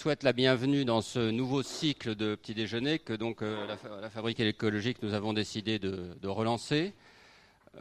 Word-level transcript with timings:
Je 0.00 0.04
souhaite 0.04 0.22
la 0.22 0.32
bienvenue 0.32 0.86
dans 0.86 1.02
ce 1.02 1.30
nouveau 1.30 1.62
cycle 1.62 2.14
de 2.14 2.34
petit 2.34 2.54
déjeuner 2.54 2.98
que 2.98 3.12
donc 3.12 3.42
euh, 3.42 3.66
la, 4.00 4.08
Fabrique 4.08 4.40
écologique 4.40 4.96
nous 5.02 5.12
avons 5.12 5.34
décidé 5.34 5.78
de, 5.78 6.26
relancer. 6.26 6.94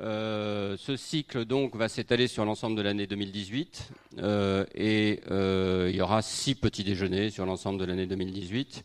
Euh, 0.01 0.75
ce 0.77 0.97
cycle 0.97 1.45
donc 1.45 1.77
va 1.77 1.87
s'étaler 1.87 2.27
sur 2.27 2.43
l'ensemble 2.43 2.75
de 2.75 2.81
l'année 2.81 3.07
2018 3.07 3.91
euh, 4.17 4.65
et 4.75 5.21
il 5.29 5.95
y 5.95 6.01
aura 6.01 6.21
six 6.21 6.55
petits 6.55 6.83
déjeuners 6.83 7.29
sur 7.29 7.45
l'ensemble 7.45 7.79
de 7.79 7.85
l'année 7.85 8.05
2018. 8.05 8.83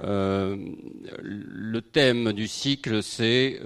le 0.00 1.80
thème 1.80 2.32
du 2.32 2.46
cycle, 2.46 3.02
c'est 3.02 3.58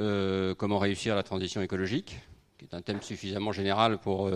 comment 0.57 0.79
réussir 0.79 1.15
la 1.15 1.23
transition 1.23 1.61
écologique, 1.61 2.21
qui 2.57 2.65
est 2.65 2.75
un 2.75 2.81
thème 2.81 3.03
suffisamment 3.03 3.53
général 3.53 3.99
pour 3.99 4.31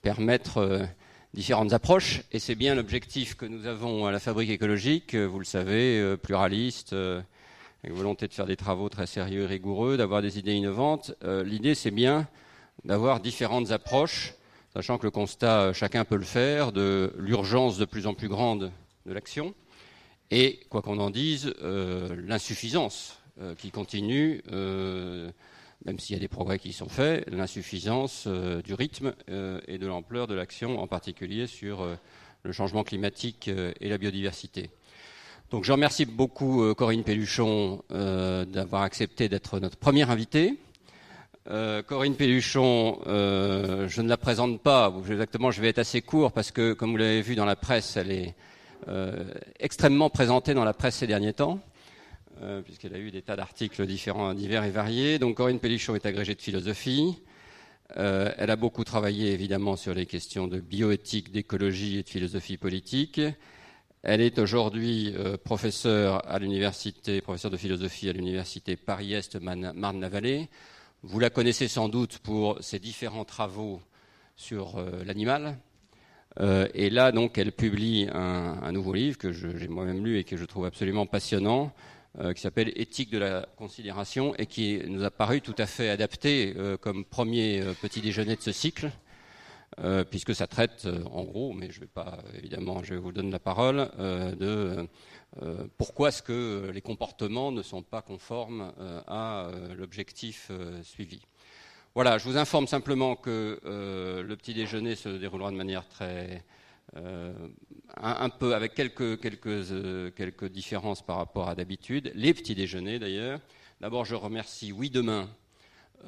permettre 0.00 0.86
différentes 1.34 1.72
approches, 1.72 2.22
et 2.32 2.38
c'est 2.38 2.54
bien 2.54 2.74
l'objectif 2.74 3.36
que 3.36 3.46
nous 3.46 3.66
avons 3.66 4.06
à 4.06 4.12
la 4.12 4.18
fabrique 4.18 4.50
écologique, 4.50 5.14
vous 5.14 5.38
le 5.38 5.44
savez, 5.44 6.00
euh, 6.00 6.16
pluraliste, 6.16 6.92
euh, 6.92 7.22
avec 7.84 7.96
volonté 7.96 8.26
de 8.26 8.32
faire 8.32 8.46
des 8.46 8.56
travaux 8.56 8.88
très 8.88 9.06
sérieux 9.06 9.42
et 9.42 9.46
rigoureux, 9.46 9.96
d'avoir 9.96 10.22
des 10.22 10.38
idées 10.38 10.54
innovantes. 10.54 11.14
Euh, 11.24 11.44
l'idée, 11.44 11.74
c'est 11.74 11.92
bien 11.92 12.26
d'avoir 12.84 13.20
différentes 13.20 13.70
approches, 13.70 14.34
sachant 14.74 14.98
que 14.98 15.04
le 15.04 15.10
constat, 15.10 15.72
chacun 15.72 16.04
peut 16.04 16.16
le 16.16 16.24
faire, 16.24 16.72
de 16.72 17.12
l'urgence 17.18 17.78
de 17.78 17.84
plus 17.84 18.06
en 18.06 18.14
plus 18.14 18.28
grande 18.28 18.72
de 19.06 19.12
l'action, 19.12 19.54
et, 20.30 20.60
quoi 20.68 20.82
qu'on 20.82 20.98
en 20.98 21.10
dise, 21.10 21.52
l'insuffisance 21.60 23.18
qui 23.58 23.72
continue 23.72 24.42
même 25.84 25.98
s'il 25.98 26.14
y 26.14 26.18
a 26.18 26.20
des 26.20 26.28
progrès 26.28 26.58
qui 26.58 26.72
sont 26.72 26.88
faits, 26.88 27.28
l'insuffisance 27.30 28.24
euh, 28.26 28.60
du 28.62 28.74
rythme 28.74 29.14
euh, 29.30 29.60
et 29.66 29.78
de 29.78 29.86
l'ampleur 29.86 30.26
de 30.26 30.34
l'action, 30.34 30.78
en 30.78 30.86
particulier 30.86 31.46
sur 31.46 31.82
euh, 31.82 31.94
le 32.42 32.52
changement 32.52 32.84
climatique 32.84 33.48
et 33.48 33.88
la 33.88 33.98
biodiversité. 33.98 34.70
Donc 35.50 35.64
je 35.64 35.72
remercie 35.72 36.06
beaucoup 36.06 36.74
Corinne 36.74 37.04
Pelluchon 37.04 37.82
d'avoir 37.90 38.80
accepté 38.80 39.28
d'être 39.28 39.60
notre 39.60 39.76
première 39.76 40.10
invitée. 40.10 40.56
Corinne 41.44 42.14
Pelluchon, 42.14 42.98
je 43.04 44.00
ne 44.00 44.08
la 44.08 44.16
présente 44.16 44.62
pas, 44.62 44.90
exactement, 45.06 45.50
je 45.50 45.60
vais 45.60 45.68
être 45.68 45.80
assez 45.80 46.00
court 46.00 46.32
parce 46.32 46.50
que, 46.50 46.72
comme 46.72 46.92
vous 46.92 46.96
l'avez 46.96 47.20
vu 47.20 47.34
dans 47.34 47.44
la 47.44 47.56
presse, 47.56 47.98
elle 47.98 48.10
est 48.10 48.34
extrêmement 49.58 50.08
présentée 50.08 50.54
dans 50.54 50.64
la 50.64 50.72
presse 50.72 50.94
ces 50.94 51.06
derniers 51.06 51.34
temps. 51.34 51.60
Euh, 52.42 52.62
puisqu'elle 52.62 52.94
a 52.94 52.98
eu 52.98 53.10
des 53.10 53.20
tas 53.20 53.36
d'articles 53.36 53.86
divers 53.86 54.64
et 54.64 54.70
variés. 54.70 55.18
Corinne 55.36 55.58
Pellichon 55.58 55.94
est 55.94 56.06
agrégée 56.06 56.34
de 56.34 56.40
philosophie. 56.40 57.18
Euh, 57.98 58.32
elle 58.38 58.50
a 58.50 58.56
beaucoup 58.56 58.82
travaillé 58.82 59.32
évidemment 59.32 59.76
sur 59.76 59.92
les 59.92 60.06
questions 60.06 60.48
de 60.48 60.58
bioéthique, 60.58 61.32
d'écologie 61.32 61.98
et 61.98 62.02
de 62.02 62.08
philosophie 62.08 62.56
politique. 62.56 63.20
Elle 64.02 64.22
est 64.22 64.38
aujourd'hui 64.38 65.12
euh, 65.18 65.36
professeure 65.36 66.26
à 66.26 66.38
l'université, 66.38 67.20
professeure 67.20 67.50
de 67.50 67.58
philosophie 67.58 68.08
à 68.08 68.14
l'université 68.14 68.74
Paris-Est 68.76 69.38
Marne-la-Vallée. 69.38 70.48
Vous 71.02 71.18
la 71.18 71.28
connaissez 71.28 71.68
sans 71.68 71.90
doute 71.90 72.20
pour 72.20 72.56
ses 72.62 72.78
différents 72.78 73.26
travaux 73.26 73.82
sur 74.36 74.82
l'animal. 75.04 75.58
et 76.74 76.90
là, 76.90 77.12
donc, 77.12 77.36
elle 77.36 77.52
publie 77.52 78.08
un, 78.12 78.72
nouveau 78.72 78.94
livre 78.94 79.18
que 79.18 79.32
j'ai 79.32 79.68
moi-même 79.68 80.04
lu 80.04 80.18
et 80.18 80.24
que 80.24 80.36
je 80.36 80.44
trouve 80.44 80.66
absolument 80.66 81.06
passionnant, 81.06 81.72
qui 82.34 82.40
s'appelle 82.40 82.72
Éthique 82.74 83.10
de 83.10 83.18
la 83.18 83.46
considération 83.56 84.34
et 84.36 84.46
qui 84.46 84.80
nous 84.86 85.04
a 85.04 85.10
paru 85.10 85.40
tout 85.40 85.54
à 85.58 85.66
fait 85.66 85.90
adapté 85.90 86.54
euh, 86.56 86.76
comme 86.76 87.04
premier 87.04 87.60
euh, 87.60 87.72
petit 87.72 88.00
déjeuner 88.00 88.36
de 88.36 88.42
ce 88.42 88.52
cycle, 88.52 88.90
puisque 90.10 90.34
ça 90.34 90.48
traite 90.48 90.88
en 91.12 91.22
gros, 91.22 91.52
mais 91.52 91.70
je 91.70 91.80
vais 91.80 91.86
pas 91.86 92.18
évidemment, 92.36 92.82
je 92.82 92.96
vous 92.96 93.12
donner 93.12 93.30
la 93.30 93.38
parole, 93.38 93.88
de 93.98 94.88
pourquoi 95.78 96.08
est-ce 96.08 96.22
que 96.22 96.70
les 96.74 96.80
comportements 96.82 97.52
ne 97.52 97.62
sont 97.62 97.82
pas 97.82 98.02
conformes 98.02 98.72
à 99.06 99.48
l'objectif 99.78 100.50
suivi. 100.82 101.22
Voilà, 101.94 102.18
je 102.18 102.24
vous 102.24 102.36
informe 102.36 102.66
simplement 102.66 103.14
que 103.14 103.60
le 103.64 104.34
petit 104.34 104.54
déjeuner 104.54 104.96
se 104.96 105.08
déroulera 105.08 105.52
de 105.52 105.56
manière 105.56 105.88
très 105.88 106.44
euh, 106.96 107.32
un, 107.96 108.28
peu 108.30 108.54
avec 108.54 108.74
quelques, 108.74 109.20
quelques, 109.20 109.46
euh, 109.46 110.10
quelques 110.10 110.46
différences 110.46 111.02
par 111.02 111.16
rapport 111.16 111.48
à 111.48 111.54
d'habitude. 111.54 112.10
Les 112.14 112.34
petits 112.34 112.54
déjeuners 112.54 112.98
d'ailleurs. 112.98 113.40
D'abord, 113.80 114.04
je 114.04 114.14
remercie 114.14 114.72
Oui 114.72 114.90
Demain, 114.90 115.28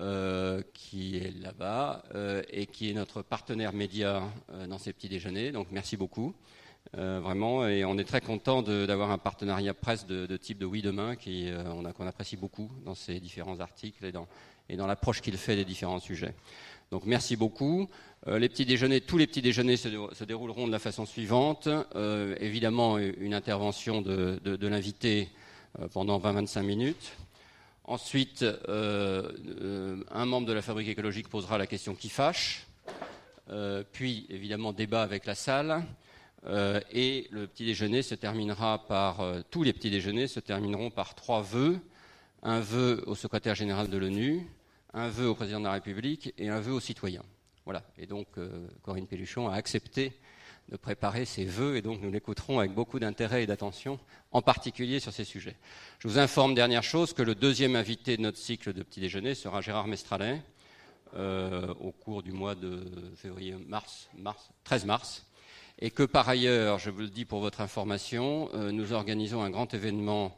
euh, 0.01 0.63
qui 0.75 1.19
est 1.19 1.31
là-bas 1.41 2.03
et 2.51 2.67
qui 2.67 2.91
est 2.91 2.95
notre 2.95 3.23
partenaire 3.23 3.73
média 3.73 4.23
dans 4.69 4.79
ces 4.79 4.93
petits 4.93 5.09
déjeuners. 5.09 5.53
Donc 5.53 5.69
merci 5.71 5.97
beaucoup. 5.97 6.35
vraiment, 6.95 7.67
et 7.67 7.85
on 7.85 7.97
est 7.97 8.05
très 8.05 8.21
content 8.21 8.63
d'avoir 8.63 9.11
un 9.11 9.19
partenariat 9.19 9.75
presse 9.75 10.07
de, 10.07 10.37
type 10.37 10.59
de 10.59 10.67
Oui 10.67 10.83
Demain 10.83 11.17
qu'on 11.17 12.07
apprécie 12.07 12.37
beaucoup 12.37 12.71
dans 12.85 12.95
ces 12.95 13.21
différents 13.21 13.61
articles 13.61 14.05
et 14.05 14.77
dans 14.77 14.87
l'approche 14.87 15.21
qu'il 15.21 15.37
fait 15.37 15.57
des 15.57 15.65
différents 15.65 16.01
sujets. 16.01 16.35
Donc 16.93 17.07
merci 17.07 17.37
beaucoup. 17.37 17.89
Euh, 18.29 18.39
les 18.39 18.51
petits 18.51 18.67
déjeuners, 18.67 19.01
tous 19.01 19.17
les 19.17 19.27
petits 19.27 19.41
déjeuners 19.41 19.79
se, 19.79 20.25
dérouleront 20.25 20.67
de 20.67 20.73
la 20.73 20.79
façon 20.79 21.07
suivante. 21.07 21.67
Euh, 21.97 22.37
évidemment, 22.39 22.99
une 22.99 23.33
intervention 23.33 24.03
de, 24.03 24.67
l'invité 24.67 25.31
euh, 25.81 25.89
pendant 25.89 26.19
20-25 26.21 26.63
minutes. 26.63 27.13
Ensuite, 27.85 28.45
un 28.69 30.27
membre 30.27 30.47
de 30.47 30.53
la 30.53 30.61
fabrique 30.61 30.89
écologique 30.89 31.31
posera 31.31 31.57
la 31.57 31.67
question 31.67 31.95
qui 31.95 32.11
fâche. 32.11 32.67
puis, 33.93 34.27
évidemment, 34.29 34.73
débat 34.73 35.03
avec 35.03 35.25
la 35.27 35.35
salle. 35.35 35.83
et 36.93 37.27
le 37.31 37.47
petit 37.47 37.65
déjeuner 37.65 38.03
se 38.03 38.15
terminera 38.15 38.87
par 38.87 39.21
tous 39.51 39.63
les 39.65 39.73
petits 39.73 39.91
déjeuners 39.91 40.29
se 40.29 40.41
termineront 40.41 40.91
par 40.91 41.15
trois 41.15 41.43
vœux 41.43 41.81
un 42.43 42.61
vœu 42.61 43.03
au 43.07 43.15
secrétaire 43.15 43.55
général 43.55 43.89
de 43.89 43.97
l'ONU, 43.97 44.47
un 44.95 45.09
vœu 45.09 45.29
au 45.29 45.35
président 45.35 45.61
de 45.61 45.65
la 45.65 45.73
République 45.73 46.35
et 46.39 46.49
un 46.49 46.61
vœu 46.61 46.73
aux 46.73 46.81
citoyens. 46.81 47.25
Voilà. 47.65 47.83
Et 47.99 48.07
donc, 48.07 48.27
euh, 48.39 48.67
Corinne 48.83 49.07
Pelluchon 49.07 49.49
a 49.49 49.55
accepté 49.55 50.13
de 50.69 50.77
préparer 50.77 51.25
ces 51.25 51.45
vœux 51.45 51.77
et 51.77 51.83
donc 51.83 52.01
nous 52.01 52.11
l'écouterons 52.11 52.59
avec 52.59 52.73
beaucoup 52.73 52.99
d'intérêt 52.99 53.43
et 53.43 53.47
d'attention, 53.47 53.99
en 54.31 54.43
particulier 54.43 55.01
sur 55.01 55.13
ces 55.13 55.25
sujets. 55.25 55.57
Je 55.99 56.09
vous 56.09 56.19
informe, 56.19 56.55
dernière 56.55 56.83
chose, 56.83 57.13
que 57.13 57.23
le 57.23 57.35
deuxième 57.35 57.77
invité 57.77 58.17
de 58.17 58.23
notre 58.23 58.39
cycle 58.39 58.73
de 58.73 58.83
petit 58.83 59.01
déjeuner 59.01 59.35
sera 59.35 59.61
Gérard 59.61 59.87
Mestralet 59.87 60.41
euh, 61.15 61.75
au 61.81 61.93
cours 61.93 62.23
du 62.23 62.33
mois 62.33 62.55
de 62.55 62.85
février, 63.17 63.55
mars, 63.67 64.09
mars, 64.17 64.51
13 64.65 64.85
mars. 64.87 65.27
Et 65.79 65.91
que 65.91 66.05
par 66.05 66.29
ailleurs, 66.29 66.79
je 66.79 66.91
vous 66.91 67.01
le 67.01 67.09
dis 67.09 67.25
pour 67.25 67.41
votre 67.41 67.61
information, 67.61 68.49
euh, 68.55 68.71
nous 68.71 68.93
organisons 68.93 69.43
un 69.43 69.51
grand 69.51 69.75
événement 69.75 70.37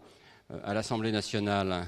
à 0.64 0.74
l'Assemblée 0.74 1.12
nationale 1.12 1.72
euh, 1.72 1.82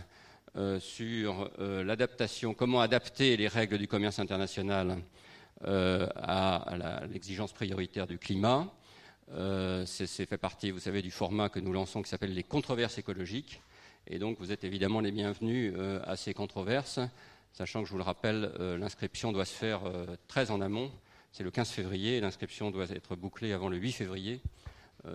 sur 0.80 1.50
euh, 1.58 1.84
l'adaptation, 1.84 2.54
comment 2.54 2.80
adapter 2.80 3.36
les 3.36 3.48
règles 3.48 3.76
du 3.76 3.86
commerce 3.86 4.18
international 4.18 4.96
euh, 5.66 6.08
à, 6.16 7.06
l'exigence 7.10 7.52
prioritaire 7.52 8.06
du 8.06 8.18
climat. 8.18 8.66
c'est 9.84 10.06
fait 10.06 10.38
partie, 10.38 10.70
vous 10.70 10.78
savez, 10.78 11.02
du 11.02 11.10
format 11.10 11.48
que 11.48 11.60
nous 11.60 11.72
lançons 11.72 12.02
qui 12.02 12.08
s'appelle 12.08 12.32
les 12.32 12.42
controverses 12.42 12.98
écologiques. 12.98 13.60
Et 14.06 14.18
donc, 14.18 14.38
vous 14.38 14.52
êtes 14.52 14.64
évidemment 14.64 15.00
les 15.00 15.10
bienvenus 15.10 15.74
à 16.04 16.16
ces 16.16 16.32
controverses, 16.32 17.00
sachant 17.52 17.80
que, 17.82 17.86
je 17.86 17.92
vous 17.92 17.98
le 17.98 18.04
rappelle, 18.04 18.52
l'inscription 18.78 19.32
doit 19.32 19.44
se 19.44 19.54
faire 19.54 19.80
très 20.28 20.50
en 20.50 20.60
amont. 20.60 20.92
C'est 21.32 21.42
le 21.42 21.50
15 21.50 21.70
février, 21.70 22.20
l'inscription 22.20 22.70
doit 22.70 22.88
être 22.90 23.16
bouclée 23.16 23.52
avant 23.52 23.68
le 23.68 23.78
8 23.78 23.92
février. 23.92 24.40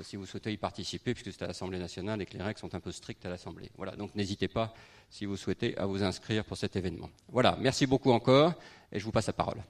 si 0.02 0.18
vous 0.18 0.26
souhaitez 0.26 0.52
y 0.52 0.58
participer, 0.58 1.14
puisque 1.14 1.32
c'est 1.32 1.44
à 1.44 1.48
l'Assemblée 1.48 1.80
nationale 1.80 2.22
et 2.22 2.26
que 2.26 2.36
les 2.36 2.44
règles 2.44 2.60
sont 2.60 2.76
un 2.76 2.82
peu 2.82 2.92
strictes 2.92 3.26
à 3.26 3.30
l'Assemblée. 3.30 3.72
Voilà, 3.78 3.96
donc 3.96 4.14
n'hésitez 4.14 4.50
pas 4.50 4.74
si 5.12 5.26
vous 5.26 5.36
souhaitez, 5.38 5.78
à 5.78 5.86
vous 5.86 6.02
inscrire 6.04 6.46
pour 6.46 6.58
cet 6.58 6.78
événement. 6.78 7.10
Voilà, 7.28 7.58
merci 7.60 7.86
beaucoup 7.86 8.12
encore 8.12 8.54
et 8.92 9.00
je 9.00 9.06
vous 9.06 9.12
passe 9.12 9.28
la 9.28 9.34
parole. 9.34 9.62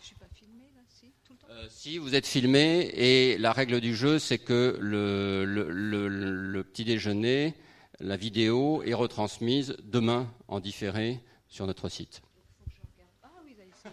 Je 0.00 0.06
suis 0.06 0.14
pas 0.16 0.26
filmé 0.34 0.64
là, 0.74 0.80
si, 0.88 1.12
tout 1.22 1.34
le 1.34 1.38
temps 1.38 1.46
euh, 1.50 1.66
Si, 1.68 1.98
vous 1.98 2.14
êtes 2.14 2.26
filmé 2.26 2.90
et 2.94 3.38
la 3.38 3.52
règle 3.52 3.80
du 3.80 3.94
jeu, 3.94 4.18
c'est 4.18 4.38
que 4.38 4.78
le, 4.80 5.44
le, 5.44 6.64
petit 6.64 6.84
déjeuner, 6.84 7.54
la 8.00 8.16
vidéo 8.16 8.82
est 8.82 8.94
retransmise 8.94 9.76
demain 9.84 10.32
en 10.48 10.60
différé 10.60 11.20
sur 11.46 11.66
notre 11.66 11.90
site. 11.90 12.22
Ah 13.22 13.28
oui, 13.44 13.54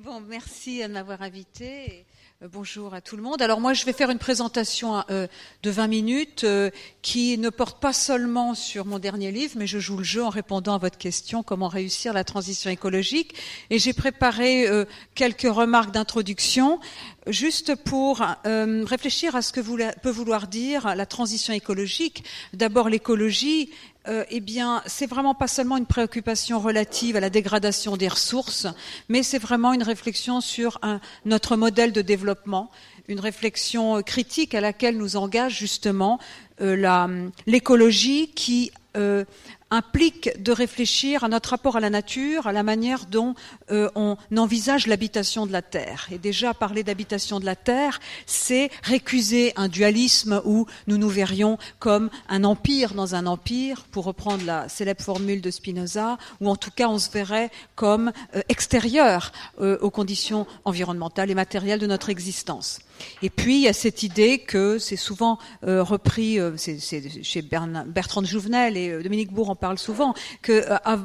bon, 0.00 0.20
merci 0.20 0.82
de 0.82 0.88
m'avoir 0.88 1.22
invité. 1.22 2.06
Euh, 2.42 2.48
bonjour 2.50 2.94
à 2.94 3.02
tout 3.02 3.16
le 3.16 3.22
monde. 3.22 3.42
Alors 3.42 3.60
moi, 3.60 3.74
je 3.74 3.84
vais 3.84 3.92
faire 3.92 4.08
une 4.08 4.18
présentation 4.18 5.04
euh, 5.10 5.26
de 5.62 5.70
20 5.70 5.88
minutes 5.88 6.44
euh, 6.44 6.70
qui 7.02 7.36
ne 7.36 7.50
porte 7.50 7.80
pas 7.80 7.92
seulement 7.92 8.54
sur 8.54 8.86
mon 8.86 8.98
dernier 8.98 9.30
livre, 9.30 9.54
mais 9.56 9.66
je 9.66 9.78
joue 9.78 9.98
le 9.98 10.04
jeu 10.04 10.24
en 10.24 10.30
répondant 10.30 10.74
à 10.74 10.78
votre 10.78 10.96
question 10.96 11.42
comment 11.42 11.68
réussir 11.68 12.14
la 12.14 12.24
transition 12.24 12.70
écologique. 12.70 13.34
Et 13.68 13.78
j'ai 13.78 13.92
préparé 13.92 14.66
quelques 15.14 15.42
remarques 15.42 15.90
d'introduction 15.90 16.80
juste 17.26 17.74
pour 17.74 18.22
réfléchir 18.46 19.36
à 19.36 19.42
ce 19.42 19.52
que 19.52 19.60
peut 20.00 20.10
vouloir 20.10 20.46
dire 20.46 20.94
la 20.94 21.06
transition 21.06 21.52
écologique. 21.52 22.24
D'abord, 22.52 22.88
l'écologie 22.88 23.70
euh, 24.10 24.24
eh 24.30 24.40
bien, 24.40 24.82
c'est 24.86 25.06
vraiment 25.06 25.34
pas 25.34 25.46
seulement 25.46 25.76
une 25.76 25.86
préoccupation 25.86 26.58
relative 26.58 27.16
à 27.16 27.20
la 27.20 27.30
dégradation 27.30 27.96
des 27.96 28.08
ressources, 28.08 28.66
mais 29.08 29.22
c'est 29.22 29.38
vraiment 29.38 29.72
une 29.72 29.84
réflexion 29.84 30.40
sur 30.40 30.80
notre 31.24 31.56
modèle 31.56 31.92
de 31.92 32.02
développement, 32.02 32.70
une 33.08 33.20
réflexion 33.20 34.02
critique 34.02 34.54
à 34.54 34.60
laquelle 34.60 34.96
nous 34.96 35.16
engage 35.16 35.56
justement 35.56 36.18
euh, 36.60 37.30
l'écologie 37.46 38.32
qui 38.34 38.72
euh, 38.96 39.24
implique 39.70 40.42
de 40.42 40.52
réfléchir 40.52 41.24
à 41.24 41.28
notre 41.28 41.50
rapport 41.50 41.76
à 41.76 41.80
la 41.80 41.90
nature, 41.90 42.46
à 42.46 42.52
la 42.52 42.62
manière 42.62 43.06
dont 43.06 43.34
euh, 43.70 43.88
on 43.94 44.16
envisage 44.36 44.86
l'habitation 44.86 45.46
de 45.46 45.52
la 45.52 45.62
Terre. 45.62 46.08
Et 46.10 46.18
déjà, 46.18 46.54
parler 46.54 46.82
d'habitation 46.82 47.40
de 47.40 47.44
la 47.44 47.56
Terre, 47.56 48.00
c'est 48.26 48.70
récuser 48.82 49.52
un 49.56 49.68
dualisme 49.68 50.42
où 50.44 50.66
nous 50.86 50.98
nous 50.98 51.08
verrions 51.08 51.58
comme 51.78 52.10
un 52.28 52.44
empire 52.44 52.94
dans 52.94 53.14
un 53.14 53.26
empire, 53.26 53.84
pour 53.90 54.04
reprendre 54.04 54.44
la 54.44 54.68
célèbre 54.68 55.02
formule 55.02 55.40
de 55.40 55.50
Spinoza, 55.50 56.18
ou 56.40 56.48
en 56.48 56.56
tout 56.56 56.70
cas 56.70 56.88
on 56.88 56.98
se 56.98 57.10
verrait 57.10 57.50
comme 57.74 58.12
euh, 58.34 58.42
extérieur 58.48 59.32
euh, 59.60 59.78
aux 59.80 59.90
conditions 59.90 60.46
environnementales 60.64 61.30
et 61.30 61.34
matérielles 61.34 61.80
de 61.80 61.86
notre 61.86 62.10
existence. 62.10 62.80
Et 63.22 63.30
puis 63.30 63.56
il 63.56 63.62
y 63.62 63.68
a 63.68 63.72
cette 63.72 64.02
idée 64.02 64.38
que 64.38 64.78
c'est 64.78 64.96
souvent 64.96 65.38
repris, 65.62 66.38
c'est 66.56 66.78
chez 67.22 67.42
Bertrand 67.42 68.24
Jouvenel 68.24 68.76
et 68.76 69.02
Dominique 69.02 69.32
Bourg 69.32 69.50
en 69.50 69.56
parle 69.56 69.78
souvent, 69.78 70.14
que 70.42 70.52
euh, 70.70 70.96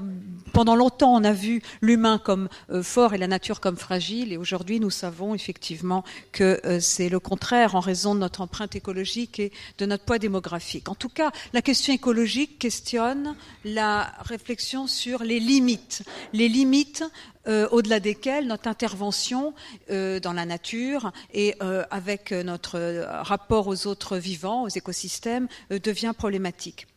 pendant 0.53 0.75
longtemps 0.75 1.13
on 1.13 1.23
a 1.23 1.33
vu 1.33 1.61
l'humain 1.81 2.17
comme 2.17 2.49
euh, 2.69 2.83
fort 2.83 3.13
et 3.13 3.17
la 3.17 3.27
nature 3.27 3.59
comme 3.59 3.77
fragile, 3.77 4.31
et 4.33 4.37
aujourd'hui 4.37 4.79
nous 4.79 4.89
savons 4.89 5.33
effectivement 5.33 6.03
que 6.31 6.59
euh, 6.65 6.79
c'est 6.79 7.09
le 7.09 7.19
contraire 7.19 7.75
en 7.75 7.79
raison 7.79 8.15
de 8.15 8.19
notre 8.19 8.41
empreinte 8.41 8.75
écologique 8.75 9.39
et 9.39 9.51
de 9.77 9.85
notre 9.85 10.03
poids 10.03 10.19
démographique. 10.19 10.89
En 10.89 10.95
tout 10.95 11.09
cas, 11.09 11.31
la 11.53 11.61
question 11.61 11.93
écologique 11.93 12.59
questionne 12.59 13.35
la 13.63 14.13
réflexion 14.21 14.87
sur 14.87 15.23
les 15.23 15.39
limites, 15.39 16.03
les 16.33 16.47
limites 16.47 17.03
au-delà 17.47 17.99
desquelles 17.99 18.47
notre 18.47 18.67
intervention 18.67 19.53
dans 19.89 20.33
la 20.33 20.45
nature 20.45 21.11
et 21.33 21.55
avec 21.91 22.31
notre 22.31 22.79
rapport 23.21 23.67
aux 23.67 23.87
autres 23.87 24.17
vivants, 24.17 24.63
aux 24.63 24.69
écosystèmes, 24.69 25.47
devient 25.69 26.13
problématique. 26.17 26.87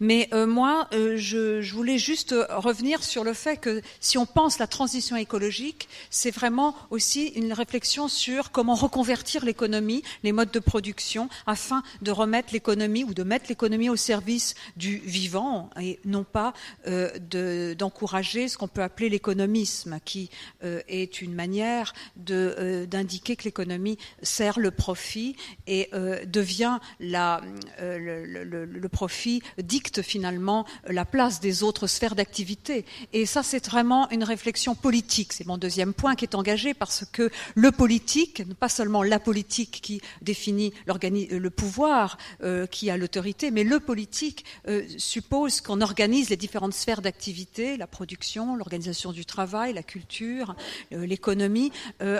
Mais 0.00 0.28
euh, 0.32 0.46
moi, 0.46 0.88
euh, 0.92 1.16
je, 1.16 1.60
je, 1.60 1.74
voulais 1.74 1.98
juste 1.98 2.34
revenir 2.48 3.02
sur 3.02 3.24
le 3.24 3.32
fait 3.32 3.56
que 3.56 3.82
si 4.00 4.18
on 4.18 4.26
pense 4.26 4.58
la 4.58 4.66
transition 4.66 5.16
écologique, 5.16 5.88
c'est 6.10 6.30
vraiment 6.30 6.74
aussi 6.90 7.28
une 7.28 7.52
réflexion 7.52 8.08
sur 8.08 8.50
comment 8.50 8.74
reconvertir 8.74 9.44
l'économie, 9.44 10.02
les 10.22 10.32
modes 10.32 10.50
de 10.50 10.58
production, 10.58 11.28
afin 11.46 11.82
de 12.02 12.10
remettre 12.10 12.52
l'économie 12.52 13.04
ou 13.04 13.14
de 13.14 13.22
mettre 13.22 13.46
l'économie 13.48 13.88
au 13.88 13.96
service 13.96 14.54
du 14.76 14.98
vivant 14.98 15.70
et 15.80 15.98
non 16.04 16.24
pas 16.24 16.52
euh, 16.86 17.74
d'encourager 17.74 18.48
ce 18.48 18.58
qu'on 18.58 18.68
peut 18.68 18.82
appeler 18.82 19.08
l'économisme, 19.08 19.98
qui 20.04 20.30
euh, 20.64 20.80
est 20.88 21.20
une 21.22 21.34
manière 21.34 21.92
d'indiquer 22.16 23.36
que 23.36 23.44
l'économie 23.44 23.98
sert 24.22 24.58
le 24.58 24.70
profit 24.70 25.36
et 25.66 25.90
devient 26.26 26.78
la, 26.98 27.40
le, 27.80 28.24
le, 28.24 28.64
le 28.64 28.88
profit 28.88 29.42
dicte 29.70 30.02
finalement 30.02 30.66
la 30.88 31.04
place 31.04 31.38
des 31.38 31.62
autres 31.62 31.86
sphères 31.86 32.16
d'activité. 32.16 32.84
Et 33.12 33.24
ça, 33.24 33.42
c'est 33.44 33.64
vraiment 33.66 34.10
une 34.10 34.24
réflexion 34.24 34.74
politique. 34.74 35.32
C'est 35.32 35.46
mon 35.46 35.58
deuxième 35.58 35.94
point 35.94 36.16
qui 36.16 36.24
est 36.24 36.34
engagé 36.34 36.74
parce 36.74 37.04
que 37.12 37.30
le 37.54 37.70
politique, 37.70 38.42
pas 38.54 38.68
seulement 38.68 39.04
la 39.04 39.20
politique 39.20 39.80
qui 39.80 40.00
définit 40.22 40.72
le 40.86 41.50
pouvoir, 41.50 42.18
euh, 42.42 42.66
qui 42.66 42.90
a 42.90 42.96
l'autorité, 42.96 43.52
mais 43.52 43.62
le 43.62 43.78
politique 43.78 44.44
euh, 44.66 44.82
suppose 44.98 45.60
qu'on 45.60 45.80
organise 45.80 46.30
les 46.30 46.36
différentes 46.36 46.74
sphères 46.74 47.02
d'activité, 47.02 47.76
la 47.76 47.86
production, 47.86 48.56
l'organisation 48.56 49.12
du 49.12 49.24
travail, 49.24 49.72
la 49.72 49.84
culture, 49.84 50.56
euh, 50.92 51.06
l'économie, 51.06 51.70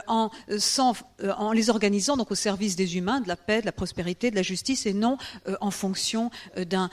en, 0.06 0.31
en 1.37 1.53
les 1.53 1.70
organisant 1.70 2.17
donc 2.17 2.31
au 2.31 2.35
service 2.37 2.76
des 2.76 2.96
humains, 2.96 3.20
de 3.20 3.29
la 3.29 3.37
paix, 3.37 3.61
de 3.61 3.67
la 3.67 3.73
prospérité, 3.73 4.31
de 4.31 4.37
la 4.37 4.43
justice, 4.43 4.87
et 4.87 4.94
non 4.94 5.17
en 5.61 5.70
fonction 5.70 6.31
d'un 6.56 6.91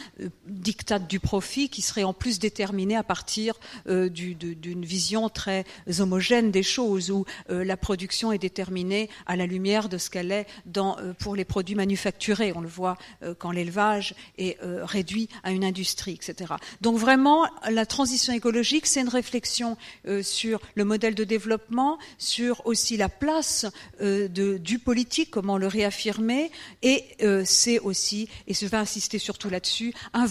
dictat 0.49 0.99
du 0.99 1.19
profit 1.19 1.69
qui 1.69 1.81
serait 1.81 2.03
en 2.03 2.13
plus 2.13 2.39
déterminé 2.39 2.95
à 2.95 3.03
partir 3.03 3.55
euh, 3.88 4.09
d'une 4.09 4.85
vision 4.85 5.29
très 5.29 5.65
homogène 5.99 6.51
des 6.51 6.63
choses, 6.63 7.11
où 7.11 7.25
euh, 7.49 7.63
la 7.63 7.77
production 7.77 8.31
est 8.31 8.38
déterminée 8.38 9.09
à 9.25 9.35
la 9.35 9.45
lumière 9.45 9.89
de 9.89 9.97
ce 9.97 10.09
qu'elle 10.09 10.31
est 10.31 10.47
dans, 10.65 10.97
euh, 10.99 11.13
pour 11.13 11.35
les 11.35 11.45
produits 11.45 11.75
manufacturés. 11.75 12.53
On 12.55 12.61
le 12.61 12.67
voit 12.67 12.97
quand 13.39 13.51
l'élevage 13.51 14.15
est 14.38 14.57
réduit 14.61 15.29
à 15.44 15.51
une 15.51 15.63
industrie, 15.63 16.13
etc. 16.13 16.53
Donc 16.81 16.97
vraiment, 16.97 17.47
la 17.69 17.85
transition 17.85 18.33
écologique, 18.33 18.85
c'est 18.85 19.01
une 19.01 19.09
réflexion 19.09 19.77
sur 20.21 20.59
le 20.75 20.85
modèle 20.85 21.15
de 21.15 21.23
développement, 21.23 21.97
sur 22.17 22.65
aussi 22.65 22.97
la 22.97 23.09
place 23.09 23.65
du 24.00 24.79
politique, 24.79 25.31
comment 25.31 25.57
le 25.57 25.67
réaffirmer, 25.67 26.51
et 26.81 27.03
c'est 27.45 27.79
aussi, 27.79 28.29
et 28.47 28.53
je 28.53 28.65
vais 28.65 28.77
insister 28.77 29.19
surtout 29.19 29.50
là-dessus, 29.50 29.93
un 30.13 30.25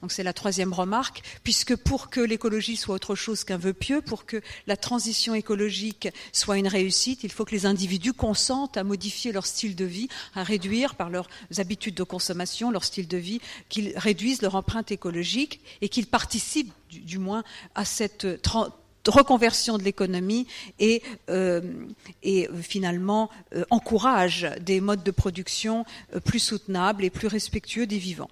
Donc 0.00 0.12
c'est 0.12 0.22
la 0.22 0.32
troisième 0.32 0.72
remarque, 0.72 1.22
puisque 1.42 1.76
pour 1.76 2.10
que 2.10 2.20
l'écologie 2.20 2.76
soit 2.76 2.94
autre 2.94 3.14
chose 3.14 3.44
qu'un 3.44 3.56
vœu 3.56 3.72
pieux, 3.72 4.00
pour 4.00 4.26
que 4.26 4.40
la 4.66 4.76
transition 4.76 5.34
écologique 5.34 6.08
soit 6.32 6.58
une 6.58 6.68
réussite, 6.68 7.24
il 7.24 7.32
faut 7.32 7.44
que 7.44 7.52
les 7.52 7.66
individus 7.66 8.12
consentent 8.12 8.76
à 8.76 8.84
modifier 8.84 9.32
leur 9.32 9.46
style 9.46 9.76
de 9.76 9.84
vie, 9.84 10.08
à 10.34 10.42
réduire 10.42 10.94
par 10.94 11.10
leurs 11.10 11.28
habitudes 11.58 11.94
de 11.94 12.02
consommation 12.02 12.70
leur 12.70 12.84
style 12.84 13.08
de 13.08 13.16
vie, 13.16 13.40
qu'ils 13.68 13.92
réduisent 13.96 14.42
leur 14.42 14.54
empreinte 14.54 14.90
écologique 14.90 15.60
et 15.80 15.88
qu'ils 15.88 16.06
participent 16.06 16.72
du, 16.90 17.18
moins 17.18 17.42
à 17.74 17.84
cette 17.84 18.26
reconversion 19.06 19.78
de 19.78 19.82
l'économie 19.82 20.46
et, 20.78 21.02
euh, 21.30 21.60
et 22.22 22.48
finalement 22.60 23.30
euh, 23.54 23.64
encourage 23.70 24.48
des 24.60 24.80
modes 24.80 25.02
de 25.02 25.10
production 25.10 25.84
euh, 26.14 26.20
plus 26.20 26.38
soutenables 26.38 27.04
et 27.04 27.10
plus 27.10 27.28
respectueux 27.28 27.86
des 27.86 27.98
vivants. 27.98 28.30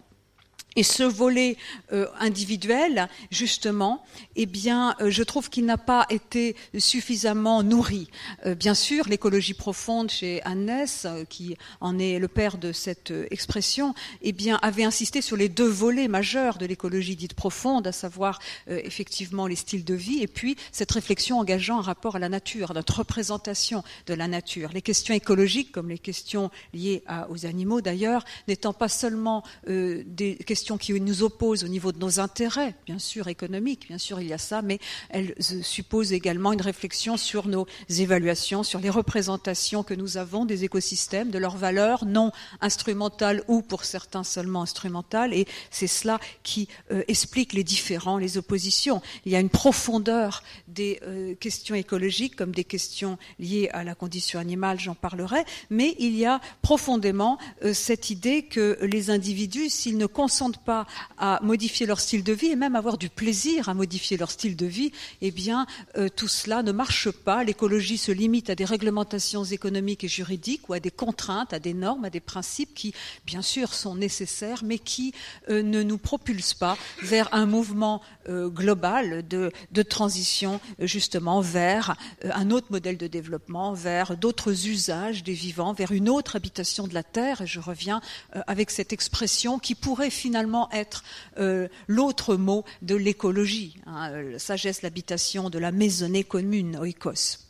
Et 0.76 0.84
ce 0.84 1.02
volet 1.02 1.56
euh, 1.93 2.06
individuel, 2.20 3.08
justement, 3.32 4.05
eh 4.37 4.46
bien, 4.46 4.94
euh, 5.00 5.11
je 5.11 5.25
trouve 5.25 5.50
qu'il 5.50 5.64
n'a 5.64 5.78
pas 5.78 6.06
été 6.11 6.55
suffisamment 6.78 7.64
nourri. 7.64 8.08
Euh, 8.46 8.55
bien 8.55 8.75
sûr, 8.75 9.08
l'écologie 9.08 9.55
profonde 9.55 10.11
chez 10.11 10.40
Hannes, 10.44 10.87
qui 11.28 11.56
en 11.81 11.99
est 11.99 12.20
le 12.20 12.28
père 12.28 12.56
de 12.56 12.70
cette 12.70 13.12
expression, 13.32 13.94
eh 14.22 14.31
bien, 14.31 14.60
avait 14.62 14.84
insisté 14.84 15.22
sur 15.22 15.36
les 15.36 15.48
deux 15.48 15.69
volets 15.69 16.06
majeurs 16.06 16.56
de 16.56 16.67
l'écologie 16.67 17.17
dite 17.17 17.34
profonde, 17.34 17.89
à 17.89 17.93
savoir 17.93 18.39
effectivement 18.69 19.46
les 19.46 19.56
styles 19.56 19.84
de 19.84 19.94
vie, 19.94 20.22
et 20.22 20.27
puis 20.29 20.56
cette 20.70 20.93
réflexion 20.93 21.39
engageant 21.39 21.79
un 21.79 21.82
rapport 21.82 22.17
à 22.17 22.19
la 22.19 22.29
nature, 22.29 22.70
à 22.70 22.74
notre 22.74 22.98
représentation 22.98 23.82
de 24.06 24.15
la 24.15 24.29
nature. 24.29 24.70
Les 24.72 24.82
questions 24.82 25.15
écologiques, 25.15 25.72
comme 25.72 25.89
les 25.89 25.98
questions 25.98 26.50
liées 26.72 27.03
aux 27.29 27.46
animaux 27.46 27.81
d'ailleurs, 27.81 28.24
n'étant 28.46 28.72
pas 28.72 28.89
seulement 28.89 29.43
des 29.67 30.36
questions 30.46 30.59
qui 30.79 30.93
nous 31.00 31.22
opposent 31.22 31.64
au 31.64 31.69
niveau 31.69 31.93
de 31.93 31.98
nos 31.98 32.20
intérêts, 32.20 32.74
bien 32.86 32.98
sûr 32.98 33.29
économiques, 33.29 33.86
bien 33.88 33.98
sûr 33.98 34.20
il 34.20 34.29
y 34.29 34.32
a 34.32 34.38
ça, 34.38 34.62
mais 34.62 34.79
elle 35.08 35.34
suppose 35.38 36.12
également 36.12 36.52
une 36.52 36.60
réflexion 36.60 37.17
sur 37.17 37.48
nos 37.48 37.67
évaluations, 37.88 38.62
sur 38.62 38.81
les 38.81 38.90
représentations 38.90 39.82
que 39.82 39.94
nous 39.94 40.17
avons 40.17 40.44
des 40.44 40.64
écosystèmes, 40.64 41.31
de 41.31 41.38
leurs 41.38 41.56
valeurs 41.56 42.05
non 42.05 42.32
instrumentales 42.60 43.43
ou 43.48 43.62
pour 43.62 43.84
certains 43.84 44.24
seulement 44.24 44.62
instrumentales, 44.62 45.34
et 45.34 45.46
c'est 45.70 45.86
cela 45.86 46.19
qui 46.43 46.69
euh, 46.90 47.02
explique 47.08 47.52
les 47.52 47.64
différends, 47.64 48.19
les 48.19 48.38
oppositions. 48.38 49.02
Il 49.24 49.32
y 49.32 49.36
a 49.36 49.40
une 49.40 49.50
profondeur 49.50 50.43
des 50.69 51.00
euh, 51.02 51.34
questions 51.34 51.74
écologiques 51.74 52.36
comme 52.36 52.52
des 52.52 52.64
questions 52.64 53.19
liées 53.38 53.69
à 53.72 53.84
la 53.84 53.94
condition 53.94 54.38
animale, 54.38 54.81
j'en 54.81 54.94
parlerai, 54.94 55.44
mais 55.70 55.94
il 55.98 56.17
y 56.17 56.26
a 56.26 56.40
profondément 56.62 57.38
euh, 57.64 57.72
cette 57.72 58.10
idée 58.10 58.43
que 58.43 58.79
les 58.82 59.10
individus, 59.10 59.70
s'ils 59.70 59.98
ne 59.98 60.06
consentent 60.06 60.50
pas 60.59 60.87
à 61.19 61.41
modifier 61.43 61.87
leur 61.87 62.01
style 62.01 62.25
de 62.25 62.33
vie 62.33 62.49
et 62.49 62.57
même 62.57 62.77
avoir 62.77 62.99
du 62.99 63.09
plaisir 63.09 63.69
à 63.69 63.75
modifier 63.75 64.17
leur 64.17 64.31
style 64.31 64.57
de 64.57 64.67
vie, 64.67 64.93
eh 65.21 65.31
bien, 65.31 65.67
euh, 65.97 66.09
tout 66.09 66.29
cela 66.29 66.63
ne 66.63 66.73
marche 66.73 67.11
pas. 67.11 67.45
L'écologie 67.45 67.99
se 67.99 68.13
limite 68.13 68.51
à 68.51 68.55
des 68.55 68.65
réglementations 68.65 69.45
économiques 69.45 70.05
et 70.05 70.09
juridiques 70.09 70.69
ou 70.69 70.73
à 70.73 70.81
des 70.81 70.91
contraintes, 70.91 71.53
à 71.53 71.59
des 71.59 71.75
normes, 71.75 72.05
à 72.05 72.11
des 72.11 72.21
principes 72.21 72.75
qui, 72.75 72.95
bien 73.27 73.43
sûr, 73.43 73.75
sont 73.75 73.95
nécessaires, 73.95 74.63
mais 74.65 74.79
qui 74.79 75.13
euh, 75.49 75.63
ne 75.63 75.83
nous 75.83 75.99
propulsent 75.99 76.55
pas 76.55 76.77
vers 77.03 77.33
un 77.33 77.47
mouvement 77.47 78.03
euh, 78.29 78.49
global 78.49 79.27
de, 79.27 79.51
de, 79.73 79.83
transition, 79.83 80.61
justement, 80.79 81.41
vers 81.41 81.97
un 82.23 82.51
autre 82.51 82.69
modèle 82.71 82.97
de 82.97 83.07
développement, 83.07 83.73
vers 83.73 84.17
d'autres 84.17 84.67
usages 84.67 85.25
des 85.25 85.33
vivants, 85.33 85.73
vers 85.73 85.93
une 85.93 86.09
autre 86.09 86.37
habitation 86.37 86.87
de 86.87 86.95
la 86.95 87.03
Terre. 87.03 87.43
Et 87.43 87.47
je 87.47 87.61
reviens 87.61 88.01
avec 88.47 88.71
cette 88.71 88.93
expression 88.93 89.59
qui 89.59 89.75
pourrait 89.75 90.11
finalement 90.11 90.40
être 90.73 91.05
euh, 91.39 91.69
l'autre 91.87 92.37
mot 92.37 92.65
de 92.82 92.94
l'écologie, 92.94 93.77
hein, 93.87 94.39
sagesse, 94.39 94.82
l'habitation 94.82 95.51
de 95.51 95.59
la 95.59 95.73
maisonnée 95.73 96.25
commune, 96.25 96.77
oikos. 96.77 97.50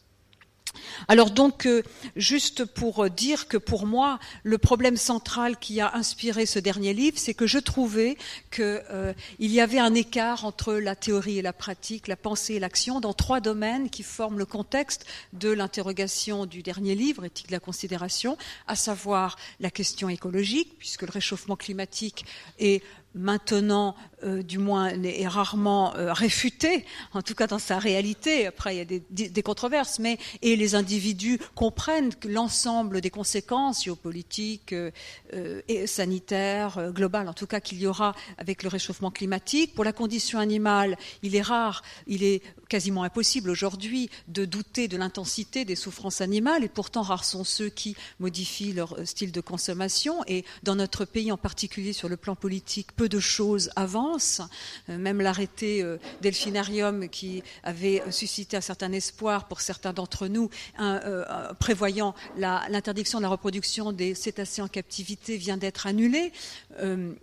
Alors 1.09 1.31
donc, 1.31 1.67
euh, 1.67 1.83
juste 2.17 2.65
pour 2.65 3.09
dire 3.11 3.49
que 3.49 3.57
pour 3.57 3.87
moi, 3.87 4.19
le 4.43 4.59
problème 4.59 4.97
central 4.97 5.59
qui 5.59 5.81
a 5.81 5.95
inspiré 5.95 6.47
ce 6.47 6.59
dernier 6.59 6.95
livre, 6.95 7.19
c'est 7.19 7.35
que 7.35 7.47
je 7.47 7.59
trouvais 7.59 8.17
qu'il 8.51 8.83
euh, 8.91 9.13
y 9.39 9.61
avait 9.61 9.79
un 9.79 9.95
écart 9.95 10.45
entre 10.45 10.75
la 10.75 10.95
théorie 10.95 11.39
et 11.39 11.43
la 11.43 11.53
pratique, 11.53 12.09
la 12.09 12.17
pensée 12.17 12.55
et 12.55 12.61
l'action, 12.61 13.01
dans 13.01 13.13
trois 13.13 13.41
domaines 13.41 13.91
qui 13.91 14.03
forment 14.03 14.39
le 14.39 14.47
contexte 14.47 15.07
de 15.33 15.51
l'interrogation 15.51 16.47
du 16.47 16.63
dernier 16.63 16.95
livre, 16.95 17.25
Éthique 17.25 17.49
de 17.49 17.53
la 17.53 17.61
considération, 17.61 18.37
à 18.67 18.77
savoir 18.77 19.37
la 19.59 19.71
question 19.71 20.09
écologique, 20.09 20.77
puisque 20.79 21.03
le 21.03 21.11
réchauffement 21.11 21.57
climatique 21.57 22.25
est 22.59 22.83
maintenant, 23.15 23.95
euh, 24.23 24.43
du 24.43 24.59
moins, 24.59 24.89
est 24.89 25.27
rarement 25.27 25.95
euh, 25.97 26.13
réfuté, 26.13 26.85
en 27.13 27.23
tout 27.23 27.35
cas 27.35 27.47
dans 27.47 27.59
sa 27.59 27.79
réalité. 27.79 28.47
Après, 28.47 28.77
il 28.77 28.79
y 28.79 28.97
a 28.97 29.29
des, 29.31 29.43
controverses, 29.43 29.99
mais 29.99 30.19
et 30.43 30.57
les 30.57 30.75
individus 30.75 31.39
comprennent 31.55 32.11
l'ensemble 32.25 33.01
des 33.01 33.11
conséquences 33.11 33.85
géopolitiques 33.85 34.73
euh, 34.73 34.91
et 35.69 35.87
sanitaires 35.87 36.93
globales, 36.93 37.29
en 37.29 37.35
tout 37.35 37.47
cas, 37.47 37.61
qu'il 37.61 37.81
y 37.81 37.87
aura 37.87 38.15
avec 38.39 38.63
le 38.63 38.69
réchauffement 38.69 39.11
climatique. 39.11 39.75
Pour 39.75 39.85
la 39.85 39.93
condition 39.93 40.39
animale, 40.39 40.97
il 41.23 41.35
est 41.35 41.43
rare, 41.43 41.83
il 42.07 42.23
est 42.23 42.43
quasiment 42.71 43.03
impossible 43.03 43.51
aujourd'hui 43.51 44.09
de 44.29 44.47
douter 44.47 44.89
de 44.89 44.97
l'intensité 44.97 45.67
des 45.67 45.75
souffrances 45.75 46.23
animales, 46.23 46.65
et 46.65 46.69
pourtant 46.69 47.03
rares 47.03 47.25
sont 47.25 47.45
ceux 47.45 47.69
qui 47.69 47.97
modifient 48.21 48.73
leur 48.73 48.97
style 49.07 49.33
de 49.33 49.41
consommation. 49.43 50.23
Et 50.27 50.45
dans 50.63 50.77
notre 50.77 51.05
pays, 51.05 51.33
en 51.33 51.37
particulier 51.37 51.93
sur 51.93 52.09
le 52.09 52.17
plan 52.17 52.37
politique, 52.37 52.93
peu 52.93 53.09
de 53.09 53.19
choses 53.19 53.71
avancent. 53.77 54.41
Euh, 54.89 54.97
même 54.97 55.21
l'arrêté 55.21 55.83
euh, 55.83 55.99
Delphinarium 56.23 57.09
qui 57.09 57.43
avait 57.65 58.03
suscité 58.11 58.57
un 58.57 58.61
certain 58.61 58.93
espoir 58.93 59.49
pour 59.49 59.61
certains 59.61 59.93
d'entre 59.93 60.29
nous, 60.29 60.49
euh, 60.79 61.53
prévoyant 61.55 62.15
l'interdiction 62.37 63.19
de 63.19 63.25
la 63.25 63.29
reproduction 63.29 63.93
des 63.93 64.15
cétacés 64.15 64.63
en 64.63 64.69
captivité, 64.69 65.37
vient 65.37 65.57
d'être 65.57 65.89
annulé. 65.89 66.33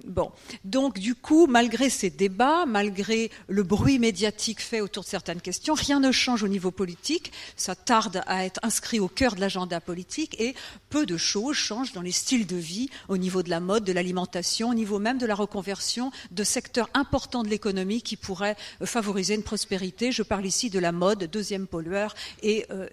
bon, 0.06 0.32
donc 0.66 1.00
du 1.00 1.16
coup, 1.16 1.48
malgré 1.48 1.90
ces 1.90 2.10
débats, 2.10 2.66
malgré 2.66 3.32
le 3.48 3.64
bruit 3.64 3.98
médiatique 3.98 4.62
fait 4.62 4.82
autour 4.82 5.04
de 5.04 5.10
certaines 5.10 5.37
questions, 5.42 5.74
rien 5.74 6.00
ne 6.00 6.12
change 6.12 6.44
au 6.44 6.48
niveau 6.48 6.72
politique. 6.72 7.32
Ça 7.56 7.76
tarde 7.76 8.22
à 8.28 8.46
être 8.46 8.60
inscrit 8.64 9.00
au 9.00 9.08
cœur 9.08 9.36
de 9.36 9.42
l'agenda 9.42 9.80
politique 9.82 10.40
et 10.40 10.56
peu 10.90 11.06
de 11.06 11.18
choses 11.18 11.56
changent 11.56 11.94
dans 11.94 12.02
les 12.02 12.12
styles 12.12 12.48
de 12.48 12.56
vie, 12.56 12.90
au 13.08 13.18
niveau 13.18 13.44
de 13.44 13.50
la 13.50 13.60
mode, 13.60 13.84
de 13.84 13.94
l'alimentation, 13.94 14.70
au 14.70 14.74
niveau 14.74 15.00
même 15.00 15.18
de 15.18 15.26
la 15.26 15.36
reconversion 15.36 16.12
de 16.32 16.44
secteurs 16.44 16.90
importants 16.94 17.44
de 17.44 17.50
l'économie 17.50 18.02
qui 18.02 18.18
pourraient 18.18 18.56
euh, 18.82 18.86
favoriser 18.86 19.36
une 19.36 19.44
prospérité. 19.44 20.12
Je 20.12 20.24
parle 20.24 20.46
ici 20.46 20.70
de 20.70 20.80
la 20.80 20.92
mode, 20.92 21.26
deuxième 21.26 21.68
pollueur, 21.68 22.16
et 22.42 22.66
euh, 22.72 22.88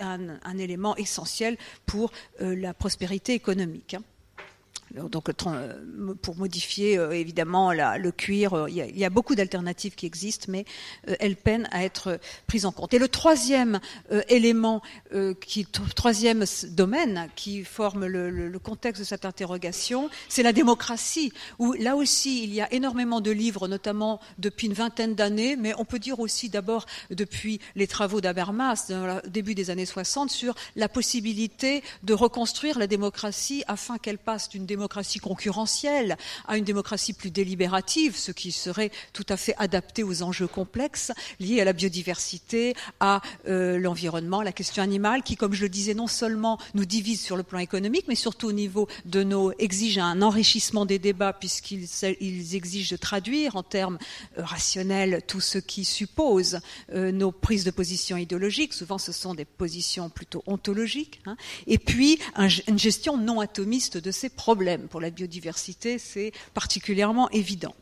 un, 0.00 0.58
élément 0.58 0.96
essentiel 0.96 1.56
pour 1.86 2.12
euh, 2.40 2.54
la 2.54 2.74
prospérité 2.74 3.34
économique. 3.34 3.94
Hein. 3.94 4.02
Donc, 4.94 5.28
euh, 5.28 6.14
pour 6.20 6.36
modifier 6.36 6.98
euh, 6.98 7.12
évidemment 7.12 7.72
le 7.72 8.10
cuir, 8.10 8.52
euh, 8.52 8.70
il 8.70 8.98
y, 8.98 9.04
a, 9.04 9.10
beaucoup 9.10 9.34
d'alternatives 9.34 9.94
qui 9.94 10.06
existent, 10.06 10.46
mais 10.48 10.64
elles 11.18 11.36
peinent 11.36 11.68
à 11.70 11.84
être 11.84 12.18
prises 12.46 12.66
en 12.66 12.72
compte. 12.72 12.94
Et 12.94 12.98
le 12.98 13.08
troisième 13.08 13.80
élément, 14.28 14.82
troisième 15.94 16.44
domaine 16.68 17.28
qui 17.36 17.64
forme 17.64 18.06
le, 18.06 18.58
contexte 18.58 19.00
de 19.00 19.06
cette 19.06 19.24
interrogation, 19.24 20.08
c'est 20.28 20.42
la 20.42 20.52
démocratie, 20.52 21.32
où 21.58 21.72
là 21.72 21.96
aussi 21.96 22.44
il 22.44 22.54
y 22.54 22.60
a 22.60 22.72
énormément 22.72 23.20
de 23.20 23.30
livres, 23.30 23.68
notamment 23.68 24.20
depuis 24.38 24.68
une 24.68 24.72
vingtaine 24.72 25.14
d'années, 25.14 25.56
mais 25.56 25.74
on 25.78 25.84
peut 25.84 25.98
dire 25.98 26.20
aussi 26.20 26.48
d'abord 26.48 26.86
depuis 27.10 27.60
les 27.74 27.86
travaux 27.86 28.20
d'Habermas, 28.20 28.90
début 29.26 29.54
des 29.54 29.70
années 29.70 29.86
60, 29.86 30.30
sur 30.30 30.54
la 30.76 30.88
possibilité 30.88 31.82
de 32.02 32.14
reconstruire 32.14 32.78
la 32.78 32.86
démocratie 32.86 33.64
afin 33.66 33.98
qu'elle 33.98 34.18
passe 34.18 34.48
d'une 34.48 34.64
démocratie 34.64 34.81
démocratie 34.82 35.20
concurrentielle 35.20 36.16
à 36.48 36.56
une 36.56 36.64
démocratie 36.64 37.12
plus 37.12 37.30
délibérative, 37.30 38.16
ce 38.16 38.32
qui 38.32 38.50
serait 38.50 38.90
tout 39.12 39.26
à 39.28 39.36
fait 39.36 39.54
adapté 39.58 40.02
aux 40.02 40.24
enjeux 40.24 40.48
complexes 40.48 41.12
liés 41.38 41.60
à 41.60 41.64
la 41.64 41.72
biodiversité, 41.72 42.74
à 42.98 43.20
euh, 43.46 43.78
l'environnement, 43.78 44.42
la 44.42 44.50
question 44.50 44.82
animale, 44.82 45.22
qui, 45.22 45.36
comme 45.36 45.54
je 45.54 45.62
le 45.62 45.68
disais, 45.68 45.94
non 45.94 46.08
seulement 46.08 46.58
nous 46.74 46.84
divise 46.84 47.20
sur 47.20 47.36
le 47.36 47.44
plan 47.44 47.60
économique, 47.60 48.06
mais 48.08 48.16
surtout 48.16 48.48
au 48.48 48.52
niveau 48.52 48.88
de 49.04 49.22
nos 49.22 49.52
exige 49.60 49.98
un 49.98 50.20
enrichissement 50.20 50.84
des 50.84 50.98
débats 50.98 51.32
puisqu'ils 51.32 51.86
ils 52.20 52.56
exigent 52.56 52.90
de 52.90 52.96
traduire 52.96 53.54
en 53.54 53.62
termes 53.62 53.98
euh, 54.36 54.42
rationnels 54.42 55.22
tout 55.28 55.40
ce 55.40 55.58
qui 55.58 55.84
suppose 55.84 56.58
euh, 56.92 57.12
nos 57.12 57.30
prises 57.30 57.62
de 57.62 57.70
position 57.70 58.16
idéologiques. 58.16 58.72
Souvent, 58.72 58.98
ce 58.98 59.12
sont 59.12 59.34
des 59.34 59.44
positions 59.44 60.10
plutôt 60.10 60.42
ontologiques. 60.46 61.20
Hein. 61.26 61.36
Et 61.68 61.78
puis, 61.78 62.18
une 62.66 62.78
gestion 62.80 63.16
non 63.16 63.38
atomiste 63.38 63.96
de 63.96 64.10
ces 64.10 64.28
problèmes 64.28 64.71
pour 64.78 65.00
la 65.00 65.10
biodiversité, 65.10 65.98
c'est 65.98 66.32
particulièrement 66.54 67.28
évident. 67.30 67.74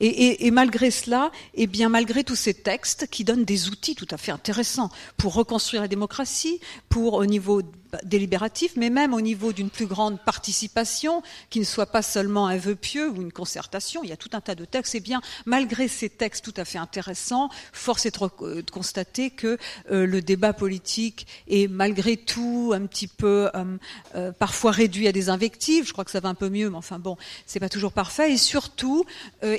Et, 0.00 0.50
malgré 0.50 0.90
cela, 0.90 1.30
et 1.54 1.64
eh 1.64 1.66
bien 1.66 1.88
malgré 1.88 2.24
tous 2.24 2.36
ces 2.36 2.54
textes 2.54 3.06
qui 3.10 3.24
donnent 3.24 3.44
des 3.44 3.68
outils 3.68 3.94
tout 3.94 4.06
à 4.10 4.16
fait 4.16 4.32
intéressants 4.32 4.90
pour 5.16 5.34
reconstruire 5.34 5.82
la 5.82 5.88
démocratie, 5.88 6.60
pour 6.88 7.14
au 7.14 7.26
niveau 7.26 7.62
délibératif, 8.02 8.72
mais 8.76 8.90
même 8.90 9.14
au 9.14 9.20
niveau 9.20 9.52
d'une 9.52 9.70
plus 9.70 9.86
grande 9.86 10.20
participation, 10.20 11.22
qui 11.50 11.60
ne 11.60 11.64
soit 11.64 11.86
pas 11.86 12.02
seulement 12.02 12.46
un 12.46 12.56
vœu 12.56 12.74
pieux 12.74 13.10
ou 13.10 13.22
une 13.22 13.32
concertation. 13.32 14.02
Il 14.02 14.10
y 14.10 14.12
a 14.12 14.16
tout 14.16 14.30
un 14.32 14.40
tas 14.40 14.54
de 14.54 14.64
textes. 14.64 14.94
Et 14.94 15.00
bien, 15.00 15.20
malgré 15.46 15.88
ces 15.88 16.08
textes 16.08 16.44
tout 16.44 16.54
à 16.56 16.64
fait 16.64 16.78
intéressants, 16.78 17.48
force 17.72 18.06
est 18.06 18.18
de, 18.18 18.70
constater 18.70 19.30
que 19.30 19.58
euh, 19.90 20.06
le 20.06 20.22
débat 20.22 20.52
politique 20.52 21.26
est 21.48 21.68
malgré 21.68 22.16
tout 22.16 22.72
un 22.74 22.86
petit 22.86 23.08
peu 23.08 23.50
euh, 23.54 23.76
euh, 24.14 24.32
parfois 24.32 24.70
réduit 24.70 25.08
à 25.08 25.12
des 25.12 25.28
invectives. 25.28 25.86
Je 25.86 25.92
crois 25.92 26.04
que 26.04 26.10
ça 26.10 26.20
va 26.20 26.28
un 26.28 26.34
peu 26.34 26.48
mieux, 26.48 26.70
mais 26.70 26.76
enfin 26.76 26.98
bon, 26.98 27.16
c'est 27.46 27.60
pas 27.60 27.68
toujours 27.68 27.92
parfait. 27.92 28.32
Et 28.32 28.36
surtout, 28.36 29.04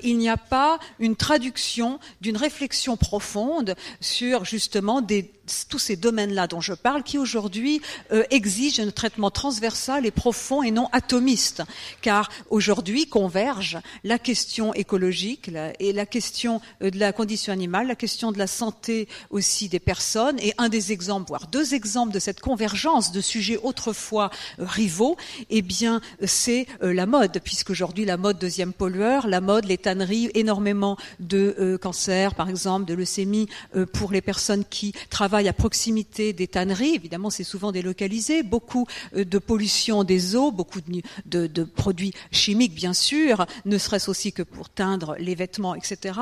il 0.04 0.18
n'y 0.18 0.30
a 0.30 0.38
pas 0.38 0.80
une 1.00 1.16
traduction 1.16 2.00
d'une 2.22 2.38
réflexion 2.38 2.98
profonde 2.98 3.76
sur 4.02 4.46
justement 4.46 5.06
tous 5.70 5.80
ces 5.80 5.96
domaines-là 5.96 6.48
dont 6.48 6.62
je 6.62 6.74
parle, 6.74 7.04
qui 7.04 7.18
aujourd'hui 7.18 7.82
euh, 8.20 8.24
exigent 8.30 8.82
un 8.84 8.92
traitement 8.92 9.32
transversal 9.32 10.06
et 10.06 10.12
profond 10.12 10.64
et 10.64 10.72
non 10.72 10.88
atomiste, 10.92 11.64
car 12.02 12.30
aujourd'hui 12.50 13.08
convergent 13.08 13.80
la 14.04 14.20
question 14.20 14.74
écologique 14.74 15.50
et 15.80 15.94
la 15.94 16.06
question 16.06 16.62
euh, 16.82 16.92
de 16.92 17.00
la 17.00 17.14
condition 17.14 17.52
animale, 17.52 17.88
la 17.88 17.96
question 17.96 18.32
de 18.32 18.38
la 18.38 18.48
santé 18.48 19.08
aussi 19.30 19.70
des 19.70 19.80
personnes, 19.80 20.40
et 20.40 20.54
un 20.58 20.70
des 20.70 20.92
exemples, 20.92 21.30
voire 21.30 21.48
deux 21.48 21.74
exemples 21.74 22.14
de 22.14 22.20
cette 22.20 22.40
convergence 22.40 23.12
de 23.12 23.22
sujets 23.22 23.58
autrefois 23.58 24.30
euh, 24.60 24.66
rivaux, 24.66 25.18
eh 25.50 25.62
bien 25.62 26.02
c'est 26.26 26.68
la 26.82 27.06
mode, 27.06 27.40
puisqu'aujourd'hui 27.44 28.06
la 28.06 28.18
mode 28.18 28.40
deuxième 28.40 28.74
pollueur, 28.74 29.28
la 29.28 29.42
mode, 29.42 29.66
les 29.66 29.78
tanneries, 29.78 30.30
énormément 30.34 30.98
de 31.20 31.78
cancers, 31.82 32.36
par 32.36 32.50
exemple, 32.50 32.86
de 32.86 32.94
leucémie 32.94 33.48
pour 33.94 34.12
les 34.12 34.22
personnes 34.22 34.66
qui 34.70 34.94
travaillent 35.10 35.48
à 35.48 35.54
proximité 35.54 36.34
des 36.34 36.48
tanneries, 36.48 36.96
évidemment 36.96 37.30
c'est 37.30 37.44
souvent 37.44 37.72
beaucoup 38.44 38.88
euh, 39.16 39.26
de 39.26 39.38
pollution 39.38 40.04
des 40.04 40.36
eaux, 40.36 40.52
beaucoup 40.52 40.80
de, 41.26 41.64
produits 41.64 42.14
chimiques 42.32 42.74
bien 42.74 42.94
sûr, 42.94 43.46
ne 43.66 43.78
serait-ce 43.78 44.10
aussi 44.10 44.34
que 44.34 44.44
pour 44.44 44.70
teindre 44.70 45.16
les 45.20 45.36
vêtements, 45.36 45.76
etc. 45.76 46.20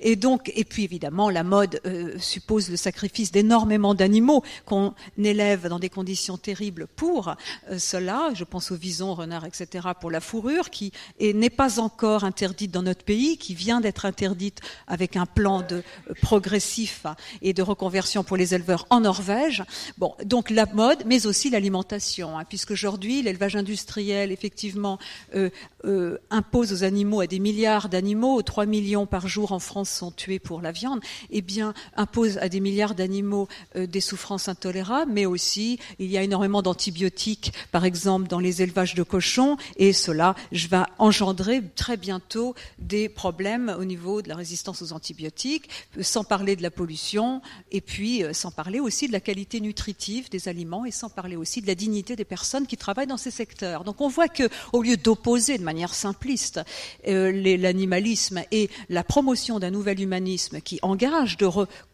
Et 0.00 0.16
donc, 0.16 0.50
et 0.54 0.64
puis 0.64 0.84
évidemment 0.84 1.30
la 1.30 1.42
mode 1.42 1.80
euh, 1.86 2.18
suppose 2.18 2.70
le 2.70 2.76
sacrifice 2.76 3.32
d'énormément 3.32 3.94
d'animaux 3.94 4.42
qu'on 4.64 4.94
élève 5.18 5.68
dans 5.68 5.78
des 5.78 5.88
conditions 5.88 6.36
terribles 6.38 6.86
pour 6.96 7.28
euh, 7.70 7.78
cela. 7.78 8.30
Je 8.34 8.44
pense 8.44 8.70
aux 8.70 8.76
visons, 8.76 9.14
renards, 9.14 9.46
etc. 9.46 9.88
pour 10.00 10.10
la 10.10 10.20
fourrure 10.20 10.70
qui 10.70 10.92
n'est 11.20 11.50
pas 11.50 11.80
encore 11.80 12.24
interdite 12.24 12.70
dans 12.70 12.82
notre 12.82 13.04
pays, 13.04 13.38
qui 13.38 13.54
vient 13.54 13.80
d'être 13.80 14.04
interdite 14.04 14.60
avec 14.86 15.16
un 15.16 15.26
plan 15.26 15.62
de 15.62 15.82
progressif 16.22 17.06
et 17.42 17.52
de 17.52 17.62
reconversion 17.62 18.24
pour 18.24 18.36
les 18.36 18.54
éleveurs 18.54 18.86
en 18.90 19.00
Norvège. 19.00 19.64
Bon, 19.98 20.14
donc 20.24 20.50
la 20.50 20.66
mode, 20.66 21.02
mais 21.06 21.25
aussi 21.26 21.50
l'alimentation, 21.50 22.38
hein, 22.38 22.44
puisqu'aujourd'hui 22.44 23.22
l'élevage 23.22 23.56
industriel 23.56 24.32
effectivement 24.32 24.98
euh, 25.34 25.50
euh, 25.84 26.18
impose 26.30 26.72
aux 26.72 26.84
animaux, 26.84 27.20
à 27.20 27.26
des 27.26 27.38
milliards 27.38 27.88
d'animaux, 27.88 28.42
3 28.42 28.66
millions 28.66 29.06
par 29.06 29.28
jour 29.28 29.52
en 29.52 29.58
France 29.58 29.90
sont 29.90 30.10
tués 30.10 30.38
pour 30.38 30.60
la 30.60 30.72
viande, 30.72 31.00
et 31.30 31.38
eh 31.38 31.42
bien 31.42 31.74
impose 31.96 32.38
à 32.38 32.48
des 32.48 32.60
milliards 32.60 32.94
d'animaux 32.94 33.48
euh, 33.76 33.86
des 33.86 34.00
souffrances 34.00 34.48
intolérables, 34.48 35.12
mais 35.12 35.26
aussi 35.26 35.78
il 35.98 36.10
y 36.10 36.18
a 36.18 36.22
énormément 36.22 36.62
d'antibiotiques, 36.62 37.52
par 37.72 37.84
exemple 37.84 38.28
dans 38.28 38.40
les 38.40 38.62
élevages 38.62 38.94
de 38.94 39.02
cochons, 39.02 39.56
et 39.76 39.92
cela 39.92 40.34
va 40.70 40.88
engendrer 40.98 41.62
très 41.74 41.96
bientôt 41.96 42.54
des 42.78 43.08
problèmes 43.08 43.74
au 43.78 43.84
niveau 43.84 44.22
de 44.22 44.28
la 44.28 44.36
résistance 44.36 44.82
aux 44.82 44.92
antibiotiques, 44.92 45.68
sans 46.00 46.24
parler 46.24 46.56
de 46.56 46.62
la 46.62 46.70
pollution, 46.70 47.40
et 47.70 47.80
puis 47.80 48.22
sans 48.32 48.50
parler 48.50 48.80
aussi 48.80 49.06
de 49.06 49.12
la 49.12 49.20
qualité 49.20 49.60
nutritive 49.60 50.30
des 50.30 50.48
aliments 50.48 50.84
et 50.84 50.90
sans 50.90 51.08
parler 51.16 51.34
aussi 51.34 51.62
de 51.62 51.66
la 51.66 51.74
dignité 51.74 52.14
des 52.14 52.26
personnes 52.26 52.66
qui 52.66 52.76
travaillent 52.76 53.06
dans 53.06 53.16
ces 53.16 53.30
secteurs. 53.30 53.84
Donc 53.84 54.02
on 54.02 54.08
voit 54.08 54.28
que, 54.28 54.48
au 54.74 54.82
lieu 54.82 54.98
d'opposer 54.98 55.56
de 55.56 55.64
manière 55.64 55.94
simpliste 55.94 56.60
euh, 57.08 57.32
l'animalisme 57.56 58.42
et 58.52 58.68
la 58.90 59.02
promotion 59.02 59.58
d'un 59.58 59.70
nouvel 59.70 60.00
humanisme 60.00 60.60
qui 60.60 60.78
engage 60.82 61.38
de 61.38 61.46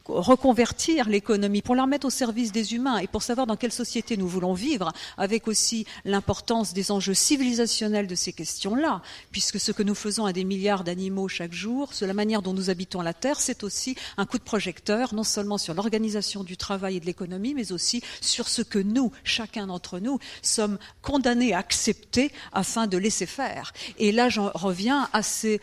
reconvertir 0.07 1.09
l'économie, 1.09 1.63
pour 1.63 1.75
la 1.75 1.83
remettre 1.83 2.07
au 2.07 2.11
service 2.11 2.53
des 2.53 2.75
humains 2.75 2.99
et 2.99 3.07
pour 3.07 3.23
savoir 3.23 3.47
dans 3.47 3.57
quelle 3.57 3.73
société 3.73 4.17
nous 4.17 4.29
voulons 4.29 4.55
vivre, 4.55 4.93
avec 5.17 5.49
aussi 5.49 5.87
l'importance 6.05 6.73
des 6.73 6.91
enjeux 6.91 7.15
civilisationnels 7.15 8.07
de 8.07 8.15
ces 8.15 8.33
questions-là, 8.33 9.03
puisque 9.31 9.61
ce 9.61 9.73
que 9.73 9.83
nous 9.83 9.95
faisons 9.95 10.27
à 10.27 10.33
des 10.33 10.45
milliards 10.45 10.85
d'animaux 10.85 11.29
chaque 11.29 11.53
jour, 11.53 11.95
sur 11.95 12.07
la 12.07 12.15
manière 12.15 12.43
dont 12.43 12.53
nous 12.53 12.71
habitons 12.71 13.01
la 13.01 13.15
Terre, 13.15 13.41
c'est 13.41 13.63
aussi 13.63 13.97
un 14.17 14.27
coup 14.27 14.39
de 14.39 14.43
projecteur, 14.43 15.15
non 15.15 15.25
seulement 15.25 15.59
sur 15.59 15.75
l'organisation 15.75 16.45
du 16.45 16.57
travail 16.57 16.97
et 16.97 17.01
de 17.01 17.07
l'économie, 17.07 17.55
mais 17.55 17.73
aussi 17.73 18.03
sur 18.21 18.49
ce 18.49 18.63
que 18.63 18.79
nous, 18.79 19.13
chacun 19.25 19.67
d'entre 19.67 19.99
nous, 19.99 20.19
sommes 20.43 20.79
condamnés 21.03 21.55
à 21.55 21.59
accepter 21.59 22.33
afin 22.53 22.87
de 22.87 22.97
laisser 22.97 23.27
faire. 23.27 23.73
Et 23.99 24.13
là, 24.13 24.29
j'en 24.29 24.51
reviens 24.55 25.09
à 25.13 25.23
ce, 25.23 25.59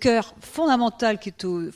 cœur 0.00 0.34
fondamental 0.40 1.20
qui 1.20 1.28
est 1.28 1.44
au, 1.44 1.70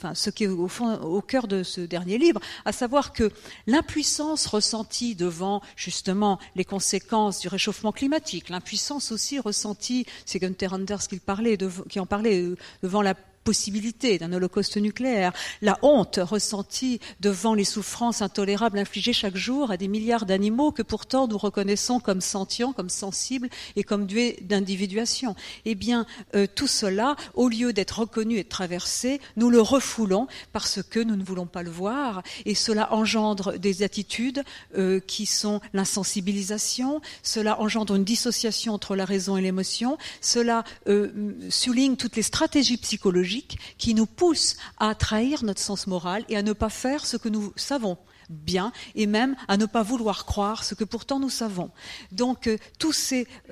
au 1.02 1.20
cœur 1.20 1.46
de 1.46 1.62
ce 1.62 1.80
dernier 1.80 1.99
dernier 2.04 2.32
à 2.64 2.72
savoir 2.72 3.12
que 3.12 3.30
l'impuissance 3.66 4.46
ressentie 4.46 5.14
devant 5.14 5.62
justement 5.76 6.38
les 6.54 6.64
conséquences 6.64 7.40
du 7.40 7.48
réchauffement 7.48 7.92
climatique, 7.92 8.48
l'impuissance 8.48 9.12
aussi 9.12 9.38
ressentie, 9.38 10.06
c'est 10.26 10.38
Gunther 10.38 10.72
Anders 10.72 11.08
qui, 11.08 11.18
parlait, 11.18 11.58
qui 11.88 12.00
en 12.00 12.06
parlait 12.06 12.42
euh, 12.42 12.56
devant 12.82 13.02
la 13.02 13.14
possibilité 13.44 14.18
d'un 14.18 14.32
holocauste 14.32 14.76
nucléaire, 14.76 15.32
la 15.62 15.78
honte 15.82 16.18
ressentie 16.22 17.00
devant 17.20 17.54
les 17.54 17.64
souffrances 17.64 18.22
intolérables 18.22 18.78
infligées 18.78 19.12
chaque 19.12 19.36
jour 19.36 19.70
à 19.70 19.76
des 19.76 19.88
milliards 19.88 20.26
d'animaux 20.26 20.72
que 20.72 20.82
pourtant 20.82 21.26
nous 21.26 21.38
reconnaissons 21.38 22.00
comme 22.00 22.20
sentients, 22.20 22.72
comme 22.72 22.90
sensibles 22.90 23.48
et 23.76 23.82
comme 23.82 24.06
doués 24.06 24.38
d'individuation. 24.42 25.34
Eh 25.64 25.74
bien, 25.74 26.06
euh, 26.34 26.46
tout 26.54 26.66
cela, 26.66 27.16
au 27.34 27.48
lieu 27.48 27.72
d'être 27.72 28.00
reconnu 28.00 28.38
et 28.38 28.44
traversé, 28.44 29.20
nous 29.36 29.50
le 29.50 29.60
refoulons 29.60 30.26
parce 30.52 30.82
que 30.82 31.00
nous 31.00 31.16
ne 31.16 31.24
voulons 31.24 31.46
pas 31.46 31.62
le 31.62 31.70
voir 31.70 32.22
et 32.44 32.54
cela 32.54 32.92
engendre 32.92 33.58
des 33.58 33.82
attitudes 33.82 34.42
euh, 34.76 35.00
qui 35.00 35.26
sont 35.26 35.60
l'insensibilisation, 35.72 37.00
cela 37.22 37.60
engendre 37.60 37.94
une 37.94 38.04
dissociation 38.04 38.74
entre 38.74 38.96
la 38.96 39.04
raison 39.04 39.36
et 39.36 39.42
l'émotion, 39.42 39.96
cela 40.20 40.64
euh, 40.88 41.10
souligne 41.48 41.96
toutes 41.96 42.16
les 42.16 42.22
stratégies 42.22 42.76
psychologiques 42.76 43.29
qui 43.78 43.94
nous 43.94 44.06
pousse 44.06 44.56
à 44.78 44.94
trahir 44.94 45.44
notre 45.44 45.60
sens 45.60 45.86
moral 45.86 46.24
et 46.28 46.36
à 46.36 46.42
ne 46.42 46.52
pas 46.52 46.70
faire 46.70 47.06
ce 47.06 47.16
que 47.16 47.28
nous 47.28 47.52
savons 47.56 47.96
bien 48.30 48.72
et 48.94 49.06
même 49.06 49.36
à 49.48 49.56
ne 49.56 49.66
pas 49.66 49.82
vouloir 49.82 50.24
croire 50.24 50.64
ce 50.64 50.74
que 50.74 50.84
pourtant 50.84 51.18
nous 51.18 51.30
savons. 51.30 51.70
Donc 52.12 52.46
euh, 52.46 52.56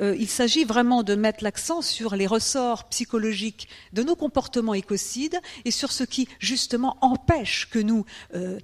euh, 0.01 0.17
il 0.19 0.29
s'agit 0.29 0.65
vraiment 0.65 1.03
de 1.03 1.15
mettre 1.15 1.43
l'accent 1.45 1.83
sur 1.83 2.15
les 2.15 2.27
ressorts 2.27 2.89
psychologiques 2.89 3.69
de 3.93 4.03
nos 4.03 4.17
comportements 4.17 4.75
écocides 4.75 5.39
et 5.65 5.71
sur 5.71 5.93
ce 5.93 6.05
qui 6.05 6.29
justement 6.39 6.97
empêche 7.01 7.69
que 7.71 7.79
nous 7.79 8.05
euh, 8.35 8.59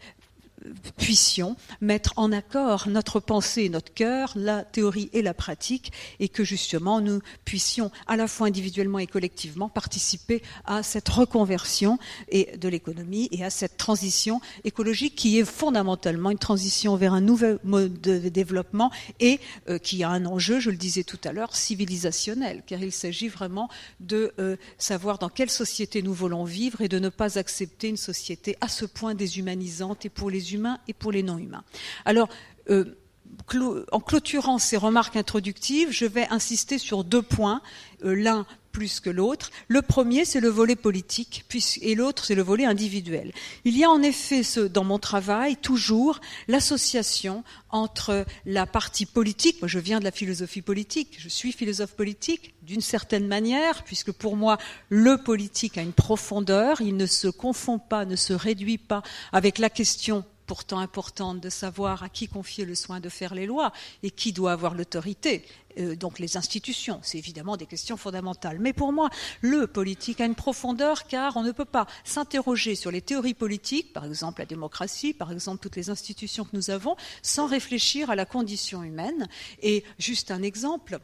puissions 0.97 1.56
mettre 1.80 2.12
en 2.16 2.33
accord 2.33 2.88
notre 2.88 3.21
pensée 3.21 3.68
notre 3.68 3.92
cœur, 3.92 4.33
la 4.37 4.62
théorie 4.62 5.11
et 5.12 5.23
la 5.23 5.35
pratique, 5.35 5.92
et 6.21 6.28
que 6.28 6.44
justement 6.44 7.00
nous 7.00 7.21
puissions 7.44 7.90
à 8.06 8.16
la 8.16 8.26
fois 8.26 8.47
individuellement 8.47 8.99
et 8.99 9.06
collectivement 9.06 9.68
participer 9.68 10.42
à 10.64 10.83
cette 10.83 11.09
reconversion 11.09 11.99
et 12.28 12.56
de 12.56 12.68
l'économie 12.68 13.28
et 13.33 13.44
à 13.44 13.50
cette 13.50 13.76
transition 13.76 14.40
écologique 14.64 15.14
qui 15.14 15.38
est 15.38 15.44
fondamentalement 15.44 16.30
une 16.30 16.38
transition 16.38 16.97
vers 16.97 17.14
un 17.14 17.21
nouvel 17.21 17.59
mode 17.64 18.00
de 18.00 18.28
développement 18.28 18.90
et 19.21 19.40
euh, 19.68 19.78
qui 19.78 20.02
a 20.04 20.11
un 20.11 20.26
enjeu, 20.26 20.61
je 20.61 20.71
le 20.71 20.76
disais 20.76 21.04
tout 21.04 21.21
à 21.25 21.33
l'heure, 21.33 21.54
civilisationnel, 21.56 22.62
car 22.66 22.83
il 22.83 22.92
s'agit 22.92 23.28
vraiment 23.28 23.68
de 24.00 24.33
euh, 24.38 24.56
savoir 24.78 25.18
dans 25.18 25.28
quelle 25.28 25.50
société 25.50 26.02
nous 26.02 26.14
voulons 26.14 26.44
vivre 26.44 26.80
et 26.80 26.88
de 26.88 26.99
ne 26.99 27.09
pas 27.09 27.38
accepter 27.38 27.88
une 27.88 27.97
société 27.97 28.56
à 28.61 28.68
ce 28.68 28.85
point 28.85 29.14
déshumanisante 29.14 30.06
et 30.06 30.09
pour 30.09 30.30
les 30.30 30.53
humains 30.53 30.53
et 30.88 30.92
pour 30.92 31.12
les 31.12 31.23
non-humains. 31.23 31.64
Alors, 32.04 32.28
euh, 32.70 32.96
en 33.92 34.00
clôturant 34.00 34.58
ces 34.58 34.76
remarques 34.76 35.16
introductives, 35.16 35.90
je 35.90 36.06
vais 36.06 36.26
insister 36.30 36.78
sur 36.78 37.04
deux 37.04 37.23
points, 37.23 37.62
euh, 38.04 38.14
l'un 38.14 38.46
plus 38.73 38.99
que 38.99 39.08
l'autre. 39.08 39.50
Le 39.69 39.82
premier, 39.82 40.25
c'est 40.25 40.40
le 40.40 40.49
volet 40.49 40.75
politique, 40.75 41.45
et 41.80 41.95
l'autre, 41.95 42.25
c'est 42.25 42.34
le 42.34 42.43
volet 42.43 42.64
individuel. 42.64 43.32
Il 43.64 43.78
y 43.78 43.84
a 43.84 43.90
en 43.90 44.02
effet 44.02 44.43
dans 44.69 44.82
mon 44.82 44.99
travail 44.99 45.56
toujours 45.56 46.21
l'association 46.49 47.45
entre 47.71 48.26
la 48.45 48.67
partie 48.67 49.06
politique, 49.06 49.62
moi 49.62 49.69
je 49.69 49.78
viens 49.78 50.00
de 50.00 50.04
la 50.04 50.10
philosophie 50.10 50.60
politique, 50.60 51.17
je 51.19 51.28
suis 51.28 51.52
philosophe 51.52 51.93
politique 51.93 52.54
d'une 52.62 52.80
certaine 52.80 53.28
manière, 53.28 53.84
puisque 53.84 54.10
pour 54.10 54.36
moi 54.36 54.58
le 54.88 55.19
politique 55.19 55.78
a 55.78 55.82
une 55.82 55.93
profondeur, 55.93 56.80
il 56.80 56.97
ne 56.97 57.06
se 57.06 57.28
confond 57.28 57.78
pas, 57.78 58.04
ne 58.04 58.17
se 58.17 58.32
réduit 58.32 58.78
pas 58.78 59.02
avec 59.32 59.58
la 59.58 59.71
question 59.71 60.25
pourtant 60.47 60.78
importante 60.78 61.41
de 61.41 61.50
savoir 61.50 62.02
à 62.02 62.09
qui 62.09 62.28
confier 62.28 62.65
le 62.65 62.75
soin 62.75 63.00
de 63.00 63.09
faire 63.09 63.35
les 63.35 63.47
lois 63.47 63.73
et 64.02 64.11
qui 64.11 64.33
doit 64.33 64.52
avoir 64.52 64.75
l'autorité. 64.75 65.45
Euh, 65.78 65.97
donc 65.97 66.19
les 66.19 66.37
institutions, 66.37 67.00
c'est 67.02 67.19
évidemment 67.19 67.57
des 67.57 67.67
questions 67.67 67.97
fondamentales. 67.97 68.59
Mais 68.61 68.73
pour 68.73 68.93
moi, 68.93 69.11
le 69.41 69.67
politique 69.67 70.21
a 70.21 70.26
une 70.26 70.35
profondeur 70.35 71.07
car 71.07 71.37
on 71.37 71.43
ne 71.43 71.52
peut 71.52 71.65
pas 71.65 71.87
s'interroger 72.04 72.75
sur 72.75 72.91
les 72.91 73.02
théories 73.02 73.35
politiques, 73.35 73.93
par 73.93 74.04
exemple 74.04 74.41
la 74.41 74.47
démocratie, 74.47 75.15
par 75.15 75.33
exemple 75.33 75.61
toutes 75.61 75.76
les 75.76 75.91
institutions 75.91 76.45
que 76.45 76.54
nous 76.57 76.71
avons, 76.71 76.97
sans 77.23 77.47
réfléchir 77.47 78.11
à 78.11 78.17
la 78.17 78.26
condition 78.26 78.83
humaine. 78.83 79.28
Et 79.63 79.85
juste 79.99 80.30
un 80.30 80.43
exemple, 80.43 81.00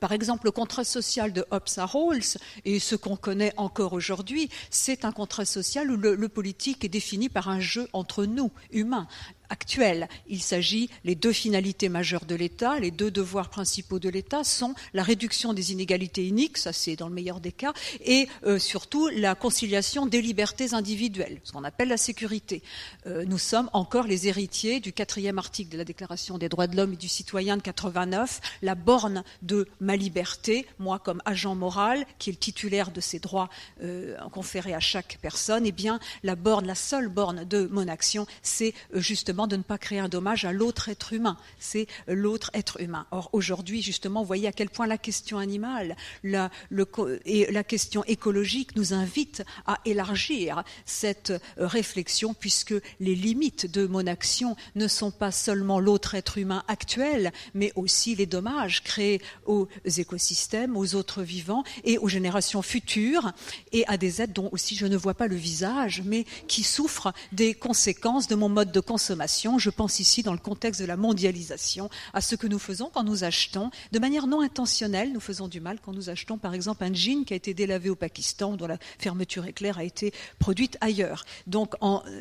par 0.00 0.12
exemple, 0.12 0.46
le 0.46 0.50
contrat 0.50 0.84
social 0.84 1.32
de 1.32 1.44
Hobbes 1.50 1.68
à 1.76 1.86
Rawls, 1.86 2.38
et 2.64 2.78
ce 2.78 2.96
qu'on 2.96 3.16
connaît 3.16 3.52
encore 3.56 3.92
aujourd'hui, 3.92 4.50
c'est 4.70 5.04
un 5.04 5.12
contrat 5.12 5.44
social 5.44 5.90
où 5.90 5.96
le, 5.96 6.28
politique 6.28 6.84
est 6.84 6.88
défini 6.88 7.28
par 7.28 7.48
un 7.48 7.60
jeu 7.60 7.88
entre 7.92 8.24
nous, 8.24 8.50
humains 8.70 9.08
actuelle. 9.50 10.08
Il 10.28 10.42
s'agit, 10.42 10.90
les 11.04 11.14
deux 11.14 11.32
finalités 11.32 11.88
majeures 11.88 12.24
de 12.24 12.34
l'État, 12.34 12.78
les 12.78 12.90
deux 12.90 13.10
devoirs 13.10 13.48
principaux 13.48 13.98
de 13.98 14.08
l'État 14.08 14.44
sont 14.44 14.74
la 14.94 15.02
réduction 15.02 15.52
des 15.52 15.72
inégalités 15.72 16.26
iniques, 16.26 16.58
ça 16.58 16.72
c'est 16.72 16.96
dans 16.96 17.08
le 17.08 17.14
meilleur 17.14 17.40
des 17.40 17.52
cas, 17.52 17.72
et 18.04 18.28
euh, 18.44 18.58
surtout 18.58 19.08
la 19.08 19.34
conciliation 19.34 20.06
des 20.06 20.20
libertés 20.20 20.74
individuelles, 20.74 21.40
ce 21.44 21.52
qu'on 21.52 21.64
appelle 21.64 21.88
la 21.88 21.96
sécurité. 21.96 22.62
Euh, 23.06 23.24
nous 23.26 23.38
sommes 23.38 23.70
encore 23.72 24.06
les 24.06 24.28
héritiers 24.28 24.80
du 24.80 24.92
quatrième 24.92 25.38
article 25.38 25.70
de 25.70 25.78
la 25.78 25.84
Déclaration 25.84 26.38
des 26.38 26.48
droits 26.48 26.66
de 26.66 26.76
l'homme 26.76 26.92
et 26.92 26.96
du 26.96 27.08
citoyen 27.08 27.56
de 27.56 27.62
89, 27.62 28.40
la 28.62 28.74
borne 28.74 29.24
de 29.42 29.68
ma 29.80 29.96
liberté, 29.96 30.66
moi 30.78 30.98
comme 30.98 31.22
agent 31.24 31.54
moral, 31.54 32.06
qui 32.18 32.30
est 32.30 32.32
le 32.32 32.38
titulaire 32.38 32.90
de 32.90 33.00
ces 33.00 33.18
droits 33.18 33.48
euh, 33.82 34.16
conférés 34.32 34.74
à 34.74 34.80
chaque 34.80 35.18
personne, 35.22 35.64
eh 35.66 35.72
bien 35.72 35.98
la 36.22 36.36
borne, 36.36 36.66
la 36.66 36.74
seule 36.74 37.08
borne 37.08 37.44
de 37.44 37.66
mon 37.70 37.88
action, 37.88 38.26
c'est 38.42 38.74
justement 38.94 39.37
de 39.46 39.56
ne 39.56 39.62
pas 39.62 39.78
créer 39.78 39.98
un 39.98 40.08
dommage 40.08 40.44
à 40.44 40.52
l'autre 40.52 40.88
être 40.88 41.12
humain. 41.12 41.36
C'est 41.58 41.86
l'autre 42.06 42.50
être 42.54 42.80
humain. 42.80 43.06
Or, 43.10 43.30
aujourd'hui, 43.32 43.82
justement, 43.82 44.20
vous 44.20 44.26
voyez 44.26 44.48
à 44.48 44.52
quel 44.52 44.70
point 44.70 44.86
la 44.86 44.98
question 44.98 45.38
animale 45.38 45.96
et 46.24 47.52
la 47.52 47.64
question 47.64 48.04
écologique 48.04 48.76
nous 48.76 48.92
invitent 48.92 49.44
à 49.66 49.78
élargir 49.84 50.64
cette 50.84 51.30
euh, 51.30 51.40
réflexion, 51.58 52.34
puisque 52.34 52.74
les 53.00 53.14
limites 53.14 53.70
de 53.70 53.86
mon 53.86 54.06
action 54.06 54.56
ne 54.74 54.88
sont 54.88 55.10
pas 55.10 55.30
seulement 55.30 55.80
l'autre 55.80 56.14
être 56.14 56.38
humain 56.38 56.64
actuel, 56.68 57.32
mais 57.54 57.72
aussi 57.76 58.14
les 58.14 58.26
dommages 58.26 58.82
créés 58.82 59.20
aux 59.46 59.68
écosystèmes, 59.84 60.76
aux 60.76 60.94
autres 60.94 61.22
vivants 61.22 61.64
et 61.84 61.98
aux 61.98 62.08
générations 62.08 62.62
futures, 62.62 63.32
et 63.72 63.86
à 63.86 63.96
des 63.96 64.22
êtres 64.22 64.32
dont 64.32 64.48
aussi 64.52 64.74
je 64.76 64.86
ne 64.86 64.96
vois 64.96 65.14
pas 65.14 65.26
le 65.26 65.36
visage, 65.36 66.02
mais 66.04 66.24
qui 66.46 66.62
souffrent 66.62 67.12
des 67.32 67.54
conséquences 67.54 68.28
de 68.28 68.34
mon 68.34 68.48
mode 68.48 68.72
de 68.72 68.80
consommation 68.80 69.27
je 69.58 69.70
pense 69.70 70.00
ici 70.00 70.22
dans 70.22 70.32
le 70.32 70.38
contexte 70.38 70.80
de 70.80 70.86
la 70.86 70.96
mondialisation, 70.96 71.90
à 72.12 72.20
ce 72.20 72.34
que 72.34 72.46
nous 72.46 72.58
faisons 72.58 72.90
quand 72.92 73.04
nous 73.04 73.24
achetons, 73.24 73.70
de 73.92 73.98
manière 73.98 74.26
non 74.26 74.40
intentionnelle, 74.40 75.12
nous 75.12 75.20
faisons 75.20 75.48
du 75.48 75.60
mal 75.60 75.78
quand 75.80 75.92
nous 75.92 76.10
achetons 76.10 76.38
par 76.38 76.54
exemple 76.54 76.84
un 76.84 76.92
jean 76.94 77.24
qui 77.24 77.34
a 77.34 77.36
été 77.36 77.54
délavé 77.54 77.90
au 77.90 77.94
Pakistan, 77.94 78.56
dont 78.56 78.66
la 78.66 78.78
fermeture 78.98 79.46
éclair 79.46 79.78
a 79.78 79.84
été 79.84 80.12
produite 80.38 80.78
ailleurs. 80.80 81.24
Donc 81.46 81.74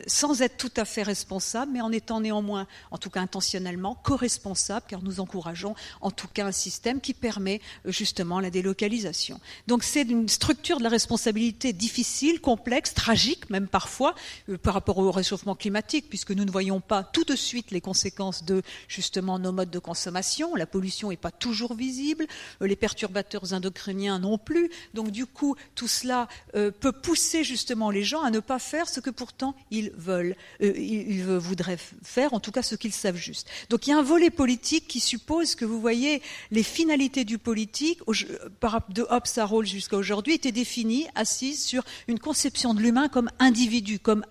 sans 0.07 0.41
être 0.41 0.57
tout 0.57 0.71
à 0.75 0.85
fait 0.85 1.03
responsable, 1.03 1.71
mais 1.73 1.81
en 1.81 1.91
étant 1.91 2.19
néanmoins, 2.21 2.67
en 2.91 2.97
tout 2.97 3.09
cas 3.09 3.21
intentionnellement, 3.21 3.95
co-responsable, 3.95 4.85
car 4.87 5.01
nous 5.01 5.19
encourageons 5.19 5.75
en 6.01 6.11
tout 6.11 6.27
cas 6.27 6.45
un 6.45 6.51
système 6.51 6.99
qui 7.01 7.13
permet 7.13 7.61
euh, 7.85 7.91
justement 7.91 8.39
la 8.39 8.49
délocalisation. 8.49 9.39
Donc 9.67 9.83
c'est 9.83 10.03
une 10.03 10.29
structure 10.29 10.77
de 10.77 10.83
la 10.83 10.89
responsabilité 10.89 11.73
difficile, 11.73 12.41
complexe, 12.41 12.93
tragique 12.93 13.49
même 13.49 13.67
parfois, 13.67 14.15
euh, 14.49 14.57
par 14.57 14.73
rapport 14.73 14.97
au 14.97 15.11
réchauffement 15.11 15.55
climatique, 15.55 16.05
puisque 16.09 16.31
nous 16.31 16.45
ne 16.45 16.51
voyons 16.51 16.79
pas 16.79 16.96
tout 17.03 17.23
de 17.23 17.35
suite 17.35 17.71
les 17.71 17.81
conséquences 17.81 18.43
de 18.43 18.61
justement 18.87 19.39
nos 19.39 19.51
modes 19.51 19.69
de 19.69 19.79
consommation. 19.79 20.55
La 20.55 20.65
pollution 20.65 21.09
n'est 21.09 21.17
pas 21.17 21.31
toujours 21.31 21.73
visible, 21.73 22.27
euh, 22.61 22.67
les 22.67 22.75
perturbateurs 22.75 23.53
endocriniens 23.53 24.19
non 24.19 24.37
plus. 24.37 24.69
Donc 24.93 25.11
du 25.11 25.25
coup, 25.25 25.55
tout 25.75 25.87
cela 25.87 26.27
euh, 26.55 26.71
peut 26.71 26.91
pousser 26.91 27.43
justement 27.43 27.89
les 27.89 28.03
gens 28.03 28.21
à 28.21 28.31
ne 28.31 28.39
pas 28.39 28.59
faire 28.59 28.89
ce 28.89 28.99
que 28.99 29.09
pourtant 29.09 29.55
ils 29.71 29.91
veulent, 29.91 30.35
euh, 30.61 30.73
ils 30.77 31.23
voudraient 31.23 31.79
faire, 32.03 32.33
en 32.33 32.39
tout 32.39 32.51
cas 32.51 32.61
ce 32.61 32.75
qu'ils 32.75 32.93
savent 32.93 33.17
juste. 33.17 33.47
Donc 33.69 33.87
il 33.87 33.91
y 33.91 33.93
a 33.93 33.97
un 33.97 34.03
volet 34.03 34.29
politique 34.29 34.87
qui 34.87 34.99
suppose 34.99 35.55
que 35.55 35.65
vous 35.65 35.81
voyez 35.81 36.21
les 36.51 36.63
finalités 36.63 37.25
du 37.25 37.37
politique, 37.37 37.99
de 38.05 39.07
Hobbes 39.09 39.23
à 39.37 39.45
Rawls 39.45 39.65
jusqu'à 39.65 39.97
aujourd'hui, 39.97 40.33
étaient 40.33 40.51
définies 40.51 41.07
assises 41.15 41.63
sur 41.63 41.83
une 42.07 42.19
conception 42.19 42.73
de 42.73 42.81
l'humain 42.81 43.07
comme 43.07 43.29
individu, 43.39 43.99
comme 43.99 44.25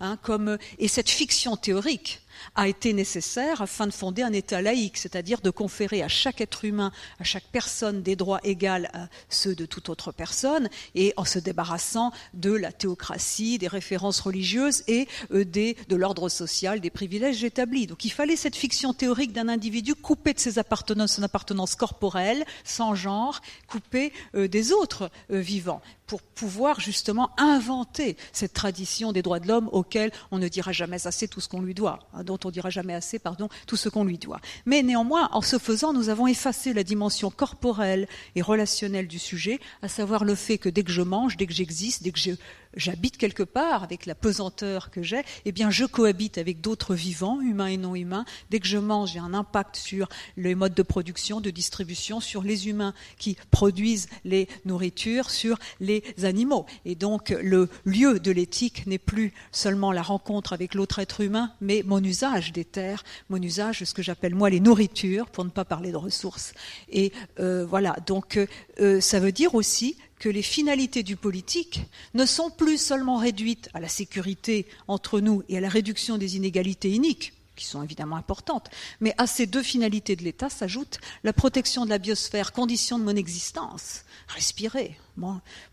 hein, 0.00 0.16
comme 0.22 0.58
et 0.78 0.88
cette 0.88 1.10
fiction 1.10 1.56
théorique 1.56 2.20
a 2.54 2.68
été 2.68 2.92
nécessaire 2.92 3.60
afin 3.60 3.86
de 3.86 3.92
fonder 3.92 4.22
un 4.22 4.32
État 4.32 4.62
laïque, 4.62 4.96
c'est-à-dire 4.96 5.40
de 5.40 5.50
conférer 5.50 6.02
à 6.02 6.08
chaque 6.08 6.40
être 6.40 6.64
humain, 6.64 6.92
à 7.20 7.24
chaque 7.24 7.44
personne 7.52 8.02
des 8.02 8.16
droits 8.16 8.40
égaux 8.44 8.62
à 8.62 9.08
ceux 9.28 9.54
de 9.54 9.66
toute 9.66 9.88
autre 9.88 10.12
personne, 10.12 10.68
et 10.94 11.12
en 11.16 11.24
se 11.24 11.38
débarrassant 11.38 12.12
de 12.34 12.52
la 12.52 12.70
théocratie, 12.72 13.58
des 13.58 13.68
références 13.68 14.20
religieuses 14.20 14.84
et 14.86 15.08
euh, 15.32 15.44
de 15.44 15.96
l'ordre 15.96 16.28
social, 16.28 16.80
des 16.80 16.90
privilèges 16.90 17.44
établis. 17.44 17.86
Donc 17.86 18.04
il 18.04 18.10
fallait 18.10 18.36
cette 18.36 18.56
fiction 18.56 18.94
théorique 18.94 19.32
d'un 19.32 19.48
individu 19.48 19.94
coupé 19.94 20.32
de 20.32 20.38
ses 20.38 20.58
appartenances, 20.58 21.14
son 21.14 21.22
appartenance 21.22 21.74
corporelle, 21.74 22.44
sans 22.64 22.94
genre, 22.94 23.40
coupé 23.66 24.12
euh, 24.34 24.48
des 24.48 24.72
autres 24.72 25.10
euh, 25.30 25.40
vivants 25.40 25.82
pour 26.06 26.22
pouvoir 26.22 26.78
justement 26.78 27.30
inventer 27.38 28.18
cette 28.32 28.52
tradition 28.52 29.12
des 29.12 29.22
droits 29.22 29.40
de 29.40 29.48
l'homme 29.48 29.70
auquel 29.72 30.12
on 30.30 30.38
ne 30.38 30.48
dira 30.48 30.70
jamais 30.70 31.06
assez 31.06 31.26
tout 31.26 31.40
ce 31.40 31.48
qu'on 31.48 31.62
lui 31.62 31.72
doit, 31.72 32.00
hein, 32.12 32.21
dont 32.22 32.38
on 32.44 32.50
dira 32.50 32.70
jamais 32.70 32.94
assez, 32.94 33.18
pardon, 33.18 33.48
tout 33.66 33.76
ce 33.76 33.88
qu'on 33.88 34.04
lui 34.04 34.18
doit. 34.18 34.40
Mais 34.66 34.82
néanmoins, 34.82 35.28
en 35.32 35.42
ce 35.42 35.58
faisant, 35.58 35.92
nous 35.92 36.08
avons 36.08 36.26
effacé 36.26 36.72
la 36.72 36.84
dimension 36.84 37.30
corporelle 37.30 38.08
et 38.34 38.42
relationnelle 38.42 39.08
du 39.08 39.18
sujet, 39.18 39.60
à 39.82 39.88
savoir 39.88 40.24
le 40.24 40.34
fait 40.34 40.58
que 40.58 40.68
dès 40.68 40.82
que 40.82 40.92
je 40.92 41.02
mange, 41.02 41.36
dès 41.36 41.46
que 41.46 41.52
j'existe, 41.52 42.02
dès 42.02 42.10
que 42.10 42.18
je 42.18 42.32
j'habite 42.74 43.16
quelque 43.16 43.42
part 43.42 43.82
avec 43.82 44.06
la 44.06 44.14
pesanteur 44.14 44.90
que 44.90 45.02
j'ai, 45.02 45.22
eh 45.44 45.52
bien 45.52 45.70
je 45.70 45.84
cohabite 45.84 46.38
avec 46.38 46.60
d'autres 46.60 46.94
vivants, 46.94 47.40
humains 47.40 47.66
et 47.66 47.76
non 47.76 47.94
humains. 47.94 48.24
Dès 48.50 48.60
que 48.60 48.66
je 48.66 48.78
mange, 48.78 49.12
j'ai 49.12 49.18
un 49.18 49.34
impact 49.34 49.76
sur 49.76 50.08
les 50.36 50.54
modes 50.54 50.74
de 50.74 50.82
production, 50.82 51.40
de 51.40 51.50
distribution, 51.50 52.20
sur 52.20 52.42
les 52.42 52.68
humains 52.68 52.94
qui 53.18 53.36
produisent 53.50 54.08
les 54.24 54.48
nourritures, 54.64 55.30
sur 55.30 55.58
les 55.80 56.02
animaux. 56.22 56.66
Et 56.84 56.94
donc 56.94 57.30
le 57.30 57.68
lieu 57.84 58.20
de 58.20 58.30
l'éthique 58.30 58.86
n'est 58.86 58.98
plus 58.98 59.32
seulement 59.50 59.92
la 59.92 60.02
rencontre 60.02 60.52
avec 60.52 60.74
l'autre 60.74 60.98
être 60.98 61.20
humain, 61.20 61.52
mais 61.60 61.82
mon 61.84 62.02
usage 62.02 62.52
des 62.52 62.64
terres, 62.64 63.04
mon 63.28 63.40
usage 63.40 63.80
de 63.80 63.84
ce 63.84 63.94
que 63.94 64.02
j'appelle 64.02 64.34
moi 64.34 64.50
les 64.50 64.60
nourritures, 64.60 65.28
pour 65.30 65.44
ne 65.44 65.50
pas 65.50 65.64
parler 65.64 65.92
de 65.92 65.96
ressources. 65.96 66.54
Et 66.90 67.12
euh, 67.40 67.64
voilà, 67.66 67.96
donc 68.06 68.38
euh, 68.80 69.00
ça 69.00 69.20
veut 69.20 69.32
dire 69.32 69.54
aussi 69.54 69.96
que 70.22 70.28
les 70.28 70.42
finalités 70.42 71.02
du 71.02 71.16
politique 71.16 71.80
ne 72.14 72.26
sont 72.26 72.48
plus 72.48 72.78
seulement 72.78 73.16
réduites 73.16 73.68
à 73.74 73.80
la 73.80 73.88
sécurité 73.88 74.68
entre 74.86 75.18
nous 75.18 75.42
et 75.48 75.58
à 75.58 75.60
la 75.60 75.68
réduction 75.68 76.16
des 76.16 76.36
inégalités 76.36 76.90
iniques, 76.90 77.32
qui 77.56 77.66
sont 77.66 77.82
évidemment 77.82 78.14
importantes, 78.14 78.70
mais 79.00 79.16
à 79.18 79.26
ces 79.26 79.46
deux 79.46 79.64
finalités 79.64 80.14
de 80.14 80.22
l'État 80.22 80.48
s'ajoute 80.48 81.00
la 81.24 81.32
protection 81.32 81.84
de 81.84 81.90
la 81.90 81.98
biosphère, 81.98 82.52
condition 82.52 83.00
de 83.00 83.04
mon 83.04 83.16
existence, 83.16 84.04
respirer, 84.28 84.96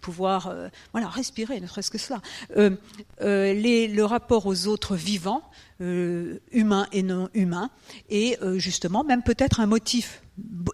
pouvoir 0.01 0.47
euh, 0.47 0.69
voilà, 0.91 1.07
respirer, 1.07 1.59
ne 1.59 1.67
serait-ce 1.67 1.91
que 1.91 1.97
cela. 1.97 2.21
Euh, 2.57 2.71
euh, 3.21 3.53
le 3.53 4.03
rapport 4.03 4.45
aux 4.45 4.67
autres 4.67 4.95
vivants, 4.95 5.43
humains 5.81 6.87
et 6.91 7.03
non 7.03 7.29
humains, 7.33 7.69
et 8.09 8.37
justement 8.57 9.05
même 9.05 9.23
peut-être 9.23 9.61
un 9.61 9.65
motif 9.65 10.21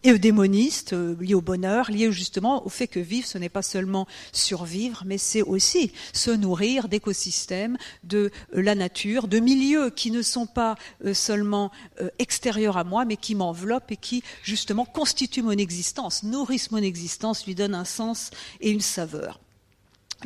démoniste, 0.03 0.93
lié 0.93 1.35
au 1.35 1.41
bonheur, 1.41 1.91
lié 1.91 2.11
justement 2.11 2.65
au 2.65 2.69
fait 2.69 2.87
que 2.87 2.99
vivre, 2.99 3.27
ce 3.27 3.37
n'est 3.37 3.49
pas 3.49 3.61
seulement 3.61 4.07
survivre, 4.31 5.03
mais 5.05 5.19
c'est 5.19 5.43
aussi 5.43 5.91
se 6.11 6.31
nourrir 6.31 6.87
d'écosystèmes, 6.87 7.77
de 8.03 8.31
la 8.51 8.73
nature, 8.73 9.27
de 9.27 9.37
milieux 9.37 9.91
qui 9.91 10.09
ne 10.09 10.23
sont 10.23 10.47
pas 10.47 10.75
seulement 11.13 11.71
extérieurs 12.17 12.77
à 12.77 12.83
moi, 12.83 13.05
mais 13.05 13.17
qui 13.17 13.35
m'enveloppent 13.35 13.91
et 13.91 13.97
qui 13.97 14.23
justement 14.41 14.85
constituent 14.85 15.43
mon 15.43 15.51
existence, 15.51 16.23
nourrissent 16.23 16.71
mon 16.71 16.81
existence, 16.81 17.45
lui 17.45 17.53
donnent 17.53 17.75
un 17.75 17.85
sens 17.85 18.31
et 18.61 18.71
une 18.71 18.81
saveur. 18.81 19.39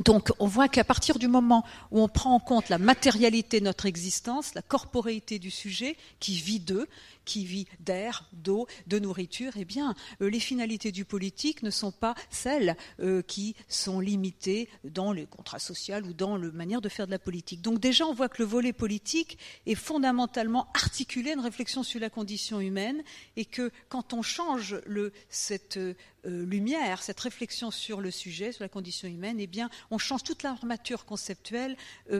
Donc 0.06 0.32
on 0.40 0.48
voit 0.48 0.70
qu'à 0.70 0.84
partir 0.84 1.20
du 1.20 1.28
moment 1.28 1.66
où 1.92 2.02
on 2.02 2.08
prend 2.08 2.34
en 2.34 2.40
compte 2.40 2.70
la 2.70 2.78
matérialité 2.78 3.60
de 3.60 3.66
notre 3.66 3.86
existence, 3.86 4.54
la 4.54 4.62
corporéité 4.62 5.40
du 5.40 5.52
sujet 5.52 5.98
qui 6.20 6.36
vit 6.36 6.60
d'eux, 6.60 6.88
qui 7.30 7.46
vit 7.46 7.68
d'air, 7.80 8.28
d'eau, 8.34 8.66
de 8.88 8.98
nourriture, 8.98 9.54
eh 9.56 9.64
bien, 9.64 9.94
euh, 10.20 10.32
les 10.32 10.40
finalités 10.40 10.92
du 10.92 11.06
politique 11.06 11.62
ne 11.62 11.70
sont 11.70 11.92
pas 11.92 12.16
celles 12.32 12.76
euh, 13.02 13.22
qui 13.22 13.56
sont 13.68 14.00
limitées 14.00 14.68
dans 14.84 15.12
les 15.12 15.28
contrats 15.28 15.60
sociaux 15.60 15.98
ou 15.98 16.14
dans 16.14 16.38
la 16.38 16.52
manière 16.52 16.82
de 16.82 16.90
faire 16.90 17.06
de 17.06 17.12
la 17.12 17.20
politique. 17.20 17.62
Donc 17.62 17.80
déjà, 17.80 18.08
on 18.08 18.16
voit 18.16 18.30
que 18.30 18.42
le 18.42 18.48
volet 18.48 18.74
politique 18.74 19.38
est 19.68 19.76
fondamentalement 19.76 20.70
articulé 20.74 21.30
à 21.30 21.34
une 21.34 21.40
réflexion 21.42 21.84
sur 21.84 22.00
la 22.00 22.10
condition 22.10 22.60
humaine 22.60 23.04
et 23.38 23.46
que 23.46 23.72
quand 23.90 24.14
on 24.14 24.24
change 24.24 24.82
cette 25.30 25.78
euh, 25.78 25.94
lumière, 26.24 27.04
cette 27.04 27.20
réflexion 27.20 27.70
sur 27.70 28.02
le 28.02 28.10
sujet, 28.10 28.54
sur 28.54 28.64
la 28.64 28.70
condition 28.70 29.08
humaine, 29.08 29.40
eh 29.40 29.46
bien, 29.46 29.70
on 29.92 30.00
change 30.00 30.24
toute 30.24 30.42
l'armature 30.42 31.06
conceptuelle 31.06 31.78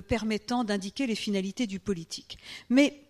permettant 0.08 0.64
d'indiquer 0.64 1.08
les 1.08 1.16
finalités 1.16 1.66
du 1.66 1.80
politique. 1.80 2.38
Mais 2.70 3.09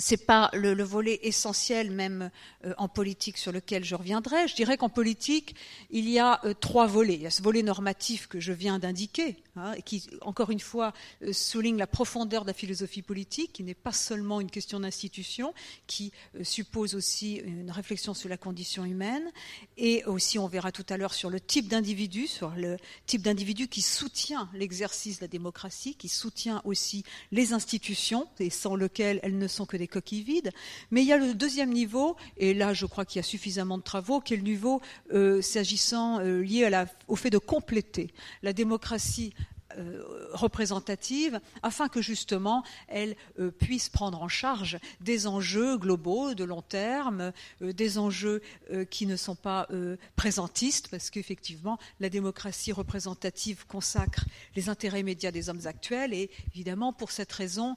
c'est 0.00 0.16
pas 0.16 0.50
le, 0.54 0.82
volet 0.82 1.20
essentiel 1.22 1.90
même 1.90 2.30
euh, 2.64 2.72
en 2.78 2.88
politique 2.88 3.36
sur 3.36 3.52
lequel 3.52 3.84
je 3.84 3.94
reviendrai. 3.94 4.48
Je 4.48 4.54
dirais 4.54 4.76
qu'en 4.76 4.88
politique, 4.88 5.54
il 5.90 6.08
y 6.08 6.18
a 6.18 6.40
euh, 6.44 6.54
trois 6.54 6.86
volets. 6.86 7.14
Il 7.14 7.22
y 7.22 7.26
a 7.26 7.30
ce 7.30 7.42
volet 7.42 7.62
normatif 7.62 8.26
que 8.26 8.40
je 8.40 8.52
viens 8.52 8.78
d'indiquer, 8.78 9.36
hein, 9.56 9.74
qui, 9.84 10.08
encore 10.22 10.50
une 10.50 10.60
fois, 10.60 10.92
euh, 11.22 11.32
souligne 11.32 11.76
la 11.76 11.86
profondeur 11.86 12.42
de 12.42 12.48
la 12.48 12.54
philosophie 12.54 13.02
politique, 13.02 13.52
qui 13.52 13.62
n'est 13.62 13.74
pas 13.74 13.92
seulement 13.92 14.40
une 14.40 14.50
question 14.50 14.80
d'institution, 14.80 15.52
qui 15.86 16.12
suppose 16.42 16.94
aussi 16.94 17.36
une 17.36 17.70
réflexion 17.70 18.14
sur 18.14 18.28
la 18.28 18.38
condition 18.38 18.84
humaine, 18.84 19.30
et 19.76 20.04
aussi, 20.04 20.38
on 20.38 20.48
verra 20.48 20.72
tout 20.72 20.86
à 20.88 20.96
l'heure, 20.96 21.14
sur 21.14 21.28
le 21.28 21.40
type 21.40 21.68
d'individu, 21.68 22.26
sur 22.26 22.50
le 22.50 22.78
type 23.06 23.22
d'individu 23.22 23.68
qui 23.68 23.82
soutient 23.82 24.48
l'exercice 24.54 25.18
de 25.18 25.24
la 25.24 25.28
démocratie, 25.28 25.94
qui 25.94 26.08
soutient 26.08 26.62
aussi 26.64 27.04
les 27.32 27.52
institutions, 27.52 28.26
et 28.38 28.50
sans 28.50 28.74
lequel 28.74 29.20
elles 29.22 29.36
ne 29.36 29.48
sont 29.48 29.66
que 29.66 29.76
des 29.76 29.89
coquilles 29.90 30.22
vides. 30.22 30.50
Mais 30.90 31.02
il 31.02 31.06
y 31.06 31.12
a 31.12 31.18
le 31.18 31.34
deuxième 31.34 31.72
niveau, 31.72 32.16
et 32.38 32.54
là 32.54 32.72
je 32.72 32.86
crois 32.86 33.04
qu'il 33.04 33.18
y 33.18 33.20
a 33.20 33.24
suffisamment 33.24 33.76
de 33.76 33.82
travaux, 33.82 34.20
qui 34.20 34.34
est 34.34 34.36
le 34.36 34.42
niveau 34.42 34.80
euh, 35.12 35.42
s'agissant 35.42 36.20
euh, 36.20 36.42
lié 36.42 36.70
au 37.08 37.16
fait 37.16 37.30
de 37.30 37.38
compléter 37.38 38.12
la 38.42 38.52
démocratie 38.52 39.34
euh, 39.78 40.02
représentative 40.32 41.40
afin 41.62 41.88
que 41.88 42.02
justement 42.02 42.64
elle 42.88 43.14
puisse 43.58 43.88
prendre 43.88 44.20
en 44.20 44.26
charge 44.26 44.78
des 45.00 45.28
enjeux 45.28 45.78
globaux 45.78 46.34
de 46.34 46.42
long 46.42 46.62
terme, 46.62 47.32
des 47.60 47.98
enjeux 47.98 48.42
qui 48.90 49.06
ne 49.06 49.16
sont 49.16 49.36
pas 49.36 49.68
présentistes, 50.16 50.88
parce 50.88 51.10
qu'effectivement 51.10 51.78
la 52.00 52.08
démocratie 52.08 52.72
représentative 52.72 53.64
consacre 53.66 54.24
les 54.56 54.68
intérêts 54.68 55.00
immédiats 55.00 55.32
des 55.32 55.48
hommes 55.48 55.66
actuels 55.66 56.14
et 56.14 56.30
évidemment 56.52 56.92
pour 56.92 57.12
cette 57.12 57.32
raison 57.32 57.76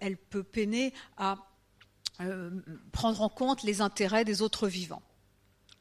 elle 0.00 0.18
peut 0.18 0.42
peiner 0.42 0.92
à 1.16 1.49
euh, 2.20 2.50
prendre 2.92 3.22
en 3.22 3.28
compte 3.28 3.62
les 3.62 3.80
intérêts 3.80 4.24
des 4.24 4.42
autres 4.42 4.68
vivants. 4.68 5.02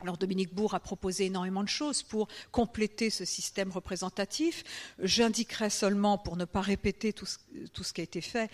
Alors 0.02 0.18
Dominique 0.18 0.54
Bourg 0.54 0.76
a 0.76 0.80
proposé 0.80 1.26
énormément 1.26 1.64
de 1.64 1.68
choses 1.70 2.04
pour 2.04 2.30
compléter 2.52 3.10
ce 3.10 3.26
système 3.26 3.70
représentatif. 3.70 4.64
J'indiquerai 5.00 5.70
seulement, 5.70 6.18
pour 6.18 6.38
ne 6.38 6.46
pas 6.46 6.62
répéter 6.62 7.12
tout 7.12 7.26
ce 7.26 7.94
qui 7.94 8.00
a 8.00 8.04
été 8.06 8.22
fait, 8.22 8.50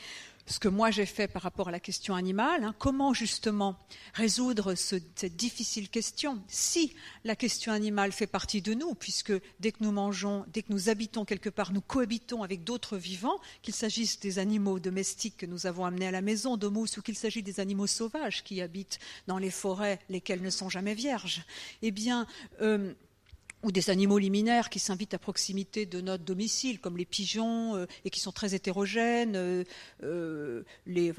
ce 0.48 0.60
que 0.60 0.68
moi 0.68 0.92
j'ai 0.92 1.06
fait 1.06 1.28
par 1.28 1.42
rapport 1.42 1.70
à 1.70 1.72
la 1.72 1.80
question 1.80 2.16
animale, 2.16 2.64
hein, 2.64 2.76
comment 2.78 3.14
justement 3.14 3.78
résoudre 4.14 4.76
cette 4.76 5.26
difficile 5.36 5.90
question 5.90 6.42
si 6.48 6.94
la 7.24 7.36
question 7.36 7.72
animale 7.72 8.12
fait 8.12 8.28
partie 8.28 8.62
de 8.62 8.74
nous, 8.74 8.94
puisque 8.94 9.34
dès 9.60 9.72
que 9.72 9.84
nous 9.84 9.92
mangeons, 9.92 10.46
dès 10.54 10.62
que 10.62 10.72
nous 10.72 10.90
habitons 10.90 11.26
quelque 11.26 11.50
part, 11.50 11.74
nous 11.74 11.82
cohabitons 11.82 12.44
avec 12.44 12.64
d'autres 12.64 12.98
vivants, 12.98 13.40
qu'il 13.62 13.74
s'agisse 13.74 14.20
des 14.20 14.40
animaux 14.40 14.80
domestiques 14.80 15.38
que 15.38 15.46
nous 15.46 15.66
avons 15.66 15.86
amenés 15.86 16.08
à 16.08 16.12
la 16.12 16.22
maison, 16.22 16.58
de 16.58 16.68
mousse, 16.68 16.98
ou 16.98 17.02
qu'il 17.02 17.16
s'agisse 17.16 17.44
des 17.44 17.60
animaux 17.60 17.88
sauvages 17.88 18.44
qui 18.44 18.62
habitent 18.62 19.00
dans 19.28 19.38
les 19.38 19.52
forêts, 19.52 20.00
lesquelles 20.10 20.42
ne 20.42 20.50
sont 20.50 20.70
jamais 20.70 20.94
vierges, 20.94 21.44
eh 21.82 21.92
bien, 21.92 22.28
euh, 22.62 22.94
ou 23.66 23.72
des 23.72 23.90
animaux 23.90 24.20
liminaires 24.20 24.70
qui 24.70 24.78
s'invitent 24.78 25.16
à 25.16 25.18
proximité 25.18 25.88
de 25.88 26.00
notre 26.00 26.24
domicile, 26.24 26.80
comme 26.80 26.98
les 26.98 27.06
pigeons, 27.06 27.76
euh, 27.76 27.88
et 28.06 28.12
qui 28.12 28.20
sont 28.20 28.32
très 28.32 28.54
hétérogènes, 28.54 29.36
euh, 29.36 29.64
euh, 30.04 30.62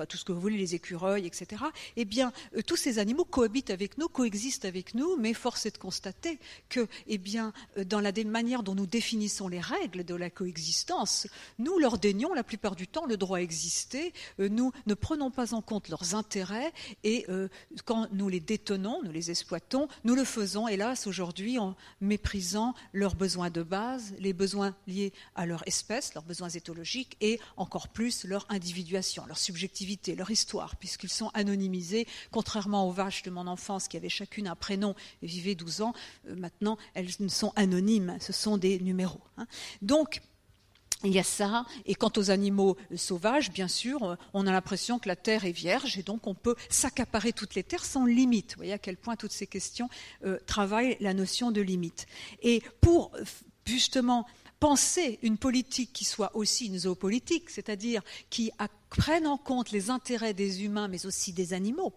tout 0.08 0.16
ce 0.16 0.24
que 0.24 0.30
vous 0.30 0.40
voulez, 0.40 0.56
les 0.56 0.76
écureuils, 0.76 1.26
etc. 1.26 1.64
Eh 1.96 2.04
bien, 2.04 2.32
tous 2.64 2.76
ces 2.76 3.00
animaux 3.00 3.24
cohabitent 3.24 3.70
avec 3.70 3.98
nous, 3.98 4.06
coexistent 4.06 4.64
avec 4.64 4.94
nous, 4.94 5.16
mais 5.16 5.34
force 5.34 5.66
est 5.66 5.72
de 5.72 5.78
constater 5.78 6.38
que, 6.68 6.86
eh 7.08 7.18
bien, 7.18 7.52
dans 7.84 7.98
la 7.98 8.12
manière 8.24 8.62
dont 8.62 8.76
nous 8.76 8.86
définissons 8.86 9.48
les 9.48 9.60
règles 9.60 10.04
de 10.04 10.14
la 10.14 10.30
coexistence, 10.30 11.26
nous 11.58 11.80
leur 11.80 11.98
dénions 11.98 12.32
la 12.32 12.44
plupart 12.44 12.76
du 12.76 12.86
temps 12.86 13.06
le 13.06 13.16
droit 13.16 13.38
à 13.38 13.40
exister, 13.40 14.12
nous 14.38 14.70
ne 14.86 14.94
prenons 14.94 15.32
pas 15.32 15.52
en 15.52 15.62
compte 15.62 15.88
leurs 15.88 16.14
intérêts, 16.14 16.72
et 17.02 17.26
quand 17.84 18.06
nous 18.12 18.28
les 18.28 18.40
détenons, 18.40 19.02
nous 19.02 19.10
les 19.12 19.32
exploitons, 19.32 19.88
nous 20.04 20.14
le 20.14 20.24
faisons, 20.24 20.68
hélas, 20.68 21.08
aujourd'hui, 21.08 21.58
en 21.58 21.74
mépris 22.00 22.35
leurs 22.92 23.14
besoins 23.14 23.50
de 23.50 23.62
base, 23.62 24.14
les 24.18 24.32
besoins 24.32 24.74
liés 24.86 25.12
à 25.34 25.46
leur 25.46 25.66
espèce, 25.66 26.14
leurs 26.14 26.24
besoins 26.24 26.48
éthologiques, 26.48 27.16
et 27.20 27.40
encore 27.56 27.88
plus 27.88 28.24
leur 28.24 28.46
individuation, 28.48 29.24
leur 29.26 29.38
subjectivité, 29.38 30.14
leur 30.14 30.30
histoire, 30.30 30.76
puisqu'ils 30.76 31.10
sont 31.10 31.30
anonymisés, 31.34 32.06
contrairement 32.30 32.88
aux 32.88 32.92
vaches 32.92 33.22
de 33.22 33.30
mon 33.30 33.46
enfance 33.46 33.88
qui 33.88 33.96
avaient 33.96 34.08
chacune 34.08 34.48
un 34.48 34.56
prénom 34.56 34.94
et 35.22 35.26
vivaient 35.26 35.54
12 35.54 35.82
ans, 35.82 35.94
euh, 36.28 36.36
maintenant 36.36 36.76
elles 36.94 37.10
sont 37.28 37.52
anonymes, 37.56 38.16
ce 38.20 38.32
sont 38.32 38.56
des 38.56 38.78
numéros. 38.80 39.20
Hein. 39.36 39.46
Donc, 39.82 40.20
il 41.04 41.12
y 41.12 41.18
a 41.18 41.24
ça. 41.24 41.64
Et 41.84 41.94
quant 41.94 42.12
aux 42.16 42.30
animaux 42.30 42.76
sauvages, 42.94 43.50
bien 43.50 43.68
sûr, 43.68 44.16
on 44.32 44.46
a 44.46 44.52
l'impression 44.52 44.98
que 44.98 45.08
la 45.08 45.16
terre 45.16 45.44
est 45.44 45.52
vierge 45.52 45.98
et 45.98 46.02
donc 46.02 46.26
on 46.26 46.34
peut 46.34 46.56
s'accaparer 46.68 47.32
toutes 47.32 47.54
les 47.54 47.62
terres 47.62 47.84
sans 47.84 48.06
limite. 48.06 48.52
Vous 48.52 48.58
voyez 48.58 48.72
à 48.72 48.78
quel 48.78 48.96
point 48.96 49.16
toutes 49.16 49.32
ces 49.32 49.46
questions 49.46 49.88
euh, 50.24 50.38
travaillent 50.46 50.96
la 51.00 51.14
notion 51.14 51.50
de 51.50 51.60
limite. 51.60 52.06
Et 52.42 52.62
pour 52.80 53.12
justement 53.64 54.26
penser 54.60 55.18
une 55.22 55.36
politique 55.36 55.92
qui 55.92 56.04
soit 56.04 56.34
aussi 56.34 56.66
une 56.66 56.78
zoopolitique, 56.78 57.50
c'est-à-dire 57.50 58.02
qui 58.30 58.50
prenne 58.88 59.26
en 59.26 59.36
compte 59.36 59.70
les 59.70 59.90
intérêts 59.90 60.34
des 60.34 60.64
humains 60.64 60.88
mais 60.88 61.04
aussi 61.04 61.32
des 61.32 61.52
animaux, 61.52 61.92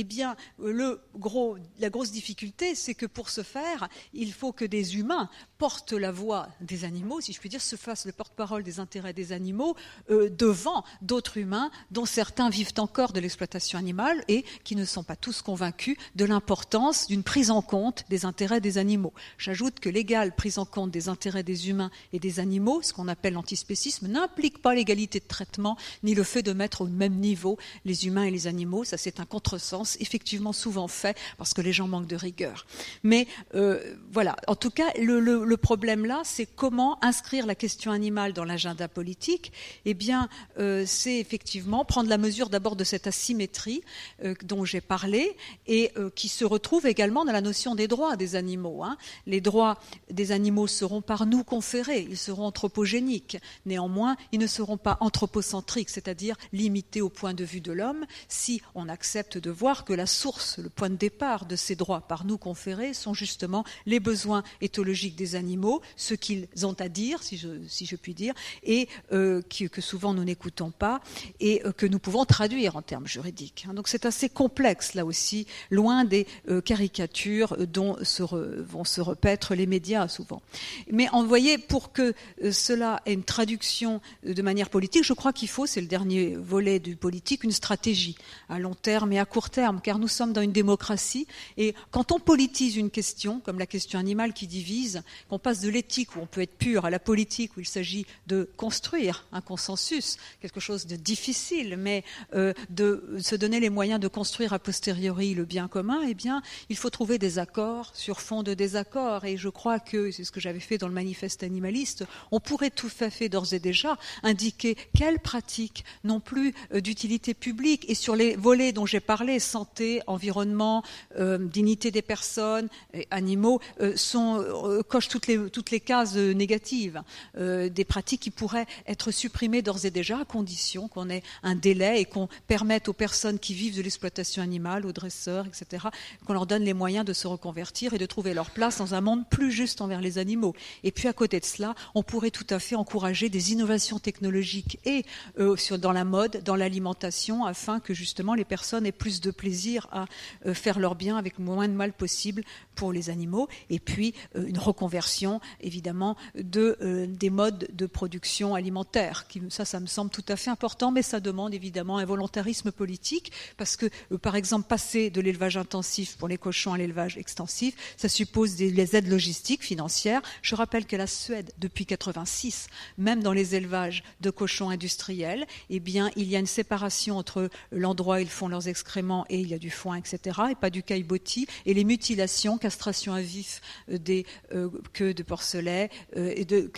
eh 0.00 0.04
bien, 0.04 0.36
la 0.60 1.90
grosse 1.90 2.12
difficulté, 2.12 2.76
c'est 2.76 2.94
que 2.94 3.04
pour 3.04 3.30
ce 3.30 3.42
faire, 3.42 3.88
il 4.14 4.32
faut 4.32 4.52
que 4.52 4.64
des 4.64 4.96
humains 4.96 5.28
portent 5.58 5.92
la 5.92 6.12
voix 6.12 6.46
des 6.60 6.84
animaux, 6.84 7.20
si 7.20 7.32
je 7.32 7.40
puis 7.40 7.48
dire, 7.48 7.60
se 7.60 7.74
fassent 7.74 8.06
le 8.06 8.12
porte-parole 8.12 8.62
des 8.62 8.78
intérêts 8.78 9.12
des 9.12 9.32
animaux 9.32 9.74
euh, 10.10 10.30
devant 10.30 10.84
d'autres 11.02 11.36
humains 11.36 11.72
dont 11.90 12.04
certains 12.04 12.48
vivent 12.48 12.74
encore 12.78 13.12
de 13.12 13.18
l'exploitation 13.18 13.76
animale 13.76 14.22
et 14.28 14.44
qui 14.62 14.76
ne 14.76 14.84
sont 14.84 15.02
pas 15.02 15.16
tous 15.16 15.42
convaincus 15.42 15.96
de 16.14 16.24
l'importance 16.24 17.08
d'une 17.08 17.24
prise 17.24 17.50
en 17.50 17.60
compte 17.60 18.04
des 18.08 18.24
intérêts 18.24 18.60
des 18.60 18.78
animaux. 18.78 19.12
J'ajoute 19.36 19.80
que 19.80 19.88
l'égale 19.88 20.32
prise 20.32 20.58
en 20.58 20.64
compte 20.64 20.92
des 20.92 21.08
intérêts 21.08 21.42
des 21.42 21.70
humains 21.70 21.90
et 22.12 22.20
des 22.20 22.38
animaux, 22.38 22.82
ce 22.82 22.92
qu'on 22.92 23.08
appelle 23.08 23.34
l'antispécisme, 23.34 24.06
n'implique 24.06 24.62
pas 24.62 24.76
l'égalité 24.76 25.18
de 25.18 25.26
traitement 25.26 25.76
ni 26.04 26.14
le 26.14 26.22
fait 26.22 26.44
de 26.44 26.52
mettre 26.52 26.82
au 26.82 26.86
même 26.86 27.16
niveau 27.16 27.58
les 27.84 28.06
humains 28.06 28.22
et 28.22 28.30
les 28.30 28.46
animaux. 28.46 28.84
Ça, 28.84 28.96
c'est 28.96 29.18
un 29.18 29.26
contresens 29.26 29.87
effectivement 30.00 30.52
souvent 30.52 30.88
fait 30.88 31.16
parce 31.36 31.54
que 31.54 31.60
les 31.60 31.72
gens 31.72 31.88
manquent 31.88 32.06
de 32.06 32.16
rigueur. 32.16 32.66
Mais 33.02 33.26
euh, 33.54 33.94
voilà, 34.12 34.36
en 34.46 34.56
tout 34.56 34.70
cas, 34.70 34.92
le, 34.98 35.56
problème 35.56 36.06
là, 36.06 36.22
c'est 36.24 36.46
comment 36.46 37.02
inscrire 37.04 37.46
la 37.46 37.54
question 37.54 37.90
animale 37.90 38.32
dans 38.32 38.44
l'agenda 38.44 38.88
politique. 38.88 39.52
Eh 39.84 39.94
bien, 39.94 40.28
euh, 40.58 40.84
c'est 40.86 41.18
effectivement 41.18 41.84
prendre 41.84 42.08
la 42.08 42.18
mesure 42.18 42.48
d'abord 42.48 42.76
de 42.76 42.84
cette 42.84 43.06
asymétrie 43.06 43.82
euh, 44.24 44.34
dont 44.44 44.64
j'ai 44.64 44.80
parlé 44.80 45.36
et 45.66 45.92
qui 46.14 46.28
se 46.28 46.44
retrouve 46.44 46.86
également 46.86 47.24
dans 47.24 47.32
la 47.32 47.40
notion 47.40 47.74
des 47.74 47.88
droits 47.88 48.16
des 48.16 48.36
animaux. 48.36 48.84
Hein. 48.84 48.96
Les 49.26 49.40
droits 49.40 49.78
des 50.10 50.32
animaux 50.32 50.66
seront 50.66 51.02
par 51.02 51.26
nous 51.26 51.44
conférés, 51.44 52.06
ils 52.08 52.16
seront 52.16 52.46
anthropogéniques. 52.46 53.38
Néanmoins, 53.66 54.16
ils 54.32 54.38
ne 54.38 54.46
seront 54.46 54.76
pas 54.76 54.96
anthropocentriques, 55.00 55.90
c'est-à-dire 55.90 56.36
limités 56.52 57.00
au 57.00 57.08
point 57.08 57.34
de 57.34 57.44
vue 57.44 57.60
de 57.60 57.72
l'homme, 57.72 58.06
si 58.28 58.60
on 58.74 58.88
accepte 58.88 59.38
de 59.38 59.50
voir 59.50 59.77
que 59.84 59.92
la 59.92 60.06
source, 60.06 60.58
le 60.58 60.68
point 60.68 60.90
de 60.90 60.96
départ 60.96 61.46
de 61.46 61.56
ces 61.56 61.76
droits 61.76 62.00
par 62.00 62.24
nous 62.24 62.38
conférés 62.38 62.94
sont 62.94 63.14
justement 63.14 63.64
les 63.86 64.00
besoins 64.00 64.42
éthologiques 64.60 65.16
des 65.16 65.34
animaux, 65.34 65.82
ce 65.96 66.14
qu'ils 66.14 66.48
ont 66.62 66.76
à 66.78 66.88
dire, 66.88 67.22
si 67.22 67.36
je, 67.36 67.96
puis 67.96 68.14
dire, 68.14 68.34
et 68.62 68.88
euh, 69.12 69.42
que 69.42 69.80
souvent 69.80 70.14
nous 70.14 70.24
n'écoutons 70.24 70.70
pas, 70.70 71.00
et 71.40 71.62
euh, 71.64 71.72
que 71.72 71.86
nous 71.86 71.98
pouvons 71.98 72.24
traduire 72.24 72.76
en 72.76 72.82
termes 72.82 73.06
juridiques. 73.06 73.66
Hein. 73.68 73.74
Donc 73.74 73.88
c'est 73.88 74.06
assez 74.06 74.28
complexe, 74.28 74.94
là 74.94 75.04
aussi, 75.04 75.46
loin 75.70 76.04
des 76.04 76.26
euh, 76.48 76.60
caricatures 76.60 77.56
dont 77.66 77.96
se 78.02 78.18
vont 78.18 78.84
se 78.84 79.00
repaître 79.00 79.54
les 79.54 79.66
médias 79.66 80.08
souvent. 80.08 80.42
Mais 80.90 81.08
en 81.10 81.24
voyez, 81.24 81.58
pour 81.58 81.92
que 81.92 82.14
cela 82.50 83.00
ait 83.06 83.12
une 83.12 83.24
traduction 83.24 84.00
de 84.24 84.42
manière 84.42 84.70
politique, 84.70 85.04
je 85.04 85.12
crois 85.12 85.32
qu'il 85.32 85.48
faut, 85.48 85.66
c'est 85.66 85.80
le 85.80 85.86
dernier 85.86 86.36
volet 86.36 86.78
du 86.78 86.96
politique, 86.96 87.44
une 87.44 87.52
stratégie 87.52 88.16
à 88.48 88.58
long 88.58 88.74
terme 88.74 89.12
et 89.12 89.18
à 89.18 89.24
court 89.24 89.50
terme 89.50 89.57
car 89.82 89.98
nous 89.98 90.08
sommes 90.08 90.32
dans 90.32 90.42
une 90.42 90.52
démocratie, 90.52 91.26
et 91.56 91.74
quand 91.90 92.12
on 92.12 92.18
politise 92.18 92.76
une 92.76 92.90
question, 92.90 93.40
comme 93.40 93.58
la 93.58 93.66
question 93.66 93.98
animale 93.98 94.32
qui 94.32 94.46
divise, 94.46 95.02
qu'on 95.28 95.38
passe 95.38 95.60
de 95.60 95.68
l'éthique 95.68 96.16
où 96.16 96.20
on 96.20 96.26
peut 96.26 96.42
être 96.42 96.56
pur 96.56 96.84
à 96.84 96.90
la 96.90 96.98
politique 96.98 97.56
où 97.56 97.60
il 97.60 97.66
s'agit 97.66 98.06
de 98.26 98.48
construire 98.56 99.26
un 99.32 99.40
consensus, 99.40 100.16
quelque 100.40 100.60
chose 100.60 100.86
de 100.86 100.96
difficile, 100.96 101.76
mais 101.76 102.04
euh, 102.34 102.52
de 102.70 103.16
se 103.20 103.34
donner 103.34 103.60
les 103.60 103.70
moyens 103.70 104.00
de 104.00 104.08
construire 104.08 104.52
a 104.52 104.58
posteriori 104.58 105.34
le 105.34 105.44
bien 105.44 105.68
commun, 105.68 106.02
eh 106.06 106.14
bien, 106.14 106.42
il 106.68 106.76
faut 106.76 106.90
trouver 106.90 107.18
des 107.18 107.38
accords 107.38 107.90
sur 107.94 108.20
fond 108.20 108.42
de 108.42 108.54
désaccords, 108.54 109.24
et 109.24 109.36
je 109.36 109.48
crois 109.48 109.80
que, 109.80 110.10
c'est 110.10 110.24
ce 110.24 110.32
que 110.32 110.40
j'avais 110.40 110.60
fait 110.60 110.78
dans 110.78 110.88
le 110.88 110.94
manifeste 110.94 111.42
animaliste, 111.42 112.04
on 112.30 112.40
pourrait 112.40 112.70
tout 112.70 112.90
à 113.00 113.10
fait 113.10 113.28
d'ores 113.28 113.52
et 113.52 113.58
déjà 113.58 113.98
indiquer 114.22 114.76
quelles 114.96 115.20
pratiques 115.20 115.84
n'ont 116.04 116.20
plus 116.20 116.54
euh, 116.72 116.80
d'utilité 116.80 117.34
publique, 117.34 117.88
et 117.88 117.94
sur 117.94 118.16
les 118.16 118.36
volets 118.36 118.72
dont 118.72 118.86
j'ai 118.86 119.00
parlé, 119.00 119.38
santé, 119.48 120.00
environnement, 120.06 120.82
euh, 121.18 121.38
dignité 121.38 121.90
des 121.90 122.02
personnes, 122.02 122.68
et 122.94 123.08
animaux, 123.10 123.60
euh, 123.80 123.96
sont, 123.96 124.38
euh, 124.38 124.82
cochent 124.82 125.08
toutes 125.08 125.26
les, 125.26 125.50
toutes 125.50 125.70
les 125.70 125.80
cases 125.80 126.14
négatives. 126.16 127.02
des 127.38 127.84
pratiques 127.84 128.22
qui 128.22 128.30
pourraient 128.30 128.66
être 128.86 129.10
supprimées 129.10 129.62
d'ores 129.62 129.84
et 129.84 129.90
déjà 129.90 130.18
à 130.20 130.24
condition 130.24 130.88
qu'on 130.88 131.08
ait 131.08 131.22
un 131.42 131.54
délai 131.54 132.00
et 132.00 132.04
qu'on 132.04 132.28
permette 132.46 132.88
aux 132.88 132.92
personnes 132.92 133.38
qui 133.38 133.54
vivent 133.54 133.76
de 133.76 133.82
l'exploitation 133.82 134.42
animale, 134.42 134.86
aux 134.86 134.92
dresseurs, 134.92 135.46
etc., 135.46 135.86
qu'on 136.26 136.32
leur 136.32 136.46
donne 136.46 136.64
les 136.64 136.74
moyens 136.74 137.04
de 137.04 137.12
se 137.12 137.26
reconvertir 137.26 137.94
et 137.94 137.98
de 137.98 138.06
trouver 138.06 138.34
leur 138.34 138.50
place 138.50 138.78
dans 138.78 138.94
un 138.94 139.00
monde 139.00 139.28
plus 139.28 139.50
juste 139.50 139.80
envers 139.80 140.00
les 140.00 140.18
animaux. 140.18 140.54
Et 140.84 140.92
puis 140.92 141.08
à 141.08 141.12
côté 141.12 141.40
de 141.40 141.44
cela, 141.44 141.74
on 141.94 142.02
pourrait 142.02 142.30
tout 142.30 142.46
à 142.50 142.58
fait 142.58 142.76
encourager 142.76 143.28
des 143.28 143.52
innovations 143.52 143.98
technologiques 143.98 144.78
et 144.84 145.04
dans 145.36 145.92
la 145.92 146.04
mode, 146.04 146.42
dans 146.44 146.56
l'alimentation, 146.56 147.44
afin 147.44 147.80
que 147.80 147.94
justement 147.94 148.34
les 148.34 148.44
personnes 148.44 148.86
aient 148.86 148.92
plus 148.92 149.20
de 149.20 149.30
plaisir 149.38 149.88
à 149.90 150.04
euh, 150.44 150.52
faire 150.52 150.78
leur 150.78 150.94
bien 150.94 151.16
avec 151.16 151.38
moins 151.38 151.68
de 151.68 151.72
mal 151.72 151.94
possible 151.94 152.42
pour 152.74 152.92
les 152.92 153.08
animaux, 153.08 153.48
et 153.70 153.78
puis 153.78 154.12
euh, 154.36 154.46
une 154.46 154.58
reconversion 154.58 155.40
évidemment 155.60 156.16
de, 156.34 156.76
euh, 156.82 157.06
des 157.06 157.30
modes 157.30 157.68
de 157.72 157.86
production 157.86 158.54
alimentaire. 158.54 159.26
Qui, 159.28 159.40
ça, 159.48 159.64
ça 159.64 159.80
me 159.80 159.86
semble 159.86 160.10
tout 160.10 160.24
à 160.28 160.36
fait 160.36 160.50
important, 160.50 160.90
mais 160.90 161.02
ça 161.02 161.20
demande 161.20 161.54
évidemment 161.54 161.96
un 161.96 162.04
volontarisme 162.04 162.72
politique, 162.72 163.32
parce 163.56 163.76
que 163.76 163.86
par 164.16 164.36
exemple 164.36 164.66
passer 164.68 165.08
de 165.08 165.20
l'élevage 165.20 165.56
intensif 165.56 166.16
pour 166.16 166.28
les 166.28 166.36
cochons 166.36 166.74
à 166.74 166.78
l'élevage 166.78 167.16
extensif, 167.16 167.94
ça 167.96 168.08
suppose 168.08 168.56
des 168.56 168.96
aides 168.96 169.08
logistiques, 169.08 169.62
financières. 169.62 170.20
Je 170.42 170.54
rappelle 170.56 170.84
que 170.84 170.96
la 170.96 171.06
Suède, 171.06 171.52
depuis 171.58 171.86
86, 171.86 172.66
même 172.98 173.22
dans 173.22 173.32
les 173.32 173.54
élevages 173.54 174.02
de 174.20 174.30
cochons 174.30 174.70
industriels, 174.70 175.46
eh 175.70 175.80
bien, 175.80 176.10
il 176.16 176.28
y 176.28 176.36
a 176.36 176.40
une 176.40 176.46
séparation 176.46 177.16
entre 177.16 177.48
l'endroit 177.70 178.16
où 178.16 178.20
ils 178.20 178.28
font 178.28 178.48
leurs 178.48 178.66
excréments 178.68 179.24
et 179.28 179.40
il 179.40 179.48
y 179.48 179.54
a 179.54 179.58
du 179.58 179.70
foin, 179.70 179.96
etc., 179.96 180.40
et 180.50 180.54
pas 180.54 180.70
du 180.70 180.82
caillebotis, 180.82 181.46
et 181.66 181.74
les 181.74 181.84
mutilations, 181.84 182.58
castration 182.58 183.12
à 183.12 183.20
vif 183.20 183.60
euh, 183.90 183.98
des 183.98 184.26
euh, 184.54 184.68
queues 184.92 185.14
de 185.14 185.22
porcelet, 185.22 185.90
euh, 186.16 186.68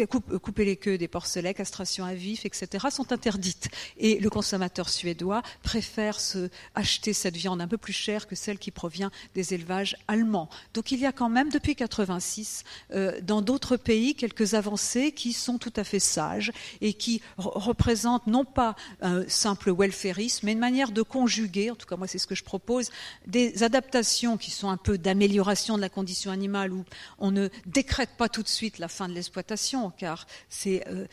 couper 0.42 0.64
les 0.64 0.76
queues 0.76 0.98
des 0.98 1.08
porcelets, 1.08 1.54
castration 1.54 2.04
à 2.04 2.14
vif, 2.14 2.44
etc., 2.44 2.86
sont 2.90 3.12
interdites. 3.12 3.68
Et 3.98 4.18
le 4.18 4.30
consommateur 4.30 4.88
suédois 4.88 5.42
préfère 5.62 6.20
se 6.20 6.50
acheter 6.74 7.12
cette 7.12 7.36
viande 7.36 7.60
un 7.60 7.68
peu 7.68 7.78
plus 7.78 7.92
chère 7.92 8.26
que 8.26 8.34
celle 8.34 8.58
qui 8.58 8.70
provient 8.70 9.10
des 9.34 9.54
élevages 9.54 9.96
allemands. 10.08 10.48
Donc 10.74 10.92
il 10.92 11.00
y 11.00 11.06
a 11.06 11.12
quand 11.12 11.28
même, 11.28 11.50
depuis 11.50 11.74
86, 11.74 12.64
dans 13.22 13.42
d'autres 13.42 13.76
pays, 13.76 14.14
quelques 14.14 14.54
avancées 14.54 15.12
qui 15.12 15.32
sont 15.32 15.58
tout 15.58 15.72
à 15.76 15.84
fait 15.84 15.98
sages 15.98 16.52
et 16.80 16.94
qui 16.94 17.22
représentent 17.36 18.26
non 18.26 18.44
pas 18.44 18.74
un 19.00 19.28
simple 19.28 19.72
welfarisme, 19.72 20.46
mais 20.46 20.52
une 20.52 20.58
manière 20.58 20.92
de 20.92 21.02
conjuguer, 21.02 21.70
en 21.70 21.76
tout 21.76 21.86
cas 21.86 21.96
moi 21.96 22.06
c'est 22.06 22.18
ce 22.18 22.26
que 22.26 22.34
je 22.34 22.39
propose, 22.42 22.60
propose 22.60 22.90
des 23.26 23.62
adaptations 23.62 24.36
qui 24.36 24.50
sont 24.50 24.68
un 24.68 24.76
peu 24.76 24.98
d'amélioration 24.98 25.76
de 25.76 25.80
la 25.80 25.88
condition 25.88 26.30
animale, 26.30 26.72
où 26.72 26.84
on 27.18 27.30
ne 27.30 27.48
décrète 27.64 28.10
pas 28.18 28.28
tout 28.28 28.42
de 28.42 28.48
suite 28.48 28.78
la 28.78 28.88
fin 28.88 29.08
de 29.08 29.14
l'exploitation, 29.14 29.90
car 29.90 30.26
c'est 30.50 30.86
euh, 30.88 31.06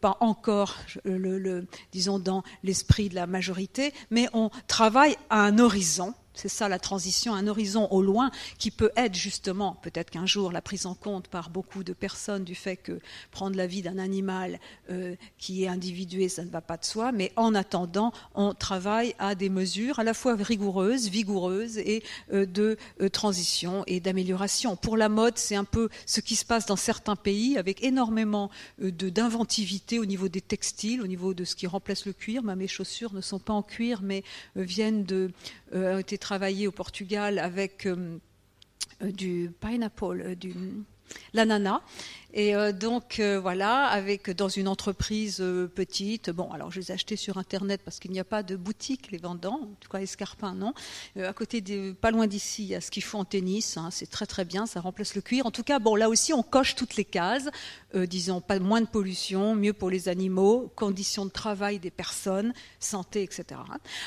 pas 0.00 0.18
encore, 0.20 0.76
le, 1.04 1.66
disons, 1.92 2.18
dans 2.18 2.42
l'esprit 2.62 3.08
de 3.08 3.14
la 3.14 3.26
majorité, 3.26 3.94
mais 4.10 4.28
on 4.34 4.50
travaille 4.66 5.16
à 5.30 5.42
un 5.42 5.58
horizon 5.58 6.14
c'est 6.40 6.48
ça 6.48 6.68
la 6.68 6.78
transition, 6.78 7.34
un 7.34 7.46
horizon 7.46 7.86
au 7.90 8.00
loin 8.02 8.30
qui 8.58 8.70
peut 8.70 8.90
être 8.96 9.14
justement, 9.14 9.76
peut-être 9.82 10.10
qu'un 10.10 10.24
jour, 10.24 10.52
la 10.52 10.62
prise 10.62 10.86
en 10.86 10.94
compte 10.94 11.28
par 11.28 11.50
beaucoup 11.50 11.84
de 11.84 11.92
personnes 11.92 12.44
du 12.44 12.54
fait 12.54 12.76
que 12.76 12.98
prendre 13.30 13.56
la 13.56 13.66
vie 13.66 13.82
d'un 13.82 13.98
animal 13.98 14.58
euh, 14.90 15.14
qui 15.38 15.64
est 15.64 15.68
individué, 15.68 16.28
ça 16.30 16.42
ne 16.44 16.48
va 16.48 16.62
pas 16.62 16.78
de 16.78 16.84
soi, 16.84 17.12
mais 17.12 17.32
en 17.36 17.54
attendant, 17.54 18.12
on 18.34 18.54
travaille 18.54 19.14
à 19.18 19.34
des 19.34 19.50
mesures 19.50 19.98
à 19.98 20.04
la 20.04 20.14
fois 20.14 20.34
rigoureuses, 20.34 21.08
vigoureuses 21.08 21.76
et 21.76 22.02
euh, 22.32 22.46
de 22.46 22.78
euh, 23.02 23.10
transition 23.10 23.84
et 23.86 24.00
d'amélioration. 24.00 24.76
Pour 24.76 24.96
la 24.96 25.10
mode, 25.10 25.36
c'est 25.36 25.56
un 25.56 25.64
peu 25.64 25.90
ce 26.06 26.20
qui 26.20 26.36
se 26.36 26.46
passe 26.46 26.64
dans 26.64 26.76
certains 26.76 27.16
pays 27.16 27.58
avec 27.58 27.84
énormément 27.84 28.50
d'inventivité 28.78 29.98
au 29.98 30.06
niveau 30.06 30.28
des 30.28 30.40
textiles, 30.40 31.02
au 31.02 31.06
niveau 31.06 31.34
de 31.34 31.44
ce 31.44 31.54
qui 31.54 31.66
remplace 31.66 32.06
le 32.06 32.14
cuir. 32.14 32.42
mes 32.42 32.66
chaussures 32.66 33.12
ne 33.12 33.20
sont 33.20 33.38
pas 33.38 33.52
en 33.52 33.62
cuir, 33.62 34.00
mais 34.02 34.22
viennent 34.56 35.04
de, 35.04 35.30
été 35.98 36.18
travaillé 36.30 36.68
au 36.68 36.70
Portugal 36.70 37.40
avec 37.40 37.86
euh, 37.86 38.20
euh, 39.02 39.10
du 39.10 39.50
pineapple, 39.60 40.22
euh, 40.24 40.34
du, 40.36 40.54
la 41.32 41.44
nana. 41.44 41.82
Et 42.32 42.54
euh, 42.54 42.72
donc 42.72 43.18
euh, 43.18 43.40
voilà, 43.40 43.86
avec 43.86 44.30
dans 44.30 44.48
une 44.48 44.68
entreprise 44.68 45.38
euh, 45.40 45.66
petite. 45.66 46.30
Bon, 46.30 46.50
alors 46.52 46.70
je 46.70 46.78
les 46.78 46.90
ai 46.90 46.94
achetés 46.94 47.16
sur 47.16 47.38
internet 47.38 47.80
parce 47.84 47.98
qu'il 47.98 48.12
n'y 48.12 48.20
a 48.20 48.24
pas 48.24 48.42
de 48.42 48.54
boutique 48.54 49.10
les 49.10 49.18
vendant, 49.18 49.60
en 49.62 49.76
tout 49.80 49.88
cas 49.88 49.98
escarpins 49.98 50.54
non. 50.54 50.72
à 51.16 51.32
côté 51.32 51.62
pas 52.00 52.10
loin 52.10 52.26
d'ici, 52.26 52.62
il 52.62 52.68
y 52.68 52.74
a 52.74 52.80
ce 52.80 52.90
qu'il 52.90 53.02
faut 53.02 53.18
en 53.18 53.24
tennis. 53.24 53.76
Hein, 53.76 53.88
c'est 53.90 54.08
très 54.08 54.26
très 54.26 54.44
bien, 54.44 54.66
ça 54.66 54.80
remplace 54.80 55.14
le 55.14 55.22
cuir. 55.22 55.46
En 55.46 55.50
tout 55.50 55.64
cas, 55.64 55.78
bon 55.80 55.96
là 55.96 56.08
aussi 56.08 56.32
on 56.32 56.42
coche 56.42 56.76
toutes 56.76 56.96
les 56.96 57.04
cases. 57.04 57.48
disons 57.94 58.40
pas 58.40 58.58
moins 58.60 58.80
de 58.80 58.86
pollution, 58.86 59.56
mieux 59.56 59.72
pour 59.72 59.90
les 59.90 60.08
animaux, 60.08 60.72
conditions 60.76 61.24
de 61.24 61.30
travail 61.30 61.80
des 61.80 61.90
personnes, 61.90 62.52
santé, 62.78 63.22
etc. 63.22 63.60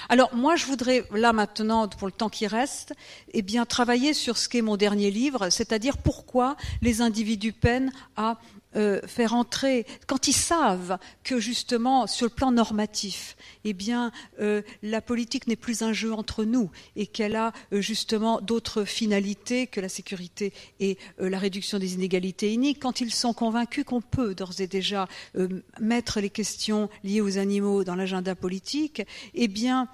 Alors 0.07 0.33
moi 0.33 0.55
je 0.55 0.65
voudrais 0.65 1.05
là 1.11 1.33
maintenant 1.33 1.89
pour 1.89 2.07
le 2.07 2.13
temps 2.13 2.29
qui 2.29 2.47
reste, 2.47 2.93
eh 3.33 3.41
bien 3.41 3.65
travailler 3.65 4.13
sur 4.13 4.37
ce 4.37 4.47
qu'est 4.47 4.61
mon 4.61 4.77
dernier 4.77 5.11
livre, 5.11 5.49
c'est-à-dire 5.49 5.97
pourquoi 5.97 6.55
les 6.81 6.92
individus 7.01 7.53
peinent 7.53 7.91
à 8.15 8.39
euh, 8.75 8.99
faire 9.06 9.34
entrer, 9.34 9.86
quand 10.08 10.27
ils 10.27 10.34
savent 10.34 10.97
que 11.23 11.39
justement 11.39 12.08
sur 12.08 12.25
le 12.25 12.32
plan 12.32 12.51
normatif, 12.51 13.38
eh 13.65 13.73
bien 13.73 14.12
euh, 14.39 14.63
la 14.82 14.99
politique 14.99 15.45
n'est 15.45 15.56
plus 15.56 15.84
un 15.84 15.93
jeu 15.93 16.12
entre 16.12 16.43
nous 16.43 16.71
et 16.95 17.06
qu'elle 17.06 17.36
a 17.36 17.53
euh, 17.71 17.82
justement 17.82 18.41
d'autres 18.41 18.84
finalités 18.84 19.67
que 19.67 19.79
la 19.79 19.89
sécurité 19.89 20.53
et 20.79 20.97
la 21.19 21.38
réduction 21.38 21.77
des 21.77 21.93
inégalités 21.93 22.51
iniques, 22.51 22.79
quand 22.82 22.99
ils 22.99 23.13
sont 23.13 23.34
convaincus 23.34 23.84
qu'on 23.84 24.01
peut 24.01 24.34
d'ores 24.34 24.60
et 24.60 24.67
déjà 24.67 25.08
mettre 25.79 26.19
les 26.19 26.29
questions 26.29 26.89
liées 27.03 27.21
aux 27.21 27.38
animaux 27.38 27.84
dans 27.84 27.95
l'agenda 27.95 28.36
politique, 28.36 29.03
eh 29.36 29.47
bien 29.47 29.88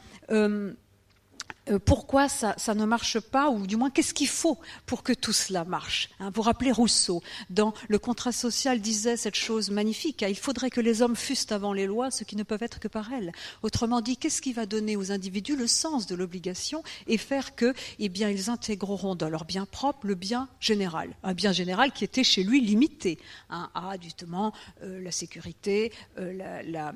pourquoi 1.77 2.27
ça, 2.29 2.55
ne 2.73 2.85
marche 2.85 3.19
pas, 3.19 3.49
ou 3.49 3.67
du 3.67 3.75
moins 3.75 3.89
qu'est-ce 3.89 4.13
qu'il 4.13 4.27
faut 4.27 4.57
pour 4.85 5.03
que 5.03 5.13
tout 5.13 5.33
cela 5.33 5.65
marche. 5.65 6.09
Hein, 6.19 6.31
vous 6.33 6.41
rappelez 6.41 6.71
Rousseau, 6.71 7.21
dans 7.49 7.73
Le 7.87 7.99
contrat 7.99 8.31
social, 8.31 8.81
disait 8.81 9.17
cette 9.17 9.35
chose 9.35 9.69
magnifique, 9.69 10.23
hein, 10.23 10.27
il 10.29 10.37
faudrait 10.37 10.69
que 10.69 10.81
les 10.81 11.01
hommes 11.01 11.15
fussent 11.15 11.51
avant 11.51 11.73
les 11.73 11.85
lois 11.85 12.11
ce 12.11 12.23
qui 12.23 12.35
ne 12.35 12.43
peuvent 12.43 12.63
être 12.63 12.79
que 12.79 12.87
par 12.87 13.13
elles. 13.13 13.31
Autrement 13.61 14.01
dit, 14.01 14.17
qu'est-ce 14.17 14.41
qui 14.41 14.53
va 14.53 14.65
donner 14.65 14.95
aux 14.95 15.11
individus 15.11 15.55
le 15.55 15.67
sens 15.67 16.07
de 16.07 16.15
l'obligation 16.15 16.83
et 17.07 17.17
faire 17.17 17.55
que, 17.55 17.73
eh 17.99 18.05
ils 18.05 18.49
intégreront 18.49 19.15
dans 19.15 19.29
leur 19.29 19.45
bien 19.45 19.65
propre 19.65 20.05
le 20.05 20.15
bien 20.15 20.49
général, 20.59 21.15
un 21.23 21.33
bien 21.33 21.51
général 21.51 21.91
qui 21.91 22.03
était 22.03 22.23
chez 22.23 22.43
lui 22.43 22.61
limité 22.61 23.17
hein, 23.49 23.69
à 23.73 23.93
justement 24.01 24.53
euh, 24.83 25.01
la 25.01 25.11
sécurité, 25.11 25.93
euh, 26.17 26.33
la 26.65 26.89
euh, 26.89 26.91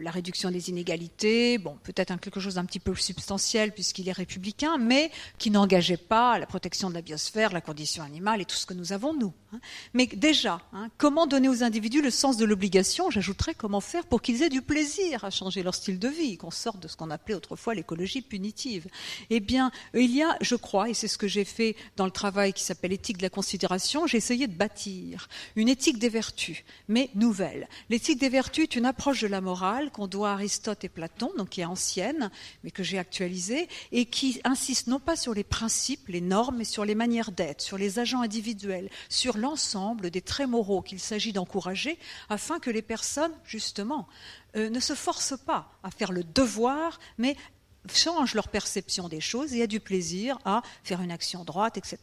la 0.00 0.10
réduction 0.10 0.50
des 0.50 0.70
inégalités, 0.70 1.58
bon, 1.58 1.76
peut-être 1.82 2.18
quelque 2.18 2.40
chose 2.40 2.54
d'un 2.54 2.64
petit 2.64 2.80
peu 2.80 2.94
substantiel 2.94 3.72
puisqu'il 3.72 4.08
est 4.08 4.12
républicain, 4.12 4.78
mais 4.78 5.10
qui 5.38 5.50
n'engageait 5.50 5.96
pas 5.96 6.38
la 6.38 6.46
protection 6.46 6.88
de 6.88 6.94
la 6.94 7.02
biosphère, 7.02 7.52
la 7.52 7.60
condition 7.60 8.02
animale 8.02 8.40
et 8.40 8.44
tout 8.44 8.56
ce 8.56 8.66
que 8.66 8.74
nous 8.74 8.92
avons 8.92 9.14
nous. 9.14 9.32
Hein. 9.52 9.60
Mais 9.92 10.06
déjà, 10.06 10.60
hein, 10.72 10.88
comment 10.98 11.26
donner 11.26 11.48
aux 11.48 11.62
individus 11.62 12.02
le 12.02 12.10
sens 12.10 12.36
de 12.36 12.44
l'obligation 12.44 13.10
J'ajouterais 13.10 13.54
comment 13.54 13.80
faire 13.80 14.06
pour 14.06 14.22
qu'ils 14.22 14.42
aient 14.42 14.48
du 14.48 14.62
plaisir 14.62 15.24
à 15.24 15.30
changer 15.30 15.62
leur 15.62 15.74
style 15.74 15.98
de 15.98 16.08
vie, 16.08 16.36
qu'on 16.36 16.50
sorte 16.50 16.80
de 16.80 16.88
ce 16.88 16.96
qu'on 16.96 17.10
appelait 17.10 17.34
autrefois 17.34 17.74
l'écologie 17.74 18.22
punitive. 18.22 18.86
Eh 19.30 19.40
bien, 19.40 19.70
il 19.94 20.14
y 20.14 20.22
a, 20.22 20.36
je 20.40 20.56
crois, 20.56 20.88
et 20.88 20.94
c'est 20.94 21.08
ce 21.08 21.18
que 21.18 21.28
j'ai 21.28 21.44
fait 21.44 21.76
dans 21.96 22.04
le 22.04 22.10
travail 22.10 22.52
qui 22.52 22.62
s'appelle 22.62 22.92
éthique 22.92 23.18
de 23.18 23.22
la 23.22 23.30
considération, 23.30 24.06
j'ai 24.06 24.18
essayé 24.18 24.46
de 24.46 24.54
bâtir 24.54 25.28
une 25.56 25.68
éthique 25.68 25.98
des 25.98 26.08
vertus, 26.08 26.64
mais 26.88 27.10
nouvelle. 27.14 27.68
L'éthique 27.90 28.18
des 28.18 28.28
vertus 28.28 28.64
est 28.64 28.76
une 28.76 28.86
approche 28.86 29.20
de 29.20 29.26
la 29.26 29.40
morale 29.40 29.73
qu'on 29.90 30.06
doit 30.06 30.30
à 30.30 30.32
Aristote 30.34 30.84
et 30.84 30.88
Platon, 30.88 31.30
donc 31.36 31.50
qui 31.50 31.60
est 31.60 31.64
ancienne, 31.64 32.30
mais 32.62 32.70
que 32.70 32.82
j'ai 32.82 32.98
actualisée, 32.98 33.68
et 33.92 34.06
qui 34.06 34.40
insiste 34.44 34.86
non 34.86 35.00
pas 35.00 35.16
sur 35.16 35.34
les 35.34 35.44
principes, 35.44 36.08
les 36.08 36.20
normes, 36.20 36.58
mais 36.58 36.64
sur 36.64 36.84
les 36.84 36.94
manières 36.94 37.32
d'être, 37.32 37.60
sur 37.60 37.78
les 37.78 37.98
agents 37.98 38.22
individuels, 38.22 38.90
sur 39.08 39.36
l'ensemble 39.36 40.10
des 40.10 40.22
traits 40.22 40.48
moraux 40.48 40.82
qu'il 40.82 41.00
s'agit 41.00 41.32
d'encourager, 41.32 41.98
afin 42.28 42.58
que 42.58 42.70
les 42.70 42.82
personnes, 42.82 43.32
justement, 43.44 44.06
euh, 44.56 44.70
ne 44.70 44.78
se 44.80 44.94
forcent 44.94 45.36
pas 45.36 45.68
à 45.82 45.90
faire 45.90 46.12
le 46.12 46.22
devoir, 46.22 47.00
mais 47.18 47.36
changent 47.92 48.34
leur 48.34 48.48
perception 48.48 49.08
des 49.08 49.20
choses 49.20 49.54
et 49.54 49.62
a 49.62 49.66
du 49.66 49.80
plaisir 49.80 50.38
à 50.44 50.62
faire 50.82 51.00
une 51.00 51.10
action 51.10 51.44
droite, 51.44 51.76
etc. 51.76 51.98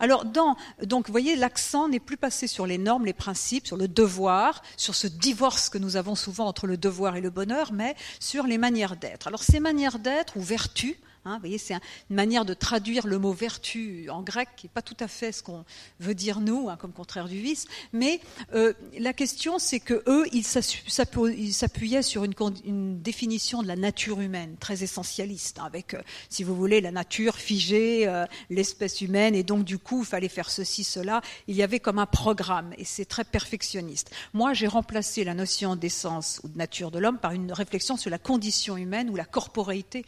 Alors, 0.00 0.24
dans, 0.24 0.56
donc, 0.82 1.06
vous 1.06 1.12
voyez, 1.12 1.36
l'accent 1.36 1.88
n'est 1.88 2.00
plus 2.00 2.16
passé 2.16 2.46
sur 2.46 2.66
les 2.66 2.78
normes, 2.78 3.06
les 3.06 3.12
principes, 3.12 3.66
sur 3.66 3.76
le 3.76 3.88
devoir, 3.88 4.62
sur 4.76 4.94
ce 4.94 5.06
divorce 5.06 5.68
que 5.68 5.78
nous 5.78 5.96
avons 5.96 6.14
souvent 6.14 6.46
entre 6.46 6.66
le 6.66 6.76
devoir 6.76 7.16
et 7.16 7.20
le 7.20 7.30
bonheur, 7.30 7.72
mais 7.72 7.96
sur 8.20 8.46
les 8.46 8.58
manières 8.58 8.96
d'être. 8.96 9.26
Alors, 9.26 9.42
ces 9.42 9.60
manières 9.60 9.98
d'être 9.98 10.36
ou 10.36 10.42
vertus, 10.42 10.96
Hein, 11.24 11.34
vous 11.34 11.40
voyez, 11.40 11.58
c'est 11.58 11.74
une 11.74 12.16
manière 12.16 12.44
de 12.44 12.52
traduire 12.52 13.06
le 13.06 13.16
mot 13.16 13.32
vertu 13.32 14.10
en 14.10 14.22
grec 14.22 14.48
qui 14.56 14.66
n'est 14.66 14.72
pas 14.72 14.82
tout 14.82 14.96
à 14.98 15.06
fait 15.06 15.30
ce 15.30 15.40
qu'on 15.40 15.64
veut 16.00 16.16
dire 16.16 16.40
nous, 16.40 16.68
hein, 16.68 16.76
comme 16.76 16.92
contraire 16.92 17.28
du 17.28 17.38
vice. 17.38 17.66
Mais 17.92 18.20
euh, 18.54 18.72
la 18.98 19.12
question, 19.12 19.60
c'est 19.60 19.78
que 19.78 20.02
eux, 20.08 20.26
ils 20.32 20.42
s'appuyaient 20.44 22.02
sur 22.02 22.24
une, 22.24 23.00
définition 23.00 23.62
de 23.62 23.68
la 23.68 23.76
nature 23.76 24.20
humaine 24.20 24.56
très 24.58 24.82
essentialiste, 24.82 25.60
hein, 25.60 25.64
avec, 25.64 25.94
euh, 25.94 26.02
si 26.28 26.42
vous 26.42 26.56
voulez, 26.56 26.80
la 26.80 26.90
nature 26.90 27.36
figée, 27.36 28.08
euh, 28.08 28.26
l'espèce 28.50 29.00
humaine, 29.00 29.36
et 29.36 29.44
donc 29.44 29.64
du 29.64 29.78
coup, 29.78 30.00
il 30.00 30.06
fallait 30.06 30.28
faire 30.28 30.50
ceci, 30.50 30.82
cela. 30.82 31.20
Il 31.46 31.54
y 31.54 31.62
avait 31.62 31.78
comme 31.78 32.00
un 32.00 32.06
programme, 32.06 32.72
et 32.78 32.84
c'est 32.84 33.04
très 33.04 33.24
perfectionniste. 33.24 34.10
Moi, 34.32 34.54
j'ai 34.54 34.66
remplacé 34.66 35.22
la 35.22 35.34
notion 35.34 35.76
d'essence 35.76 36.40
ou 36.42 36.48
de 36.48 36.58
nature 36.58 36.90
de 36.90 36.98
l'homme 36.98 37.18
par 37.18 37.30
une 37.30 37.52
réflexion 37.52 37.96
sur 37.96 38.10
la 38.10 38.18
condition 38.18 38.76
humaine 38.76 39.08
ou 39.08 39.14
la 39.14 39.24
corporéité 39.24 40.04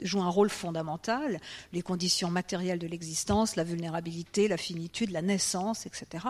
joue 0.00 0.20
un 0.20 0.28
rôle 0.28 0.50
fondamental, 0.50 1.40
les 1.72 1.82
conditions 1.82 2.30
matérielles 2.30 2.78
de 2.78 2.86
l'existence, 2.86 3.56
la 3.56 3.64
vulnérabilité, 3.64 4.48
la 4.48 4.56
finitude, 4.56 5.10
la 5.10 5.22
naissance, 5.22 5.86
etc. 5.86 6.26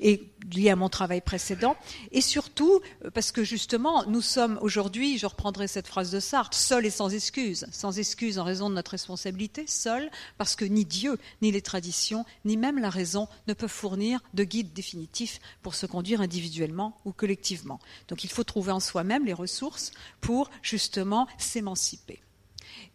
Et 0.00 0.32
lié 0.54 0.70
à 0.70 0.76
mon 0.76 0.88
travail 0.88 1.20
précédent. 1.20 1.76
Et 2.12 2.20
surtout, 2.20 2.80
euh, 3.04 3.10
parce 3.10 3.32
que 3.32 3.44
justement, 3.44 4.04
nous 4.06 4.22
sommes 4.22 4.58
aujourd'hui, 4.62 5.18
je 5.18 5.26
reprendrai 5.26 5.68
cette 5.68 5.86
phrase 5.86 6.10
de 6.10 6.20
Sartre, 6.20 6.56
seuls 6.56 6.86
et 6.86 6.90
sans 6.90 7.12
excuse. 7.12 7.66
Sans 7.70 7.98
excuse 7.98 8.38
en 8.38 8.44
raison 8.44 8.70
de 8.70 8.74
notre 8.74 8.92
responsabilité, 8.92 9.66
seuls, 9.66 10.10
parce 10.38 10.56
que 10.56 10.64
ni 10.64 10.84
Dieu, 10.84 11.18
ni 11.42 11.52
les 11.52 11.62
traditions, 11.62 12.24
ni 12.44 12.56
même 12.56 12.78
la 12.78 12.90
raison 12.90 13.28
ne 13.46 13.54
peuvent 13.54 13.70
fournir 13.70 14.20
de 14.34 14.44
guide 14.44 14.72
définitif 14.72 15.40
pour 15.62 15.74
se 15.74 15.86
conduire 15.86 16.20
individuellement 16.20 17.00
ou 17.04 17.12
collectivement. 17.12 17.80
Donc 18.08 18.24
il 18.24 18.30
faut 18.30 18.44
trouver 18.44 18.72
en 18.72 18.80
soi-même 18.80 19.24
les 19.24 19.32
ressources 19.32 19.92
pour 20.20 20.50
justement 20.62 21.26
s'émanciper 21.38 22.20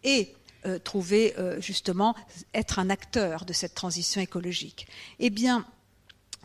et 0.03 0.33
euh, 0.65 0.77
trouver 0.77 1.33
euh, 1.39 1.59
justement 1.59 2.15
être 2.53 2.77
un 2.77 2.89
acteur 2.89 3.45
de 3.45 3.53
cette 3.53 3.73
transition 3.73 4.21
écologique. 4.21 4.87
Eh 5.19 5.31
bien, 5.31 5.65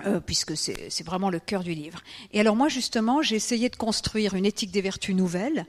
euh, 0.06 0.20
puisque 0.20 0.56
c'est 0.56 1.02
vraiment 1.04 1.30
le 1.30 1.38
cœur 1.38 1.62
du 1.62 1.74
livre. 1.74 2.00
Et 2.32 2.40
alors 2.40 2.56
moi 2.56 2.68
justement, 2.68 3.22
j'ai 3.22 3.36
essayé 3.36 3.68
de 3.68 3.76
construire 3.76 4.34
une 4.34 4.46
éthique 4.46 4.70
des 4.70 4.80
vertus 4.80 5.14
nouvelles 5.14 5.66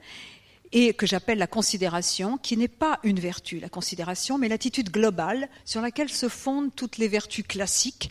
et 0.72 0.92
que 0.94 1.06
j'appelle 1.06 1.38
la 1.38 1.46
considération, 1.46 2.38
qui 2.38 2.56
n'est 2.56 2.68
pas 2.68 2.98
une 3.02 3.20
vertu, 3.20 3.60
la 3.60 3.68
considération, 3.68 4.38
mais 4.38 4.48
l'attitude 4.48 4.90
globale 4.90 5.48
sur 5.64 5.80
laquelle 5.80 6.10
se 6.10 6.28
fondent 6.28 6.74
toutes 6.74 6.98
les 6.98 7.08
vertus 7.08 7.44
classiques. 7.46 8.10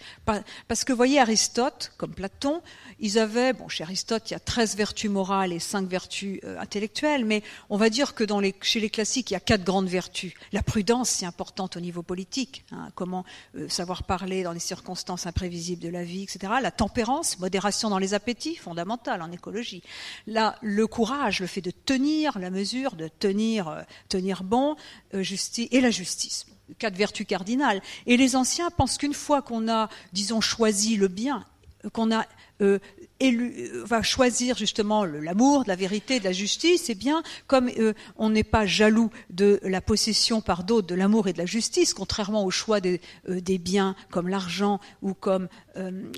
Parce 0.67 0.83
que, 0.83 0.93
voyez, 0.93 1.19
Aristote, 1.19 1.91
comme 1.97 2.13
Platon, 2.13 2.61
ils 2.99 3.19
avaient, 3.19 3.53
bon, 3.53 3.67
chez 3.67 3.83
Aristote, 3.83 4.29
il 4.29 4.33
y 4.33 4.35
a 4.35 4.39
13 4.39 4.75
vertus 4.75 5.09
morales 5.09 5.53
et 5.53 5.59
5 5.59 5.87
vertus 5.87 6.39
euh, 6.43 6.59
intellectuelles, 6.59 7.25
mais 7.25 7.43
on 7.69 7.77
va 7.77 7.89
dire 7.89 8.15
que 8.15 8.23
dans 8.23 8.39
les, 8.39 8.55
chez 8.61 8.79
les 8.79 8.89
classiques, 8.89 9.29
il 9.31 9.33
y 9.33 9.37
a 9.37 9.41
quatre 9.41 9.63
grandes 9.63 9.87
vertus. 9.87 10.33
La 10.51 10.63
prudence, 10.63 11.09
c'est 11.09 11.25
importante 11.25 11.77
au 11.77 11.79
niveau 11.79 12.01
politique, 12.01 12.65
hein, 12.71 12.89
comment 12.95 13.23
euh, 13.55 13.69
savoir 13.69 14.03
parler 14.03 14.43
dans 14.43 14.51
les 14.51 14.59
circonstances 14.59 15.27
imprévisibles 15.27 15.81
de 15.81 15.89
la 15.89 16.03
vie, 16.03 16.23
etc. 16.23 16.53
La 16.61 16.71
tempérance, 16.71 17.39
modération 17.39 17.89
dans 17.89 17.99
les 17.99 18.13
appétits, 18.13 18.55
fondamentale 18.55 19.21
en 19.21 19.31
écologie. 19.31 19.83
Là, 20.25 20.55
le 20.61 20.87
courage, 20.87 21.39
le 21.39 21.47
fait 21.47 21.61
de 21.61 21.71
tenir 21.71 22.39
mesure, 22.49 22.95
de 22.95 23.07
tenir, 23.07 23.67
euh, 23.67 23.81
tenir 24.09 24.43
bon, 24.43 24.75
justice, 25.13 25.67
et 25.71 25.81
la 25.81 25.91
justice 25.91 26.45
quatre 26.79 26.95
vertus 26.95 27.25
cardinales. 27.25 27.81
Et 28.05 28.17
les 28.17 28.35
anciens 28.35 28.69
pensent 28.69 28.97
qu'une 28.97 29.13
fois 29.13 29.41
qu'on 29.41 29.69
a, 29.69 29.89
disons, 30.13 30.41
choisi 30.41 30.97
le 30.97 31.07
bien, 31.07 31.45
qu'on 31.93 32.11
a 32.11 32.25
euh, 32.61 32.79
euh, 33.21 33.83
va 33.85 34.01
choisir 34.01 34.57
justement 34.57 35.05
l'amour, 35.05 35.63
la 35.67 35.75
vérité, 35.75 36.19
de 36.19 36.23
la 36.23 36.31
justice, 36.31 36.89
eh 36.89 36.95
bien, 36.95 37.23
comme 37.47 37.69
euh, 37.77 37.93
on 38.17 38.29
n'est 38.29 38.43
pas 38.43 38.65
jaloux 38.65 39.09
de 39.29 39.59
la 39.63 39.81
possession 39.81 40.41
par 40.41 40.63
d'autres 40.63 40.87
de 40.87 40.95
l'amour 40.95 41.27
et 41.27 41.33
de 41.33 41.37
la 41.37 41.45
justice, 41.45 41.93
contrairement 41.93 42.45
au 42.45 42.51
choix 42.51 42.79
des, 42.79 43.01
des 43.27 43.57
biens 43.57 43.95
comme 44.11 44.27
l'argent 44.27 44.79
ou 45.01 45.13
comme 45.13 45.47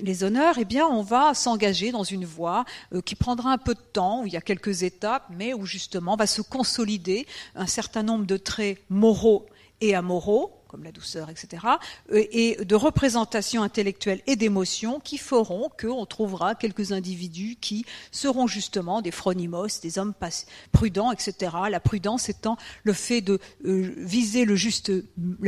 les 0.02 0.24
honneurs, 0.24 0.56
eh 0.58 0.64
bien, 0.64 0.86
on 0.86 1.02
va 1.02 1.34
s'engager 1.34 1.92
dans 1.92 2.02
une 2.02 2.24
voie 2.24 2.64
qui 3.04 3.14
prendra 3.14 3.52
un 3.52 3.58
peu 3.58 3.74
de 3.74 3.80
temps, 3.92 4.22
où 4.22 4.26
il 4.26 4.32
y 4.32 4.36
a 4.36 4.40
quelques 4.40 4.84
étapes, 4.84 5.26
mais 5.30 5.52
où 5.52 5.66
justement 5.66 6.16
va 6.16 6.26
se 6.26 6.40
consolider 6.40 7.26
un 7.54 7.66
certain 7.66 8.02
nombre 8.02 8.24
de 8.24 8.38
traits 8.38 8.78
moraux 8.88 9.46
et 9.82 9.94
amoraux, 9.94 10.59
comme 10.70 10.84
la 10.84 10.92
douceur, 10.92 11.30
etc., 11.30 11.64
euh, 12.12 12.22
et 12.30 12.64
de 12.64 12.74
représentations 12.76 13.64
intellectuelles 13.64 14.20
et 14.28 14.36
d'émotions 14.36 15.00
qui 15.00 15.18
feront 15.18 15.68
qu'on 15.80 16.06
trouvera 16.06 16.54
quelques 16.54 16.92
individus 16.92 17.56
qui 17.60 17.84
seront 18.12 18.46
justement 18.46 19.02
des 19.02 19.10
phronimos, 19.10 19.80
des 19.82 19.98
hommes 19.98 20.14
prudents, 20.70 21.10
etc. 21.10 21.56
La 21.68 21.80
prudence 21.80 22.28
étant 22.28 22.56
le 22.84 22.92
fait 22.92 23.20
de 23.20 23.40
euh, 23.64 23.92
viser 23.96 24.46
la 24.46 24.54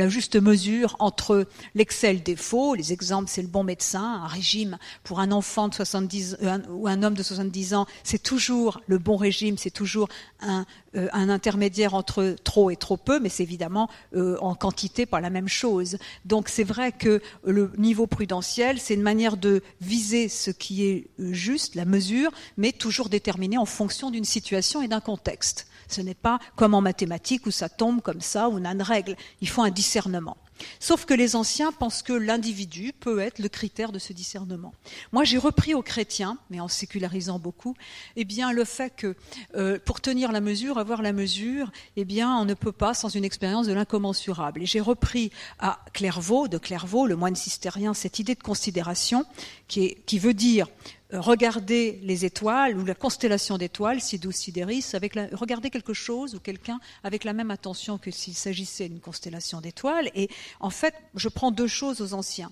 juste 0.09 0.35
mesure 0.35 0.97
entre 0.99 1.47
l'excès 1.73 2.11
et 2.11 2.13
le 2.15 2.19
défaut. 2.19 2.75
Les 2.75 2.91
exemples, 2.91 3.29
c'est 3.29 3.41
le 3.41 3.47
bon 3.47 3.63
médecin, 3.63 4.21
un 4.23 4.27
régime 4.27 4.77
pour 5.03 5.21
un 5.21 5.31
enfant 5.31 5.69
de 5.69 5.73
70 5.73 6.37
euh, 6.41 6.57
ou 6.69 6.89
un 6.89 7.01
homme 7.01 7.13
de 7.13 7.23
70 7.23 7.75
ans, 7.75 7.85
c'est 8.03 8.21
toujours 8.21 8.81
le 8.87 8.97
bon 8.97 9.15
régime, 9.15 9.57
c'est 9.57 9.71
toujours 9.71 10.09
un, 10.41 10.65
un 10.95 11.29
intermédiaire 11.29 11.93
entre 11.93 12.35
trop 12.43 12.71
et 12.71 12.75
trop 12.75 12.97
peu, 12.97 13.21
mais 13.21 13.29
c'est 13.29 13.43
évidemment 13.43 13.89
en 14.13 14.55
quantité 14.55 15.05
la 15.21 15.29
même 15.29 15.47
chose. 15.47 15.97
Donc 16.25 16.49
c'est 16.49 16.63
vrai 16.63 16.91
que 16.91 17.21
le 17.45 17.71
niveau 17.77 18.07
prudentiel, 18.07 18.79
c'est 18.79 18.93
une 18.93 19.01
manière 19.01 19.37
de 19.37 19.61
viser 19.81 20.29
ce 20.29 20.51
qui 20.51 20.85
est 20.85 21.07
euh, 21.19 21.33
juste, 21.33 21.75
la 21.75 21.85
mesure, 21.85 22.31
mais 22.57 22.71
toujours 22.71 23.09
déterminé 23.09 23.57
en 23.57 23.65
fonction 23.65 24.11
d'une 24.11 24.25
situation 24.25 24.81
et 24.81 24.87
d'un 24.87 25.01
contexte. 25.01 25.67
Ce 25.87 26.01
n'est 26.01 26.13
pas 26.13 26.39
comme 26.55 26.73
en 26.73 26.81
mathématiques 26.81 27.45
où 27.45 27.51
ça 27.51 27.69
tombe 27.69 28.01
comme 28.01 28.21
ça, 28.21 28.49
où 28.49 28.53
on 28.53 28.65
a 28.65 28.71
une 28.71 28.81
règle. 28.81 29.15
Il 29.41 29.49
faut 29.49 29.61
un 29.61 29.69
discernement. 29.69 30.37
Sauf 30.79 31.05
que 31.05 31.13
les 31.13 31.35
anciens 31.35 31.71
pensent 31.71 32.03
que 32.03 32.13
l'individu 32.13 32.93
peut 32.99 33.19
être 33.19 33.39
le 33.39 33.49
critère 33.49 33.91
de 33.91 33.99
ce 33.99 34.13
discernement. 34.13 34.73
Moi, 35.11 35.23
j'ai 35.23 35.37
repris 35.37 35.73
aux 35.73 35.81
chrétiens, 35.81 36.37
mais 36.49 36.59
en 36.59 36.67
sécularisant 36.67 37.39
beaucoup, 37.39 37.75
eh 38.15 38.25
le 38.53 38.65
fait 38.65 38.93
que 38.95 39.15
euh, 39.55 39.79
pour 39.83 40.01
tenir 40.01 40.31
la 40.31 40.41
mesure, 40.41 40.77
avoir 40.77 41.01
la 41.01 41.13
mesure, 41.13 41.71
eh 41.95 42.05
on 42.23 42.45
ne 42.45 42.53
peut 42.53 42.71
pas 42.71 42.93
sans 42.93 43.09
une 43.09 43.25
expérience 43.25 43.67
de 43.67 43.73
l'incommensurable. 43.73 44.63
Et 44.63 44.65
j'ai 44.65 44.79
repris 44.79 45.31
à 45.59 45.79
Clairvaux, 45.93 46.47
de 46.47 46.57
Clairvaux, 46.57 47.07
le 47.07 47.15
moine 47.15 47.35
cistérien, 47.35 47.93
cette 47.93 48.19
idée 48.19 48.35
de 48.35 48.43
considération 48.43 49.25
qui 49.67 50.19
veut 50.19 50.33
dire 50.33 50.67
regarder 51.13 51.99
les 52.03 52.25
étoiles 52.25 52.77
ou 52.77 52.85
la 52.85 52.95
constellation 52.95 53.57
d'étoiles, 53.57 54.01
Sidus 54.01 54.33
Sideris, 54.33 54.91
avec 54.93 55.13
regarder 55.31 55.69
quelque 55.69 55.93
chose 55.93 56.35
ou 56.35 56.39
quelqu'un 56.39 56.79
avec 57.03 57.23
la 57.23 57.33
même 57.33 57.51
attention 57.51 57.97
que 57.97 58.11
s'il 58.11 58.33
s'agissait 58.33 58.89
d'une 58.89 58.99
constellation 58.99 59.61
d'étoiles. 59.61 60.09
Et 60.15 60.29
en 60.59 60.69
fait, 60.69 60.95
je 61.15 61.29
prends 61.29 61.51
deux 61.51 61.67
choses 61.67 62.01
aux 62.01 62.13
anciens. 62.13 62.51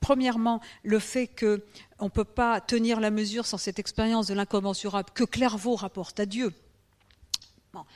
premièrement, 0.00 0.60
le 0.82 0.98
fait 0.98 1.26
qu'on 1.26 2.04
ne 2.04 2.10
peut 2.10 2.24
pas 2.24 2.60
tenir 2.60 3.00
la 3.00 3.10
mesure 3.10 3.46
sans 3.46 3.58
cette 3.58 3.78
expérience 3.78 4.26
de 4.26 4.34
l'incommensurable 4.34 5.10
que 5.14 5.24
Clairvaux 5.24 5.76
rapporte 5.76 6.20
à 6.20 6.26
Dieu. 6.26 6.52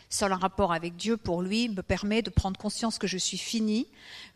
Seul 0.09 0.33
un 0.33 0.37
rapport 0.37 0.73
avec 0.73 0.97
Dieu, 0.97 1.17
pour 1.17 1.43
lui, 1.43 1.69
me 1.69 1.83
permet 1.83 2.23
de 2.23 2.31
prendre 2.31 2.59
conscience 2.59 2.99
que 2.99 3.07
je 3.07 3.19
suis 3.19 3.39
fini, 3.39 3.87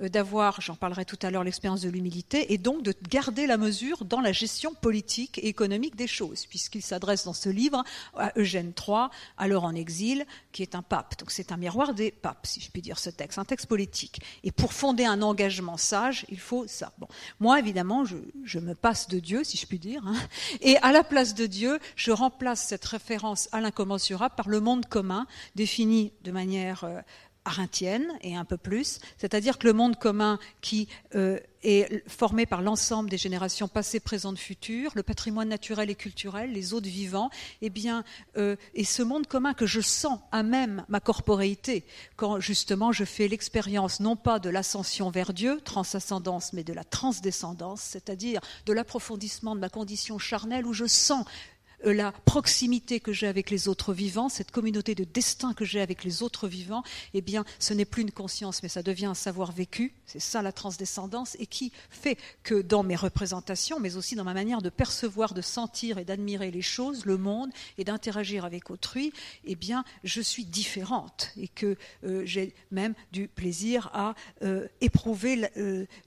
euh, 0.00 0.08
d'avoir, 0.08 0.60
j'en 0.60 0.76
parlerai 0.76 1.04
tout 1.04 1.18
à 1.22 1.30
l'heure, 1.30 1.44
l'expérience 1.44 1.80
de 1.80 1.88
l'humilité, 1.88 2.52
et 2.52 2.58
donc 2.58 2.82
de 2.82 2.94
garder 3.08 3.46
la 3.46 3.56
mesure 3.56 4.04
dans 4.04 4.20
la 4.20 4.32
gestion 4.32 4.74
politique 4.74 5.38
et 5.38 5.48
économique 5.48 5.96
des 5.96 6.06
choses, 6.06 6.46
puisqu'il 6.46 6.82
s'adresse 6.82 7.24
dans 7.24 7.32
ce 7.32 7.48
livre 7.48 7.84
à 8.16 8.32
Eugène 8.36 8.72
III, 8.76 9.08
alors 9.36 9.64
en 9.64 9.74
exil, 9.74 10.26
qui 10.52 10.62
est 10.62 10.74
un 10.74 10.82
pape. 10.82 11.18
Donc 11.18 11.30
c'est 11.30 11.52
un 11.52 11.56
miroir 11.56 11.94
des 11.94 12.10
papes, 12.10 12.46
si 12.46 12.60
je 12.60 12.70
puis 12.70 12.82
dire 12.82 12.98
ce 12.98 13.10
texte, 13.10 13.38
un 13.38 13.44
texte 13.44 13.66
politique. 13.66 14.20
Et 14.42 14.52
pour 14.52 14.72
fonder 14.72 15.04
un 15.04 15.22
engagement 15.22 15.76
sage, 15.76 16.26
il 16.28 16.40
faut 16.40 16.66
ça. 16.66 16.92
Bon, 16.98 17.08
moi, 17.40 17.58
évidemment, 17.58 18.04
je, 18.04 18.58
me 18.58 18.74
passe 18.74 19.08
de 19.08 19.20
Dieu, 19.20 19.44
si 19.44 19.56
je 19.56 19.66
puis 19.66 19.78
dire, 19.78 20.02
hein. 20.04 20.16
et 20.60 20.76
à 20.78 20.90
la 20.90 21.04
place 21.04 21.34
de 21.34 21.46
Dieu, 21.46 21.78
je 21.94 22.10
remplace 22.10 22.62
cette 22.62 22.84
référence 22.84 23.48
à 23.52 23.60
l'incommensurable 23.60 24.34
par 24.36 24.48
le 24.48 24.60
monde 24.60 24.86
commun, 24.86 25.26
défini 25.54 26.12
de 26.22 26.30
manière 26.30 26.84
euh, 26.84 27.00
arinthienne 27.48 28.12
et 28.20 28.36
un 28.36 28.44
peu 28.44 28.56
plus, 28.56 29.00
c'est-à-dire 29.16 29.58
que 29.58 29.66
le 29.66 29.72
monde 29.72 29.98
commun 29.98 30.38
qui 30.60 30.86
euh, 31.14 31.38
est 31.62 32.08
formé 32.08 32.46
par 32.46 32.62
l'ensemble 32.62 33.10
des 33.10 33.16
générations 33.16 33.68
passées, 33.68 34.00
présentes, 34.00 34.38
futures, 34.38 34.92
le 34.94 35.02
patrimoine 35.02 35.48
naturel 35.48 35.90
et 35.90 35.94
culturel, 35.94 36.52
les 36.52 36.74
autres 36.74 36.88
vivants, 36.88 37.30
eh 37.62 37.70
bien, 37.70 38.04
euh, 38.36 38.54
et 38.74 38.84
ce 38.84 39.02
monde 39.02 39.26
commun 39.26 39.54
que 39.54 39.66
je 39.66 39.80
sens 39.80 40.20
à 40.30 40.42
même 40.42 40.84
ma 40.88 41.00
corporéité, 41.00 41.84
quand 42.16 42.38
justement 42.38 42.92
je 42.92 43.04
fais 43.04 43.28
l'expérience 43.28 43.98
non 43.98 44.14
pas 44.14 44.38
de 44.38 44.50
l'ascension 44.50 45.10
vers 45.10 45.32
Dieu, 45.32 45.60
transascendance, 45.64 46.52
mais 46.52 46.64
de 46.64 46.74
la 46.74 46.84
transdescendance, 46.84 47.80
c'est-à-dire 47.80 48.40
de 48.66 48.72
l'approfondissement 48.72 49.54
de 49.54 49.60
ma 49.60 49.70
condition 49.70 50.18
charnelle 50.18 50.66
où 50.66 50.74
je 50.74 50.86
sens 50.86 51.24
euh, 51.24 51.57
la 51.84 52.12
proximité 52.12 53.00
que 53.00 53.12
j'ai 53.12 53.26
avec 53.26 53.50
les 53.50 53.68
autres 53.68 53.92
vivants, 53.92 54.28
cette 54.28 54.50
communauté 54.50 54.94
de 54.94 55.04
destin 55.04 55.54
que 55.54 55.64
j'ai 55.64 55.80
avec 55.80 56.04
les 56.04 56.22
autres 56.22 56.48
vivants, 56.48 56.82
eh 57.14 57.20
bien, 57.20 57.44
ce 57.58 57.74
n'est 57.74 57.84
plus 57.84 58.02
une 58.02 58.10
conscience, 58.10 58.62
mais 58.62 58.68
ça 58.68 58.82
devient 58.82 59.06
un 59.06 59.14
savoir 59.14 59.52
vécu. 59.52 59.94
C'est 60.06 60.20
ça 60.20 60.42
la 60.42 60.52
transdescendance, 60.52 61.36
et 61.38 61.46
qui 61.46 61.72
fait 61.90 62.18
que 62.42 62.60
dans 62.60 62.82
mes 62.82 62.96
représentations, 62.96 63.78
mais 63.78 63.96
aussi 63.96 64.16
dans 64.16 64.24
ma 64.24 64.34
manière 64.34 64.62
de 64.62 64.70
percevoir, 64.70 65.34
de 65.34 65.42
sentir 65.42 65.98
et 65.98 66.04
d'admirer 66.04 66.50
les 66.50 66.62
choses, 66.62 67.04
le 67.04 67.16
monde, 67.16 67.50
et 67.76 67.84
d'interagir 67.84 68.44
avec 68.44 68.70
autrui, 68.70 69.12
eh 69.44 69.54
bien, 69.54 69.84
je 70.04 70.20
suis 70.20 70.44
différente, 70.44 71.32
et 71.36 71.48
que 71.48 71.76
euh, 72.04 72.22
j'ai 72.24 72.54
même 72.70 72.94
du 73.12 73.28
plaisir 73.28 73.90
à 73.92 74.14
euh, 74.42 74.66
éprouver, 74.80 75.48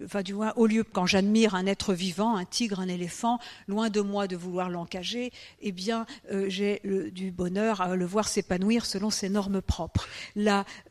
enfin, 0.03 0.21
du 0.21 0.33
moins, 0.33 0.53
au 0.55 0.65
lieu 0.65 0.83
quand 0.83 1.05
j'admire 1.05 1.55
un 1.55 1.65
être 1.65 1.93
vivant, 1.93 2.35
un 2.35 2.45
tigre, 2.45 2.79
un 2.79 2.87
éléphant, 2.87 3.39
loin 3.67 3.89
de 3.89 4.01
moi 4.01 4.27
de 4.27 4.35
vouloir 4.35 4.69
l'encager, 4.69 5.31
eh 5.61 5.71
bien, 5.71 6.05
euh, 6.31 6.45
j'ai 6.49 6.81
du 7.11 7.31
bonheur 7.31 7.81
à 7.81 7.95
le 7.95 8.05
voir 8.05 8.27
s'épanouir 8.27 8.85
selon 8.85 9.09
ses 9.09 9.29
normes 9.29 9.61
propres. 9.61 10.07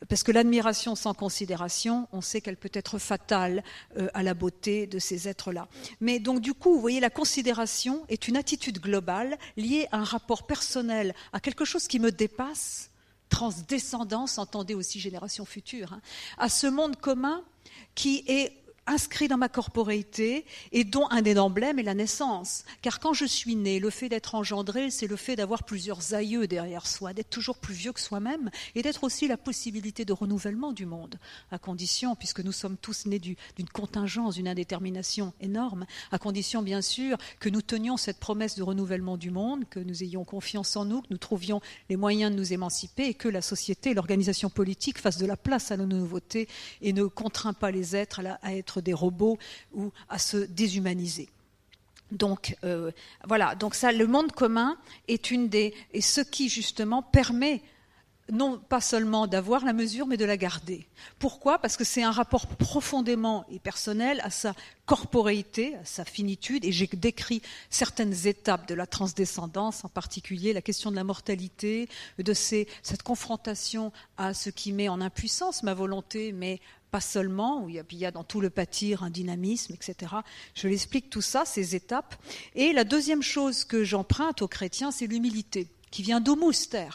parce 0.09 0.23
que 0.23 0.31
l'admiration 0.31 0.95
sans 0.95 1.13
considération, 1.13 2.07
on 2.11 2.21
sait 2.21 2.41
qu'elle 2.41 2.57
peut 2.57 2.71
être 2.73 2.99
fatale 2.99 3.63
euh, 3.97 4.07
à 4.13 4.23
la 4.23 4.33
beauté 4.33 4.87
de 4.87 4.99
ces 4.99 5.27
êtres-là. 5.27 5.67
Mais 5.99 6.19
donc, 6.19 6.41
du 6.41 6.53
coup, 6.53 6.73
vous 6.73 6.81
voyez, 6.81 6.99
la 6.99 7.09
considération 7.09 8.05
est 8.09 8.27
une 8.27 8.37
attitude 8.37 8.79
globale 8.79 9.37
liée 9.57 9.87
à 9.91 9.97
un 9.97 10.03
rapport 10.03 10.45
personnel, 10.47 11.13
à 11.33 11.39
quelque 11.39 11.65
chose 11.65 11.87
qui 11.87 11.99
me 11.99 12.11
dépasse 12.11 12.89
transdescendance, 13.29 14.37
entendez 14.37 14.75
aussi 14.75 14.99
génération 14.99 15.45
future, 15.45 15.93
hein, 15.93 16.01
à 16.37 16.49
ce 16.49 16.67
monde 16.67 16.97
commun 16.97 17.43
qui 17.95 18.23
est 18.27 18.60
inscrit 18.87 19.27
dans 19.27 19.37
ma 19.37 19.49
corporéité 19.49 20.45
et 20.71 20.83
dont 20.83 21.07
un 21.09 21.21
des 21.21 21.37
emblèmes 21.37 21.79
est 21.79 21.83
la 21.83 21.93
naissance. 21.93 22.65
Car 22.81 22.99
quand 22.99 23.13
je 23.13 23.25
suis 23.25 23.55
né, 23.55 23.79
le 23.79 23.89
fait 23.89 24.09
d'être 24.09 24.35
engendré, 24.35 24.89
c'est 24.89 25.07
le 25.07 25.15
fait 25.15 25.35
d'avoir 25.35 25.63
plusieurs 25.63 26.13
aïeux 26.13 26.47
derrière 26.47 26.87
soi, 26.87 27.13
d'être 27.13 27.29
toujours 27.29 27.57
plus 27.57 27.73
vieux 27.73 27.93
que 27.93 27.99
soi-même 27.99 28.49
et 28.75 28.81
d'être 28.81 29.03
aussi 29.03 29.27
la 29.27 29.37
possibilité 29.37 30.03
de 30.05 30.13
renouvellement 30.13 30.71
du 30.71 30.85
monde, 30.85 31.19
à 31.51 31.59
condition, 31.59 32.15
puisque 32.15 32.39
nous 32.39 32.51
sommes 32.51 32.77
tous 32.77 33.05
nés 33.05 33.19
d'une 33.19 33.35
contingence, 33.71 34.35
d'une 34.35 34.47
indétermination 34.47 35.33
énorme, 35.41 35.85
à 36.11 36.17
condition 36.17 36.61
bien 36.61 36.81
sûr 36.81 37.17
que 37.39 37.49
nous 37.49 37.61
tenions 37.61 37.97
cette 37.97 38.19
promesse 38.19 38.55
de 38.55 38.63
renouvellement 38.63 39.17
du 39.17 39.29
monde, 39.29 39.65
que 39.69 39.79
nous 39.79 40.03
ayons 40.03 40.23
confiance 40.23 40.75
en 40.75 40.85
nous, 40.85 41.01
que 41.01 41.07
nous 41.11 41.17
trouvions 41.17 41.61
les 41.89 41.97
moyens 41.97 42.31
de 42.31 42.37
nous 42.37 42.53
émanciper 42.53 43.05
et 43.05 43.13
que 43.13 43.27
la 43.27 43.41
société, 43.41 43.93
l'organisation 43.93 44.49
politique 44.49 44.97
fassent 44.97 45.17
de 45.17 45.25
la 45.25 45.37
place 45.37 45.71
à 45.71 45.77
nos 45.77 45.85
nouveautés 45.85 46.47
et 46.81 46.93
ne 46.93 47.05
contraint 47.05 47.53
pas 47.53 47.71
les 47.71 47.95
êtres 47.95 48.21
à 48.41 48.55
être 48.55 48.70
des 48.79 48.93
robots 48.93 49.37
ou 49.73 49.91
à 50.07 50.19
se 50.19 50.37
déshumaniser. 50.37 51.27
Donc 52.11 52.55
euh, 52.63 52.91
voilà, 53.27 53.55
donc 53.55 53.75
ça, 53.75 53.91
le 53.91 54.07
monde 54.07 54.31
commun 54.31 54.77
est 55.07 55.31
une 55.31 55.49
des 55.49 55.73
et 55.93 56.01
ce 56.01 56.21
qui 56.21 56.47
justement 56.47 57.01
permet 57.01 57.61
non 58.31 58.57
pas 58.57 58.79
seulement 58.79 59.27
d'avoir 59.27 59.65
la 59.65 59.73
mesure, 59.73 60.07
mais 60.07 60.15
de 60.15 60.25
la 60.25 60.37
garder. 60.37 60.87
Pourquoi? 61.19 61.59
Parce 61.59 61.75
que 61.75 61.83
c'est 61.83 62.03
un 62.03 62.11
rapport 62.11 62.47
profondément 62.47 63.45
et 63.51 63.59
personnel 63.59 64.21
à 64.23 64.29
sa 64.29 64.53
corporéité, 64.85 65.75
à 65.75 65.85
sa 65.85 66.05
finitude, 66.05 66.63
et 66.63 66.71
j'ai 66.71 66.87
décrit 66.87 67.41
certaines 67.69 68.27
étapes 68.27 68.67
de 68.67 68.73
la 68.73 68.87
transdescendance, 68.87 69.83
en 69.83 69.89
particulier 69.89 70.53
la 70.53 70.61
question 70.61 70.91
de 70.91 70.95
la 70.95 71.03
mortalité, 71.03 71.89
de 72.19 72.33
cette 72.33 73.03
confrontation 73.03 73.91
à 74.17 74.33
ce 74.33 74.49
qui 74.49 74.71
met 74.71 74.87
en 74.87 75.01
impuissance 75.01 75.63
ma 75.63 75.73
volonté, 75.73 76.31
mais 76.31 76.61
pas 76.91 77.01
seulement, 77.01 77.63
où 77.63 77.69
il 77.69 77.83
y, 77.93 78.05
a, 78.05 78.11
dans 78.11 78.25
tout 78.25 78.41
le 78.41 78.49
pâtir 78.49 79.03
un 79.03 79.09
dynamisme, 79.09 79.73
etc. 79.73 80.13
Je 80.53 80.67
l'explique 80.67 81.09
tout 81.09 81.21
ça, 81.21 81.45
ces 81.45 81.75
étapes. 81.75 82.15
Et 82.53 82.73
la 82.73 82.83
deuxième 82.83 83.23
chose 83.23 83.63
que 83.63 83.83
j'emprunte 83.83 84.41
aux 84.41 84.47
chrétiens, 84.47 84.91
c'est 84.91 85.07
l'humilité, 85.07 85.69
qui 85.89 86.03
vient 86.03 86.19
d'Omouster, 86.19 86.89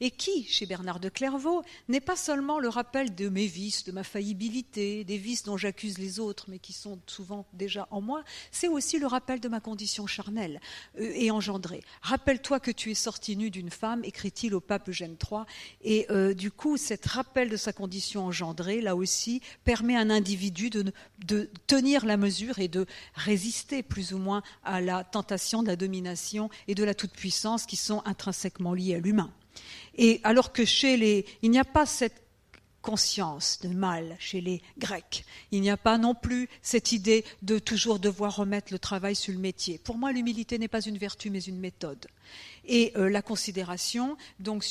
et 0.00 0.10
qui, 0.10 0.44
chez 0.44 0.66
Bernard 0.66 1.00
de 1.00 1.08
Clairvaux, 1.08 1.62
n'est 1.88 2.00
pas 2.00 2.16
seulement 2.16 2.58
le 2.58 2.68
rappel 2.68 3.14
de 3.14 3.28
mes 3.28 3.46
vices, 3.46 3.84
de 3.84 3.92
ma 3.92 4.04
faillibilité, 4.04 5.04
des 5.04 5.18
vices 5.18 5.44
dont 5.44 5.56
j'accuse 5.56 5.98
les 5.98 6.20
autres, 6.20 6.46
mais 6.48 6.58
qui 6.58 6.72
sont 6.72 6.98
souvent 7.06 7.46
déjà 7.52 7.88
en 7.90 8.00
moi, 8.00 8.24
c'est 8.50 8.68
aussi 8.68 8.98
le 8.98 9.06
rappel 9.06 9.40
de 9.40 9.48
ma 9.48 9.60
condition 9.60 10.06
charnelle 10.06 10.60
euh, 11.00 11.12
et 11.14 11.30
engendrée. 11.30 11.82
Rappelle-toi 12.02 12.60
que 12.60 12.70
tu 12.70 12.90
es 12.90 12.94
sorti 12.94 13.36
nu 13.36 13.50
d'une 13.50 13.70
femme, 13.70 14.04
écrit-il 14.04 14.54
au 14.54 14.60
pape 14.60 14.88
Eugène 14.88 15.16
III, 15.30 15.42
et 15.82 16.06
euh, 16.10 16.34
du 16.34 16.50
coup, 16.50 16.76
cet 16.76 17.06
rappel 17.06 17.48
de 17.48 17.56
sa 17.56 17.72
condition 17.72 18.26
engendrée, 18.26 18.80
là 18.80 18.96
aussi, 18.96 19.40
permet 19.64 19.96
à 19.96 20.00
un 20.00 20.10
individu 20.10 20.70
de, 20.70 20.92
de 21.26 21.50
tenir 21.66 22.04
la 22.04 22.16
mesure 22.16 22.58
et 22.58 22.68
de 22.68 22.86
résister 23.14 23.82
plus 23.82 24.12
ou 24.12 24.18
moins 24.18 24.42
à 24.64 24.80
la 24.80 25.04
tentation 25.04 25.62
de 25.62 25.68
la 25.68 25.76
domination 25.76 26.50
et 26.66 26.74
de 26.74 26.84
la 26.84 26.94
toute-puissance 26.94 27.66
qui 27.66 27.76
sont 27.76 28.02
intrinsèquement 28.04 28.74
liées 28.74 28.96
à 28.96 28.98
l'humain. 28.98 29.32
Et 29.96 30.20
alors 30.24 30.52
que 30.52 30.64
chez 30.64 30.96
les, 30.96 31.26
il 31.42 31.50
n'y 31.50 31.58
a 31.58 31.64
pas 31.64 31.86
cette 31.86 32.22
conscience 32.82 33.58
de 33.60 33.68
mal 33.68 34.16
chez 34.18 34.40
les 34.40 34.62
Grecs. 34.78 35.24
Il 35.50 35.60
n'y 35.60 35.70
a 35.70 35.76
pas 35.76 35.98
non 35.98 36.14
plus 36.14 36.48
cette 36.62 36.92
idée 36.92 37.24
de 37.42 37.58
toujours 37.58 37.98
devoir 37.98 38.36
remettre 38.36 38.72
le 38.72 38.78
travail 38.78 39.14
sur 39.14 39.32
le 39.32 39.38
métier. 39.38 39.78
Pour 39.78 39.98
moi, 39.98 40.12
l'humilité 40.12 40.58
n'est 40.58 40.68
pas 40.68 40.80
une 40.80 40.96
vertu, 40.96 41.30
mais 41.30 41.40
une 41.40 41.58
méthode. 41.58 42.06
Et 42.68 42.92
euh, 42.96 43.08
la 43.08 43.22
considération, 43.22 44.16
donc, 44.38 44.62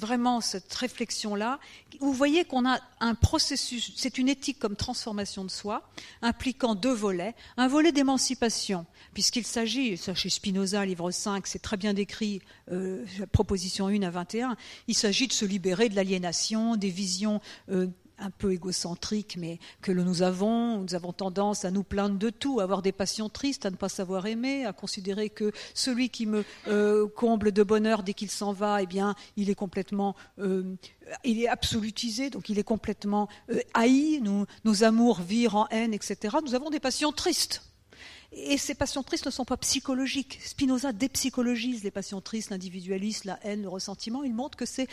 vraiment 0.00 0.40
cette 0.40 0.72
réflexion-là. 0.72 1.58
Vous 2.00 2.12
voyez 2.12 2.44
qu'on 2.44 2.68
a 2.68 2.78
un 3.00 3.14
processus, 3.14 3.92
c'est 3.96 4.18
une 4.18 4.28
éthique 4.28 4.58
comme 4.58 4.76
transformation 4.76 5.44
de 5.44 5.50
soi, 5.50 5.88
impliquant 6.22 6.74
deux 6.74 6.92
volets. 6.92 7.34
Un 7.56 7.68
volet 7.68 7.92
d'émancipation, 7.92 8.86
puisqu'il 9.14 9.46
s'agit, 9.46 9.96
ça 9.96 10.14
chez 10.14 10.28
Spinoza, 10.28 10.84
livre 10.84 11.10
5, 11.10 11.46
c'est 11.46 11.62
très 11.62 11.76
bien 11.76 11.94
décrit, 11.94 12.42
euh, 12.70 13.04
proposition 13.32 13.86
1 13.86 14.02
à 14.02 14.10
21, 14.10 14.56
il 14.88 14.94
s'agit 14.94 15.26
de 15.26 15.32
se 15.32 15.44
libérer 15.44 15.88
de 15.88 15.96
l'aliénation, 15.96 16.76
des 16.76 16.90
visions 16.90 17.40
euh, 17.70 17.88
un 18.18 18.30
peu 18.30 18.52
égocentrique, 18.52 19.36
mais 19.38 19.58
que 19.82 19.92
nous 19.92 20.22
avons. 20.22 20.78
Nous 20.78 20.94
avons 20.94 21.12
tendance 21.12 21.64
à 21.64 21.70
nous 21.70 21.82
plaindre 21.82 22.18
de 22.18 22.30
tout, 22.30 22.60
à 22.60 22.64
avoir 22.64 22.82
des 22.82 22.92
passions 22.92 23.28
tristes, 23.28 23.66
à 23.66 23.70
ne 23.70 23.76
pas 23.76 23.88
savoir 23.88 24.26
aimer, 24.26 24.64
à 24.64 24.72
considérer 24.72 25.30
que 25.30 25.52
celui 25.74 26.10
qui 26.10 26.26
me 26.26 26.44
euh, 26.68 27.06
comble 27.08 27.52
de 27.52 27.62
bonheur 27.62 28.02
dès 28.02 28.14
qu'il 28.14 28.30
s'en 28.30 28.52
va, 28.52 28.82
eh 28.82 28.86
bien, 28.86 29.14
il 29.36 29.50
est 29.50 29.54
complètement, 29.54 30.16
euh, 30.38 30.76
il 31.24 31.42
est 31.42 31.48
absolutisé, 31.48 32.30
donc 32.30 32.48
il 32.48 32.58
est 32.58 32.64
complètement 32.64 33.28
euh, 33.50 33.60
haï. 33.74 34.22
nos 34.64 34.84
amours 34.84 35.20
virent 35.20 35.56
en 35.56 35.68
haine, 35.68 35.94
etc. 35.94 36.36
Nous 36.44 36.54
avons 36.54 36.70
des 36.70 36.80
passions 36.80 37.12
tristes. 37.12 37.62
Et 38.32 38.58
ces 38.58 38.74
passions 38.74 39.02
tristes 39.02 39.26
ne 39.26 39.30
sont 39.30 39.44
pas 39.44 39.56
psychologiques. 39.56 40.40
Spinoza 40.42 40.92
dépsychologise 40.92 41.84
les 41.84 41.90
passions 41.90 42.20
tristes, 42.20 42.50
l'individualisme, 42.50 43.28
la 43.28 43.38
haine, 43.42 43.62
le 43.62 43.68
ressentiment. 43.68 44.24
Il 44.24 44.34
montre 44.34 44.58
que 44.58 44.66
c'est 44.66 44.88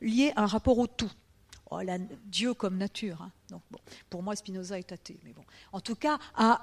lié 0.00 0.32
à 0.36 0.44
un 0.44 0.46
rapport 0.46 0.78
au 0.78 0.86
tout. 0.86 1.10
Oh, 1.72 1.78
Dieu 2.26 2.52
comme 2.52 2.78
nature. 2.78 3.22
Hein. 3.22 3.30
Donc, 3.48 3.62
pour 4.08 4.24
moi, 4.24 4.34
Spinoza 4.34 4.76
est 4.78 4.90
athée. 4.90 5.18
Mais 5.24 5.32
bon. 5.32 5.44
En 5.72 5.80
tout 5.80 5.94
cas, 5.94 6.18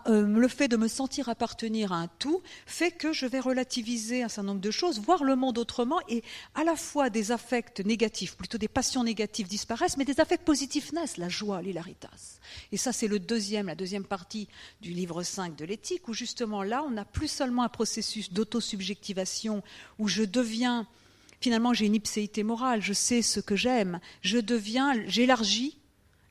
euh, 0.07 0.27
le 0.27 0.47
fait 0.49 0.67
de 0.67 0.75
me 0.75 0.89
sentir 0.89 1.29
appartenir 1.29 1.93
à 1.93 1.97
un 1.97 2.07
tout 2.19 2.41
fait 2.65 2.91
que 2.91 3.13
je 3.13 3.25
vais 3.25 3.39
relativiser 3.39 4.23
un 4.23 4.27
certain 4.27 4.47
nombre 4.47 4.61
de 4.61 4.71
choses, 4.71 4.99
voir 4.99 5.23
le 5.23 5.37
monde 5.37 5.59
autrement, 5.59 6.01
et 6.09 6.23
à 6.55 6.65
la 6.65 6.75
fois 6.75 7.09
des 7.09 7.31
affects 7.31 7.79
négatifs, 7.79 8.35
plutôt 8.35 8.57
des 8.57 8.67
passions 8.67 9.05
négatives 9.05 9.47
disparaissent, 9.47 9.95
mais 9.95 10.03
des 10.03 10.19
affects 10.19 10.43
positifs 10.43 10.91
naissent, 10.91 11.17
la 11.17 11.29
joie, 11.29 11.61
l'hilaritas. 11.61 12.39
Et 12.73 12.77
ça, 12.77 12.91
c'est 12.91 13.07
le 13.07 13.19
deuxième, 13.19 13.67
la 13.67 13.75
deuxième 13.75 14.05
partie 14.05 14.49
du 14.81 14.91
livre 14.91 15.23
5 15.23 15.55
de 15.55 15.63
l'éthique, 15.63 16.09
où 16.09 16.13
justement 16.13 16.63
là, 16.63 16.83
on 16.85 16.91
n'a 16.91 17.05
plus 17.05 17.29
seulement 17.29 17.63
un 17.63 17.69
processus 17.69 18.33
d'autosubjectivation, 18.33 19.63
où 19.99 20.09
je 20.09 20.23
deviens 20.23 20.85
finalement 21.39 21.73
j'ai 21.73 21.85
une 21.85 21.95
ipséité 21.95 22.43
morale, 22.43 22.81
je 22.81 22.93
sais 22.93 23.21
ce 23.21 23.39
que 23.39 23.55
j'aime, 23.55 23.99
je 24.21 24.38
deviens, 24.38 24.93
j'élargis 25.07 25.77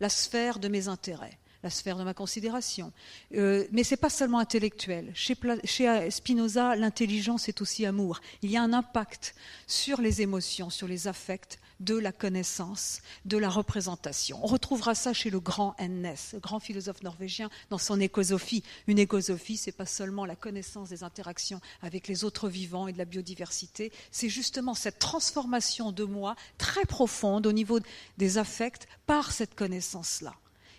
la 0.00 0.09
sphère 0.09 0.59
de 0.59 0.68
mes 0.68 0.88
intérêts, 0.88 1.38
la 1.62 1.70
sphère 1.70 1.96
de 1.96 2.04
ma 2.04 2.14
considération. 2.14 2.92
Euh, 3.34 3.66
mais 3.72 3.84
ce 3.84 3.94
n'est 3.94 3.98
pas 3.98 4.11
seulement 4.11 4.38
intellectuel. 4.38 5.11
Chez, 5.14 5.36
chez 5.64 6.11
Spinoza, 6.11 6.76
l'intelligence 6.76 7.48
est 7.48 7.61
aussi 7.61 7.86
amour. 7.86 8.20
Il 8.42 8.50
y 8.50 8.57
a 8.57 8.62
un 8.62 8.72
impact 8.72 9.34
sur 9.66 10.00
les 10.00 10.22
émotions, 10.22 10.70
sur 10.70 10.88
les 10.88 11.09
affects, 11.09 11.59
de 11.80 11.96
la 11.96 12.12
connaissance, 12.12 13.00
de 13.24 13.36
la 13.36 13.48
représentation. 13.48 14.38
On 14.42 14.46
retrouvera 14.46 14.94
ça 14.94 15.12
chez 15.12 15.30
le 15.30 15.40
grand 15.40 15.74
N.S., 15.78 16.30
le 16.34 16.40
grand 16.40 16.60
philosophe 16.60 17.02
norvégien, 17.02 17.50
dans 17.70 17.78
son 17.78 18.00
écosophie. 18.00 18.62
Une 18.86 18.98
écosophie, 18.98 19.56
c'est 19.56 19.72
pas 19.72 19.86
seulement 19.86 20.24
la 20.24 20.36
connaissance 20.36 20.88
des 20.88 21.02
interactions 21.02 21.60
avec 21.82 22.08
les 22.08 22.24
autres 22.24 22.48
vivants 22.48 22.88
et 22.88 22.92
de 22.92 22.98
la 22.98 23.04
biodiversité, 23.04 23.92
c'est 24.10 24.28
justement 24.28 24.74
cette 24.74 24.98
transformation 24.98 25.92
de 25.92 26.04
moi 26.04 26.36
très 26.58 26.84
profonde 26.84 27.46
au 27.46 27.52
niveau 27.52 27.80
des 28.18 28.38
affects 28.38 28.86
par 29.06 29.32
cette 29.32 29.54
connaissance-là 29.54 30.34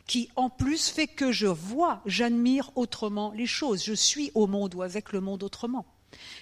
qui 0.08 0.30
en 0.38 0.50
plus 0.50 0.88
fait 0.88 1.08
que 1.08 1.34
je 1.34 1.48
vois, 1.48 2.02
j'admire 2.06 2.72
autrement 2.76 3.34
les 3.34 3.46
choses, 3.46 3.84
je 3.84 3.94
suis 3.94 4.32
au 4.36 4.48
monde 4.48 4.74
ou 4.74 4.82
avec 4.82 5.12
le 5.12 5.20
monde 5.20 5.44
autrement. 5.44 5.86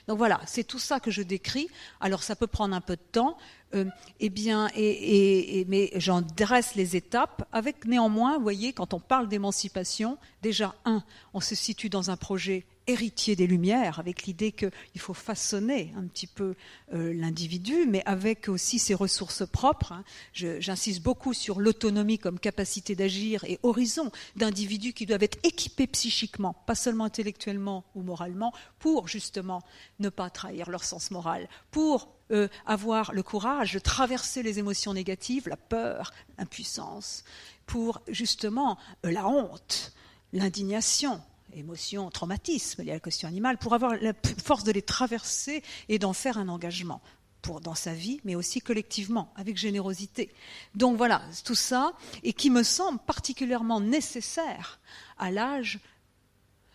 Donc 0.07 0.18
voilà, 0.18 0.41
c'est 0.45 0.63
tout 0.63 0.80
ça 0.80 0.99
que 0.99 1.11
je 1.11 1.22
décris. 1.22 1.68
Alors 1.99 2.24
ça 2.24 2.36
peut 2.36 2.47
prendre 2.47 2.76
un 2.76 2.82
peu 2.82 2.95
de 2.95 3.01
temps, 3.11 3.38
euh, 3.74 3.86
eh 4.20 4.30
bien, 4.30 4.70
et, 4.76 5.66
mais 5.68 5.91
j'en 5.95 6.22
dresse 6.22 6.76
les 6.76 6.95
étapes, 6.95 7.47
avec 7.51 7.86
néanmoins, 7.86 8.38
vous 8.38 8.43
voyez, 8.43 8.74
quand 8.74 8.93
on 8.93 8.99
parle 8.99 9.28
d'émancipation, 9.28 10.18
déjà, 10.41 10.76
un, 10.86 11.03
on 11.34 11.41
se 11.41 11.55
situe 11.55 11.89
dans 11.89 12.11
un 12.11 12.18
projet 12.18 12.66
héritier 12.88 13.36
des 13.36 13.47
Lumières, 13.47 13.99
avec 13.99 14.23
l'idée 14.23 14.51
qu'il 14.51 14.71
faut 14.99 15.13
façonner 15.13 15.93
un 15.97 16.05
petit 16.07 16.27
peu 16.27 16.55
euh, 16.93 17.13
l'individu, 17.13 17.86
mais 17.88 18.03
avec 18.05 18.49
aussi 18.49 18.79
ses 18.79 18.93
ressources 18.93 19.45
propres. 19.45 19.91
Hein. 19.91 20.03
J'insiste 20.33 21.01
beaucoup 21.01 21.33
sur 21.33 21.59
l'autonomie 21.59 22.19
comme 22.19 22.39
capacité 22.39 22.95
d'agir 22.95 23.43
et 23.45 23.59
horizon 23.63 24.11
d'individus 24.36 24.93
qui 24.93 25.05
doivent 25.05 25.23
être 25.23 25.39
équipés 25.43 25.88
psychiquement, 25.88 26.53
pas 26.65 26.75
seulement 26.75 27.05
intellectuellement 27.05 27.86
ou 27.95 28.01
moralement, 28.01 28.53
pour 28.79 29.07
justement 29.07 29.61
ne 29.99 30.09
pas 30.09 30.29
trahir 30.29 30.69
leur 30.69 30.83
sens 30.83 31.11
moral, 31.11 31.47
pour 31.71 32.09
euh, 32.31 32.47
avoir 32.65 33.13
le 33.13 33.21
courage 33.21 33.73
de 33.73 33.79
traverser 33.79 34.41
les 34.41 34.57
émotions 34.57 34.93
négatives, 34.93 35.47
la 35.47 35.57
peur, 35.57 36.11
l'impuissance, 36.38 37.23
pour 37.65 38.01
justement 38.07 38.77
euh, 39.05 39.11
la 39.11 39.27
honte, 39.27 39.93
l'indignation, 40.33 41.21
émotion, 41.55 42.09
traumatisme, 42.09 42.81
il 42.81 42.87
y 42.87 42.91
a 42.91 42.95
la 42.95 42.99
question 42.99 43.27
animale, 43.27 43.57
pour 43.57 43.73
avoir 43.73 43.95
la 43.95 44.13
force 44.43 44.63
de 44.63 44.71
les 44.71 44.81
traverser 44.81 45.63
et 45.89 45.99
d'en 45.99 46.13
faire 46.13 46.37
un 46.37 46.49
engagement 46.49 47.01
pour, 47.41 47.61
dans 47.61 47.75
sa 47.75 47.93
vie, 47.93 48.19
mais 48.23 48.35
aussi 48.35 48.59
collectivement, 48.59 49.31
avec 49.35 49.57
générosité. 49.57 50.31
Donc 50.73 50.97
voilà, 50.97 51.21
tout 51.43 51.55
ça, 51.55 51.93
et 52.23 52.33
qui 52.33 52.49
me 52.49 52.63
semble 52.63 52.99
particulièrement 52.99 53.79
nécessaire 53.79 54.79
à 55.17 55.31
l'âge 55.31 55.79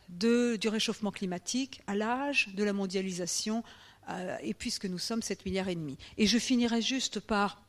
du 0.08 0.68
réchauffement 0.68 1.12
climatique, 1.12 1.82
à 1.86 1.94
l'âge 1.94 2.48
de 2.54 2.64
la 2.64 2.72
mondialisation, 2.72 3.62
euh, 4.08 4.36
et 4.42 4.54
puisque 4.54 4.86
nous 4.86 4.98
sommes 4.98 5.22
7 5.22 5.44
milliards 5.44 5.68
et 5.68 5.74
demi. 5.74 5.98
Et 6.18 6.26
je 6.26 6.38
finirai 6.38 6.82
juste 6.82 7.20
par 7.20 7.62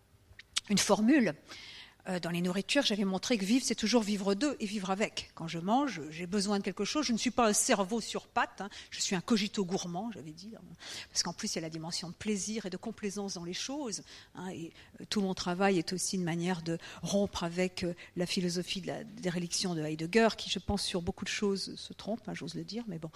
une 0.69 0.77
formule 0.77 1.35
dans 2.21 2.29
les 2.29 2.41
nourritures, 2.41 2.83
j'avais 2.83 3.05
montré 3.05 3.37
que 3.37 3.45
vivre, 3.45 3.63
c'est 3.65 3.75
toujours 3.75 4.01
vivre 4.01 4.33
d'eux 4.33 4.55
et 4.59 4.65
vivre 4.65 4.89
avec. 4.89 5.31
Quand 5.35 5.47
je 5.47 5.59
mange, 5.59 6.01
j'ai 6.09 6.27
besoin 6.27 6.59
de 6.59 6.63
quelque 6.63 6.85
chose. 6.85 7.05
Je 7.05 7.13
ne 7.13 7.17
suis 7.17 7.31
pas 7.31 7.47
un 7.47 7.53
cerveau 7.53 8.01
sur 8.01 8.27
pattes, 8.27 8.61
hein. 8.61 8.69
je 8.89 8.99
suis 8.99 9.15
un 9.15 9.21
cogito 9.21 9.63
gourmand, 9.65 10.11
j'avais 10.13 10.31
dit. 10.31 10.53
Parce 11.09 11.23
qu'en 11.23 11.33
plus, 11.33 11.53
il 11.53 11.55
y 11.55 11.59
a 11.59 11.61
la 11.61 11.69
dimension 11.69 12.09
de 12.09 12.13
plaisir 12.13 12.65
et 12.65 12.69
de 12.69 12.77
complaisance 12.77 13.35
dans 13.35 13.43
les 13.43 13.53
choses. 13.53 14.03
Hein. 14.35 14.49
et 14.49 14.73
euh, 14.99 15.05
tout 15.09 15.21
mon 15.21 15.33
travail 15.33 15.77
est 15.77 15.93
aussi 15.93 16.15
une 16.15 16.23
manière 16.23 16.61
de 16.61 16.77
rompre 17.01 17.43
avec 17.43 17.83
euh, 17.83 17.93
la 18.15 18.25
philosophie 18.25 18.81
de 18.81 18.87
la 18.87 19.03
déréliction 19.03 19.75
de 19.75 19.81
Heidegger, 19.81 20.29
qui, 20.37 20.49
je 20.49 20.59
pense, 20.59 20.83
sur 20.83 21.01
beaucoup 21.01 21.25
de 21.25 21.29
choses 21.29 21.75
se 21.75 21.93
trompe, 21.93 22.21
hein, 22.27 22.33
j'ose 22.33 22.55
le 22.55 22.63
dire, 22.63 22.83
mais 22.87 22.99
bon. 22.99 23.11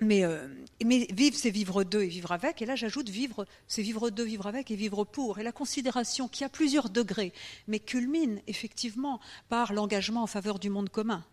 Mais, 0.00 0.24
euh, 0.24 0.46
mais, 0.84 1.08
vivre, 1.10 1.36
c'est 1.36 1.50
vivre 1.50 1.82
d'eux 1.82 2.02
et 2.02 2.08
vivre 2.08 2.30
avec. 2.30 2.62
Et 2.62 2.66
là, 2.66 2.76
j'ajoute 2.76 3.08
vivre, 3.08 3.46
c'est 3.66 3.82
vivre 3.82 4.10
d'eux, 4.10 4.24
vivre 4.24 4.46
avec 4.46 4.70
et 4.70 4.76
vivre 4.76 5.04
pour. 5.04 5.38
Et 5.38 5.42
la 5.42 5.52
considération 5.52 6.28
qui 6.28 6.44
a 6.44 6.48
plusieurs 6.48 6.88
degrés, 6.88 7.32
mais 7.66 7.80
culmine 7.80 8.40
effectivement 8.46 9.20
par 9.48 9.72
l'engagement 9.72 10.22
en 10.22 10.28
faveur 10.28 10.58
du 10.58 10.70
monde 10.70 10.88
commun. 10.88 11.24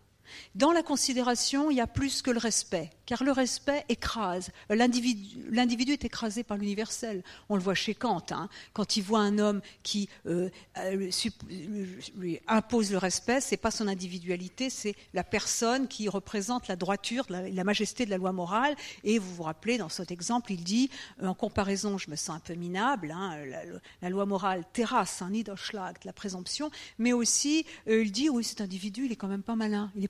Dans 0.54 0.72
la 0.72 0.82
considération, 0.82 1.70
il 1.70 1.76
y 1.76 1.80
a 1.80 1.86
plus 1.86 2.22
que 2.22 2.30
le 2.30 2.38
respect, 2.38 2.90
car 3.04 3.22
le 3.24 3.32
respect 3.32 3.84
écrase. 3.88 4.50
L'individu 4.68 5.92
est 5.92 6.04
écrasé 6.04 6.42
par 6.42 6.56
l'universel. 6.56 7.22
On 7.48 7.56
le 7.56 7.62
voit 7.62 7.74
chez 7.74 7.94
Kant, 7.94 8.24
hein. 8.30 8.48
quand 8.72 8.96
il 8.96 9.02
voit 9.02 9.20
un 9.20 9.38
homme 9.38 9.60
qui 9.82 10.08
euh, 10.26 10.50
euh, 10.78 11.10
lui 12.16 12.40
impose 12.46 12.90
le 12.90 12.98
respect, 12.98 13.40
c'est 13.40 13.56
pas 13.56 13.70
son 13.70 13.88
individualité, 13.88 14.70
c'est 14.70 14.94
la 15.14 15.24
personne 15.24 15.88
qui 15.88 16.08
représente 16.08 16.68
la 16.68 16.76
droiture, 16.76 17.26
la, 17.28 17.64
majesté 17.64 18.04
de 18.04 18.10
la 18.10 18.16
loi 18.16 18.32
morale. 18.32 18.76
Et 19.04 19.18
vous 19.18 19.34
vous 19.34 19.42
rappelez, 19.42 19.78
dans 19.78 19.88
cet 19.88 20.10
exemple, 20.10 20.52
il 20.52 20.62
dit, 20.62 20.90
en 21.22 21.34
comparaison, 21.34 21.98
je 21.98 22.10
me 22.10 22.16
sens 22.16 22.36
un 22.36 22.40
peu 22.40 22.54
minable, 22.54 23.10
hein, 23.10 23.36
la, 24.02 24.10
loi 24.10 24.26
morale 24.26 24.64
terrasse, 24.72 25.22
un 25.22 25.32
hein, 25.34 25.92
la 26.04 26.12
présomption, 26.12 26.70
mais 26.98 27.12
aussi, 27.12 27.66
euh, 27.88 28.02
il 28.02 28.12
dit, 28.12 28.28
oui, 28.28 28.44
cet 28.44 28.60
individu, 28.60 29.06
il 29.06 29.12
est 29.12 29.16
quand 29.16 29.28
même 29.28 29.42
pas 29.42 29.56
malin, 29.56 29.90
il 29.96 30.08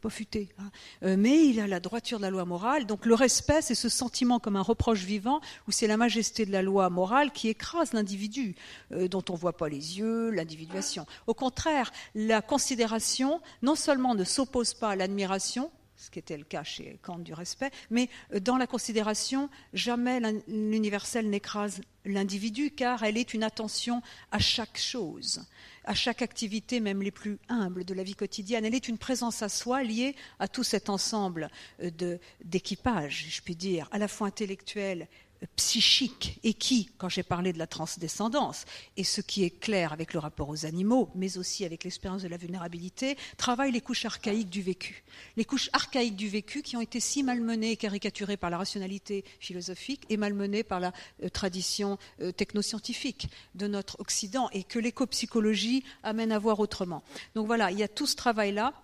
Hein. 0.59 0.70
Euh, 1.02 1.16
mais 1.18 1.46
il 1.46 1.61
a 1.61 1.66
la 1.66 1.80
droiture 1.80 2.18
de 2.18 2.22
la 2.22 2.30
loi 2.30 2.44
morale. 2.44 2.86
Donc 2.86 3.07
le 3.07 3.14
respect, 3.14 3.62
c'est 3.62 3.74
ce 3.74 3.88
sentiment 3.88 4.38
comme 4.38 4.57
un 4.57 4.62
reproche 4.62 5.04
vivant, 5.04 5.40
où 5.66 5.72
c'est 5.72 5.86
la 5.86 5.96
majesté 5.96 6.46
de 6.46 6.52
la 6.52 6.62
loi 6.62 6.90
morale 6.90 7.32
qui 7.32 7.48
écrase 7.48 7.92
l'individu, 7.92 8.54
euh, 8.92 9.09
dont 9.09 9.24
on 9.28 9.34
ne 9.34 9.38
voit 9.38 9.57
pas 9.57 9.68
les 9.68 9.98
yeux, 9.98 10.30
l'individuation. 10.30 11.07
Au 11.26 11.34
contraire, 11.34 11.92
la 12.14 12.42
considération, 12.42 13.40
non 13.62 13.74
seulement 13.74 14.14
ne 14.14 14.24
s'oppose 14.24 14.74
pas 14.74 14.90
à 14.90 14.96
l'admiration, 14.96 15.70
ce 15.96 16.11
qui 16.11 16.18
était 16.18 16.36
le 16.36 16.44
cas 16.44 16.62
chez 16.62 16.98
Kant 17.02 17.18
du 17.18 17.32
respect, 17.32 17.70
mais 17.90 18.09
euh, 18.34 18.40
dans 18.40 18.57
la 18.57 18.66
considération, 18.66 19.48
jamais 19.72 20.20
l'universel 20.46 21.28
n'écrase 21.28 21.80
l'individu, 22.04 22.70
car 22.70 23.02
elle 23.02 23.16
est 23.16 23.34
une 23.34 23.42
attention 23.42 24.02
à 24.30 24.38
chaque 24.38 24.78
chose 24.78 25.42
à 25.87 25.95
chaque 25.95 26.20
activité, 26.20 26.80
même 26.80 27.03
les 27.03 27.11
plus 27.11 27.39
humbles 27.49 27.84
de 27.84 27.95
la 27.95 28.03
vie 28.03 28.14
quotidienne. 28.14 28.64
Elle 28.64 28.74
est 28.74 28.89
une 28.89 28.99
présence 28.99 29.43
à 29.43 29.49
soi 29.49 29.82
liée 29.82 30.14
à 30.39 30.49
tout 30.49 30.64
cet 30.64 30.91
ensemble 30.91 31.49
euh, 31.82 32.18
d'équipage, 32.45 33.26
je 33.30 33.41
puis 33.41 33.57
dire, 33.57 33.89
à 33.93 33.99
la 33.99 34.09
fois 34.09 34.26
intellectuel, 34.26 35.09
psychique 35.57 36.38
et 36.42 36.55
qui, 36.55 36.90
quand 36.99 37.09
j'ai 37.09 37.22
parlé 37.22 37.53
de 37.53 37.59
la 37.59 37.66
transdescendance, 37.66 38.64
et 38.97 39.05
ce 39.05 39.20
qui 39.20 39.44
est 39.44 39.51
clair 39.51 39.92
avec 39.92 40.12
le 40.12 40.18
rapport 40.18 40.49
aux 40.49 40.66
animaux, 40.66 41.11
mais 41.14 41.38
aussi 41.38 41.64
avec 41.64 41.84
l'expérience 41.84 42.22
de 42.22 42.28
la 42.28 42.36
vulnérabilité, 42.36 43.16
travaille 43.36 43.72
les 43.72 43.80
couches 43.80 44.05
archaïques 44.05 44.51
du 44.51 44.62
vécu. 44.62 45.05
Les 45.36 45.44
couches 45.44 45.70
archaïques 45.72 46.16
du 46.16 46.28
vécu 46.28 46.62
qui 46.62 46.76
ont 46.76 46.80
été 46.80 47.01
si 47.01 47.22
malmenées 47.22 47.72
et 47.72 47.76
caricaturées 47.76 48.36
par 48.36 48.51
la 48.51 48.59
rationalité 48.59 49.24
philosophique 49.40 50.03
et 50.09 50.16
malmenées 50.16 50.64
par 50.64 50.80
la 50.80 50.92
euh, 51.22 51.28
tradition 51.28 51.99
euh, 52.20 52.32
technoscientifique 52.32 53.28
de 53.55 53.66
notre 53.66 54.01
Occident 54.01 54.49
et 54.53 54.64
que 54.64 54.78
l'éco-psychologie 54.78 55.84
amène 56.03 56.32
à 56.32 56.38
voir 56.38 56.61
autrement. 56.61 57.03
Donc 57.34 57.47
voilà, 57.47 57.70
il 57.70 57.78
y 57.78 57.82
a 57.82 57.88
tout 57.88 58.07
ce 58.07 58.16
travail-là 58.16 58.74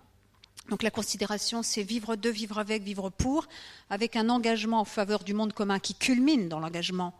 donc 0.69 0.83
la 0.83 0.91
considération, 0.91 1.61
c'est 1.61 1.83
vivre 1.83 2.15
de, 2.15 2.29
vivre 2.29 2.57
avec, 2.57 2.83
vivre 2.83 3.09
pour, 3.09 3.47
avec 3.89 4.15
un 4.15 4.29
engagement 4.29 4.79
en 4.79 4.85
faveur 4.85 5.23
du 5.23 5.33
monde 5.33 5.53
commun 5.53 5.79
qui 5.79 5.93
culmine 5.93 6.47
dans 6.47 6.59
l'engagement 6.59 7.13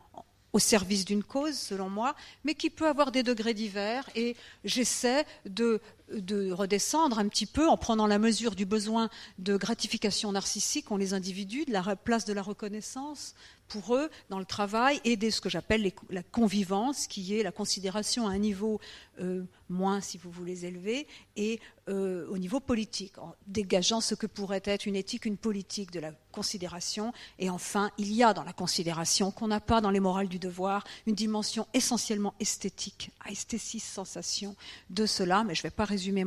au 0.53 0.59
service 0.59 1.03
d'une 1.03 1.23
cause, 1.23 1.57
selon 1.57 1.89
moi, 1.89 2.15
mais 2.43 2.53
qui 2.53 2.69
peut 2.69 2.87
avoir 2.87 3.11
des 3.11 3.23
degrés 3.23 3.55
divers. 3.55 4.07
Et 4.15 4.35
j'essaie 4.63 5.25
de, 5.45 5.81
de, 6.13 6.51
redescendre 6.51 7.19
un 7.19 7.27
petit 7.27 7.45
peu 7.45 7.67
en 7.67 7.77
prenant 7.77 8.07
la 8.07 8.19
mesure 8.19 8.55
du 8.55 8.65
besoin 8.65 9.09
de 9.39 9.57
gratification 9.57 10.31
narcissique 10.31 10.91
ont 10.91 10.97
les 10.97 11.13
individus, 11.13 11.65
de 11.65 11.71
la 11.71 11.95
place 11.95 12.25
de 12.25 12.33
la 12.33 12.41
reconnaissance, 12.41 13.35
pour 13.67 13.95
eux 13.95 14.09
dans 14.29 14.39
le 14.39 14.45
travail 14.45 15.01
et 15.03 15.17
de 15.17 15.29
ce 15.29 15.41
que 15.41 15.49
j'appelle 15.49 15.91
la 16.09 16.23
convivence, 16.23 17.07
qui 17.07 17.37
est 17.37 17.43
la 17.43 17.51
considération 17.51 18.27
à 18.27 18.31
un 18.31 18.37
niveau 18.37 18.79
euh, 19.19 19.43
moins, 19.69 20.01
si 20.01 20.17
vous 20.17 20.29
voulez, 20.29 20.65
élevé, 20.65 21.07
et 21.35 21.59
euh, 21.89 22.27
au 22.29 22.37
niveau 22.37 22.59
politique, 22.59 23.17
en 23.17 23.33
dégageant 23.47 23.99
ce 23.99 24.15
que 24.15 24.27
pourrait 24.27 24.61
être 24.65 24.85
une 24.85 24.95
éthique, 24.95 25.25
une 25.25 25.37
politique 25.37 25.91
de 25.91 25.99
la 25.99 26.11
considération. 26.31 27.13
Et 27.39 27.49
enfin, 27.49 27.89
il 27.97 28.11
y 28.13 28.23
a 28.23 28.33
dans 28.33 28.43
la 28.43 28.53
considération, 28.53 29.31
qu'on 29.31 29.47
n'a 29.47 29.59
pas 29.59 29.81
dans 29.81 29.89
les 29.89 29.99
morales 29.99 30.27
du 30.27 30.39
devoir, 30.39 30.83
une 31.07 31.15
dimension 31.15 31.67
essentiellement 31.73 32.35
esthétique, 32.39 33.11
esthétique, 33.27 33.83
sensation 33.83 34.55
de 34.89 35.05
cela, 35.05 35.43
mais 35.43 35.55
je 35.55 35.61
ne 35.61 35.63
vais 35.63 35.71
pas 35.71 35.85
résumer 35.85 36.02
mais 36.11 36.23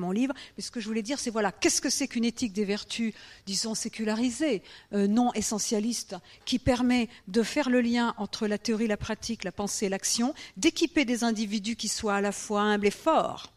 ce 0.59 0.70
que 0.70 0.81
je 0.81 0.87
voulais 0.87 1.03
dire, 1.03 1.18
c'est 1.18 1.31
voilà, 1.31 1.53
qu'est-ce 1.53 1.81
que 1.81 1.91
c'est 1.91 2.09
qu'une 2.09 2.24
éthique 2.24 2.53
des 2.53 2.64
vertus, 2.64 3.12
disons, 3.47 3.74
sécularisée, 3.74 4.62
euh, 4.93 5.07
non 5.07 5.33
essentialiste, 5.35 6.16
qui 6.45 6.59
permet 6.59 7.09
de 7.29 7.43
faire 7.43 7.70
le 7.70 7.81
lien 7.81 8.14
entre 8.18 8.47
la 8.47 8.59
théorie, 8.59 8.87
la 8.87 8.97
pratique, 8.97 9.45
la 9.45 9.53
pensée 9.53 9.87
et 9.87 9.89
l'action, 9.89 10.35
d'équiper 10.57 11.05
des 11.05 11.24
individus 11.24 11.77
qui 11.77 11.89
soient 11.89 12.16
à 12.16 12.20
la 12.20 12.33
fois 12.33 12.62
humbles 12.62 12.87
et 12.87 12.91
forts, 12.91 13.53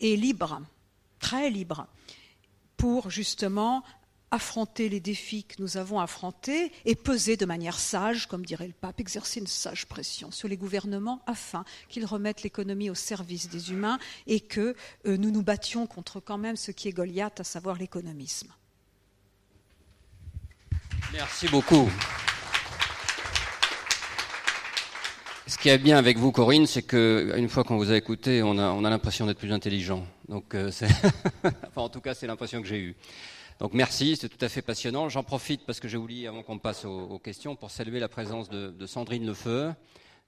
et 0.00 0.16
libres, 0.16 0.60
très 1.18 1.50
libres, 1.50 1.86
pour 2.76 3.10
justement 3.10 3.82
affronter 4.34 4.88
les 4.88 4.98
défis 4.98 5.44
que 5.44 5.54
nous 5.60 5.76
avons 5.76 6.00
affrontés 6.00 6.72
et 6.84 6.96
peser 6.96 7.36
de 7.36 7.46
manière 7.46 7.78
sage, 7.78 8.26
comme 8.26 8.44
dirait 8.44 8.66
le 8.66 8.72
pape, 8.72 8.98
exercer 8.98 9.38
une 9.38 9.46
sage 9.46 9.86
pression 9.86 10.32
sur 10.32 10.48
les 10.48 10.56
gouvernements 10.56 11.22
afin 11.26 11.64
qu'ils 11.88 12.04
remettent 12.04 12.42
l'économie 12.42 12.90
au 12.90 12.96
service 12.96 13.48
des 13.48 13.70
humains 13.70 13.98
et 14.26 14.40
que 14.40 14.74
euh, 15.06 15.16
nous 15.16 15.30
nous 15.30 15.42
battions 15.42 15.86
contre 15.86 16.18
quand 16.18 16.36
même 16.36 16.56
ce 16.56 16.72
qui 16.72 16.88
est 16.88 16.92
Goliath, 16.92 17.38
à 17.38 17.44
savoir 17.44 17.76
l'économisme. 17.76 18.52
Merci 21.12 21.46
beaucoup. 21.46 21.88
Ce 25.46 25.56
qui 25.58 25.68
est 25.68 25.78
bien 25.78 25.96
avec 25.96 26.18
vous, 26.18 26.32
Corinne, 26.32 26.66
c'est 26.66 26.82
qu'une 26.82 27.48
fois 27.48 27.62
qu'on 27.62 27.76
vous 27.76 27.92
a 27.92 27.96
écouté, 27.96 28.42
on 28.42 28.58
a, 28.58 28.70
on 28.70 28.84
a 28.84 28.90
l'impression 28.90 29.26
d'être 29.26 29.38
plus 29.38 29.52
intelligent. 29.52 30.04
Donc, 30.28 30.54
euh, 30.54 30.72
en 31.76 31.88
tout 31.88 32.00
cas, 32.00 32.14
c'est 32.14 32.26
l'impression 32.26 32.60
que 32.60 32.66
j'ai 32.66 32.80
eue. 32.80 32.96
Donc 33.60 33.72
merci, 33.72 34.16
c'est 34.16 34.28
tout 34.28 34.44
à 34.44 34.48
fait 34.48 34.62
passionnant. 34.62 35.08
J'en 35.08 35.22
profite 35.22 35.64
parce 35.64 35.78
que 35.78 35.86
j'ai 35.86 35.96
oublié, 35.96 36.26
avant 36.26 36.42
qu'on 36.42 36.58
passe 36.58 36.84
aux, 36.84 37.18
questions, 37.18 37.54
pour 37.54 37.70
saluer 37.70 38.00
la 38.00 38.08
présence 38.08 38.48
de, 38.48 38.86
Sandrine 38.86 39.26
Lefeu, 39.26 39.72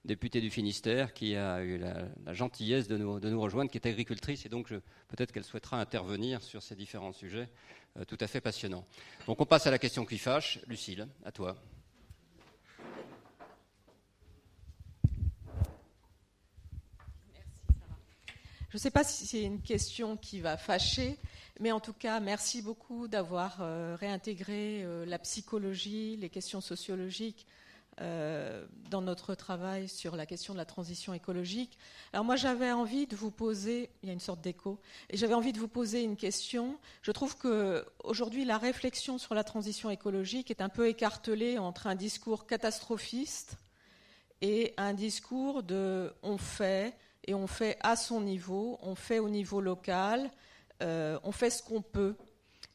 députée 0.05 0.39
du 0.39 0.49
Finistère, 0.49 1.13
qui 1.13 1.35
a 1.35 1.61
eu 1.61 1.77
la, 1.77 2.33
gentillesse 2.33 2.87
de 2.87 2.97
nous, 2.97 3.41
rejoindre, 3.41 3.69
qui 3.69 3.77
est 3.77 3.85
agricultrice, 3.85 4.45
et 4.45 4.49
donc 4.49 4.69
peut-être 5.09 5.33
qu'elle 5.33 5.43
souhaitera 5.43 5.79
intervenir 5.79 6.41
sur 6.41 6.63
ces 6.63 6.75
différents 6.75 7.13
sujets 7.13 7.49
euh, 7.99 8.05
tout 8.05 8.17
à 8.21 8.27
fait 8.27 8.41
passionnants. 8.41 8.85
Donc 9.25 9.41
on 9.41 9.45
passe 9.45 9.67
à 9.67 9.71
la 9.71 9.79
question 9.79 10.05
qui 10.05 10.17
fâche. 10.17 10.59
Lucille, 10.67 11.07
à 11.25 11.31
toi. 11.31 11.55
Je 18.69 18.75
ne 18.75 18.79
sais 18.79 18.91
pas 18.91 19.03
si 19.03 19.25
c'est 19.25 19.41
une 19.41 19.61
question 19.61 20.17
qui 20.17 20.39
va 20.39 20.57
fâcher, 20.57 21.17
mais 21.59 21.71
en 21.71 21.79
tout 21.79 21.93
cas, 21.93 22.19
merci 22.19 22.61
beaucoup 22.61 23.07
d'avoir 23.07 23.57
euh, 23.61 23.95
réintégré 23.99 24.83
euh, 24.83 25.05
la 25.05 25.19
psychologie, 25.19 26.17
les 26.17 26.29
questions 26.29 26.61
sociologiques 26.61 27.45
euh, 27.99 28.63
dans 28.91 29.01
notre 29.01 29.33
travail 29.33 29.89
sur 29.89 30.15
la 30.15 30.27
question 30.27 30.53
de 30.53 30.59
la 30.59 30.65
transition 30.65 31.15
écologique. 31.15 31.79
Alors 32.13 32.25
moi, 32.25 32.35
j'avais 32.35 32.71
envie 32.71 33.07
de 33.07 33.15
vous 33.15 33.31
poser, 33.31 33.89
il 34.03 34.07
y 34.07 34.09
a 34.11 34.13
une 34.13 34.19
sorte 34.19 34.39
d'écho, 34.41 34.79
et 35.09 35.17
j'avais 35.17 35.33
envie 35.33 35.51
de 35.51 35.57
vous 35.57 35.67
poser 35.67 36.03
une 36.03 36.15
question. 36.15 36.77
Je 37.01 37.11
trouve 37.11 37.35
que 37.37 37.83
aujourd'hui, 38.03 38.45
la 38.45 38.59
réflexion 38.59 39.17
sur 39.17 39.33
la 39.33 39.43
transition 39.43 39.89
écologique 39.89 40.51
est 40.51 40.61
un 40.61 40.69
peu 40.69 40.87
écartelée 40.87 41.57
entre 41.57 41.87
un 41.87 41.95
discours 41.95 42.45
catastrophiste 42.45 43.57
et 44.41 44.75
un 44.77 44.93
discours 44.93 45.63
de 45.63 46.13
on 46.21 46.37
fait 46.37 46.95
et 47.25 47.33
on 47.33 47.47
fait 47.47 47.77
à 47.81 47.95
son 47.95 48.21
niveau, 48.21 48.77
on 48.83 48.93
fait 48.93 49.17
au 49.17 49.27
niveau 49.27 49.59
local, 49.59 50.29
euh, 50.81 51.19
on 51.23 51.31
fait 51.31 51.49
ce 51.49 51.63
qu'on 51.63 51.81
peut. 51.81 52.15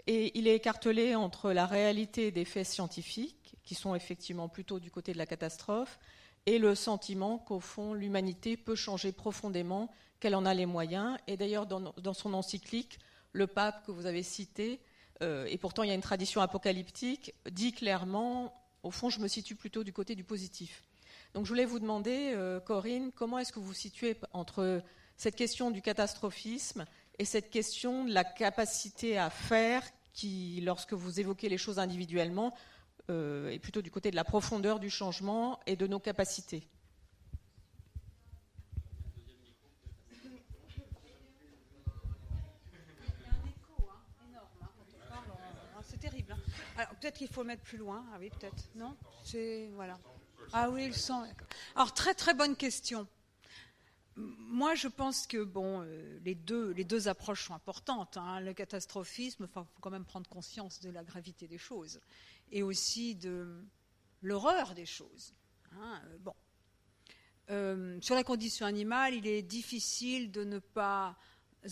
Et 0.06 0.36
il 0.38 0.48
est 0.48 0.56
écartelé 0.56 1.14
entre 1.14 1.52
la 1.52 1.66
réalité 1.66 2.30
des 2.30 2.44
faits 2.44 2.66
scientifiques, 2.66 3.56
qui 3.62 3.74
sont 3.74 3.94
effectivement 3.94 4.48
plutôt 4.48 4.80
du 4.80 4.90
côté 4.90 5.12
de 5.12 5.18
la 5.18 5.26
catastrophe, 5.26 5.98
et 6.46 6.58
le 6.58 6.74
sentiment 6.74 7.38
qu'au 7.38 7.60
fond, 7.60 7.94
l'humanité 7.94 8.56
peut 8.56 8.74
changer 8.74 9.12
profondément, 9.12 9.90
qu'elle 10.18 10.34
en 10.34 10.44
a 10.44 10.54
les 10.54 10.66
moyens. 10.66 11.16
Et 11.28 11.36
d'ailleurs, 11.36 11.66
dans, 11.66 12.14
son 12.14 12.34
encyclique, 12.34 12.98
le 13.32 13.46
pape 13.46 13.86
que 13.86 13.92
vous 13.92 14.06
avez 14.06 14.22
cité, 14.22 14.80
euh, 15.22 15.46
et 15.46 15.56
pourtant 15.56 15.84
il 15.84 15.88
y 15.88 15.92
a 15.92 15.94
une 15.94 16.00
tradition 16.00 16.40
apocalyptique, 16.40 17.32
dit 17.50 17.72
clairement, 17.72 18.52
au 18.82 18.90
fond, 18.90 19.08
je 19.08 19.20
me 19.20 19.28
situe 19.28 19.54
plutôt 19.54 19.84
du 19.84 19.92
côté 19.92 20.16
du 20.16 20.24
positif. 20.24 20.82
Donc 21.34 21.44
je 21.44 21.48
voulais 21.48 21.64
vous 21.64 21.78
demander, 21.78 22.32
euh, 22.34 22.58
Corinne, 22.60 23.12
comment 23.12 23.38
est-ce 23.38 23.52
que 23.52 23.60
vous 23.60 23.66
vous 23.66 23.72
situez 23.72 24.16
entre 24.32 24.82
cette 25.16 25.36
question 25.36 25.70
du 25.70 25.80
catastrophisme 25.80 26.84
et 27.18 27.24
cette 27.24 27.50
question 27.50 28.04
de 28.04 28.12
la 28.12 28.24
capacité 28.24 29.18
à 29.18 29.30
faire 29.30 29.82
qui, 30.12 30.60
lorsque 30.62 30.92
vous 30.92 31.20
évoquez 31.20 31.48
les 31.48 31.58
choses 31.58 31.78
individuellement, 31.78 32.54
euh, 33.10 33.50
est 33.50 33.58
plutôt 33.58 33.82
du 33.82 33.90
côté 33.90 34.10
de 34.10 34.16
la 34.16 34.24
profondeur 34.24 34.78
du 34.78 34.90
changement 34.90 35.58
et 35.66 35.76
de 35.76 35.86
nos 35.86 36.00
capacités. 36.00 36.68
Terrible. 46.00 46.34
Hein. 46.76 46.86
peut-être 47.00 47.18
qu'il 47.18 47.28
faut 47.28 47.44
mettre 47.44 47.62
plus 47.62 47.78
loin. 47.78 48.04
Ah 48.12 48.16
oui, 48.18 48.28
peut-être. 48.30 48.64
Non? 48.74 48.96
C'est 49.22 49.68
voilà. 49.76 49.96
Ah 50.52 50.68
oui, 50.68 50.88
le 50.88 50.92
son. 50.92 51.24
Alors 51.76 51.94
très 51.94 52.12
très 52.12 52.34
bonne 52.34 52.56
question. 52.56 53.06
Moi, 54.16 54.74
je 54.74 54.88
pense 54.88 55.26
que 55.26 55.42
bon, 55.42 55.82
euh, 55.82 56.18
les, 56.24 56.34
deux, 56.34 56.72
les 56.72 56.84
deux 56.84 57.08
approches 57.08 57.46
sont 57.46 57.54
importantes. 57.54 58.16
Hein. 58.16 58.40
Le 58.40 58.52
catastrophisme, 58.52 59.44
il 59.44 59.52
faut 59.52 59.66
quand 59.80 59.90
même 59.90 60.04
prendre 60.04 60.28
conscience 60.28 60.80
de 60.80 60.90
la 60.90 61.02
gravité 61.02 61.48
des 61.48 61.58
choses 61.58 62.00
et 62.50 62.62
aussi 62.62 63.14
de 63.14 63.64
l'horreur 64.20 64.74
des 64.74 64.86
choses. 64.86 65.34
Hein. 65.72 66.02
Bon. 66.20 66.34
Euh, 67.50 67.98
sur 68.00 68.14
la 68.14 68.22
condition 68.22 68.66
animale, 68.66 69.14
il 69.14 69.26
est 69.26 69.42
difficile 69.42 70.30
de 70.30 70.44
ne 70.44 70.58
pas 70.58 71.16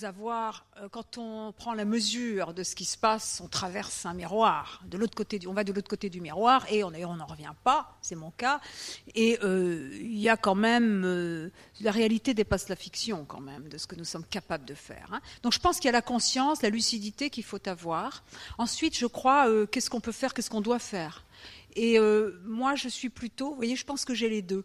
avoir, 0.03 0.67
euh, 0.77 0.89
quand 0.89 1.19
on 1.19 1.53
prend 1.53 1.75
la 1.75 1.85
mesure 1.85 2.55
de 2.55 2.63
ce 2.63 2.75
qui 2.75 2.85
se 2.85 2.97
passe, 2.97 3.41
on 3.45 3.49
traverse 3.49 4.07
un 4.07 4.15
miroir. 4.15 4.83
De 4.87 4.97
l'autre 4.97 5.17
côté, 5.17 5.41
on 5.47 5.53
va 5.53 5.65
de 5.65 5.73
l'autre 5.73 5.89
côté 5.89 6.09
du 6.09 6.21
miroir 6.21 6.65
et 6.71 6.85
on 6.85 6.91
n'en 6.91 7.27
revient 7.27 7.53
pas, 7.65 7.99
c'est 8.01 8.15
mon 8.15 8.31
cas. 8.31 8.61
Et 9.15 9.39
euh, 9.43 9.91
il 10.01 10.19
y 10.19 10.29
a 10.29 10.37
quand 10.37 10.55
même, 10.55 11.03
euh, 11.05 11.51
la 11.81 11.91
réalité 11.91 12.35
dépasse 12.35 12.69
la 12.69 12.77
fiction 12.77 13.25
quand 13.25 13.41
même 13.41 13.69
de 13.69 13.79
ce 13.79 13.87
que 13.87 13.97
nous 13.97 14.05
sommes 14.05 14.25
capables 14.25 14.65
de 14.65 14.75
faire. 14.75 15.09
Hein. 15.13 15.21
Donc 15.43 15.53
je 15.53 15.59
pense 15.59 15.77
qu'il 15.77 15.87
y 15.87 15.91
a 15.91 15.93
la 15.93 16.03
conscience, 16.03 16.63
la 16.63 16.71
lucidité 16.71 17.29
qu'il 17.31 17.45
faut 17.45 17.69
avoir. 17.69 18.23
Ensuite, 18.59 18.97
je 18.97 19.07
crois, 19.07 19.49
qu'est-ce 19.67 19.91
qu'on 19.91 20.01
peut 20.01 20.13
faire, 20.13 20.35
qu'est-ce 20.35 20.51
qu'on 20.51 20.61
doit 20.61 20.79
faire. 20.79 21.25
Et 21.75 21.99
moi, 22.45 22.75
je 22.75 22.89
suis 22.89 23.11
plutôt, 23.11 23.51
vous 23.51 23.57
voyez, 23.57 23.77
je 23.77 23.85
pense 23.85 24.05
que 24.05 24.15
j'ai 24.15 24.29
les 24.29 24.43
deux 24.43 24.65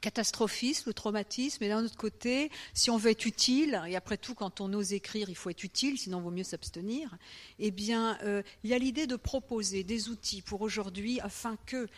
catastrophisme, 0.00 0.84
le 0.86 0.94
traumatisme, 0.94 1.62
et 1.64 1.68
d'un 1.68 1.84
autre 1.84 1.96
côté, 1.96 2.50
si 2.74 2.90
on 2.90 2.96
veut 2.96 3.10
être 3.10 3.26
utile, 3.26 3.80
et 3.86 3.96
après 3.96 4.16
tout, 4.16 4.34
quand 4.34 4.60
on 4.60 4.72
ose 4.72 4.92
écrire, 4.92 5.30
il 5.30 5.36
faut 5.36 5.50
être 5.50 5.64
utile, 5.64 5.98
sinon 5.98 6.18
il 6.18 6.24
vaut 6.24 6.30
mieux 6.30 6.44
s'abstenir, 6.44 7.16
eh 7.58 7.70
bien, 7.70 8.18
euh, 8.22 8.42
il 8.64 8.70
y 8.70 8.74
a 8.74 8.78
l'idée 8.78 9.06
de 9.06 9.16
proposer 9.16 9.84
des 9.84 10.08
outils 10.08 10.42
pour 10.42 10.60
aujourd'hui, 10.60 11.20
afin 11.20 11.56
que, 11.66 11.88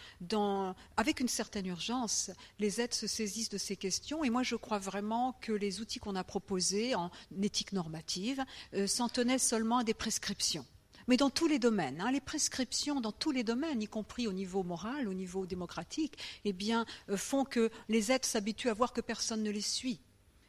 avec 0.97 1.21
une 1.21 1.29
certaine 1.29 1.67
urgence, 1.67 2.31
les 2.59 2.81
aides 2.81 2.95
se 2.95 3.07
saisissent 3.07 3.51
de 3.51 3.59
ces 3.59 3.77
questions. 3.77 4.25
Et 4.25 4.31
moi, 4.31 4.43
je 4.43 4.57
crois 4.57 4.79
vraiment 4.79 5.37
que 5.41 5.53
les 5.53 5.81
outils 5.81 5.99
qu'on 5.99 6.17
a 6.17 6.25
proposés 6.25 6.95
en 6.95 7.11
éthique 7.43 7.73
normative 7.73 8.45
euh, 8.75 8.87
s'en 8.87 9.09
tenaient 9.09 9.39
seulement 9.39 9.79
à 9.79 9.85
des 9.85 9.95
prescriptions 9.95 10.67
mais 11.09 11.17
dans 11.17 11.31
tous 11.31 11.49
les 11.49 11.59
domaines. 11.59 12.01
Hein. 12.01 12.13
les 12.13 12.21
prescriptions 12.21 13.01
dans 13.01 13.13
tous 13.13 13.33
les 13.33 13.43
domaines, 13.43 13.83
y 13.83 13.89
compris 13.89 14.29
au 14.29 14.33
niveau 14.33 14.63
moral, 14.63 15.09
au 15.09 15.15
niveau 15.15 15.47
démocratique, 15.47 16.17
eh 16.45 16.53
bien, 16.53 16.87
euh, 17.11 17.17
font 17.17 17.45
que 17.45 17.71
les 17.89 18.13
êtres 18.13 18.29
s'habituent 18.29 18.71
à 18.71 18.75
voir 18.75 18.93
que 18.93 19.01
personne 19.01 19.43
ne 19.43 19.51
les 19.51 19.61
suit 19.61 20.01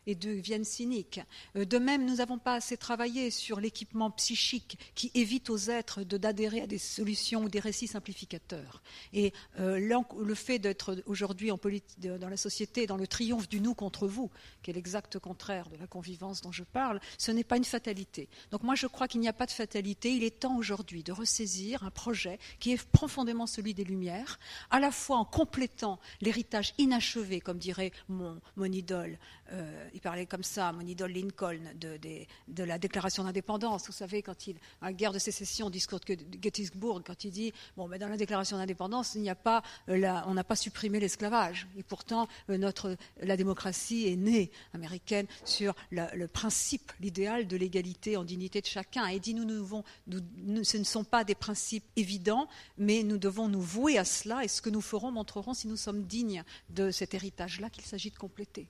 et 0.09 0.15
deviennent 0.15 0.65
cyniques. 0.65 1.21
Euh, 1.55 1.65
de 1.65 1.77
même, 1.77 2.05
nous 2.05 2.15
n'avons 2.15 2.39
pas 2.39 2.55
assez 2.55 2.77
travaillé 2.77 3.29
sur 3.31 3.59
l'équipement 3.59 4.11
psychique 4.11 4.77
qui 4.95 5.11
évite 5.13 5.49
aux 5.49 5.69
êtres 5.69 6.03
d'adhérer 6.03 6.61
à 6.61 6.67
des 6.67 6.77
solutions 6.77 7.43
ou 7.43 7.49
des 7.49 7.59
récits 7.59 7.87
simplificateurs. 7.87 8.81
Et 9.13 9.33
euh, 9.59 9.79
le 9.79 10.35
fait 10.35 10.59
d'être 10.59 11.03
aujourd'hui 11.05 11.51
dans 11.97 12.29
la 12.29 12.37
société 12.37 12.87
dans 12.87 12.97
le 12.97 13.07
triomphe 13.07 13.47
du 13.47 13.61
nous 13.61 13.73
contre 13.73 14.07
vous, 14.07 14.31
qui 14.63 14.71
est 14.71 14.73
l'exact 14.73 15.19
contraire 15.19 15.69
de 15.69 15.77
la 15.77 15.87
convivence 15.87 16.41
dont 16.41 16.51
je 16.51 16.63
parle, 16.63 16.99
ce 17.17 17.31
n'est 17.31 17.43
pas 17.43 17.57
une 17.57 17.63
fatalité. 17.63 18.29
Donc 18.51 18.63
moi, 18.63 18.75
je 18.75 18.87
crois 18.87 19.07
qu'il 19.07 19.21
n'y 19.21 19.27
a 19.27 19.33
pas 19.33 19.45
de 19.45 19.51
fatalité. 19.51 20.13
Il 20.13 20.23
est 20.23 20.39
temps 20.39 20.57
aujourd'hui 20.57 21.03
de 21.03 21.11
ressaisir 21.11 21.83
un 21.83 21.91
projet 21.91 22.39
qui 22.59 22.71
est 22.71 22.87
profondément 22.89 23.47
celui 23.47 23.73
des 23.73 23.83
Lumières, 23.83 24.39
à 24.69 24.79
la 24.79 24.91
fois 24.91 25.17
en 25.17 25.25
complétant 25.25 25.99
l'héritage 26.21 26.73
inachevé, 26.77 27.41
comme 27.41 27.57
dirait 27.57 27.91
mon, 28.07 28.39
mon 28.55 28.65
idole, 28.65 29.17
euh, 29.51 29.89
il 29.93 30.01
parlait 30.01 30.25
comme 30.25 30.43
ça, 30.43 30.71
mon 30.71 30.81
idole 30.81 31.11
Lincoln, 31.11 31.59
de, 31.75 32.63
la 32.63 32.77
déclaration 32.77 33.23
d'indépendance. 33.23 33.85
Vous 33.87 33.93
savez, 33.93 34.21
quand 34.21 34.47
il, 34.47 34.57
à 34.81 34.87
la 34.87 34.93
guerre 34.93 35.13
de 35.13 35.19
sécession, 35.19 35.69
discours 35.69 35.99
de 35.99 36.17
Gettysburg, 36.41 37.01
quand 37.05 37.23
il 37.23 37.31
dit, 37.31 37.53
bon, 37.75 37.87
dans 37.87 38.07
la 38.07 38.17
déclaration 38.17 38.57
d'indépendance, 38.57 39.15
il 39.15 39.21
n'y 39.21 39.29
a 39.29 39.35
pas, 39.35 39.63
euh, 39.89 40.21
on 40.25 40.33
n'a 40.33 40.43
pas 40.43 40.55
supprimé 40.55 40.99
l'esclavage. 40.99 41.67
Et 41.77 41.83
pourtant, 41.83 42.27
euh, 42.49 42.57
notre, 42.57 42.95
la 43.21 43.37
démocratie 43.37 44.07
est 44.07 44.15
née 44.15 44.51
américaine 44.73 45.25
sur 45.45 45.75
le 45.91 46.27
principe, 46.27 46.91
l'idéal 46.99 47.47
de 47.47 47.57
l'égalité 47.57 48.17
en 48.17 48.23
dignité 48.23 48.61
de 48.61 48.67
chacun. 48.67 49.07
Et 49.07 49.15
il 49.15 49.19
dit, 49.19 49.33
nous, 49.33 49.45
nous, 49.45 49.83
nous, 50.07 50.63
ce 50.63 50.77
ne 50.77 50.83
sont 50.83 51.03
pas 51.03 51.23
des 51.23 51.35
principes 51.35 51.85
évidents, 51.95 52.47
mais 52.77 53.03
nous 53.03 53.17
devons 53.17 53.47
nous 53.47 53.61
vouer 53.61 53.97
à 53.97 54.05
cela. 54.05 54.43
Et 54.43 54.47
ce 54.47 54.61
que 54.61 54.69
nous 54.69 54.81
ferons 54.81 55.11
montrerons 55.11 55.53
si 55.53 55.67
nous 55.67 55.77
sommes 55.77 56.03
dignes 56.03 56.43
de 56.69 56.91
cet 56.91 57.13
héritage-là 57.13 57.69
qu'il 57.69 57.85
s'agit 57.85 58.11
de 58.11 58.17
compléter. 58.17 58.67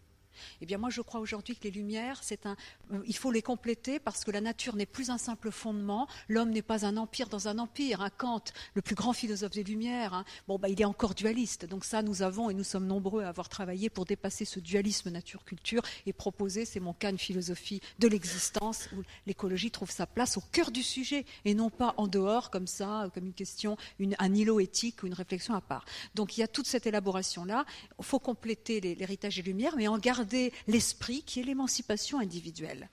Eh 0.62 0.66
bien, 0.66 0.78
moi, 0.78 0.90
je 0.90 1.02
crois 1.02 1.20
aujourd'hui 1.20 1.56
que 1.56 1.64
les 1.64 1.72
lumières, 1.72 2.22
euh, 2.46 3.02
il 3.06 3.16
faut 3.16 3.32
les 3.32 3.42
compléter 3.42 4.00
parce 4.00 4.24
que 4.24 4.32
la 4.32 4.42
nature 4.42 4.76
n'est 4.76 4.86
plus 4.86 5.10
un 5.10 5.18
simple 5.18 5.52
fondement. 5.52 6.08
L'homme 6.28 6.52
n'est 6.52 6.62
pas 6.62 6.86
un 6.86 6.98
empire 6.98 7.30
dans 7.30 7.48
un 7.48 7.58
empire. 7.58 8.02
Un 8.02 8.10
Kant, 8.10 8.44
le 8.74 8.82
plus 8.82 8.96
grand 8.96 9.14
philosophe 9.14 9.52
des 9.52 9.64
lumières, 9.64 10.14
hein, 10.14 10.26
bon, 10.48 10.58
bah, 10.58 10.70
il 10.70 10.82
est 10.82 10.86
encore 10.86 11.16
dualiste. 11.16 11.66
Donc 11.66 11.86
ça, 11.86 12.02
nous 12.02 12.22
avons 12.22 12.50
et 12.50 12.54
nous 12.54 12.64
sommes 12.64 12.88
nombreux 12.88 13.24
à 13.24 13.30
avoir 13.30 13.50
travaillé 13.50 13.90
pour 13.90 14.06
dépasser 14.06 14.46
ce 14.46 14.60
dualisme 14.60 15.10
nature-culture 15.10 15.82
et 16.06 16.14
proposer, 16.14 16.66
c'est 16.66 16.80
mon 16.80 16.94
cas, 16.94 17.10
une 17.10 17.18
philosophie 17.18 17.82
de 18.00 18.08
l'existence 18.08 18.90
où 18.94 19.02
l'écologie 19.28 19.72
trouve 19.72 19.92
sa 19.92 20.06
place 20.06 20.38
au 20.38 20.42
cœur 20.52 20.72
du 20.72 20.84
sujet 20.84 21.26
et 21.46 21.54
non 21.54 21.70
pas 21.70 21.94
en 21.98 22.08
dehors 22.08 22.50
comme 22.50 22.68
ça, 22.68 23.10
comme 23.14 23.26
une 23.26 23.34
question, 23.34 23.78
un 24.18 24.34
îlot 24.34 24.60
éthique 24.60 25.04
ou 25.04 25.08
une 25.08 25.14
réflexion 25.14 25.54
à 25.54 25.62
part. 25.62 25.86
Donc 26.16 26.38
il 26.38 26.42
y 26.42 26.44
a 26.44 26.48
toute 26.48 26.68
cette 26.68 26.88
élaboration 26.88 27.46
là. 27.46 27.66
Il 27.98 28.06
faut 28.06 28.20
compléter 28.20 28.80
l'héritage 28.82 29.36
des 29.38 29.42
lumières, 29.42 29.76
mais 29.76 29.88
en 29.88 29.98
garder 29.98 30.29
l'esprit 30.68 31.24
qui 31.24 31.40
est 31.40 31.44
l'émancipation 31.44 32.20
individuelle. 32.20 32.90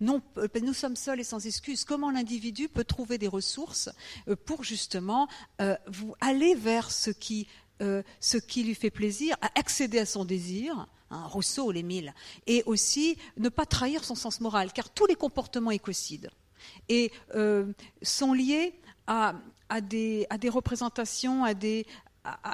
Non, 0.00 0.22
euh, 0.38 0.48
nous 0.62 0.72
sommes 0.72 0.96
seuls 0.96 1.20
et 1.20 1.24
sans 1.24 1.46
excuse. 1.46 1.84
Comment 1.84 2.10
l'individu 2.10 2.68
peut 2.68 2.84
trouver 2.84 3.18
des 3.18 3.28
ressources 3.28 3.90
euh, 4.28 4.36
pour 4.46 4.64
justement 4.64 5.28
euh, 5.60 5.76
vous 5.86 6.14
aller 6.20 6.54
vers 6.54 6.90
ce 6.90 7.10
qui, 7.10 7.46
ce 8.20 8.36
qui 8.36 8.62
lui 8.62 8.74
fait 8.74 8.90
plaisir, 8.90 9.36
à 9.40 9.58
accéder 9.58 9.98
à 9.98 10.04
son 10.04 10.26
désir, 10.26 10.86
hein, 11.10 11.26
Rousseau, 11.28 11.72
les 11.72 11.82
mille, 11.82 12.12
et 12.46 12.62
aussi 12.66 13.16
ne 13.38 13.48
pas 13.48 13.64
trahir 13.64 14.04
son 14.04 14.14
sens 14.14 14.42
moral, 14.42 14.70
car 14.74 14.90
tous 14.90 15.06
les 15.06 15.14
comportements 15.14 15.70
écocides 15.70 16.30
et 16.90 17.10
sont 18.02 18.34
liés 18.34 18.78
à, 19.06 19.32
des, 19.80 20.26
à, 20.28 20.36
des, 20.36 20.50
représentations, 20.50 21.42
à 21.42 21.54
des, 21.54 21.86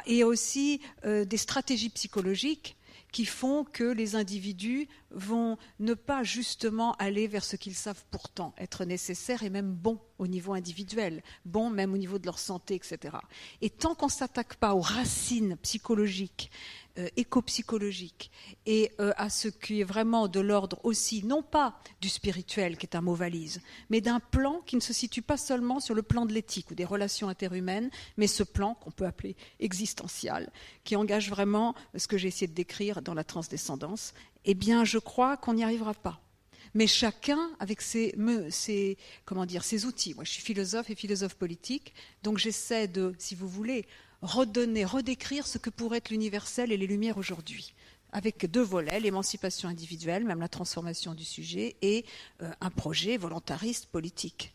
et 0.07 0.23
aussi 0.23 0.81
des 1.05 1.37
stratégies 1.37 1.89
psychologiques 1.89 2.77
qui 3.17 3.25
font 3.25 3.65
que 3.65 3.83
les 3.83 4.15
individus 4.15 4.89
vont 5.11 5.57
ne 5.79 5.95
pas 5.95 6.23
justement 6.23 6.93
aller 6.97 7.29
vers 7.29 7.45
ce 7.45 7.57
qu'ils 7.57 7.75
savent 7.75 8.05
pourtant 8.11 8.55
être 8.59 8.85
nécessaire 8.85 9.43
et 9.43 9.49
même 9.49 9.73
bon 9.73 9.99
au 10.19 10.27
niveau 10.27 10.53
individuel, 10.53 11.23
bon 11.47 11.71
même 11.71 11.95
au 11.95 11.97
niveau 11.97 12.19
de 12.19 12.27
leur 12.27 12.39
santé, 12.39 12.75
etc. 12.75 13.17
Et 13.63 13.71
tant 13.71 13.95
qu'on 13.95 14.09
ne 14.09 14.11
s'attaque 14.11 14.57
pas 14.57 14.75
aux 14.75 14.83
racines 14.83 15.57
psychologiques 15.63 16.51
euh, 16.99 17.09
éco-psychologique 17.17 18.31
et 18.65 18.93
euh, 19.01 19.13
à 19.17 19.29
ce 19.31 19.49
qui 19.49 19.81
est 19.81 19.85
vraiment 19.85 20.29
de 20.29 20.41
l'ordre 20.41 20.79
aussi, 20.83 21.25
non 21.25 21.43
pas 21.43 21.79
du 22.01 22.09
spirituel, 22.09 22.77
qui 22.77 22.87
est 22.87 22.97
un 22.97 23.01
mot 23.01 23.15
valise, 23.15 23.61
mais 23.91 24.01
d'un 24.01 24.21
plan 24.21 24.63
qui 24.67 24.77
ne 24.77 24.81
se 24.81 24.93
situe 24.93 25.23
pas 25.23 25.37
seulement 25.37 25.81
sur 25.81 25.95
le 25.95 26.03
plan 26.03 26.27
de 26.27 26.33
l'éthique 26.33 26.71
ou 26.71 26.75
des 26.75 26.85
relations 26.85 27.29
interhumaines, 27.29 27.91
mais 28.17 28.27
ce 28.27 28.43
plan 28.43 28.75
qu'on 28.75 28.91
peut 28.91 29.07
appeler 29.07 29.37
existentiel, 29.61 30.51
qui 30.85 30.97
engage 30.97 31.31
vraiment 31.31 31.75
ce 31.97 32.09
que 32.09 32.19
j'ai 32.19 32.29
essayé 32.29 32.47
de 32.47 32.55
décrire 32.55 33.03
dans 33.03 33.15
la 33.15 33.25
transdescendance, 33.25 34.15
eh 34.45 34.55
bien, 34.55 34.85
je 34.85 34.99
crois 34.99 35.37
qu'on 35.37 35.55
n'y 35.55 35.65
arrivera 35.65 35.95
pas 35.95 36.21
mais 36.77 36.87
chacun 36.87 37.51
avec 37.59 37.81
ses, 37.81 38.15
ses, 38.51 38.99
comment 39.25 39.47
dire, 39.47 39.65
ses 39.65 39.87
outils. 39.87 40.13
Moi, 40.15 40.25
je 40.25 40.33
suis 40.33 40.43
philosophe 40.43 40.91
et 40.91 40.95
philosophe 40.95 41.35
politique, 41.35 41.95
donc 42.23 42.37
j'essaie 42.37 42.87
de, 42.87 43.15
si 43.19 43.35
vous 43.35 43.49
voulez, 43.49 43.87
redonner, 44.23 44.85
redécrire 44.85 45.47
ce 45.47 45.59
que 45.59 45.71
pourrait 45.71 45.99
être 45.99 46.11
l'universel 46.11 46.73
et 46.73 46.77
les 46.77 46.87
Lumières 46.87 47.19
aujourd'hui, 47.19 47.75
avec 48.13 48.51
deux 48.51 48.63
volets, 48.63 49.01
l'émancipation 49.01 49.69
individuelle, 49.69 50.25
même 50.25 50.41
la 50.41 50.49
transformation 50.49 51.15
du 51.15 51.25
sujet, 51.25 51.77
et 51.83 52.05
euh, 52.43 52.51
un 52.61 52.71
projet 52.71 53.17
volontariste 53.17 53.87
politique. 53.87 54.53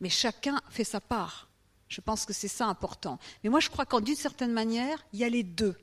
Mais 0.00 0.08
chacun 0.08 0.60
fait 0.70 0.84
sa 0.84 1.00
part. 1.00 1.48
Je 1.88 2.00
pense 2.00 2.26
que 2.26 2.32
c'est 2.32 2.48
ça 2.48 2.66
important. 2.66 3.18
Mais 3.44 3.50
moi, 3.50 3.60
je 3.60 3.70
crois 3.70 3.86
qu'en 3.86 4.00
d'une 4.00 4.16
certaine 4.16 4.52
manière, 4.52 5.06
il 5.12 5.20
y 5.20 5.24
a 5.24 5.28
les 5.28 5.44
deux 5.44 5.76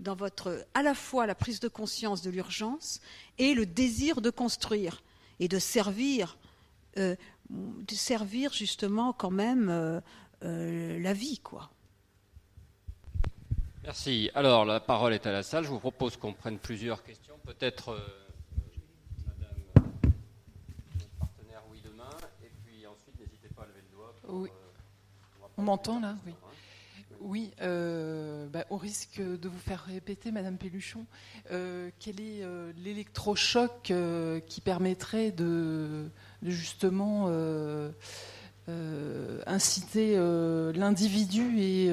dans 0.00 0.14
votre, 0.14 0.66
à 0.74 0.82
la 0.82 0.94
fois 0.94 1.26
la 1.26 1.34
prise 1.34 1.60
de 1.60 1.68
conscience 1.68 2.22
de 2.22 2.30
l'urgence 2.30 3.00
et 3.38 3.54
le 3.54 3.66
désir 3.66 4.22
de 4.22 4.30
construire 4.30 5.02
et 5.40 5.48
de 5.48 5.58
servir, 5.58 6.38
euh, 6.96 7.14
de 7.50 7.94
servir 7.94 8.52
justement 8.52 9.12
quand 9.12 9.30
même 9.30 9.68
euh, 10.42 10.98
la 10.98 11.12
vie, 11.12 11.38
quoi. 11.38 11.71
Merci. 13.84 14.30
Alors, 14.34 14.64
la 14.64 14.78
parole 14.78 15.12
est 15.12 15.26
à 15.26 15.32
la 15.32 15.42
salle. 15.42 15.64
Je 15.64 15.68
vous 15.68 15.80
propose 15.80 16.16
qu'on 16.16 16.32
prenne 16.32 16.58
plusieurs 16.58 17.02
questions. 17.02 17.34
Peut-être 17.44 17.88
euh, 17.90 17.98
Madame, 19.26 19.56
notre 20.94 21.10
partenaire, 21.18 21.62
oui, 21.68 21.80
demain. 21.84 22.10
Et 22.44 22.50
puis 22.64 22.86
ensuite, 22.86 23.18
n'hésitez 23.18 23.48
pas 23.48 23.62
à 23.62 23.66
lever 23.66 23.80
le 23.90 23.96
doigt. 23.96 24.14
oui. 24.28 24.50
Euh, 24.50 25.46
on 25.56 25.62
m'entend 25.62 25.98
là 26.00 26.16
Oui. 26.24 26.32
Oui, 27.24 27.52
euh, 27.60 28.48
bah, 28.48 28.64
au 28.70 28.76
risque 28.76 29.20
de 29.20 29.48
vous 29.48 29.58
faire 29.58 29.84
répéter, 29.84 30.30
Madame 30.32 30.58
Pelluchon, 30.58 31.06
quel 31.48 32.20
est 32.20 32.44
l'électrochoc 32.82 33.92
qui 34.46 34.60
permettrait 34.60 35.30
de, 35.30 36.08
de 36.42 36.50
justement 36.50 37.28
inciter 39.46 40.16
l'individu 40.74 41.60
et 41.60 41.92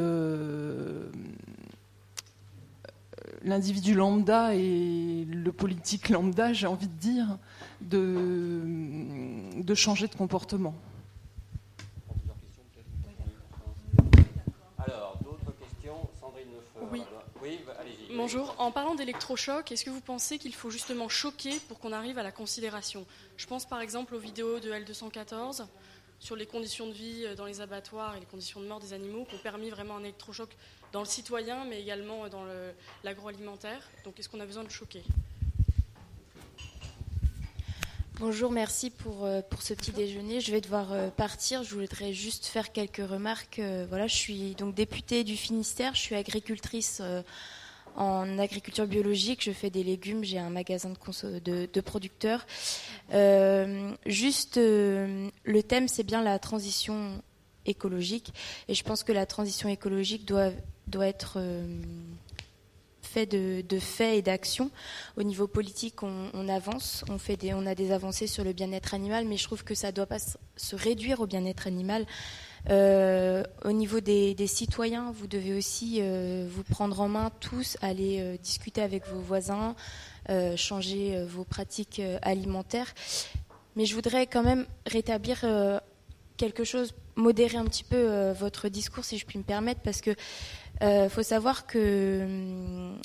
l'individu 3.44 3.94
lambda 3.94 4.54
et 4.56 5.26
le 5.26 5.52
politique 5.52 6.10
lambda, 6.10 6.54
j'ai 6.54 6.68
envie 6.68 6.88
de 6.88 7.00
dire, 7.00 7.38
de, 7.82 8.62
de 9.62 9.76
changer 9.76 10.08
de 10.08 10.16
comportement. 10.16 10.76
Alors, 14.78 15.18
d'autres 15.24 15.54
questions 15.60 16.08
Sandrine 16.20 16.48
Oui. 16.92 17.02
oui 17.42 17.60
allez-y. 17.80 18.16
Bonjour. 18.16 18.56
En 18.58 18.72
parlant 18.72 18.96
d'électrochoc, 18.96 19.72
est-ce 19.72 19.86
que 19.86 19.90
vous 19.90 20.02
pensez 20.02 20.38
qu'il 20.38 20.54
faut 20.54 20.70
justement 20.70 21.10
choquer 21.10 21.60
pour 21.68 21.80
qu'on 21.80 21.92
arrive 21.92 22.18
à 22.18 22.24
la 22.24 22.32
considération? 22.32 23.06
Je 23.38 23.48
pense 23.48 23.66
par 23.66 23.82
exemple 23.82 24.16
aux 24.16 24.20
vidéos 24.20 24.60
de 24.60 24.72
L214 24.72 25.66
sur 26.20 26.36
les 26.36 26.46
conditions 26.46 26.88
de 26.88 26.92
vie 26.92 27.26
dans 27.38 27.46
les 27.46 27.62
abattoirs 27.62 28.18
et 28.18 28.20
les 28.20 28.26
conditions 28.26 28.60
de 28.60 28.68
mort 28.68 28.82
des 28.82 28.92
animaux 28.92 29.26
qui 29.30 29.36
ont 29.36 29.40
permis 29.42 29.70
vraiment 29.70 29.96
un 29.96 30.02
électrochoc 30.04 30.50
dans 30.92 31.00
le 31.00 31.06
citoyen, 31.06 31.66
mais 31.66 31.82
également 31.82 32.28
dans 32.30 32.44
l'agroalimentaire. 33.04 33.90
Donc, 34.04 34.20
est-ce 34.20 34.30
qu'on 34.30 34.40
a 34.40 34.46
besoin 34.46 34.64
de 34.64 34.70
choquer? 34.70 35.04
Bonjour, 38.20 38.52
merci 38.52 38.90
pour, 38.90 39.24
euh, 39.24 39.42
pour 39.42 39.62
ce 39.62 39.74
petit 39.74 39.94
déjeuner. 39.94 40.42
Je 40.42 40.52
vais 40.52 40.60
devoir 40.60 40.92
euh, 40.92 41.10
partir. 41.10 41.64
Je 41.64 41.74
voudrais 41.74 42.12
juste 42.12 42.48
faire 42.48 42.74
quelques 42.74 42.98
remarques. 42.98 43.60
Euh, 43.60 43.86
voilà, 43.88 44.08
je 44.08 44.16
suis 44.16 44.56
donc 44.56 44.76
députée 44.76 45.24
du 45.24 45.38
Finistère. 45.38 45.96
Je 45.96 46.02
suis 46.02 46.16
agricultrice 46.16 47.02
en 47.96 48.38
agriculture 48.38 48.88
biologique. 48.88 49.42
Je 49.42 49.52
fais 49.52 49.70
des 49.70 49.86
légumes. 49.86 50.26
J'ai 50.26 50.38
un 50.38 50.50
magasin 50.50 50.90
de, 50.90 51.40
de, 51.40 51.70
de 51.72 51.82
producteurs. 51.82 52.46
juste, 54.06 54.58
le 54.58 55.62
thème, 55.66 55.88
c'est 55.88 56.04
bien 56.04 56.22
la 56.22 56.40
transition 56.40 57.24
écologique. 57.70 58.34
Et 58.68 58.74
je 58.74 58.84
pense 58.84 59.04
que 59.04 59.12
la 59.12 59.26
transition 59.26 59.70
écologique 59.70 60.26
doit 60.26 60.52
doit 60.90 61.08
être 61.08 61.34
euh, 61.38 61.82
fait 63.02 63.26
de, 63.26 63.80
faits 63.80 64.18
et 64.18 64.22
d'actions. 64.22 64.70
Au 65.18 65.24
niveau 65.24 65.48
politique, 65.48 66.04
on, 66.04 66.50
avance, 66.50 67.04
on, 67.10 67.18
fait 67.18 67.38
des, 67.38 67.54
on 67.54 67.66
a 67.66 67.74
des 67.74 67.92
avancées 67.92 68.28
sur 68.28 68.44
le 68.44 68.54
bien-être 68.54 68.94
animal, 68.94 69.26
mais 69.26 69.38
je 69.38 69.46
trouve 69.46 69.64
que 69.64 69.74
ça 69.74 69.88
ne 69.88 69.94
doit 69.94 70.06
pas 70.06 70.20
se 70.20 70.76
réduire 70.76 71.20
au 71.20 71.26
bien-être 71.26 71.66
animal. 71.66 72.06
Euh, 72.70 73.44
au 73.64 73.72
niveau 73.72 74.00
des, 74.00 74.36
citoyens, 74.48 75.12
vous 75.12 75.26
devez 75.26 75.56
aussi 75.56 76.00
euh, 76.02 76.48
vous 76.52 76.64
prendre 76.64 77.00
en 77.00 77.08
main 77.08 77.32
tous, 77.40 77.78
aller 77.82 78.38
discuter 78.44 78.82
avec 78.82 79.08
vos 79.08 79.22
voisins, 79.22 79.76
changer 80.56 81.24
vos 81.26 81.46
pratiques 81.46 82.02
alimentaires. 82.22 82.94
Mais 83.76 83.86
je 83.86 83.96
voudrais 83.96 84.28
quand 84.28 84.44
même 84.44 84.68
rétablir 84.86 85.44
quelque 86.38 86.64
chose, 86.64 86.94
modérer 87.20 87.58
un 87.58 87.66
petit 87.66 87.84
peu 87.84 88.32
votre 88.32 88.70
discours, 88.70 89.06
si 89.06 89.18
je 89.18 89.26
puis 89.26 89.38
me 89.38 89.44
permettre, 89.44 89.82
parce 89.82 90.02
que 90.02 90.12
faut 91.10 91.24
savoir 91.24 91.68
que 91.68 92.22
hum, 92.24 92.98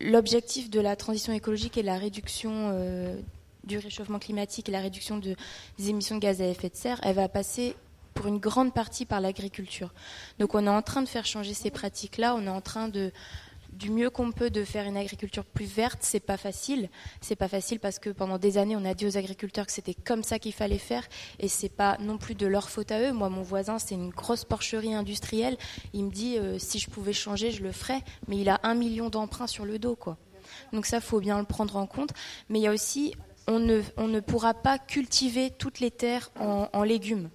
l'objectif 0.00 0.70
de 0.70 0.80
la 0.80 0.96
transition 0.96 1.32
écologique 1.32 1.78
et 1.78 1.82
la 1.82 1.98
réduction 1.98 2.72
du 3.64 3.78
réchauffement 3.78 4.18
climatique 4.18 4.68
et 4.68 4.72
la 4.72 4.80
réduction 4.80 5.18
des 5.18 5.36
émissions 5.90 6.16
de 6.16 6.20
gaz 6.20 6.40
à 6.40 6.46
effet 6.46 6.68
de 6.68 6.76
serre, 6.76 7.00
elle 7.02 7.16
va 7.16 7.28
passer 7.28 7.74
pour 8.16 8.26
une 8.26 8.38
grande 8.38 8.72
partie 8.72 9.04
par 9.04 9.20
l'agriculture. 9.20 9.92
Donc 10.38 10.54
on 10.54 10.66
est 10.66 10.70
en 10.70 10.82
train 10.82 11.02
de 11.02 11.08
faire 11.08 11.26
changer 11.26 11.54
ces 11.54 11.70
pratiques-là, 11.70 12.34
on 12.34 12.46
est 12.46 12.50
en 12.50 12.62
train 12.62 12.88
de 12.88 13.12
du 13.76 13.90
mieux 13.90 14.10
qu'on 14.10 14.32
peut 14.32 14.50
de 14.50 14.64
faire 14.64 14.86
une 14.86 14.96
agriculture 14.96 15.44
plus 15.44 15.66
verte, 15.66 15.98
c'est 16.00 16.20
pas 16.20 16.36
facile. 16.36 16.88
C'est 17.20 17.36
pas 17.36 17.48
facile 17.48 17.78
parce 17.78 17.98
que 17.98 18.10
pendant 18.10 18.38
des 18.38 18.58
années, 18.58 18.76
on 18.76 18.84
a 18.84 18.94
dit 18.94 19.06
aux 19.06 19.18
agriculteurs 19.18 19.66
que 19.66 19.72
c'était 19.72 19.94
comme 19.94 20.22
ça 20.22 20.38
qu'il 20.38 20.52
fallait 20.52 20.78
faire 20.78 21.04
et 21.38 21.48
c'est 21.48 21.68
pas 21.68 21.96
non 22.00 22.18
plus 22.18 22.34
de 22.34 22.46
leur 22.46 22.70
faute 22.70 22.90
à 22.90 23.00
eux. 23.00 23.12
Moi, 23.12 23.28
mon 23.28 23.42
voisin, 23.42 23.78
c'est 23.78 23.94
une 23.94 24.10
grosse 24.10 24.44
porcherie 24.44 24.94
industrielle. 24.94 25.56
Il 25.92 26.04
me 26.04 26.10
dit 26.10 26.38
euh, 26.38 26.58
si 26.58 26.78
je 26.78 26.88
pouvais 26.88 27.12
changer, 27.12 27.50
je 27.50 27.62
le 27.62 27.72
ferais, 27.72 28.02
mais 28.28 28.38
il 28.38 28.48
a 28.48 28.60
un 28.62 28.74
million 28.74 29.10
d'emprunts 29.10 29.46
sur 29.46 29.64
le 29.64 29.78
dos, 29.78 29.96
quoi. 29.96 30.16
Donc 30.72 30.86
ça, 30.86 31.00
faut 31.00 31.20
bien 31.20 31.38
le 31.38 31.44
prendre 31.44 31.76
en 31.76 31.86
compte. 31.86 32.10
Mais 32.48 32.60
il 32.60 32.62
y 32.62 32.68
a 32.68 32.72
aussi, 32.72 33.14
on 33.46 33.58
ne, 33.58 33.82
on 33.96 34.08
ne 34.08 34.20
pourra 34.20 34.54
pas 34.54 34.78
cultiver 34.78 35.50
toutes 35.50 35.80
les 35.80 35.90
terres 35.90 36.30
en 36.38 36.82
légumes. 36.82 37.30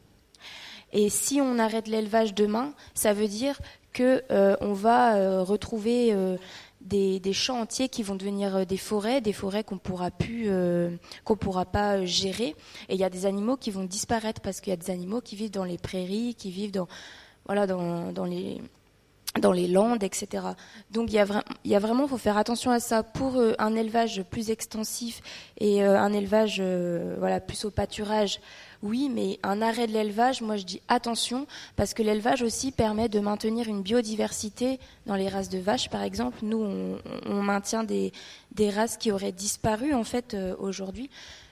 Et 0.94 1.10
si 1.10 1.40
on 1.42 1.58
arrête 1.58 1.88
l'élevage 1.88 2.34
demain, 2.34 2.74
ça 2.94 3.14
veut 3.14 3.28
dire 3.28 3.60
que 3.94 4.24
euh, 4.32 4.56
on 4.62 4.74
va 4.74 5.16
euh, 5.16 5.44
retrouver 5.44 6.14
euh, 6.14 6.38
des, 6.82 7.34
champs 7.34 7.62
entiers 7.62 7.90
qui 7.90 8.04
vont 8.04 8.16
devenir 8.16 8.66
des 8.66 8.78
forêts, 8.78 9.22
des 9.22 9.34
forêts 9.34 9.64
qu'on 9.64 9.78
pourra 9.78 10.12
plus, 10.12 10.50
qu'on 11.24 11.38
pourra 11.38 11.66
pas 11.66 12.06
gérer. 12.06 12.56
Et 12.90 12.96
il 12.96 13.00
y 13.00 13.04
a 13.04 13.10
des 13.10 13.26
animaux 13.26 13.56
qui 13.56 13.72
vont 13.72 13.84
disparaître 13.84 14.42
parce 14.42 14.62
qu'il 14.62 14.72
y 14.72 14.74
a 14.74 14.78
des 14.78 14.90
animaux 14.90 15.22
qui 15.22 15.36
vivent 15.36 15.52
dans 15.52 15.64
les 15.64 15.78
prairies, 15.78 16.36
qui 16.36 16.50
vivent 16.50 16.72
dans, 16.72 16.88
voilà, 17.46 17.68
dans, 17.68 18.26
les 18.26 18.62
dans 19.40 19.52
les 19.52 19.68
landes, 19.68 20.04
etc. 20.04 20.44
Donc 20.90 21.12
il 21.12 21.16
y 21.16 21.20
a, 21.20 21.26
il 21.64 21.72
y 21.72 21.76
a 21.76 21.80
vraiment, 21.80 22.08
faut 22.08 22.18
faire 22.18 22.38
attention 22.38 22.72
à 22.72 22.80
ça. 22.80 23.04
Pour 23.04 23.40
un 23.60 23.76
élevage 23.76 24.24
plus 24.24 24.50
extensif 24.50 25.22
et 25.60 25.84
un 25.84 26.12
élevage, 26.12 26.62
voilà, 27.20 27.40
plus 27.40 27.64
au 27.64 27.72
pâturage, 27.72 28.40
oui, 28.84 29.10
mais 29.14 29.40
un 29.44 29.62
arrêt 29.62 29.86
de 29.86 29.94
l'élevage, 29.94 30.42
moi 30.42 30.58
je 30.58 30.64
dis 30.64 30.82
attention, 30.88 31.46
parce 31.76 31.94
que 31.94 32.02
l'élevage 32.02 32.42
aussi 32.42 32.72
permet 32.72 33.10
de 33.10 33.20
maintenir 33.20 33.68
une 33.68 33.84
biodiversité 33.84 34.80
dans 35.06 35.16
les 35.16 35.30
races 35.30 35.50
de 35.50 35.60
vaches, 35.60 35.90
par 35.90 36.02
exemple. 36.02 36.40
Nous, 36.42 36.98
on, 37.26 37.42
maintient 37.44 37.84
des, 37.84 38.12
races 38.70 38.98
qui 38.98 39.12
auraient 39.12 39.32
disparu 39.32 39.94
en 39.94 40.04
fait 40.04 40.34
euh, 40.34 40.56
aujourd'hui. 40.60 41.10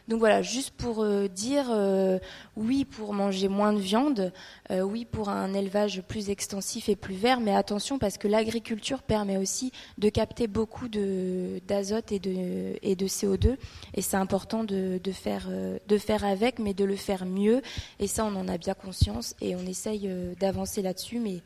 Donc 0.09 0.17
voilà, 0.17 0.41
juste 0.41 0.71
pour 0.71 1.03
euh, 1.03 1.27
dire 1.27 1.67
euh, 1.69 2.17
oui 2.55 2.83
pour 2.83 3.13
manger 3.13 3.47
moins 3.47 3.73
de 3.73 3.77
viande, 3.77 4.33
euh, 4.71 4.81
oui 4.81 5.05
pour 5.05 5.29
un 5.29 5.53
élevage 5.53 6.01
plus 6.01 6.31
extensif 6.31 6.89
et 6.89 6.95
plus 6.95 7.13
vert, 7.13 7.39
mais 7.39 7.55
attention 7.55 7.99
parce 7.99 8.17
que 8.17 8.27
l'agriculture 8.27 9.03
permet 9.03 9.37
aussi 9.37 9.71
de 9.99 10.09
capter 10.09 10.47
beaucoup 10.47 10.87
d'azote 10.87 12.11
et 12.11 12.17
de, 12.17 12.79
et 12.81 12.95
de 12.95 13.05
CO2 13.05 13.57
et 13.93 14.01
c'est 14.01 14.17
important 14.17 14.63
de, 14.63 14.99
de, 15.03 15.11
faire, 15.11 15.47
de 15.87 15.97
faire 15.99 16.25
avec, 16.25 16.57
mais 16.57 16.73
de 16.73 16.85
le 16.85 16.95
faire 16.95 17.27
mieux. 17.27 17.61
Et 17.99 18.07
ça 18.07 18.25
on 18.25 18.35
en 18.35 18.47
a 18.47 18.57
bien 18.57 18.73
conscience 18.73 19.35
et 19.41 19.55
on 19.55 19.65
essaye 19.67 20.09
d'avancer 20.39 20.81
là-dessus, 20.81 21.19
mais 21.19 21.43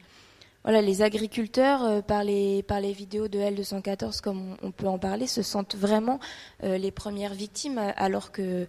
voilà, 0.64 0.82
les 0.82 1.01
agriculteurs, 1.01 1.84
euh, 1.84 2.01
par, 2.01 2.24
les, 2.24 2.64
vidéos 2.93 3.28
de 3.28 3.39
L214, 3.39 4.22
comme 4.22 4.55
on, 4.61 4.72
peut 4.72 4.88
en 4.88 4.97
parler, 4.97 5.28
se 5.28 5.41
sentent 5.41 5.76
vraiment 5.76 6.20
euh, 6.64 6.78
les 6.78 6.91
premières 6.91 7.34
victimes, 7.34 7.80
alors 7.97 8.32
que 8.32 8.66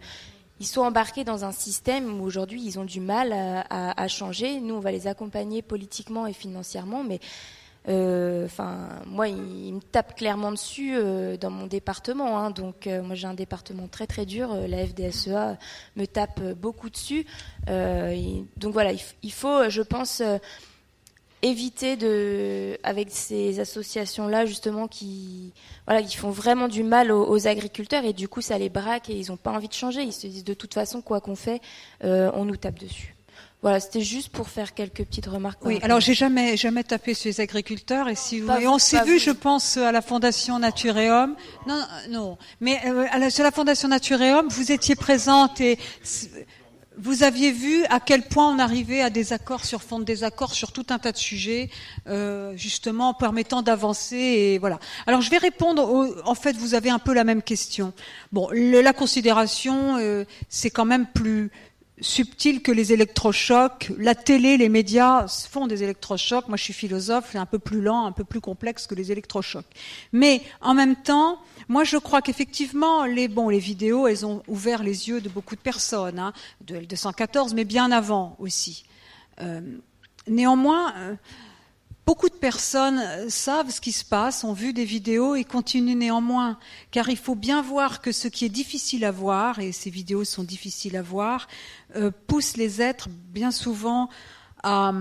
ils 0.61 0.67
sont 0.67 0.83
embarqués 0.83 1.25
dans 1.25 1.45
un 1.45 1.53
système 1.53 2.21
où 2.21 2.25
aujourd'hui 2.25 2.63
ils 2.65 2.79
ont 2.79 2.85
du 2.85 3.01
mal 3.01 3.33
à, 3.33 4.09
changer. 4.09 4.61
Nous, 4.61 4.75
on 4.75 4.79
va 4.79 4.93
les 4.93 5.09
accompagner 5.09 5.63
politiquement 5.63 6.29
et 6.29 6.33
financièrement, 6.33 7.03
mais 7.03 7.19
euh, 7.89 8.45
enfin, 8.47 8.89
moi, 9.05 9.27
ils, 9.27 9.75
me 9.75 9.81
tapent 9.81 10.15
clairement 10.15 10.53
dessus 10.53 10.97
dans 11.41 11.51
mon 11.51 11.67
département. 11.67 12.39
Hein. 12.39 12.51
donc, 12.51 12.87
moi, 12.87 13.17
j'ai 13.17 13.27
un 13.27 13.35
département 13.35 13.89
très 13.89 14.07
très 14.07 14.27
dur. 14.27 14.55
la 14.69 14.87
FDSEA 14.87 15.59
me 15.97 16.07
tape 16.07 16.41
beaucoup 16.53 16.89
dessus. 16.89 17.27
donc 17.67 18.73
voilà, 18.73 18.93
il, 19.25 19.33
faut, 19.33 19.69
je 19.69 19.83
pense 19.83 20.23
éviter 21.45 21.97
de, 21.97 22.79
avec 22.83 23.09
ces 23.11 23.61
associations-là 23.61 24.47
justement 24.47 24.89
qui, 24.89 25.53
voilà, 25.87 26.03
qui 26.03 26.17
font 26.17 26.31
vraiment 26.31 26.69
du 26.69 26.83
mal 26.83 27.13
aux, 27.13 27.47
agriculteurs 27.47 28.05
et 28.05 28.15
du 28.15 28.29
coup 28.29 28.41
ça 28.41 28.57
les 28.57 28.71
braque 28.71 29.11
et 29.11 29.15
ils 29.15 29.29
n'ont 29.29 29.37
pas 29.37 29.53
envie 29.53 29.69
de 29.69 29.75
changer. 29.75 30.03
Ils 30.03 30.13
se 30.13 30.27
disent 30.27 30.45
de 30.45 30.55
toute 30.55 30.73
façon 30.73 31.03
quoi 31.03 31.21
qu'on 31.21 31.37
fait, 31.37 31.61
euh, 32.03 32.31
on 32.35 32.47
nous 32.47 32.57
tape 32.57 32.79
dessus. 32.79 33.15
Voilà, 33.61 33.81
c'était 33.81 34.03
juste 34.03 34.29
pour 34.29 34.49
faire 34.49 34.75
quelques 34.75 35.05
petites 35.05 35.27
remarques. 35.27 35.61
Oui, 35.65 35.79
alors 35.83 36.01
j'ai 36.01 36.13
jamais 36.13 36.57
jamais 36.57 36.85
tapé 36.85 37.15
sur 37.15 37.29
les 37.29 37.41
agriculteurs 37.41 38.09
et 38.09 38.15
si 38.15 38.41
vous, 38.41 38.53
et 38.53 38.67
on 38.67 38.79
s'est 38.79 39.03
vu, 39.05 39.19
je 39.19 39.31
pense 39.31 39.77
à 39.79 39.91
la 39.91 40.03
Fondation 40.03 40.59
Naturéum. 40.59 41.35
Non, 41.67 41.81
non, 42.11 42.39
mais 42.61 42.79
euh, 42.87 43.07
à 43.11 43.19
la, 43.19 43.31
sur 43.31 43.43
la 43.43 43.51
Fondation 43.51 43.89
Naturéum, 43.89 44.49
vous 44.49 44.71
étiez 44.71 44.97
présente 44.97 45.61
et 45.61 45.79
vous 46.97 47.23
aviez 47.23 47.51
vu 47.51 47.85
à 47.91 48.01
quel 48.01 48.23
point 48.23 48.49
on 48.49 48.59
arrivait 48.59 49.01
à 49.01 49.11
des 49.11 49.33
accords 49.33 49.65
sur 49.65 49.83
fond 49.83 49.99
de 49.99 50.05
désaccords 50.05 50.53
sur 50.55 50.73
tout 50.73 50.87
un 50.91 50.99
tas 50.99 51.13
de 51.13 51.17
sujets, 51.17 51.71
euh, 52.07 52.57
justement 52.57 53.15
permettant 53.15 53.63
d'avancer 53.63 54.17
et 54.17 54.59
voilà. 54.59 54.79
Alors 55.07 55.21
je 55.21 55.31
vais 55.31 55.39
répondre. 55.39 56.11
en 56.25 56.35
fait, 56.35 56.57
vous 56.57 56.75
avez 56.75 56.91
un 56.91 56.99
peu 56.99 57.13
la 57.13 57.25
même 57.25 57.43
question. 57.43 57.93
Bon, 58.33 58.49
la 58.53 58.93
considération, 58.93 59.97
euh, 59.99 60.25
c'est 60.49 60.71
quand 60.71 60.85
même 60.85 61.07
plus 61.07 61.51
subtil 62.01 62.63
que 62.63 62.73
les 62.73 62.93
électrochocs. 62.93 63.91
La 63.99 64.15
télé, 64.15 64.57
les 64.57 64.69
médias 64.69 65.27
font 65.29 65.67
des 65.67 65.83
électrochocs. 65.83 66.49
Moi, 66.49 66.57
je 66.57 66.65
suis 66.65 66.73
philosophe, 66.73 67.29
c'est 67.33 67.39
un 67.39 67.47
peu 67.47 67.59
plus 67.59 67.81
lent, 67.81 68.07
un 68.07 68.13
peu 68.13 68.25
plus 68.25 68.41
complexe 68.41 68.87
que 68.87 68.95
les 68.95 69.13
électrochocs. 69.13 69.65
Mais 70.13 70.43
en 70.61 70.75
même 70.75 70.97
temps, 70.97 71.39
moi, 71.69 71.85
je 71.85 71.97
crois 71.97 72.21
qu'effectivement, 72.21 73.05
les, 73.05 73.29
bon, 73.29 73.49
les 73.49 73.59
vidéos, 73.59 74.07
elles 74.07 74.27
ont 74.27 74.43
ouvert 74.49 74.83
les 74.83 75.09
yeux 75.09 75.21
de 75.21 75.29
beaucoup 75.29 75.55
de 75.55 75.61
personnes, 75.61 76.19
hein, 76.19 76.33
de 76.63 76.77
L214, 76.77 77.55
mais 77.55 77.65
bien 77.65 77.93
avant 77.93 78.37
aussi. 78.39 78.85
Euh, 79.41 79.61
néanmoins, 80.27 80.95
euh, 80.97 81.15
beaucoup 82.07 82.29
de 82.29 82.35
personnes 82.35 82.99
euh, 82.99 83.29
savent 83.29 83.71
ce 83.71 83.81
qui 83.81 83.93
se 83.93 84.05
passe, 84.05 84.45
ont 84.45 84.53
vu 84.53 84.73
des 84.73 84.85
vidéos 84.85 85.35
et 85.35 85.45
continuent 85.45 85.97
néanmoins, 85.97 86.59
car 86.91 87.09
il 87.09 87.17
faut 87.17 87.35
bien 87.35 87.63
voir 87.63 88.01
que 88.01 88.13
ce 88.13 88.29
qui 88.29 88.45
est 88.45 88.51
difficile 88.51 89.05
à 89.05 89.11
voir, 89.11 89.59
et 89.59 89.73
ces 89.73 89.91
vidéos 89.91 90.25
sont 90.25 90.45
difficiles 90.45 90.97
à 90.97 91.03
voir, 91.03 91.49
pousse 92.27 92.57
les 92.57 92.83
êtres 92.83 93.09
bien 93.09 93.51
souvent 93.51 94.09
à, 94.63 94.93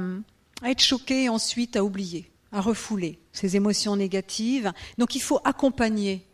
à 0.61 0.69
être 0.69 0.81
choqués 0.81 1.23
et 1.23 1.29
ensuite 1.29 1.75
à 1.75 1.83
oublier, 1.83 2.31
à 2.51 2.61
refouler 2.61 3.19
ces 3.31 3.55
émotions 3.55 3.95
négatives. 3.95 4.71
Donc 4.97 5.15
il 5.15 5.21
faut 5.21 5.39
accompagner 5.43 6.25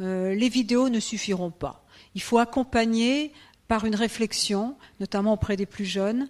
euh, 0.00 0.34
les 0.34 0.48
vidéos 0.48 0.88
ne 0.88 1.00
suffiront 1.00 1.50
pas. 1.50 1.84
Il 2.14 2.22
faut 2.22 2.38
accompagner 2.38 3.32
par 3.68 3.84
une 3.84 3.94
réflexion, 3.94 4.76
notamment 5.00 5.34
auprès 5.34 5.56
des 5.56 5.66
plus 5.66 5.84
jeunes, 5.84 6.28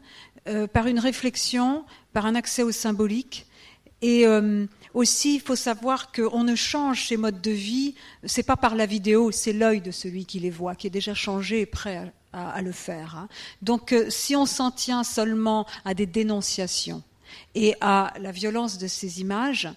euh, 0.48 0.66
par 0.66 0.86
une 0.86 0.98
réflexion, 0.98 1.84
par 2.12 2.26
un 2.26 2.34
accès 2.34 2.62
au 2.62 2.72
symbolique. 2.72 3.46
Et 4.02 4.26
euh, 4.26 4.66
aussi, 4.94 5.36
il 5.36 5.40
faut 5.40 5.56
savoir 5.56 6.12
qu'on 6.12 6.44
ne 6.44 6.54
change 6.54 7.08
ces 7.08 7.16
modes 7.16 7.40
de 7.40 7.50
vie, 7.50 7.94
c'est 8.24 8.42
pas 8.42 8.56
par 8.56 8.74
la 8.74 8.86
vidéo, 8.86 9.30
c'est 9.30 9.52
l'œil 9.52 9.80
de 9.80 9.90
celui 9.90 10.24
qui 10.26 10.38
les 10.38 10.50
voit, 10.50 10.74
qui 10.74 10.86
est 10.86 10.90
déjà 10.90 11.14
changé 11.14 11.60
et 11.60 11.66
prêt 11.66 12.12
à, 12.32 12.60
le 12.60 12.72
faire. 12.72 13.16
Hein. 13.16 13.28
Donc, 13.62 13.94
si 14.10 14.36
on 14.36 14.44
s'en 14.44 14.70
tient 14.70 15.04
seulement 15.04 15.66
à 15.86 15.94
des 15.94 16.04
dénonciations 16.04 17.02
et 17.54 17.74
à 17.80 18.12
la 18.20 18.30
violence 18.30 18.76
de 18.76 18.86
ces 18.86 19.20
images, 19.22 19.68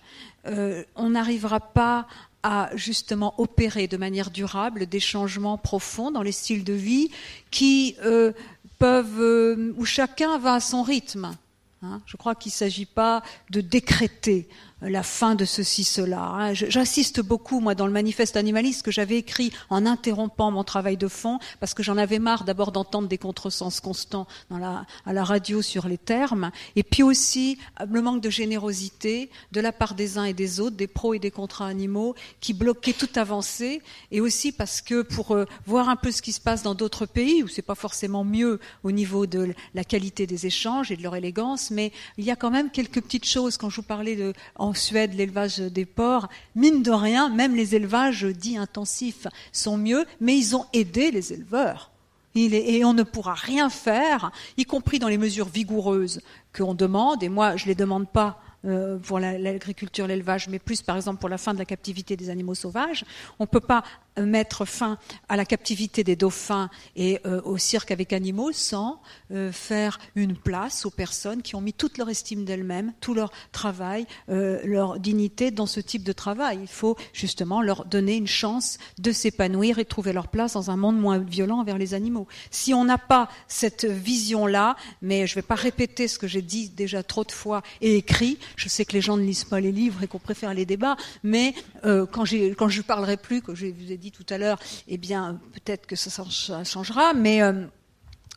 on 0.45 1.09
n'arrivera 1.09 1.59
pas 1.61 2.07
à 2.43 2.69
justement 2.75 3.33
opérer 3.37 3.87
de 3.87 3.97
manière 3.97 4.29
durable 4.29 4.85
des 4.85 4.99
changements 4.99 5.57
profonds 5.57 6.11
dans 6.11 6.21
les 6.21 6.31
styles 6.31 6.63
de 6.63 6.73
vie 6.73 7.11
qui 7.51 7.95
euh, 8.03 8.31
peuvent, 8.77 9.19
euh, 9.19 9.73
où 9.77 9.85
chacun 9.85 10.37
va 10.37 10.55
à 10.55 10.59
son 10.59 10.83
rythme. 10.83 11.35
Hein. 11.81 12.01
Je 12.05 12.17
crois 12.17 12.35
qu'il 12.35 12.49
ne 12.49 12.55
s'agit 12.55 12.85
pas 12.85 13.23
de 13.49 13.61
décréter 13.61 14.49
la 14.81 15.03
fin 15.03 15.35
de 15.35 15.45
ceci, 15.45 15.83
cela. 15.83 16.21
Hein. 16.21 16.53
J'insiste 16.53 17.21
beaucoup, 17.21 17.59
moi, 17.59 17.75
dans 17.75 17.85
le 17.85 17.91
manifeste 17.91 18.37
animaliste 18.37 18.83
que 18.83 18.91
j'avais 18.91 19.17
écrit 19.17 19.51
en 19.69 19.85
interrompant 19.85 20.51
mon 20.51 20.63
travail 20.63 20.97
de 20.97 21.07
fond, 21.07 21.39
parce 21.59 21.73
que 21.73 21.83
j'en 21.83 21.97
avais 21.97 22.19
marre 22.19 22.43
d'abord 22.43 22.71
d'entendre 22.71 23.07
des 23.07 23.17
contresens 23.17 23.79
constants 23.81 24.27
dans 24.49 24.57
la, 24.57 24.85
à 25.05 25.13
la 25.13 25.23
radio 25.23 25.61
sur 25.61 25.87
les 25.87 25.97
termes, 25.97 26.51
et 26.75 26.83
puis 26.83 27.03
aussi 27.03 27.57
le 27.89 28.01
manque 28.01 28.21
de 28.21 28.29
générosité 28.29 29.29
de 29.51 29.59
la 29.59 29.71
part 29.71 29.95
des 29.95 30.17
uns 30.17 30.25
et 30.25 30.33
des 30.33 30.59
autres, 30.59 30.77
des 30.77 30.87
pros 30.87 31.13
et 31.13 31.19
des 31.19 31.31
contrats 31.31 31.67
animaux, 31.67 32.15
qui 32.39 32.53
bloquaient 32.53 32.93
toute 32.93 33.17
avancée, 33.17 33.81
et 34.11 34.21
aussi 34.21 34.51
parce 34.51 34.81
que 34.81 35.01
pour 35.01 35.31
euh, 35.31 35.45
voir 35.65 35.89
un 35.89 35.95
peu 35.95 36.11
ce 36.11 36.21
qui 36.21 36.31
se 36.31 36.39
passe 36.39 36.63
dans 36.63 36.75
d'autres 36.75 37.05
pays, 37.05 37.43
où 37.43 37.47
c'est 37.47 37.61
pas 37.61 37.75
forcément 37.75 38.23
mieux 38.23 38.59
au 38.83 38.91
niveau 38.91 39.25
de 39.25 39.53
la 39.73 39.83
qualité 39.83 40.25
des 40.25 40.45
échanges 40.45 40.91
et 40.91 40.95
de 40.95 41.03
leur 41.03 41.15
élégance, 41.15 41.71
mais 41.71 41.91
il 42.17 42.23
y 42.23 42.31
a 42.31 42.35
quand 42.35 42.51
même 42.51 42.69
quelques 42.69 43.01
petites 43.01 43.25
choses, 43.25 43.57
quand 43.57 43.69
je 43.69 43.77
vous 43.77 43.83
parlais 43.83 44.15
de, 44.15 44.33
Suède, 44.73 45.13
l'élevage 45.13 45.59
des 45.59 45.85
porcs, 45.85 46.27
mine 46.55 46.83
de 46.83 46.91
rien, 46.91 47.29
même 47.29 47.55
les 47.55 47.75
élevages 47.75 48.25
dits 48.25 48.57
intensifs 48.57 49.27
sont 49.51 49.77
mieux, 49.77 50.05
mais 50.19 50.37
ils 50.37 50.55
ont 50.55 50.65
aidé 50.73 51.11
les 51.11 51.33
éleveurs. 51.33 51.91
Et 52.35 52.85
on 52.85 52.93
ne 52.93 53.03
pourra 53.03 53.33
rien 53.33 53.69
faire, 53.69 54.31
y 54.55 54.63
compris 54.63 54.99
dans 54.99 55.07
les 55.07 55.17
mesures 55.17 55.49
vigoureuses 55.49 56.21
qu'on 56.55 56.73
demande, 56.73 57.23
et 57.23 57.29
moi 57.29 57.55
je 57.57 57.65
ne 57.65 57.69
les 57.69 57.75
demande 57.75 58.07
pas 58.07 58.39
euh, 58.65 58.97
pour 58.99 59.19
l'agriculture, 59.19 60.05
l'élevage, 60.05 60.49
mais 60.49 60.59
plus 60.59 60.81
par 60.81 60.97
exemple 60.97 61.19
pour 61.19 61.29
la 61.29 61.37
fin 61.37 61.53
de 61.53 61.59
la 61.59 61.65
captivité 61.65 62.17
des 62.17 62.29
animaux 62.29 62.55
sauvages. 62.55 63.05
On 63.39 63.43
ne 63.43 63.47
peut 63.47 63.61
pas 63.61 63.83
mettre 64.17 64.65
fin 64.65 64.97
à 65.27 65.37
la 65.37 65.45
captivité 65.45 66.03
des 66.03 66.15
dauphins 66.15 66.69
et 66.95 67.19
euh, 67.25 67.41
au 67.43 67.57
cirque 67.57 67.91
avec 67.91 68.13
animaux 68.13 68.51
sans 68.51 69.01
euh, 69.31 69.51
faire 69.51 69.99
une 70.15 70.35
place 70.35 70.85
aux 70.85 70.89
personnes 70.89 71.41
qui 71.41 71.55
ont 71.55 71.61
mis 71.61 71.73
toute 71.73 71.97
leur 71.97 72.09
estime 72.09 72.45
d'elles-mêmes, 72.45 72.93
tout 72.99 73.13
leur 73.13 73.31
travail, 73.51 74.05
leur 74.27 74.99
dignité 74.99 75.51
dans 75.51 75.65
ce 75.65 75.79
type 75.79 76.03
de 76.03 76.11
travail. 76.11 76.59
Il 76.61 76.67
faut 76.67 76.97
justement 77.13 77.61
leur 77.61 77.85
donner 77.85 78.15
une 78.15 78.27
chance 78.27 78.77
de 78.97 79.11
s'épanouir 79.11 79.79
et 79.79 79.85
trouver 79.85 80.13
leur 80.13 80.27
place 80.27 80.53
dans 80.53 80.71
un 80.71 80.77
monde 80.77 80.99
moins 80.99 81.19
violent 81.19 81.59
envers 81.59 81.77
les 81.77 81.93
animaux. 81.93 82.27
Si 82.51 82.73
on 82.73 82.85
n'a 82.85 82.97
pas 82.97 83.29
cette 83.47 83.85
vision-là, 83.85 84.75
mais 85.01 85.27
je 85.27 85.33
ne 85.33 85.35
vais 85.35 85.47
pas 85.47 85.55
répéter 85.55 86.07
ce 86.07 86.19
que 86.19 86.27
j'ai 86.27 86.41
dit 86.41 86.69
déjà 86.69 87.03
trop 87.03 87.23
de 87.23 87.31
fois 87.31 87.61
et 87.81 87.95
écrit, 87.95 88.37
je 88.55 88.69
sais 88.69 88.85
que 88.85 88.93
les 88.93 89.01
gens 89.01 89.17
ne 89.17 89.23
lisent 89.23 89.43
pas 89.43 89.59
les 89.59 89.71
livres 89.71 90.03
et 90.03 90.07
qu'on 90.07 90.19
préfère 90.19 90.53
les 90.53 90.65
débats, 90.65 90.97
mais 91.23 91.53
euh, 91.85 92.05
quand, 92.05 92.25
quand 92.57 92.69
je 92.69 92.81
parlerai 92.81 93.17
plus, 93.17 93.41
comme 93.41 93.55
je 93.55 93.67
vous 93.67 93.91
ai 93.91 93.97
dit 93.99 94.11
tout 94.11 94.25
à 94.29 94.37
l'heure, 94.37 94.59
eh 94.87 94.97
bien, 94.97 95.39
peut-être 95.53 95.85
que 95.85 95.95
ça, 95.95 96.23
changera. 96.63 97.13
Mais 97.13 97.41
euh, 97.41 97.65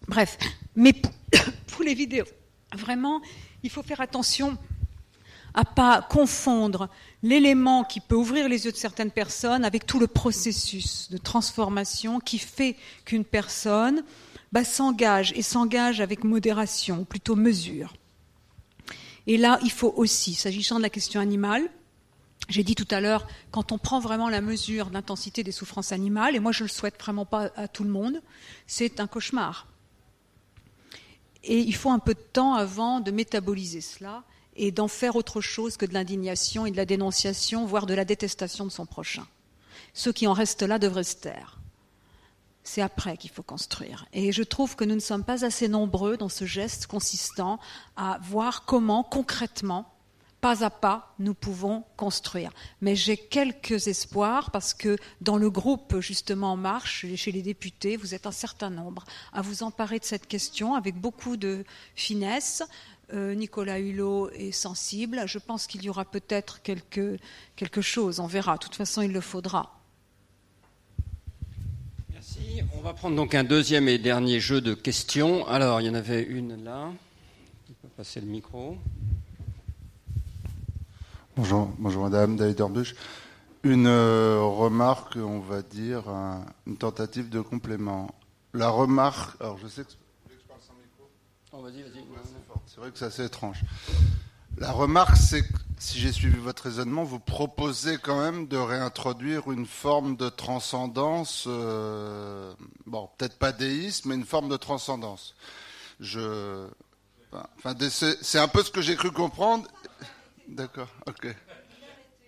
bref, 0.09 0.39
mais 0.77 0.93
pour, 1.69 1.83
les 1.83 1.95
vidéos, 1.95 2.27
vraiment, 2.75 3.21
il 3.63 3.71
faut 3.71 3.83
faire 3.83 4.01
attention 4.01 4.59
à 5.55 5.65
pas 5.65 6.01
confondre 6.03 6.89
l'élément 7.23 7.85
qui 7.85 8.01
peut 8.01 8.15
ouvrir 8.15 8.49
les 8.49 8.65
yeux 8.65 8.73
de 8.73 8.77
certaines 8.77 9.11
personnes 9.11 9.65
avec 9.65 9.87
tout 9.87 9.99
le 9.99 10.07
processus 10.07 11.11
de 11.11 11.19
transformation 11.19 12.21
qui 12.21 12.39
fait 12.39 12.77
qu'une 13.05 13.25
personne 13.25 14.03
bah, 14.51 14.65
s'engage 14.65 15.33
et 15.35 15.43
s'engage 15.43 16.01
avec 16.01 16.25
modération, 16.25 17.01
ou 17.01 17.05
plutôt 17.05 17.37
mesure. 17.37 17.95
Et 19.27 19.37
là, 19.37 19.59
il 19.63 19.71
faut 19.71 19.93
aussi, 19.97 20.35
s'agissant 20.35 20.79
de 20.79 20.83
la 20.83 20.91
question 20.91 21.21
animale, 21.21 21.69
j'ai 22.53 22.65
dit 22.65 22.75
tout 22.75 22.87
à 22.91 23.01
l'heure, 23.01 23.27
quand 23.51 23.73
on 23.73 23.79
prend 23.79 24.01
vraiment 24.01 24.29
la 24.29 24.41
mesure 24.41 24.91
d'intensité 24.91 25.43
des 25.43 25.53
souffrances 25.53 25.93
animales, 25.93 26.37
et 26.37 26.41
moi 26.41 26.53
je 26.53 26.63
ne 26.63 26.69
le 26.69 26.73
souhaite 26.73 27.01
vraiment 27.01 27.25
pas 27.25 27.51
à 27.57 27.69
tout 27.69 27.85
le 27.85 27.91
monde, 27.91 28.23
c'est 28.67 29.01
un 29.01 29.07
cauchemar. 29.07 29.67
Et 31.45 31.59
il 31.59 31.75
faut 31.75 31.91
un 31.91 31.99
peu 31.99 32.15
de 32.15 32.21
temps 32.21 32.55
avant 32.55 33.01
de 33.01 33.11
métaboliser 33.11 33.81
cela 33.81 34.23
et 34.55 34.71
d'en 34.71 34.89
faire 34.89 35.17
autre 35.17 35.41
chose 35.41 35.77
que 35.77 35.87
de 35.87 35.95
l'indignation 35.95 36.67
et 36.67 36.71
de 36.71 36.77
la 36.77 36.85
dénonciation, 36.85 37.65
voire 37.67 37.87
de 37.87 37.95
la 37.95 38.05
détestation 38.05 38.65
de 38.65 38.71
son 38.71 38.87
prochain. 38.87 39.27
Ceux 39.95 40.13
qui 40.13 40.27
en 40.27 40.33
restent 40.33 40.63
là 40.63 40.79
devraient 40.79 41.05
se 41.05 41.17
taire 41.17 41.59
c'est 42.65 42.81
après 42.81 43.17
qu'il 43.17 43.31
faut 43.31 43.43
construire. 43.43 44.07
Et 44.13 44.33
je 44.33 44.43
trouve 44.43 44.77
que 44.77 44.85
nous 44.85 44.95
ne 44.95 45.01
sommes 45.01 45.25
pas 45.25 45.45
assez 45.45 45.69
nombreux 45.69 46.17
dans 46.17 46.29
ce 46.29 46.45
geste 46.45 46.87
consistant 46.87 47.59
à 47.97 48.19
voir 48.23 48.65
comment 48.65 49.03
concrètement, 49.03 49.92
pas 50.43 50.65
à 50.65 50.71
pas, 50.71 51.15
nous 51.21 51.35
pouvons 51.35 51.85
construire. 51.97 52.51
Mais 52.81 52.97
j'ai 52.97 53.17
quelques 53.17 53.87
espoirs 53.87 54.51
parce 54.51 54.75
que 54.75 54.97
dans 55.21 55.37
le 55.37 55.49
groupe 55.51 56.01
justement 56.01 56.53
En 56.53 56.57
Marche, 56.57 57.07
chez 57.15 57.31
les 57.31 57.43
députés, 57.43 57.97
vous 57.97 58.13
êtes 58.13 58.27
un 58.27 58.33
certain 58.33 58.69
nombre 58.69 59.05
à 59.33 59.41
vous 59.41 59.63
emparer 59.63 60.01
de 60.01 60.05
cette 60.05 60.27
question 60.27 60.75
avec 60.75 60.97
beaucoup 60.97 61.37
de 61.37 61.65
finesse. 61.95 62.65
Euh, 63.15 63.35
Nicolas 63.37 63.79
Hulot 63.79 64.31
est 64.31 64.51
sensible. 64.51 65.23
Je 65.27 65.39
pense 65.39 65.69
qu'il 65.69 65.85
y 65.85 65.89
aura 65.89 66.05
peut-être 66.05 66.61
quelque, 66.61 67.21
chose, 67.81 68.19
on 68.19 68.27
verra. 68.27 68.55
De 68.55 68.65
toute 68.65 68.75
façon, 68.75 69.01
il 69.01 69.13
le 69.13 69.21
faudra. 69.21 69.79
On 72.77 72.81
va 72.81 72.95
prendre 72.95 73.15
donc 73.15 73.37
un 73.37 73.45
deuxième 73.45 73.87
et 73.87 73.99
dernier 73.99 74.41
jeu 74.41 74.61
de 74.61 74.75
questions. 74.75 75.47
Alors, 75.47 75.81
il 75.81 75.87
y 75.87 75.91
en 75.91 75.95
avait 75.95 76.25
une 76.25 76.65
là. 76.65 76.91
Il 77.69 77.77
peut 77.77 77.89
passer 77.97 78.21
le 78.21 78.27
micro. 78.27 78.77
Bonjour, 81.35 81.71
bonjour 81.79 82.03
madame, 82.03 82.37
David 82.37 82.61
Orbuch. 82.61 82.95
Une 83.63 83.87
euh, 83.87 84.43
remarque, 84.43 85.17
on 85.17 85.41
va 85.41 85.63
dire, 85.63 86.05
une 86.67 86.77
tentative 86.77 87.31
de 87.31 87.41
complément. 87.41 88.15
La 88.53 88.69
remarque, 88.69 89.41
alors 89.41 89.57
je 89.57 89.67
sais 89.67 89.83
que. 89.83 89.93
je 90.29 90.47
parle 90.47 90.61
sans 90.61 90.75
micro 90.75 91.09
oh, 91.53 91.63
vas-y, 91.63 91.81
vas-y. 91.81 92.05
c'est 92.67 92.81
vrai 92.81 92.91
que 92.91 92.99
c'est 92.99 93.07
assez 93.07 93.25
étrange. 93.25 93.63
La 94.59 94.73
remarque, 94.73 95.17
c'est 95.17 95.41
que 95.41 95.55
si 95.79 95.99
j'ai 95.99 96.13
suivi 96.13 96.37
votre 96.37 96.65
raisonnement, 96.65 97.03
vous 97.03 97.19
proposez 97.19 97.97
quand 97.97 98.21
même 98.21 98.47
de 98.47 98.59
réintroduire 98.59 99.51
une 99.51 99.65
forme 99.65 100.17
de 100.17 100.29
transcendance, 100.29 101.47
euh, 101.47 102.53
bon, 102.85 103.09
peut-être 103.17 103.39
pas 103.39 103.53
déiste, 103.53 104.05
mais 104.05 104.17
une 104.17 104.27
forme 104.27 104.51
de 104.51 104.59
transcendance. 104.59 105.35
Je, 105.99 106.67
enfin, 107.33 107.75
c'est 108.21 108.39
un 108.39 108.49
peu 108.49 108.63
ce 108.63 108.71
que 108.71 108.83
j'ai 108.83 108.97
cru 108.97 109.11
comprendre. 109.11 109.67
D'accord, 110.53 110.89
ok. 111.07 111.35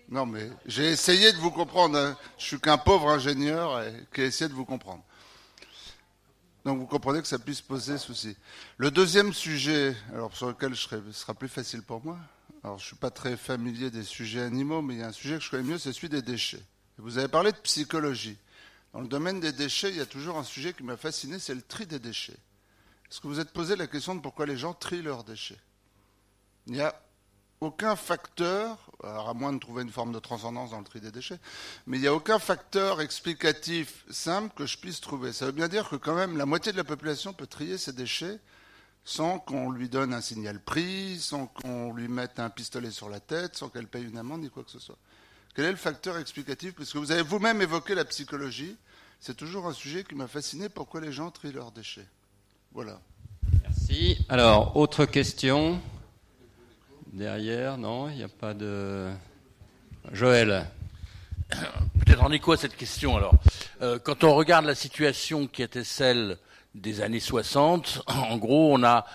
Non, 0.08 0.26
mais 0.26 0.50
j'ai 0.66 0.90
essayé 0.90 1.32
de 1.32 1.38
vous 1.38 1.50
comprendre. 1.50 1.96
Hein. 1.96 2.16
Je 2.38 2.44
suis 2.44 2.60
qu'un 2.60 2.78
pauvre 2.78 3.08
ingénieur 3.08 3.82
qui 4.12 4.20
a 4.20 4.24
essayé 4.24 4.48
de 4.48 4.54
vous 4.54 4.64
comprendre. 4.64 5.02
Donc 6.64 6.78
vous 6.78 6.86
comprenez 6.86 7.20
que 7.20 7.28
ça 7.28 7.38
puisse 7.38 7.60
poser 7.60 7.98
souci. 7.98 8.36
Le 8.78 8.90
deuxième 8.90 9.32
sujet, 9.32 9.94
alors 10.12 10.34
sur 10.36 10.48
lequel 10.48 10.74
je 10.74 10.80
serai, 10.80 11.00
ce 11.06 11.20
sera 11.20 11.34
plus 11.34 11.48
facile 11.48 11.82
pour 11.82 12.04
moi, 12.04 12.18
alors, 12.64 12.78
je 12.78 12.86
suis 12.86 12.96
pas 12.96 13.10
très 13.10 13.36
familier 13.36 13.90
des 13.90 14.04
sujets 14.04 14.40
animaux, 14.40 14.80
mais 14.80 14.94
il 14.94 15.00
y 15.00 15.02
a 15.02 15.08
un 15.08 15.12
sujet 15.12 15.36
que 15.36 15.44
je 15.44 15.50
connais 15.50 15.62
mieux, 15.62 15.78
c'est 15.78 15.92
celui 15.92 16.08
des 16.08 16.22
déchets. 16.22 16.62
vous 16.96 17.18
avez 17.18 17.28
parlé 17.28 17.52
de 17.52 17.58
psychologie. 17.58 18.38
Dans 18.94 19.02
le 19.02 19.06
domaine 19.06 19.38
des 19.38 19.52
déchets, 19.52 19.90
il 19.90 19.96
y 19.96 20.00
a 20.00 20.06
toujours 20.06 20.38
un 20.38 20.44
sujet 20.44 20.72
qui 20.72 20.82
m'a 20.82 20.96
fasciné, 20.96 21.38
c'est 21.38 21.54
le 21.54 21.60
tri 21.60 21.84
des 21.84 21.98
déchets. 21.98 22.38
Est-ce 23.10 23.20
que 23.20 23.26
vous 23.26 23.38
êtes 23.38 23.52
posé 23.52 23.76
la 23.76 23.86
question 23.86 24.14
de 24.14 24.20
pourquoi 24.22 24.46
les 24.46 24.56
gens 24.56 24.72
trient 24.72 25.02
leurs 25.02 25.24
déchets? 25.24 25.58
Il 26.66 26.72
n'y 26.72 26.80
a 26.80 26.98
aucun 27.64 27.96
facteur, 27.96 28.78
alors 29.02 29.28
à 29.28 29.34
moins 29.34 29.52
de 29.52 29.58
trouver 29.58 29.82
une 29.82 29.90
forme 29.90 30.12
de 30.12 30.18
transcendance 30.18 30.70
dans 30.70 30.78
le 30.78 30.84
tri 30.84 31.00
des 31.00 31.10
déchets, 31.10 31.38
mais 31.86 31.98
il 31.98 32.00
n'y 32.00 32.06
a 32.06 32.14
aucun 32.14 32.38
facteur 32.38 33.00
explicatif 33.00 34.04
simple 34.10 34.52
que 34.54 34.66
je 34.66 34.78
puisse 34.78 35.00
trouver. 35.00 35.32
Ça 35.32 35.46
veut 35.46 35.52
bien 35.52 35.68
dire 35.68 35.88
que 35.88 35.96
quand 35.96 36.14
même 36.14 36.36
la 36.36 36.46
moitié 36.46 36.72
de 36.72 36.76
la 36.76 36.84
population 36.84 37.32
peut 37.32 37.46
trier 37.46 37.78
ses 37.78 37.92
déchets 37.92 38.38
sans 39.04 39.38
qu'on 39.38 39.70
lui 39.70 39.88
donne 39.88 40.14
un 40.14 40.20
signal 40.20 40.58
prix, 40.60 41.18
sans 41.20 41.46
qu'on 41.46 41.92
lui 41.92 42.08
mette 42.08 42.40
un 42.40 42.48
pistolet 42.48 42.90
sur 42.90 43.08
la 43.10 43.20
tête, 43.20 43.56
sans 43.56 43.68
qu'elle 43.68 43.86
paye 43.86 44.04
une 44.04 44.16
amende 44.16 44.40
ni 44.40 44.50
quoi 44.50 44.64
que 44.64 44.70
ce 44.70 44.78
soit. 44.78 44.96
Quel 45.54 45.66
est 45.66 45.70
le 45.70 45.76
facteur 45.76 46.16
explicatif? 46.16 46.74
Puisque 46.74 46.96
vous 46.96 47.12
avez 47.12 47.22
vous-même 47.22 47.60
évoqué 47.62 47.94
la 47.94 48.04
psychologie, 48.04 48.76
c'est 49.20 49.36
toujours 49.36 49.66
un 49.66 49.72
sujet 49.72 50.04
qui 50.04 50.14
m'a 50.14 50.26
fasciné. 50.26 50.68
Pourquoi 50.68 51.00
les 51.00 51.12
gens 51.12 51.30
trient 51.30 51.52
leurs 51.52 51.70
déchets 51.70 52.06
Voilà. 52.72 52.98
Merci. 53.62 54.18
Alors, 54.28 54.76
autre 54.76 55.04
question 55.04 55.80
Derrière, 57.14 57.78
non, 57.78 58.08
il 58.08 58.16
n'y 58.16 58.24
a 58.24 58.28
pas 58.28 58.54
de. 58.54 59.08
Joël. 60.10 60.66
Peut-être 61.48 62.24
en 62.24 62.32
écho 62.32 62.50
à 62.50 62.56
cette 62.56 62.76
question. 62.76 63.16
Alors, 63.16 63.34
euh, 63.82 64.00
quand 64.00 64.24
on 64.24 64.34
regarde 64.34 64.64
la 64.64 64.74
situation 64.74 65.46
qui 65.46 65.62
était 65.62 65.84
celle 65.84 66.38
des 66.74 67.02
années 67.02 67.20
60, 67.20 68.02
en 68.08 68.36
gros, 68.36 68.74
on 68.74 68.82
a 68.82 69.06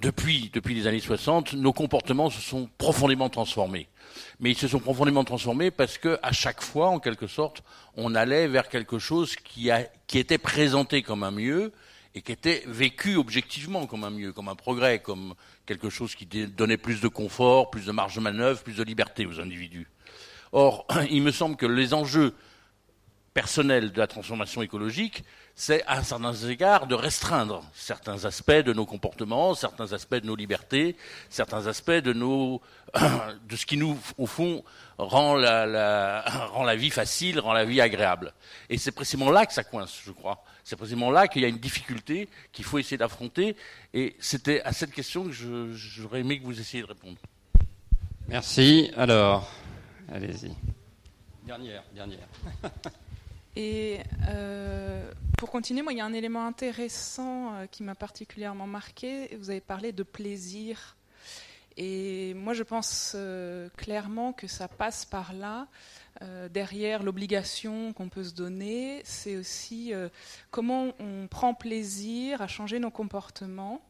depuis, 0.00 0.48
depuis 0.54 0.76
les 0.76 0.86
années 0.86 1.00
60, 1.00 1.54
nos 1.54 1.72
comportements 1.72 2.30
se 2.30 2.40
sont 2.40 2.70
profondément 2.78 3.28
transformés. 3.28 3.88
Mais 4.38 4.52
ils 4.52 4.58
se 4.58 4.68
sont 4.68 4.78
profondément 4.78 5.24
transformés 5.24 5.72
parce 5.72 5.98
que 5.98 6.20
à 6.22 6.30
chaque 6.30 6.62
fois, 6.62 6.86
en 6.86 7.00
quelque 7.00 7.26
sorte, 7.26 7.64
on 7.96 8.14
allait 8.14 8.46
vers 8.46 8.68
quelque 8.68 9.00
chose 9.00 9.34
qui, 9.34 9.72
a, 9.72 9.82
qui 10.06 10.20
était 10.20 10.38
présenté 10.38 11.02
comme 11.02 11.24
un 11.24 11.32
mieux 11.32 11.72
et 12.14 12.22
qui 12.22 12.32
était 12.32 12.62
vécu 12.66 13.16
objectivement 13.16 13.86
comme 13.86 14.04
un 14.04 14.10
mieux, 14.10 14.32
comme 14.32 14.48
un 14.48 14.54
progrès, 14.54 14.98
comme 14.98 15.34
quelque 15.66 15.90
chose 15.90 16.14
qui 16.14 16.26
donnait 16.26 16.76
plus 16.76 17.00
de 17.00 17.08
confort, 17.08 17.70
plus 17.70 17.86
de 17.86 17.92
marge 17.92 18.16
de 18.16 18.20
manœuvre, 18.20 18.62
plus 18.62 18.76
de 18.76 18.82
liberté 18.82 19.26
aux 19.26 19.40
individus. 19.40 19.88
Or, 20.52 20.86
il 21.10 21.22
me 21.22 21.30
semble 21.32 21.56
que 21.56 21.66
les 21.66 21.94
enjeux 21.94 22.34
personnel 23.34 23.92
de 23.92 23.98
la 23.98 24.06
transformation 24.06 24.60
écologique, 24.60 25.24
c'est 25.54 25.82
à 25.86 26.02
certains 26.02 26.34
égards 26.34 26.86
de 26.86 26.94
restreindre 26.94 27.62
certains 27.74 28.26
aspects 28.26 28.52
de 28.52 28.72
nos 28.72 28.84
comportements, 28.84 29.54
certains 29.54 29.92
aspects 29.92 30.16
de 30.16 30.26
nos 30.26 30.36
libertés, 30.36 30.96
certains 31.30 31.66
aspects 31.66 31.90
de 31.90 32.12
nos 32.12 32.60
de 33.48 33.56
ce 33.56 33.64
qui 33.64 33.78
nous 33.78 33.98
au 34.18 34.26
fond 34.26 34.62
la, 34.98 36.24
rend 36.52 36.64
la 36.64 36.76
vie 36.76 36.90
facile, 36.90 37.40
rend 37.40 37.54
la 37.54 37.64
vie 37.64 37.80
agréable. 37.80 38.34
Et 38.68 38.76
c'est 38.76 38.92
précisément 38.92 39.30
là 39.30 39.46
que 39.46 39.52
ça 39.52 39.64
coince, 39.64 40.00
je 40.04 40.12
crois. 40.12 40.44
C'est 40.64 40.76
précisément 40.76 41.10
là 41.10 41.28
qu'il 41.28 41.42
y 41.42 41.44
a 41.44 41.48
une 41.48 41.58
difficulté 41.58 42.28
qu'il 42.52 42.64
faut 42.64 42.78
essayer 42.78 42.96
d'affronter. 42.96 43.56
Et 43.94 44.16
c'était 44.18 44.62
à 44.62 44.72
cette 44.72 44.92
question 44.92 45.24
que 45.24 45.32
j'aurais 45.72 46.20
aimé 46.20 46.38
que 46.38 46.44
vous 46.44 46.60
essayiez 46.60 46.82
de 46.82 46.88
répondre. 46.88 47.18
Merci. 48.28 48.90
Alors, 48.96 49.50
allez-y. 50.12 50.52
Dernière, 51.44 51.82
dernière. 51.94 52.28
Et 53.56 53.98
euh, 54.28 55.12
pour 55.36 55.50
continuer, 55.50 55.82
moi, 55.82 55.92
il 55.92 55.98
y 55.98 56.00
a 56.00 56.06
un 56.06 56.14
élément 56.14 56.46
intéressant 56.46 57.54
euh, 57.54 57.66
qui 57.66 57.82
m'a 57.82 57.94
particulièrement 57.94 58.66
marqué. 58.66 59.36
Vous 59.36 59.50
avez 59.50 59.60
parlé 59.60 59.92
de 59.92 60.02
plaisir. 60.02 60.96
Et 61.76 62.32
moi, 62.34 62.54
je 62.54 62.62
pense 62.62 63.12
euh, 63.14 63.68
clairement 63.76 64.32
que 64.32 64.46
ça 64.46 64.68
passe 64.68 65.04
par 65.04 65.32
là. 65.34 65.66
Derrière 66.50 67.02
l'obligation 67.02 67.92
qu'on 67.92 68.08
peut 68.08 68.24
se 68.24 68.34
donner, 68.34 69.00
c'est 69.04 69.36
aussi 69.36 69.92
comment 70.50 70.92
on 70.98 71.26
prend 71.28 71.54
plaisir 71.54 72.42
à 72.42 72.46
changer 72.46 72.78
nos 72.78 72.90
comportements. 72.90 73.80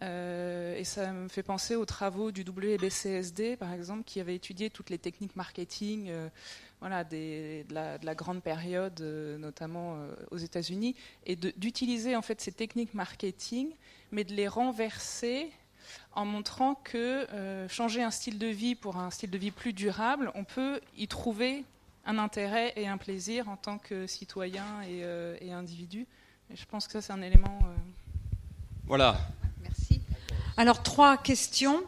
et 0.00 0.82
ça 0.84 1.12
me 1.12 1.28
fait 1.28 1.42
penser 1.42 1.74
aux 1.74 1.84
travaux 1.84 2.30
du 2.30 2.42
WBCSD, 2.42 3.56
par 3.56 3.72
exemple, 3.72 4.04
qui 4.04 4.20
avait 4.20 4.36
étudié 4.36 4.70
toutes 4.70 4.90
les 4.90 4.98
techniques 4.98 5.36
marketing 5.36 6.10
voilà, 6.80 7.04
de, 7.04 7.64
la, 7.72 8.14
grande 8.14 8.42
période, 8.42 9.00
euh, 9.00 9.36
notamment 9.38 9.96
euh, 9.96 10.14
aux 10.30 10.36
États-Unis, 10.36 10.94
et 11.26 11.36
d'utiliser 11.36 12.16
en 12.16 12.22
fait 12.22 12.40
ces 12.40 12.52
techniques 12.52 12.94
marketing, 12.94 13.70
mais 14.12 14.24
de 14.24 14.34
les 14.34 14.48
renverser 14.48 15.50
en 16.12 16.24
montrant 16.24 16.74
que 16.74 17.26
euh, 17.32 17.68
changer 17.68 18.02
un 18.02 18.10
style 18.10 18.38
de 18.38 18.46
vie 18.46 18.74
pour 18.74 18.96
un 18.96 19.10
style 19.10 19.30
de 19.30 19.38
vie 19.38 19.50
plus 19.50 19.72
durable, 19.72 20.30
on 20.34 20.44
peut 20.44 20.80
y 20.96 21.08
trouver 21.08 21.64
un 22.06 22.18
intérêt 22.18 22.72
et 22.76 22.88
un 22.88 22.96
plaisir 22.96 23.48
en 23.48 23.56
tant 23.56 23.78
que 23.78 24.06
citoyen 24.06 24.64
et, 24.88 25.04
et 25.46 25.52
individu. 25.52 26.06
Et 26.50 26.56
je 26.56 26.64
pense 26.64 26.86
que 26.86 26.92
ça, 26.94 27.02
c'est 27.02 27.12
un 27.12 27.20
élément. 27.20 27.58
Voilà. 28.86 29.18
Merci. 29.62 30.00
Alors, 30.56 30.82
trois 30.82 31.18
questions. 31.18 31.82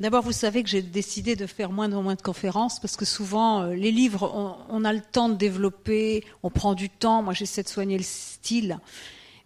D'abord, 0.00 0.22
vous 0.22 0.32
savez 0.32 0.62
que 0.62 0.68
j'ai 0.68 0.80
décidé 0.80 1.34
de 1.34 1.46
faire 1.46 1.72
moins 1.72 1.92
en 1.92 2.02
moins 2.04 2.14
de 2.14 2.22
conférences 2.22 2.78
parce 2.78 2.96
que 2.96 3.04
souvent, 3.04 3.62
euh, 3.62 3.74
les 3.74 3.90
livres, 3.90 4.32
on, 4.68 4.84
a 4.84 4.92
le 4.92 5.00
temps 5.00 5.28
de 5.28 5.34
développer, 5.34 6.24
on 6.44 6.50
prend 6.50 6.74
du 6.74 6.88
temps. 6.88 7.20
Moi, 7.22 7.34
j'essaie 7.34 7.64
de 7.64 7.68
soigner 7.68 7.98
le 7.98 8.04
style. 8.04 8.78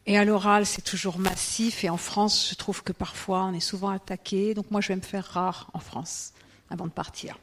Et 0.06 0.18
à 0.18 0.24
l'oral, 0.24 0.66
c'est 0.66 0.82
toujours 0.82 1.18
massif. 1.18 1.84
Et 1.84 1.90
en 1.90 1.96
France, 1.96 2.48
je 2.50 2.54
trouve 2.56 2.82
que 2.82 2.92
parfois, 2.92 3.44
on 3.44 3.54
est 3.54 3.60
souvent 3.60 3.90
attaqué. 3.90 4.54
Donc 4.54 4.70
moi, 4.70 4.80
je 4.80 4.88
vais 4.88 4.96
me 4.96 5.00
faire 5.02 5.24
rare 5.24 5.70
en 5.74 5.78
France 5.78 6.32
avant 6.70 6.86
de 6.86 6.90
partir. 6.90 7.38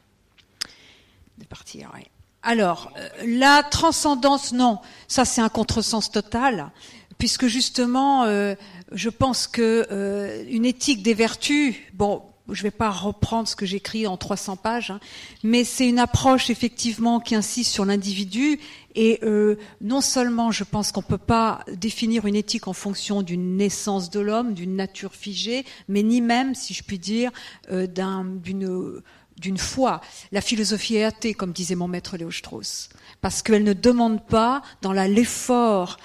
De 1.38 1.44
partir, 1.44 1.90
oui. 1.94 2.02
Alors, 2.42 2.92
euh, 2.96 3.08
la 3.24 3.62
transcendance, 3.62 4.52
non. 4.52 4.78
Ça, 5.08 5.24
c'est 5.24 5.40
un 5.40 5.48
contresens 5.48 6.10
total 6.10 6.70
puisque 7.18 7.46
justement, 7.46 8.24
euh, 8.24 8.54
je 8.92 9.10
pense 9.10 9.46
que 9.46 10.46
une 10.48 10.64
éthique 10.64 11.02
des 11.02 11.12
vertus, 11.12 11.76
bon, 11.92 12.22
je 12.52 12.60
ne 12.60 12.64
vais 12.64 12.70
pas 12.70 12.90
reprendre 12.90 13.48
ce 13.48 13.56
que 13.56 13.66
j'écris 13.66 14.06
en 14.06 14.16
300 14.16 14.56
pages, 14.56 14.90
hein, 14.90 15.00
mais 15.42 15.64
c'est 15.64 15.88
une 15.88 15.98
approche 15.98 16.50
effectivement 16.50 17.20
qui 17.20 17.34
insiste 17.34 17.72
sur 17.72 17.84
l'individu. 17.84 18.60
Et 18.94 19.20
euh, 19.22 19.56
non 19.80 20.00
seulement 20.00 20.50
je 20.50 20.64
pense 20.64 20.90
qu'on 20.90 21.00
ne 21.00 21.06
peut 21.06 21.18
pas 21.18 21.64
définir 21.72 22.26
une 22.26 22.34
éthique 22.34 22.66
en 22.66 22.72
fonction 22.72 23.22
d'une 23.22 23.56
naissance 23.56 24.10
de 24.10 24.20
l'homme, 24.20 24.54
d'une 24.54 24.74
nature 24.74 25.14
figée, 25.14 25.64
mais 25.88 26.02
ni 26.02 26.20
même, 26.20 26.54
si 26.54 26.74
je 26.74 26.82
puis 26.82 26.98
dire, 26.98 27.30
euh, 27.70 27.86
d'une 27.86 29.00
d'une 29.40 29.58
foi. 29.58 30.00
La 30.32 30.42
philosophie 30.42 30.96
est 30.96 31.04
athée, 31.04 31.34
comme 31.34 31.52
disait 31.52 31.74
mon 31.74 31.88
maître 31.88 32.16
Léo 32.16 32.30
Strauss, 32.30 32.90
parce 33.20 33.42
qu'elle 33.42 33.64
ne 33.64 33.72
demande 33.72 34.24
pas, 34.26 34.62
dans 34.82 34.92
l'effort 34.92 35.96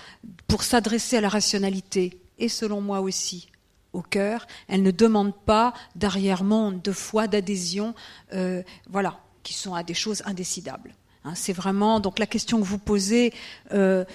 pour 0.47 0.63
s'adresser 0.63 1.17
à 1.17 1.21
la 1.21 1.29
rationalité, 1.29 2.17
et 2.39 2.49
selon 2.49 2.81
moi 2.81 3.01
aussi, 3.01 3.49
au 3.95 4.01
cœur. 4.01 4.47
Elle 4.67 4.83
ne 4.83 4.91
demande 4.91 5.33
pas 5.33 5.73
d'arrière-monde, 5.95 6.81
de 6.81 6.91
foi, 6.91 7.27
d'adhésion, 7.27 7.95
euh, 8.33 8.61
voilà, 8.89 9.19
qui 9.43 9.53
sont 9.53 9.73
à 9.73 9.83
des 9.83 9.93
choses 9.93 10.21
indécidables. 10.25 10.93
Hein. 11.27 11.33
c'est 11.33 11.53
vraiment 11.53 11.99
donc 11.99 12.19
la 12.19 12.27
question 12.27 12.59
que 12.59 12.65
vous 12.65 12.77
posez 12.77 13.33
euh, 13.73 14.05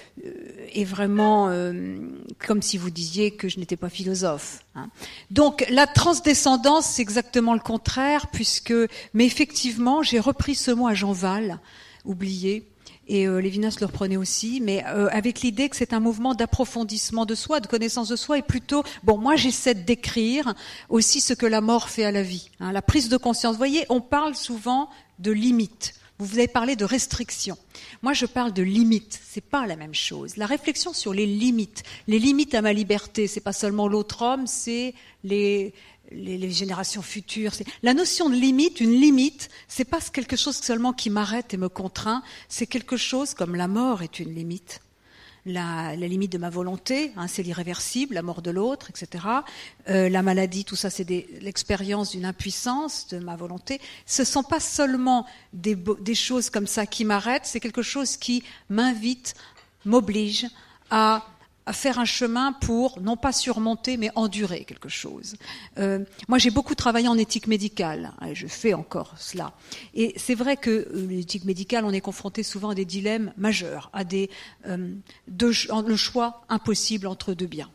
est 0.72 0.84
vraiment 0.84 1.48
euh, 1.48 1.98
comme 2.46 2.62
si 2.62 2.78
vous 2.78 2.90
disiez 2.90 3.32
que 3.32 3.48
je 3.48 3.58
n'étais 3.58 3.76
pas 3.76 3.88
philosophe. 3.88 4.64
Hein. 4.76 4.88
Donc 5.32 5.66
la 5.70 5.88
transdescendance, 5.88 6.86
c'est 6.86 7.02
exactement 7.02 7.54
le 7.54 7.60
contraire, 7.60 8.28
puisque 8.28 8.74
mais 9.12 9.26
effectivement, 9.26 10.04
j'ai 10.04 10.20
repris 10.20 10.54
ce 10.54 10.70
mot 10.70 10.86
à 10.86 10.94
Jean 10.94 11.12
Val, 11.12 11.58
oublié, 12.04 12.68
et 13.10 13.26
euh, 13.26 13.40
Lévinas 13.40 13.76
le 13.80 13.86
reprenait 13.86 14.16
aussi, 14.16 14.60
mais 14.60 14.84
euh, 14.86 15.08
avec 15.10 15.40
l'idée 15.40 15.68
que 15.68 15.74
c'est 15.74 15.92
un 15.92 15.98
mouvement 15.98 16.32
d'approfondissement 16.32 17.26
de 17.26 17.34
soi, 17.34 17.58
de 17.58 17.66
connaissance 17.66 18.08
de 18.08 18.14
soi, 18.14 18.38
et 18.38 18.42
plutôt, 18.42 18.84
bon, 19.02 19.18
moi 19.18 19.34
j'essaie 19.34 19.74
de 19.74 19.82
décrire 19.82 20.54
aussi 20.88 21.20
ce 21.20 21.34
que 21.34 21.44
la 21.44 21.60
mort 21.60 21.88
fait 21.88 22.04
à 22.04 22.12
la 22.12 22.22
vie, 22.22 22.50
hein, 22.60 22.70
la 22.70 22.82
prise 22.82 23.08
de 23.08 23.16
conscience. 23.16 23.54
Vous 23.54 23.58
voyez, 23.58 23.84
on 23.88 24.00
parle 24.00 24.36
souvent 24.36 24.88
de 25.18 25.32
limites. 25.32 25.94
Vous 26.20 26.38
avez 26.38 26.46
parlé 26.48 26.76
de 26.76 26.84
restrictions. 26.84 27.56
Moi, 28.02 28.12
je 28.12 28.26
parle 28.26 28.52
de 28.52 28.62
limites. 28.62 29.18
C'est 29.24 29.40
pas 29.40 29.66
la 29.66 29.74
même 29.74 29.94
chose. 29.94 30.36
La 30.36 30.44
réflexion 30.44 30.92
sur 30.92 31.14
les 31.14 31.24
limites, 31.24 31.82
les 32.08 32.18
limites 32.18 32.54
à 32.54 32.60
ma 32.60 32.74
liberté, 32.74 33.26
c'est 33.26 33.40
pas 33.40 33.54
seulement 33.54 33.88
l'autre 33.88 34.20
homme, 34.20 34.46
c'est 34.46 34.94
les, 35.24 35.72
les, 36.10 36.50
générations 36.50 37.02
futures. 37.02 37.52
La 37.82 37.94
notion 37.94 38.28
de 38.28 38.34
limite, 38.34 38.80
une 38.80 38.92
limite, 38.92 39.48
c'est 39.68 39.84
pas 39.84 40.00
quelque 40.00 40.36
chose 40.36 40.56
seulement 40.56 40.92
qui 40.92 41.10
m'arrête 41.10 41.54
et 41.54 41.56
me 41.56 41.68
contraint, 41.68 42.22
c'est 42.48 42.66
quelque 42.66 42.96
chose 42.96 43.34
comme 43.34 43.54
la 43.54 43.68
mort 43.68 44.02
est 44.02 44.18
une 44.18 44.34
limite. 44.34 44.80
La, 45.46 45.96
limite 45.96 46.32
de 46.32 46.38
ma 46.38 46.50
volonté, 46.50 47.12
hein, 47.16 47.26
c'est 47.26 47.42
l'irréversible, 47.42 48.14
la 48.14 48.22
mort 48.22 48.42
de 48.42 48.50
l'autre, 48.50 48.90
etc. 48.90 49.24
Euh, 49.88 50.10
la 50.10 50.22
maladie, 50.22 50.66
tout 50.66 50.76
ça, 50.76 50.90
c'est 50.90 51.08
l'expérience 51.40 52.10
d'une 52.10 52.26
impuissance 52.26 53.06
de 53.08 53.18
ma 53.18 53.36
volonté. 53.36 53.80
Ce 54.04 54.20
ne 54.20 54.26
sont 54.26 54.42
pas 54.42 54.60
seulement 54.60 55.26
des, 55.54 55.76
des 56.00 56.14
choses 56.14 56.50
comme 56.50 56.66
ça 56.66 56.84
qui 56.84 57.06
m'arrêtent, 57.06 57.46
c'est 57.46 57.60
quelque 57.60 57.82
chose 57.82 58.18
qui 58.18 58.42
m'invite, 58.68 59.34
m'oblige 59.86 60.46
à 60.90 61.26
à 61.70 61.72
faire 61.72 62.00
un 62.00 62.04
chemin 62.04 62.52
pour 62.52 63.00
non 63.00 63.16
pas 63.16 63.30
surmonter 63.30 63.96
mais 63.96 64.10
endurer 64.16 64.64
quelque 64.64 64.88
chose. 64.88 65.36
Euh, 65.78 66.04
moi 66.26 66.38
j'ai 66.38 66.50
beaucoup 66.50 66.74
travaillé 66.74 67.06
en 67.06 67.16
éthique 67.16 67.46
médicale, 67.46 68.12
hein, 68.20 68.34
je 68.34 68.48
fais 68.48 68.74
encore 68.74 69.14
cela. 69.18 69.52
Et 69.94 70.12
c'est 70.16 70.34
vrai 70.34 70.56
que 70.56 70.70
euh, 70.70 71.06
l'éthique 71.08 71.44
médicale, 71.44 71.84
on 71.84 71.92
est 71.92 72.00
confronté 72.00 72.42
souvent 72.42 72.70
à 72.70 72.74
des 72.74 72.84
dilemmes 72.84 73.32
majeurs, 73.36 73.88
à 73.92 74.02
des 74.02 74.30
euh, 74.66 74.92
le 75.28 75.96
choix 75.96 76.42
impossible 76.48 77.06
entre 77.06 77.34
deux 77.34 77.46
biens 77.46 77.70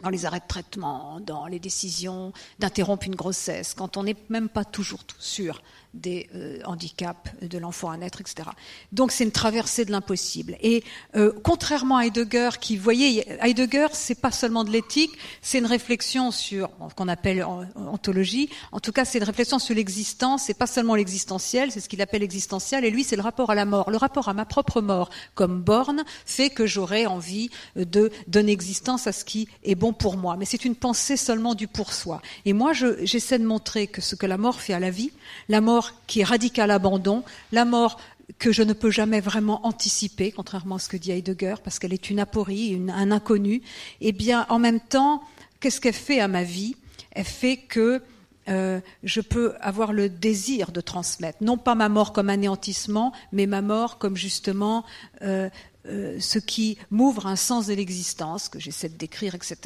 dans 0.00 0.10
les 0.10 0.24
arrêts 0.24 0.40
de 0.40 0.46
traitement, 0.46 1.18
dans 1.20 1.46
les 1.46 1.58
décisions 1.58 2.32
d'interrompre 2.60 3.06
une 3.06 3.16
grossesse, 3.16 3.74
quand 3.74 3.96
on 3.96 4.04
n'est 4.04 4.16
même 4.28 4.48
pas 4.48 4.64
toujours 4.64 5.00
sûr 5.18 5.60
des 5.94 6.28
euh, 6.34 6.58
handicaps 6.64 7.30
de 7.42 7.58
l'enfant 7.58 7.90
à 7.90 7.96
naître, 7.96 8.20
etc. 8.20 8.48
Donc 8.92 9.12
c'est 9.12 9.24
une 9.24 9.30
traversée 9.30 9.84
de 9.84 9.90
l'impossible. 9.90 10.56
Et 10.60 10.84
euh, 11.16 11.32
contrairement 11.42 11.98
à 11.98 12.06
Heidegger, 12.06 12.50
qui, 12.60 12.76
vous 12.76 12.82
voyez, 12.82 13.24
Heidegger, 13.40 13.88
c'est 13.92 14.20
pas 14.20 14.30
seulement 14.30 14.64
de 14.64 14.70
l'éthique, 14.70 15.12
c'est 15.42 15.58
une 15.58 15.66
réflexion 15.66 16.30
sur 16.30 16.70
qu'on 16.96 17.08
appelle 17.08 17.44
ontologie. 17.76 18.48
En 18.72 18.80
tout 18.80 18.92
cas, 18.92 19.04
c'est 19.04 19.18
une 19.18 19.24
réflexion 19.24 19.58
sur 19.58 19.74
l'existence. 19.74 20.44
C'est 20.44 20.54
pas 20.54 20.66
seulement 20.66 20.94
l'existentiel, 20.94 21.70
c'est 21.70 21.80
ce 21.80 21.88
qu'il 21.88 22.00
appelle 22.00 22.22
existentiel. 22.22 22.84
Et 22.84 22.90
lui, 22.90 23.04
c'est 23.04 23.16
le 23.16 23.22
rapport 23.22 23.50
à 23.50 23.54
la 23.54 23.64
mort, 23.64 23.90
le 23.90 23.96
rapport 23.96 24.28
à 24.28 24.34
ma 24.34 24.44
propre 24.44 24.80
mort 24.80 25.10
comme 25.34 25.60
borne 25.60 26.04
fait 26.24 26.50
que 26.50 26.66
j'aurais 26.66 27.06
envie 27.06 27.50
de 27.76 28.10
donner 28.28 28.52
existence 28.52 29.06
à 29.06 29.12
ce 29.12 29.24
qui 29.24 29.48
est 29.64 29.74
bon 29.74 29.92
pour 29.92 30.16
moi. 30.16 30.36
Mais 30.36 30.44
c'est 30.44 30.64
une 30.64 30.76
pensée 30.76 31.16
seulement 31.16 31.54
du 31.54 31.68
pour 31.68 31.92
soi. 31.92 32.22
Et 32.44 32.52
moi, 32.52 32.72
j'essaie 32.72 33.38
de 33.38 33.46
montrer 33.46 33.86
que 33.86 34.00
ce 34.00 34.14
que 34.14 34.26
la 34.26 34.38
mort 34.38 34.60
fait 34.60 34.72
à 34.72 34.80
la 34.80 34.90
vie, 34.90 35.12
la 35.48 35.60
mort 35.60 35.81
qui 36.06 36.20
est 36.20 36.24
radical 36.24 36.70
abandon, 36.70 37.24
la 37.52 37.64
mort 37.64 37.98
que 38.38 38.52
je 38.52 38.62
ne 38.62 38.72
peux 38.72 38.90
jamais 38.90 39.20
vraiment 39.20 39.66
anticiper, 39.66 40.32
contrairement 40.32 40.76
à 40.76 40.78
ce 40.78 40.88
que 40.88 40.96
dit 40.96 41.12
Heidegger, 41.12 41.56
parce 41.62 41.78
qu'elle 41.78 41.92
est 41.92 42.10
une 42.10 42.20
aporie, 42.20 42.80
un 42.88 43.10
inconnu, 43.10 43.62
eh 44.00 44.12
bien, 44.12 44.46
en 44.48 44.58
même 44.58 44.80
temps, 44.80 45.22
qu'est-ce 45.60 45.80
qu'elle 45.80 45.92
fait 45.94 46.20
à 46.20 46.28
ma 46.28 46.42
vie? 46.42 46.76
Elle 47.12 47.24
fait 47.24 47.56
que 47.56 48.02
euh, 48.48 48.80
je 49.04 49.20
peux 49.20 49.54
avoir 49.60 49.92
le 49.92 50.08
désir 50.08 50.72
de 50.72 50.80
transmettre, 50.80 51.38
non 51.42 51.56
pas 51.56 51.76
ma 51.76 51.88
mort 51.88 52.12
comme 52.12 52.28
anéantissement, 52.28 53.12
mais 53.30 53.46
ma 53.46 53.62
mort 53.62 53.98
comme 53.98 54.16
justement 54.16 54.84
euh, 55.22 55.48
euh, 55.88 56.20
ce 56.20 56.38
qui 56.38 56.78
m'ouvre 56.90 57.26
un 57.26 57.34
sens 57.34 57.66
de 57.66 57.74
l'existence 57.74 58.48
que 58.48 58.60
j'essaie 58.60 58.88
de 58.88 58.96
décrire, 58.96 59.34
etc. 59.34 59.56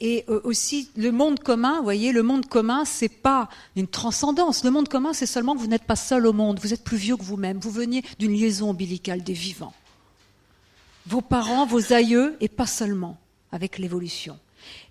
Et 0.00 0.24
euh, 0.28 0.40
aussi 0.44 0.90
le 0.96 1.10
monde 1.10 1.40
commun. 1.40 1.78
Vous 1.78 1.84
voyez, 1.84 2.12
le 2.12 2.22
monde 2.22 2.46
commun, 2.46 2.84
c'est 2.84 3.08
pas 3.08 3.48
une 3.74 3.86
transcendance. 3.86 4.62
Le 4.64 4.70
monde 4.70 4.88
commun, 4.88 5.12
c'est 5.12 5.26
seulement 5.26 5.54
que 5.54 5.60
vous 5.60 5.66
n'êtes 5.66 5.84
pas 5.84 5.96
seul 5.96 6.26
au 6.26 6.32
monde. 6.32 6.60
Vous 6.60 6.74
êtes 6.74 6.84
plus 6.84 6.98
vieux 6.98 7.16
que 7.16 7.22
vous-même. 7.22 7.58
Vous 7.58 7.70
veniez 7.70 8.04
d'une 8.18 8.32
liaison 8.32 8.70
ombilicale 8.70 9.22
des 9.22 9.32
vivants. 9.32 9.72
Vos 11.06 11.22
parents, 11.22 11.64
vos 11.64 11.94
aïeux, 11.94 12.36
et 12.40 12.48
pas 12.48 12.66
seulement 12.66 13.18
avec 13.50 13.78
l'évolution 13.78 14.38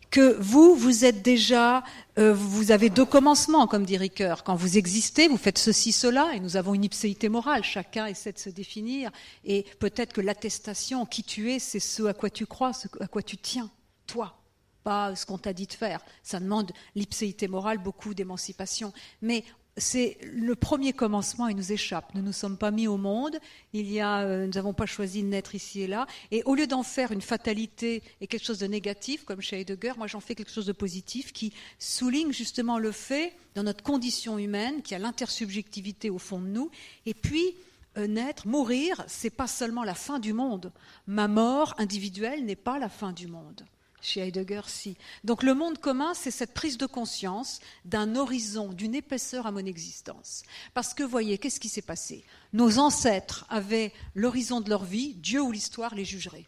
que 0.09 0.37
vous, 0.39 0.75
vous 0.75 1.05
êtes 1.05 1.21
déjà, 1.21 1.83
euh, 2.17 2.33
vous 2.33 2.71
avez 2.71 2.89
deux 2.89 3.05
commencements, 3.05 3.67
comme 3.67 3.85
dit 3.85 3.97
Ricoeur. 3.97 4.43
Quand 4.43 4.55
vous 4.55 4.77
existez, 4.77 5.27
vous 5.27 5.37
faites 5.37 5.57
ceci, 5.57 5.91
cela, 5.91 6.33
et 6.33 6.39
nous 6.39 6.55
avons 6.55 6.73
une 6.73 6.85
ipséité 6.85 7.29
morale. 7.29 7.63
Chacun 7.63 8.05
essaie 8.05 8.31
de 8.31 8.39
se 8.39 8.49
définir. 8.49 9.11
Et 9.43 9.65
peut-être 9.79 10.13
que 10.13 10.21
l'attestation, 10.21 11.05
qui 11.05 11.23
tu 11.23 11.51
es, 11.51 11.59
c'est 11.59 11.79
ce 11.79 12.03
à 12.03 12.13
quoi 12.13 12.29
tu 12.29 12.45
crois, 12.45 12.73
ce 12.73 12.87
à 12.99 13.07
quoi 13.07 13.21
tu 13.21 13.37
tiens, 13.37 13.69
toi, 14.05 14.39
pas 14.83 15.15
ce 15.15 15.25
qu'on 15.25 15.37
t'a 15.37 15.53
dit 15.53 15.67
de 15.67 15.73
faire. 15.73 15.99
Ça 16.23 16.39
demande 16.39 16.71
l'ipséité 16.95 17.47
morale, 17.47 17.77
beaucoup 17.77 18.13
d'émancipation. 18.13 18.93
Mais 19.21 19.43
c'est 19.77 20.17
le 20.23 20.55
premier 20.55 20.91
commencement, 20.91 21.47
il 21.47 21.55
nous 21.55 21.71
échappe. 21.71 22.13
Nous 22.15 22.21
ne 22.21 22.27
nous 22.27 22.33
sommes 22.33 22.57
pas 22.57 22.71
mis 22.71 22.87
au 22.87 22.97
monde, 22.97 23.37
il 23.73 23.91
y 23.91 23.99
a, 23.99 24.21
euh, 24.21 24.45
nous 24.45 24.53
n'avons 24.53 24.73
pas 24.73 24.85
choisi 24.85 25.21
de 25.21 25.27
naître 25.27 25.55
ici 25.55 25.81
et 25.81 25.87
là. 25.87 26.07
Et 26.31 26.43
au 26.43 26.55
lieu 26.55 26.67
d'en 26.67 26.83
faire 26.83 27.11
une 27.11 27.21
fatalité 27.21 28.01
et 28.19 28.27
quelque 28.27 28.43
chose 28.43 28.59
de 28.59 28.67
négatif, 28.67 29.23
comme 29.23 29.41
chez 29.41 29.59
Heidegger, 29.59 29.93
moi 29.97 30.07
j'en 30.07 30.19
fais 30.19 30.35
quelque 30.35 30.51
chose 30.51 30.65
de 30.65 30.73
positif 30.73 31.31
qui 31.31 31.53
souligne 31.79 32.33
justement 32.33 32.79
le 32.79 32.91
fait, 32.91 33.35
dans 33.55 33.63
notre 33.63 33.83
condition 33.83 34.37
humaine, 34.37 34.81
qu'il 34.81 34.93
y 34.93 34.95
a 34.95 34.99
l'intersubjectivité 34.99 36.09
au 36.09 36.19
fond 36.19 36.39
de 36.39 36.47
nous. 36.47 36.69
Et 37.05 37.13
puis, 37.13 37.55
euh, 37.97 38.07
naître, 38.07 38.47
mourir, 38.47 39.03
c'est 39.07 39.29
pas 39.29 39.47
seulement 39.47 39.83
la 39.83 39.95
fin 39.95 40.19
du 40.19 40.33
monde. 40.33 40.71
Ma 41.07 41.27
mort 41.27 41.73
individuelle 41.77 42.45
n'est 42.45 42.55
pas 42.55 42.79
la 42.79 42.89
fin 42.89 43.11
du 43.11 43.27
monde. 43.27 43.65
Chez 44.01 44.21
Heidegger, 44.21 44.61
si. 44.67 44.95
Donc 45.23 45.41
le 45.43 45.53
monde 45.53 45.79
commun, 45.79 46.13
c'est 46.13 46.31
cette 46.31 46.53
prise 46.53 46.77
de 46.77 46.85
conscience 46.85 47.59
d'un 47.83 48.15
horizon, 48.15 48.71
d'une 48.71 48.95
épaisseur 48.95 49.47
à 49.47 49.51
mon 49.51 49.65
existence. 49.65 50.43
Parce 50.73 50.93
que, 50.93 51.03
voyez, 51.03 51.37
qu'est-ce 51.37 51.59
qui 51.59 51.69
s'est 51.69 51.81
passé? 51.81 52.23
Nos 52.53 52.77
ancêtres 52.77 53.45
avaient 53.49 53.91
l'horizon 54.13 54.61
de 54.61 54.69
leur 54.69 54.83
vie, 54.83 55.15
Dieu 55.15 55.41
ou 55.41 55.51
l'histoire 55.51 55.95
les 55.95 56.05
jugerait. 56.05 56.45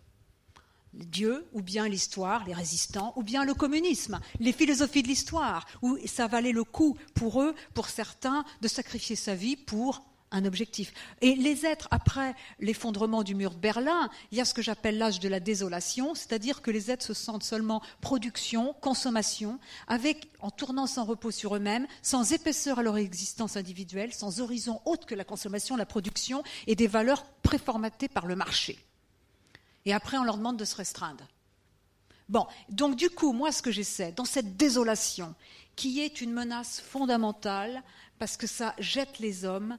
Dieu, 0.93 1.47
ou 1.53 1.61
bien 1.61 1.87
l'histoire, 1.87 2.45
les 2.45 2.53
résistants, 2.53 3.13
ou 3.15 3.23
bien 3.23 3.45
le 3.45 3.53
communisme, 3.53 4.19
les 4.39 4.53
philosophies 4.53 5.03
de 5.03 5.07
l'histoire, 5.07 5.67
où 5.81 5.97
ça 6.05 6.27
valait 6.27 6.51
le 6.51 6.63
coup 6.63 6.97
pour 7.13 7.41
eux, 7.41 7.53
pour 7.73 7.89
certains, 7.89 8.43
de 8.61 8.67
sacrifier 8.67 9.15
sa 9.15 9.35
vie 9.35 9.55
pour 9.55 10.03
un 10.31 10.45
objectif. 10.45 10.93
Et 11.21 11.35
les 11.35 11.65
êtres, 11.65 11.87
après 11.91 12.35
l'effondrement 12.59 13.23
du 13.23 13.35
mur 13.35 13.51
de 13.51 13.59
Berlin, 13.59 14.09
il 14.31 14.37
y 14.37 14.41
a 14.41 14.45
ce 14.45 14.53
que 14.53 14.61
j'appelle 14.61 14.97
l'âge 14.97 15.19
de 15.19 15.27
la 15.27 15.39
désolation, 15.39 16.15
c'est-à-dire 16.15 16.61
que 16.61 16.71
les 16.71 16.91
êtres 16.91 17.05
se 17.05 17.13
sentent 17.13 17.43
seulement 17.43 17.81
production, 18.01 18.73
consommation, 18.81 19.59
avec, 19.87 20.29
en 20.39 20.51
tournant 20.51 20.87
sans 20.87 21.05
repos 21.05 21.31
sur 21.31 21.55
eux-mêmes, 21.55 21.87
sans 22.01 22.31
épaisseur 22.31 22.79
à 22.79 22.83
leur 22.83 22.97
existence 22.97 23.57
individuelle, 23.57 24.13
sans 24.13 24.39
horizon 24.39 24.81
autre 24.85 25.07
que 25.07 25.15
la 25.15 25.23
consommation, 25.23 25.75
la 25.75 25.85
production 25.85 26.43
et 26.67 26.75
des 26.75 26.87
valeurs 26.87 27.25
préformatées 27.43 28.07
par 28.07 28.25
le 28.25 28.35
marché. 28.35 28.77
Et 29.85 29.93
après, 29.93 30.17
on 30.17 30.23
leur 30.23 30.37
demande 30.37 30.57
de 30.57 30.65
se 30.65 30.75
restreindre. 30.75 31.27
Bon, 32.27 32.45
donc 32.69 32.95
du 32.95 33.09
coup, 33.09 33.33
moi, 33.33 33.51
ce 33.51 33.63
que 33.63 33.71
j'essaie, 33.71 34.11
dans 34.11 34.25
cette 34.25 34.55
désolation, 34.55 35.33
qui 35.75 36.01
est 36.01 36.21
une 36.21 36.31
menace 36.31 36.79
fondamentale, 36.79 37.81
parce 38.19 38.37
que 38.37 38.45
ça 38.45 38.75
jette 38.77 39.17
les 39.19 39.45
hommes 39.45 39.77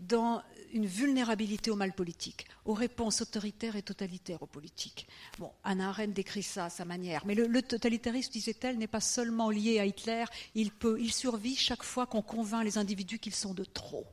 dans 0.00 0.42
une 0.72 0.86
vulnérabilité 0.86 1.70
au 1.70 1.76
mal 1.76 1.92
politique, 1.92 2.46
aux 2.64 2.74
réponses 2.74 3.22
autoritaires 3.22 3.76
et 3.76 3.82
totalitaires 3.82 4.42
aux 4.42 4.46
politiques. 4.46 5.06
Bon, 5.38 5.52
Anna 5.64 5.88
Arendt 5.88 6.12
décrit 6.12 6.42
ça 6.42 6.66
à 6.66 6.70
sa 6.70 6.84
manière, 6.84 7.26
mais 7.26 7.34
le, 7.34 7.62
totalitarisme, 7.62 8.32
disait-elle, 8.32 8.78
n'est 8.78 8.86
pas 8.86 9.00
seulement 9.00 9.50
lié 9.50 9.78
à 9.78 9.86
Hitler, 9.86 10.24
il, 10.54 10.70
survit 11.12 11.56
chaque 11.56 11.82
fois 11.82 12.06
qu'on 12.06 12.22
convainc 12.22 12.64
les 12.64 12.78
individus 12.78 13.18
qu'ils 13.18 13.34
sont 13.34 13.54
de 13.54 13.64
trop, 13.64 14.06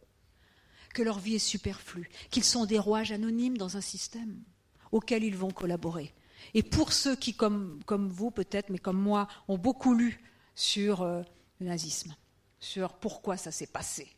que 0.94 1.04
leur 1.04 1.20
vie 1.20 1.36
est 1.36 1.40
superflue, 1.40 2.10
qu'ils 2.32 2.44
sont 2.44 2.66
des 2.66 2.80
rouages 2.80 3.12
anonymes 3.12 3.58
dans 3.58 3.78
un 3.78 3.82
système 3.82 4.42
auquel 4.92 5.24
ils 5.24 5.38
vont 5.38 5.52
collaborer. 5.52 6.14
Et 6.54 6.64
pour 6.64 6.94
ceux 6.94 7.16
qui, 7.16 7.34
comme, 7.34 7.80
comme 7.86 8.10
vous 8.10 8.32
peut-être, 8.32 8.70
mais 8.70 8.80
comme 8.80 9.00
moi, 9.00 9.28
ont 9.48 9.58
beaucoup 9.58 9.94
lu 9.94 10.24
sur 10.56 11.02
euh, 11.02 11.22
le 11.60 11.68
nazisme, 11.68 12.16
sur 12.60 12.94
pourquoi 12.94 13.38
ça 13.38 13.52
s'est 13.52 13.68
passé, 13.68 14.17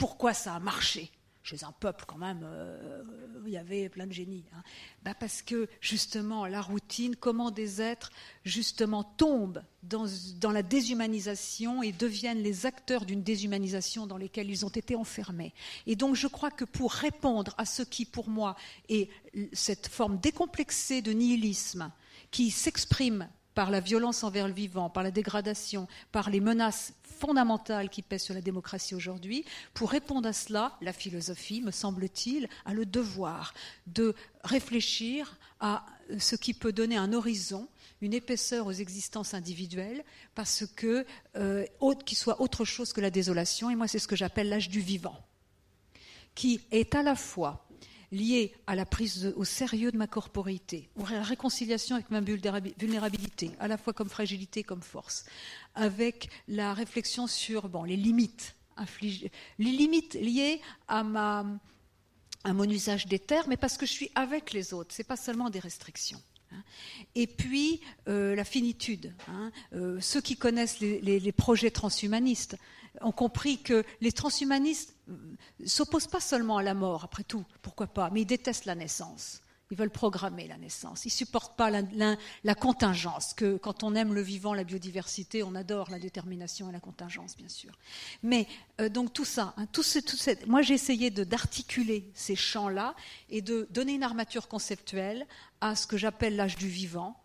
pourquoi 0.00 0.32
ça 0.32 0.54
a 0.54 0.60
marché 0.60 1.12
chez 1.42 1.64
un 1.64 1.72
peuple 1.72 2.04
quand 2.06 2.18
même, 2.18 2.40
euh, 2.44 3.02
il 3.46 3.52
y 3.52 3.56
avait 3.56 3.88
plein 3.88 4.06
de 4.06 4.12
génies. 4.12 4.44
Hein. 4.54 4.62
Bah, 5.02 5.14
parce 5.18 5.42
que 5.42 5.68
justement, 5.80 6.46
la 6.46 6.60
routine, 6.60 7.16
comment 7.16 7.50
des 7.50 7.80
êtres 7.80 8.10
justement 8.44 9.04
tombent 9.04 9.62
dans, 9.82 10.06
dans 10.38 10.52
la 10.52 10.62
déshumanisation 10.62 11.82
et 11.82 11.92
deviennent 11.92 12.42
les 12.42 12.66
acteurs 12.66 13.04
d'une 13.04 13.22
déshumanisation 13.22 14.06
dans 14.06 14.18
laquelle 14.18 14.50
ils 14.50 14.64
ont 14.66 14.70
été 14.70 14.96
enfermés. 14.96 15.54
Et 15.86 15.96
donc 15.96 16.14
je 16.14 16.28
crois 16.28 16.50
que 16.50 16.64
pour 16.64 16.92
répondre 16.92 17.54
à 17.58 17.64
ce 17.64 17.82
qui 17.82 18.04
pour 18.04 18.28
moi 18.28 18.56
est 18.88 19.08
cette 19.52 19.88
forme 19.88 20.18
décomplexée 20.18 21.02
de 21.02 21.12
nihilisme 21.12 21.90
qui 22.30 22.50
s'exprime 22.50 23.28
par 23.54 23.70
la 23.70 23.80
violence 23.80 24.24
envers 24.24 24.46
le 24.46 24.54
vivant, 24.54 24.88
par 24.88 25.02
la 25.02 25.10
dégradation, 25.10 25.88
par 26.12 26.30
les 26.30 26.40
menaces 26.40 26.92
qui 27.90 28.02
pèsent 28.02 28.22
sur 28.22 28.34
la 28.34 28.40
démocratie 28.40 28.94
aujourd'hui. 28.94 29.44
Pour 29.74 29.90
répondre 29.90 30.28
à 30.28 30.32
cela, 30.32 30.76
la 30.80 30.92
philosophie, 30.92 31.60
me 31.60 31.70
semble-t-il, 31.70 32.48
a 32.64 32.74
le 32.74 32.86
devoir 32.86 33.54
de 33.86 34.14
réfléchir 34.42 35.38
à 35.60 35.84
ce 36.18 36.36
qui 36.36 36.54
peut 36.54 36.72
donner 36.72 36.96
un 36.96 37.12
horizon, 37.12 37.68
une 38.00 38.14
épaisseur 38.14 38.66
aux 38.66 38.72
existences 38.72 39.34
individuelles, 39.34 40.04
parce 40.34 40.64
que 40.74 41.04
euh, 41.36 41.64
soit 42.12 42.40
autre 42.40 42.64
chose 42.64 42.92
que 42.92 43.00
la 43.00 43.10
désolation. 43.10 43.70
Et 43.70 43.76
moi, 43.76 43.86
c'est 43.86 43.98
ce 43.98 44.08
que 44.08 44.16
j'appelle 44.16 44.48
l'âge 44.48 44.70
du 44.70 44.80
vivant, 44.80 45.18
qui 46.34 46.60
est 46.70 46.94
à 46.94 47.02
la 47.02 47.14
fois 47.14 47.66
lié 48.12 48.52
à 48.66 48.74
la 48.74 48.84
prise 48.84 49.32
au 49.36 49.44
sérieux 49.44 49.92
de 49.92 49.96
ma 49.96 50.06
corporéité, 50.06 50.88
à 51.06 51.12
la 51.12 51.22
réconciliation 51.22 51.96
avec 51.96 52.10
ma 52.10 52.20
vulnérabilité, 52.20 53.50
à 53.60 53.68
la 53.68 53.78
fois 53.78 53.92
comme 53.92 54.08
fragilité, 54.08 54.62
comme 54.62 54.82
force, 54.82 55.24
avec 55.74 56.28
la 56.48 56.74
réflexion 56.74 57.26
sur 57.26 57.68
bon, 57.68 57.84
les 57.84 57.96
limites, 57.96 58.56
les 59.02 59.30
limites 59.58 60.14
liées 60.14 60.60
à 60.88 61.04
ma 61.04 61.44
mon 62.46 62.64
usage 62.64 63.06
des 63.06 63.18
terres, 63.18 63.48
mais 63.48 63.56
parce 63.56 63.76
que 63.76 63.86
je 63.86 63.92
suis 63.92 64.10
avec 64.14 64.52
les 64.52 64.72
autres, 64.72 64.94
ce 64.94 65.02
n'est 65.02 65.06
pas 65.06 65.16
seulement 65.16 65.50
des 65.50 65.58
restrictions. 65.58 66.20
Hein. 66.52 66.62
Et 67.14 67.26
puis 67.26 67.80
euh, 68.08 68.34
la 68.34 68.44
finitude. 68.44 69.12
Hein. 69.28 69.52
Euh, 69.74 70.00
ceux 70.00 70.20
qui 70.20 70.36
connaissent 70.36 70.80
les, 70.80 71.32
projets 71.32 71.70
transhumanistes 71.70 72.56
ont 73.00 73.12
compris 73.12 73.62
que 73.62 73.84
les 74.00 74.12
transhumanistes 74.12 74.94
euh, 75.08 75.14
s'opposent 75.66 76.06
pas 76.06 76.20
seulement 76.20 76.58
à 76.58 76.62
la 76.62 76.74
mort, 76.74 77.04
après 77.04 77.24
tout, 77.24 77.44
pourquoi 77.62 77.86
pas, 77.86 78.10
mais 78.10 78.22
ils 78.22 78.26
détestent 78.26 78.66
la 78.66 78.74
naissance. 78.74 79.40
Ils 79.70 79.76
veulent 79.76 79.90
programmer 79.90 80.48
la 80.48 80.58
naissance. 80.58 81.04
Ils 81.04 81.10
supportent 81.10 81.56
pas 81.56 81.70
la, 81.70 82.54
contingence, 82.56 83.34
que 83.34 83.56
quand 83.56 83.84
on 83.84 83.94
aime 83.94 84.14
le 84.14 84.20
vivant, 84.20 84.52
la 84.52 84.64
biodiversité, 84.64 85.44
on 85.44 85.54
adore 85.54 85.90
la 85.90 86.00
détermination 86.00 86.68
et 86.68 86.72
la 86.72 86.80
contingence, 86.80 87.36
bien 87.36 87.48
sûr. 87.48 87.78
Mais 88.24 88.48
donc 88.90 89.12
tout 89.12 89.24
ça, 89.24 89.54
hein, 89.56 89.66
tout 89.66 89.84
tout 89.84 90.16
moi 90.48 90.62
j'ai 90.62 90.74
essayé 90.74 91.10
d'articuler 91.10 92.10
ces 92.14 92.34
champs-là 92.34 92.96
et 93.28 93.42
de 93.42 93.68
donner 93.70 93.92
une 93.92 94.02
armature 94.02 94.48
conceptuelle 94.48 95.24
à 95.60 95.76
ce 95.76 95.86
que 95.86 95.96
j'appelle 95.96 96.34
l'âge 96.34 96.56
du 96.56 96.68
vivant, 96.68 97.22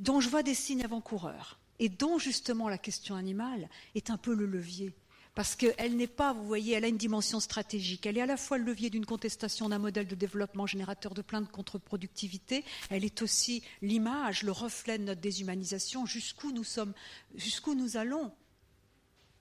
dont 0.00 0.20
je 0.20 0.30
vois 0.30 0.42
des 0.42 0.54
signes 0.54 0.84
avant-coureurs, 0.84 1.58
et 1.78 1.88
dont 1.88 2.18
justement 2.18 2.68
la 2.68 2.78
question 2.78 3.14
animale 3.14 3.68
est 3.94 4.10
un 4.10 4.16
peu 4.16 4.34
le 4.34 4.46
levier. 4.46 4.92
Parce 5.34 5.56
qu'elle 5.56 5.96
n'est 5.96 6.06
pas, 6.06 6.32
vous 6.32 6.46
voyez, 6.46 6.74
elle 6.74 6.84
a 6.84 6.88
une 6.88 6.96
dimension 6.96 7.40
stratégique. 7.40 8.06
Elle 8.06 8.18
est 8.18 8.22
à 8.22 8.26
la 8.26 8.36
fois 8.36 8.56
le 8.56 8.64
levier 8.64 8.88
d'une 8.88 9.04
contestation 9.04 9.68
d'un 9.68 9.80
modèle 9.80 10.06
de 10.06 10.14
développement 10.14 10.66
générateur 10.66 11.12
de 11.12 11.22
plein 11.22 11.40
de 11.40 11.48
contre-productivité. 11.48 12.64
Elle 12.88 13.04
est 13.04 13.20
aussi 13.20 13.64
l'image, 13.82 14.44
le 14.44 14.52
reflet 14.52 14.96
de 14.96 15.04
notre 15.04 15.20
déshumanisation, 15.20 16.06
jusqu'où 16.06 16.52
nous 16.52 16.62
sommes, 16.62 16.94
jusqu'où 17.34 17.74
nous 17.74 17.96
allons 17.96 18.32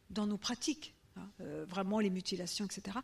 dans 0.09 0.25
nos 0.25 0.37
pratiques. 0.37 0.95
Hein, 1.15 1.29
euh, 1.41 1.65
vraiment 1.69 1.99
les 1.99 2.09
mutilations, 2.09 2.65
etc 2.65 2.97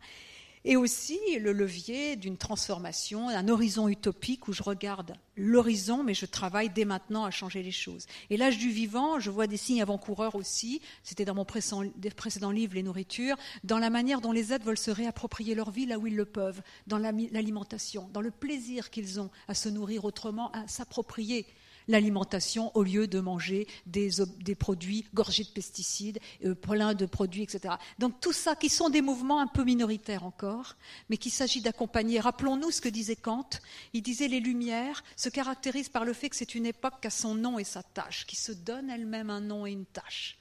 et 0.64 0.76
aussi 0.76 1.18
le 1.38 1.52
levier 1.52 2.16
d'une 2.16 2.36
transformation, 2.36 3.28
un 3.28 3.48
horizon 3.48 3.88
utopique 3.88 4.48
où 4.48 4.52
je 4.52 4.62
regarde 4.62 5.14
l'horizon, 5.36 6.02
mais 6.04 6.12
je 6.12 6.26
travaille 6.26 6.68
dès 6.68 6.84
maintenant 6.84 7.24
à 7.24 7.30
changer 7.30 7.62
les 7.62 7.72
choses. 7.72 8.06
Et 8.28 8.36
l'âge 8.36 8.58
du 8.58 8.70
vivant, 8.70 9.18
je 9.20 9.30
vois 9.30 9.46
des 9.46 9.56
signes 9.56 9.80
avant-coureurs 9.80 10.34
aussi, 10.34 10.82
c'était 11.02 11.24
dans 11.24 11.34
mon 11.34 11.46
précédent 11.46 12.50
livre 12.50 12.74
Les 12.74 12.82
nourritures, 12.82 13.36
dans 13.64 13.78
la 13.78 13.88
manière 13.88 14.20
dont 14.20 14.32
les 14.32 14.52
êtres 14.52 14.66
veulent 14.66 14.76
se 14.76 14.90
réapproprier 14.90 15.54
leur 15.54 15.70
vie 15.70 15.86
là 15.86 15.98
où 15.98 16.06
ils 16.06 16.16
le 16.16 16.26
peuvent, 16.26 16.60
dans 16.86 16.98
l'alimentation, 16.98 18.08
dans 18.12 18.20
le 18.20 18.30
plaisir 18.30 18.90
qu'ils 18.90 19.18
ont 19.18 19.30
à 19.48 19.54
se 19.54 19.68
nourrir 19.70 20.04
autrement, 20.04 20.50
à 20.52 20.68
s'approprier 20.68 21.46
l'alimentation 21.88 22.70
au 22.76 22.82
lieu 22.82 23.06
de 23.06 23.20
manger 23.20 23.66
des, 23.86 24.10
produits 24.58 25.06
gorgés 25.14 25.44
de 25.44 25.48
pesticides, 25.48 26.18
euh, 26.44 26.54
plein 26.54 26.94
de 26.94 27.06
produits, 27.06 27.42
etc. 27.42 27.74
Donc 27.98 28.20
tout 28.20 28.32
ça 28.32 28.54
qui 28.56 28.68
sont 28.68 28.90
des 28.90 29.02
mouvements 29.02 29.40
un 29.40 29.46
peu 29.46 29.64
minoritaires 29.64 30.24
encore, 30.24 30.76
mais 31.08 31.16
qu'il 31.16 31.32
s'agit 31.32 31.60
d'accompagner. 31.60 32.20
Rappelons-nous 32.20 32.70
ce 32.70 32.80
que 32.80 32.88
disait 32.88 33.16
Kant. 33.16 33.50
Il 33.92 34.02
disait 34.02 34.28
les 34.28 34.40
Lumières 34.40 35.02
se 35.16 35.28
caractérisent 35.28 35.88
par 35.88 36.04
le 36.04 36.12
fait 36.12 36.28
que 36.28 36.36
c'est 36.36 36.54
une 36.54 36.66
époque 36.66 37.00
qui 37.00 37.08
a 37.08 37.10
son 37.10 37.34
nom 37.34 37.58
et 37.58 37.64
sa 37.64 37.82
tâche, 37.82 38.26
qui 38.26 38.36
se 38.36 38.52
donne 38.52 38.90
elle-même 38.90 39.30
un 39.30 39.40
nom 39.40 39.66
et 39.66 39.72
une 39.72 39.86
tâche. 39.86 40.38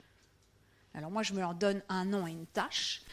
Alors 0.93 1.11
moi, 1.11 1.23
je 1.23 1.33
me 1.33 1.39
leur 1.39 1.53
donne 1.53 1.81
un 1.89 2.05
nom 2.05 2.27
et 2.27 2.31
une 2.31 2.47
tâche. 2.47 3.03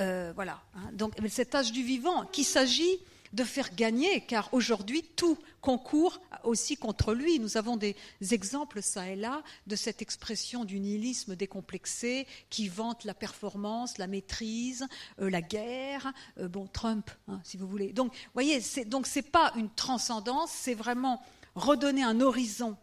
Euh, 0.00 0.32
voilà. 0.34 0.62
Hein. 0.74 0.90
Donc 0.92 1.14
cette 1.28 1.50
tâche 1.50 1.72
du 1.72 1.82
vivant, 1.82 2.26
qu'il 2.26 2.44
s'agit 2.44 2.98
de 3.32 3.44
faire 3.44 3.74
gagner, 3.74 4.20
car 4.22 4.52
aujourd'hui 4.52 5.02
tout 5.16 5.38
concourt 5.60 6.20
aussi 6.44 6.76
contre 6.76 7.14
lui. 7.14 7.38
Nous 7.38 7.56
avons 7.56 7.76
des 7.76 7.96
exemples, 8.30 8.82
ça 8.82 9.08
et 9.08 9.16
là, 9.16 9.42
de 9.66 9.76
cette 9.76 10.02
expression 10.02 10.64
du 10.64 10.80
nihilisme 10.80 11.36
décomplexé 11.36 12.26
qui 12.50 12.68
vante 12.68 13.04
la 13.04 13.14
performance, 13.14 13.98
la 13.98 14.06
maîtrise, 14.06 14.86
euh, 15.20 15.30
la 15.30 15.40
guerre, 15.40 16.12
euh, 16.38 16.48
bon, 16.48 16.66
Trump, 16.66 17.10
hein, 17.28 17.40
si 17.44 17.56
vous 17.56 17.66
voulez. 17.66 17.92
Donc, 17.92 18.12
voyez, 18.34 18.60
donc 18.86 19.06
c'est 19.06 19.22
pas 19.22 19.52
une 19.56 19.70
transcendance, 19.70 20.50
c'est 20.50 20.74
vraiment 20.74 21.22
redonner 21.54 22.02
un 22.02 22.20
horizon 22.20 22.76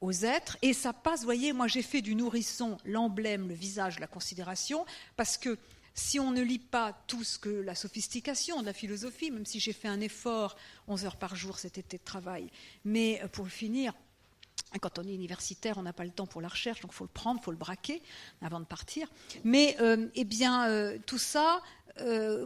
aux 0.00 0.12
êtres, 0.12 0.56
et 0.62 0.74
ça 0.74 0.92
passe, 0.92 1.24
voyez, 1.24 1.52
moi 1.52 1.66
j'ai 1.66 1.82
fait 1.82 2.02
du 2.02 2.14
nourrisson 2.14 2.78
l'emblème, 2.84 3.48
le 3.48 3.54
visage, 3.54 3.98
la 3.98 4.06
considération, 4.06 4.86
parce 5.16 5.36
que 5.36 5.58
si 5.98 6.20
on 6.20 6.30
ne 6.30 6.42
lit 6.42 6.60
pas 6.60 6.92
tout 7.08 7.24
ce 7.24 7.38
que 7.38 7.48
la 7.48 7.74
sophistication 7.74 8.60
de 8.60 8.66
la 8.66 8.72
philosophie, 8.72 9.30
même 9.30 9.44
si 9.44 9.58
j'ai 9.58 9.72
fait 9.72 9.88
un 9.88 10.00
effort, 10.00 10.56
11 10.86 11.04
heures 11.04 11.16
par 11.16 11.34
jour 11.34 11.58
cet 11.58 11.76
été 11.76 11.98
de 11.98 12.04
travail, 12.04 12.48
mais 12.84 13.20
euh, 13.22 13.28
pour 13.28 13.48
finir, 13.48 13.92
quand 14.80 14.98
on 14.98 15.02
est 15.02 15.12
universitaire, 15.14 15.76
on 15.76 15.82
n'a 15.82 15.92
pas 15.92 16.04
le 16.04 16.10
temps 16.10 16.26
pour 16.26 16.40
la 16.40 16.48
recherche, 16.48 16.80
donc 16.80 16.92
il 16.92 16.94
faut 16.94 17.04
le 17.04 17.10
prendre, 17.12 17.40
il 17.42 17.44
faut 17.44 17.50
le 17.50 17.56
braquer 17.56 18.00
avant 18.42 18.60
de 18.60 18.64
partir. 18.64 19.08
Mais 19.42 19.76
euh, 19.80 20.06
eh 20.14 20.24
bien, 20.24 20.68
euh, 20.68 20.98
tout 21.04 21.18
ça, 21.18 21.62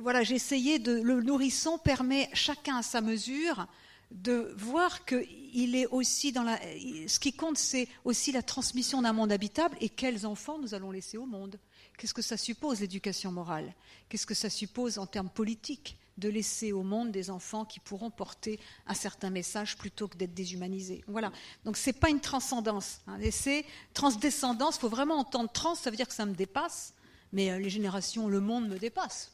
voilà, 0.01 0.23
j'ai 0.23 0.35
essayé 0.37 0.79
de. 0.79 0.93
Le 0.93 1.21
nourrisson 1.21 1.77
permet 1.77 2.31
chacun 2.33 2.77
à 2.79 2.83
sa 2.83 3.03
mesure 3.03 3.67
de 4.11 4.55
voir 4.57 5.05
qu'il 5.05 5.77
est 5.77 5.87
aussi 5.89 6.33
dans 6.33 6.43
la. 6.43 6.59
Ce 7.07 7.21
qui 7.21 7.35
compte, 7.35 7.59
c'est 7.59 7.87
aussi 8.07 8.33
la 8.33 8.43
transmission 8.43 9.03
d'un 9.03 9.13
monde 9.13 9.31
habitable 9.31 9.77
et 9.83 9.91
quels 9.91 10.25
enfants 10.25 10.59
nous 10.59 10.73
allons 10.73 10.91
laisser 10.91 11.19
au 11.19 11.27
monde. 11.27 11.59
Qu'est-ce 12.03 12.15
que 12.15 12.21
ça 12.21 12.37
suppose, 12.37 12.81
l'éducation 12.81 13.31
morale? 13.31 13.73
Qu'est-ce 14.09 14.27
que 14.27 14.35
ça 14.35 14.51
suppose 14.51 14.99
en 14.99 15.07
termes 15.07 15.29
politiques 15.29 15.97
de 16.19 16.29
laisser 16.29 16.73
au 16.73 16.83
monde 16.83 17.13
des 17.13 17.31
enfants 17.31 17.65
qui 17.65 17.79
pourront 17.79 18.11
porter 18.11 18.59
un 18.89 18.95
certain 18.95 19.31
message 19.31 19.77
plutôt 19.79 20.09
que 20.09 20.17
d'être 20.17 20.35
déshumanisés? 20.35 21.05
Voilà. 21.07 21.31
Donc 21.65 21.77
ce 21.77 21.89
n'est 21.89 21.93
pas 21.93 22.11
une 22.11 22.19
transcendance. 22.19 23.03
Hein. 23.07 23.21
C'est 23.31 23.65
transdescendance. 23.95 24.79
Il 24.79 24.81
faut 24.81 24.89
vraiment 24.89 25.15
entendre 25.15 25.49
trans, 25.53 25.77
ça 25.77 25.91
veut 25.91 25.97
dire 25.97 26.09
que 26.09 26.13
ça 26.13 26.27
me 26.27 26.35
dépasse. 26.35 26.95
Mais 27.33 27.53
euh, 27.53 27.61
les 27.61 27.71
générations, 27.71 28.27
le 28.27 28.41
monde 28.41 28.69
me 28.69 28.81
dépasse. 28.81 29.31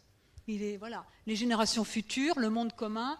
Il 0.46 0.62
est, 0.62 0.76
voilà, 0.76 1.06
les 1.26 1.36
générations 1.36 1.84
futures, 1.84 2.38
le 2.38 2.50
monde 2.50 2.74
commun. 2.76 3.18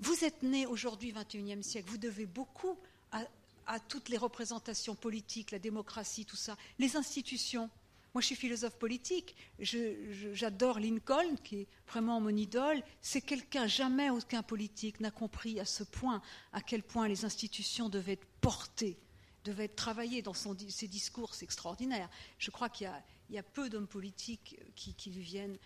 vous 0.00 0.22
êtes 0.22 0.42
né 0.42 0.66
aujourd'hui, 0.66 1.14
21e 1.14 1.62
siècle, 1.62 1.88
vous 1.88 1.96
devez 1.96 2.26
beaucoup 2.26 2.76
à 3.10 3.80
toutes 3.80 4.10
les 4.10 4.18
représentations 4.18 4.94
politiques, 4.94 5.50
la 5.50 5.58
démocratie, 5.58 6.26
tout 6.26 6.36
ça, 6.36 6.58
les 6.78 6.94
institutions. 6.96 7.70
Moi, 8.18 8.22
je 8.22 8.26
suis 8.26 8.34
philosophe 8.34 8.74
politique. 8.74 9.36
J'adore 9.60 10.80
Lincoln, 10.80 11.36
qui 11.44 11.60
est 11.60 11.66
vraiment 11.86 12.20
mon 12.20 12.36
idole. 12.36 12.82
C'est 13.00 13.20
quelqu'un, 13.20 13.68
jamais 13.68 14.10
aucun 14.10 14.42
politique 14.42 14.98
n'a 14.98 15.12
compris 15.12 15.60
à 15.60 15.64
ce 15.64 15.84
point 15.84 16.20
à 16.52 16.60
quel 16.60 16.82
point 16.82 17.06
les 17.06 17.24
institutions 17.24 17.88
devaient 17.88 18.14
être 18.14 18.26
portées, 18.40 18.98
devaient 19.44 19.66
être 19.66 19.76
travaillées 19.76 20.20
dans 20.20 20.34
ses 20.34 20.88
discours. 20.88 21.32
C'est 21.32 21.44
extraordinaire. 21.44 22.10
Je 22.40 22.50
crois 22.50 22.68
qu'il 22.68 22.90
y, 23.30 23.38
a 23.38 23.42
peu 23.44 23.70
d'hommes 23.70 23.86
politiques 23.86 24.58
qui, 24.74 25.10
lui 25.12 25.22
viennent 25.22 25.56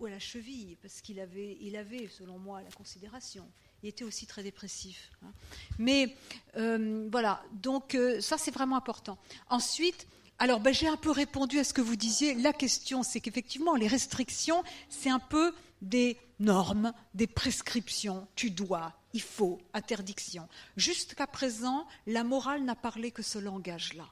à 0.00 0.08
la 0.08 0.20
cheville, 0.20 0.76
parce 0.80 1.00
qu'il 1.00 1.18
avait, 1.18 1.58
il 1.60 1.74
avait, 1.74 2.06
selon 2.06 2.38
moi, 2.38 2.62
la 2.62 2.70
considération. 2.70 3.44
Il 3.82 3.88
était 3.88 4.04
aussi 4.04 4.24
très 4.24 4.44
dépressif. 4.44 5.10
Hein. 5.24 5.32
Mais 5.80 6.16
euh, 6.56 7.08
voilà, 7.10 7.42
donc 7.54 7.96
euh, 7.96 8.20
ça 8.20 8.38
c'est 8.38 8.52
vraiment 8.52 8.76
important. 8.76 9.18
Ensuite, 9.48 10.06
alors, 10.40 10.60
ben, 10.60 10.72
j'ai 10.72 10.86
un 10.86 10.96
peu 10.96 11.10
répondu 11.10 11.58
à 11.58 11.64
ce 11.64 11.72
que 11.72 11.80
vous 11.80 11.96
disiez. 11.96 12.34
La 12.34 12.52
question, 12.52 13.02
c'est 13.02 13.20
qu'effectivement, 13.20 13.74
les 13.74 13.88
restrictions, 13.88 14.62
c'est 14.88 15.10
un 15.10 15.18
peu 15.18 15.52
des 15.82 16.16
normes, 16.38 16.92
des 17.14 17.26
prescriptions. 17.26 18.28
Tu 18.36 18.50
dois, 18.50 18.94
il 19.12 19.20
faut, 19.20 19.58
interdiction. 19.74 20.48
Jusqu'à 20.76 21.26
présent, 21.26 21.86
la 22.06 22.22
morale 22.22 22.62
n'a 22.62 22.76
parlé 22.76 23.10
que 23.10 23.22
ce 23.22 23.40
langage-là. 23.40 24.06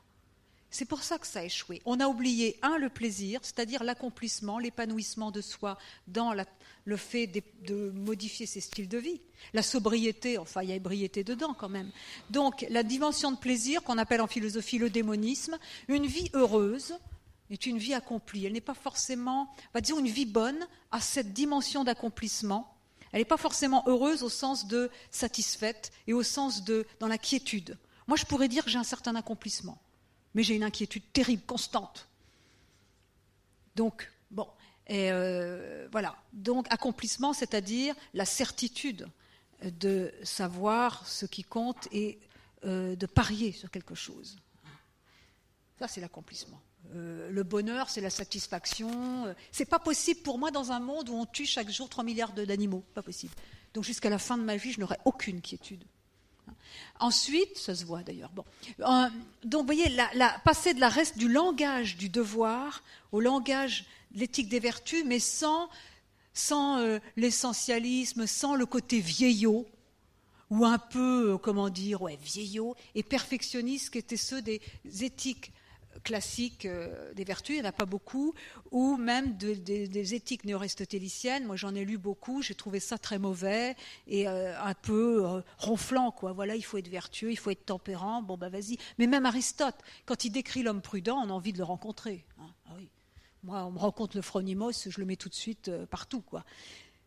C'est 0.69 0.85
pour 0.85 1.05
ça 1.05 1.19
que 1.19 1.29
ça 1.29 1.41
a 1.41 1.45
échoué. 1.45 1.81
On 1.85 2.01
a 2.01 2.09
oublié, 2.09 2.59
un, 2.61 2.77
le 2.77 2.89
plaisir, 2.89 3.39
c'est-à-dire 3.43 3.85
l'accomplissement, 3.85 4.59
l'épanouissement 4.59 5.31
de 5.31 5.41
soi 5.41 5.79
dans 6.09 6.33
le 6.87 6.97
fait 6.97 7.27
de, 7.27 7.91
modifier 7.91 8.47
ses 8.47 8.63
styles 8.63 8.89
de 8.89 8.97
vie. 8.97 9.21
La 9.53 9.63
sobriété, 9.63 10.39
enfin, 10.39 10.63
il 10.63 10.71
y 10.71 10.73
a 10.73 10.77
ébriété 10.77 11.23
dedans 11.23 11.53
quand 11.53 11.69
même. 11.69 11.91
Donc, 12.31 12.65
la 12.71 12.83
dimension 12.83 13.31
de 13.31 13.37
plaisir, 13.37 13.83
qu'on 13.83 13.99
appelle 13.99 14.23
en 14.23 14.27
philosophie 14.27 14.79
le 14.79 14.89
démonisme, 14.89 15.59
une 15.89 16.07
vie 16.07 16.31
heureuse 16.33 16.95
est 17.51 17.67
une 17.67 17.79
vie 17.79 17.93
accomplie. 17.93 18.47
Elle 18.47 18.55
n'est 18.55 18.61
pas 18.61 18.75
forcément, 18.75 19.53
va 19.75 19.81
dire, 19.81 19.99
une 19.99 20.09
vie 20.09 20.27
bonne 20.27 20.67
à 20.91 21.01
cette 21.01 21.35
dimension 21.35 21.85
d'accomplissement. 21.85 22.75
Elle 23.13 23.21
n'est 23.21 23.25
pas 23.27 23.37
forcément 23.37 23.85
heureuse 23.87 24.23
au 24.23 24.31
sens 24.31 24.67
de 24.67 24.91
satisfaite 25.11 25.93
et 26.07 26.15
au 26.15 26.23
sens 26.23 26.65
de 26.65 26.87
dans 26.99 27.09
la 27.09 27.19
quiétude. 27.19 27.77
Moi, 28.09 28.17
je 28.17 28.25
pourrais 28.25 28.49
dire 28.49 28.65
que 28.65 28.71
j'ai 28.71 28.79
un 28.79 28.85
certain 28.85 29.15
accomplissement 29.15 29.79
mais 30.37 30.43
j'ai 30.43 30.55
une 30.55 30.65
inquiétude 30.65 31.03
terrible, 31.15 31.43
constante. 31.47 32.07
Donc, 33.75 34.13
bon, 34.31 34.47
et 34.89 35.11
euh, 35.11 35.89
voilà. 35.91 36.17
Donc, 36.33 36.67
accomplissement, 36.71 37.33
c'est-à-dire 37.33 37.95
la 38.15 38.25
certitude 38.25 39.09
de 39.63 40.13
savoir 40.23 41.07
ce 41.07 41.27
qui 41.27 41.43
compte 41.43 41.89
et 41.93 42.19
euh, 42.65 42.95
de 42.95 43.07
parier 43.07 43.53
sur 43.53 43.71
quelque 43.71 43.95
chose. 43.95 44.39
Ça, 45.79 45.89
c'est 45.89 46.01
l'accomplissement. 46.01 46.61
Euh, 46.95 47.31
le 47.31 47.43
bonheur, 47.43 47.91
c'est 47.91 48.01
la 48.01 48.11
satisfaction. 48.11 49.35
C'est 49.51 49.65
pas 49.65 49.81
possible 49.81 50.21
pour 50.21 50.39
moi 50.39 50.51
dans 50.51 50.73
un 50.73 50.81
monde 50.81 51.09
où 51.09 51.15
on 51.15 51.27
tue 51.27 51.47
chaque 51.47 51.71
jour 51.71 51.89
3 51.89 52.05
milliards 52.05 52.33
d'animaux. 52.33 52.85
Pas 52.95 53.03
possible. 53.03 53.35
Donc 53.75 53.85
jusqu'à 53.85 54.09
la 54.09 54.19
fin 54.19 54.39
de 54.39 54.43
ma 54.43 54.57
vie, 54.57 54.73
je 54.73 54.81
n'aurai 54.81 54.97
aucune 55.05 55.41
quiétude. 55.41 55.85
Ensuite, 56.99 57.59
ça 57.59 57.75
se 57.75 57.85
voit 57.85 58.03
d'ailleurs. 58.03 58.31
Bon. 58.31 58.45
Donc, 59.45 59.63
vous 59.63 59.67
voyez, 59.67 59.97
passer 60.45 60.75
de 60.75 60.81
la 60.81 60.89
reste 60.89 61.19
du 61.19 61.29
langage 61.29 61.97
du 61.97 62.09
devoir 62.09 62.83
au 63.13 63.21
langage 63.21 63.85
l'éthique 64.17 64.49
des 64.49 64.59
vertus, 64.59 65.05
mais 65.07 65.21
sans, 65.21 65.69
sans 66.33 66.79
euh, 66.79 66.99
l'essentialisme, 67.17 68.27
sans 68.27 68.57
le 68.57 68.67
côté 68.67 68.99
vieillot, 68.99 69.67
ou 70.51 70.65
un 70.65 70.79
peu, 70.79 71.35
euh, 71.35 71.39
comment 71.39 71.69
dire, 71.69 72.03
ouais, 72.03 72.19
vieillot, 72.23 72.75
et 72.95 73.03
perfectionniste, 73.03 73.91
qui 73.91 73.99
étaient 73.99 74.17
ceux 74.17 74.43
des 74.43 74.61
éthiques 75.01 75.53
classiques 76.05 76.67
euh, 76.67 77.13
des 77.15 77.25
vertus, 77.25 77.57
il 77.57 77.61
n'y 77.61 77.67
en 77.67 77.71
a 77.71 77.73
pas 77.73 77.87
beaucoup, 77.87 78.35
ou 78.71 78.97
même 78.97 79.37
des 79.37 80.15
éthiques 80.15 80.45
néo-aristotéliciennes. 80.45 81.47
Moi, 81.47 81.57
j'en 81.57 81.75
ai 81.75 81.85
lu 81.85 81.99
beaucoup, 81.99 82.43
j'ai 82.43 82.55
trouvé 82.55 82.81
ça 82.81 82.99
très 82.99 83.19
mauvais 83.19 83.77
et 84.07 84.27
un 84.27 84.75
peu 84.75 85.43
ronflant, 85.59 86.11
quoi. 86.11 86.33
Voilà, 86.33 86.55
il 86.55 86.63
faut 86.63 86.77
être 86.77 86.89
vertueux, 86.89 87.33
il 87.33 87.37
faut 87.37 87.51
être 87.51 87.65
tempérant, 87.65 88.23
bon, 88.23 88.37
bah 88.37 88.51
vas-y. 88.51 88.77
Mais 88.99 89.07
même 89.07 89.25
Aristote, 89.25 89.77
quand 90.05 90.25
il 90.25 90.31
décrit 90.31 90.63
l'homme 90.63 90.83
prudent, 90.83 91.19
on 91.25 91.31
a 91.31 91.33
envie 91.33 91.55
de 91.55 91.59
le 91.59 91.65
rencontrer. 91.65 92.25
Hein. 92.39 92.51
Ah 92.67 92.73
oui. 92.77 92.89
Moi, 93.47 93.65
on 93.65 93.71
me 93.71 93.79
rencontre 93.79 94.17
le 94.17 94.23
phronimos, 94.23 94.89
je 94.89 94.99
le 94.99 95.07
mets 95.07 95.15
tout 95.15 95.29
de 95.29 95.35
suite 95.35 95.71
partout, 95.87 96.21
quoi. 96.21 96.45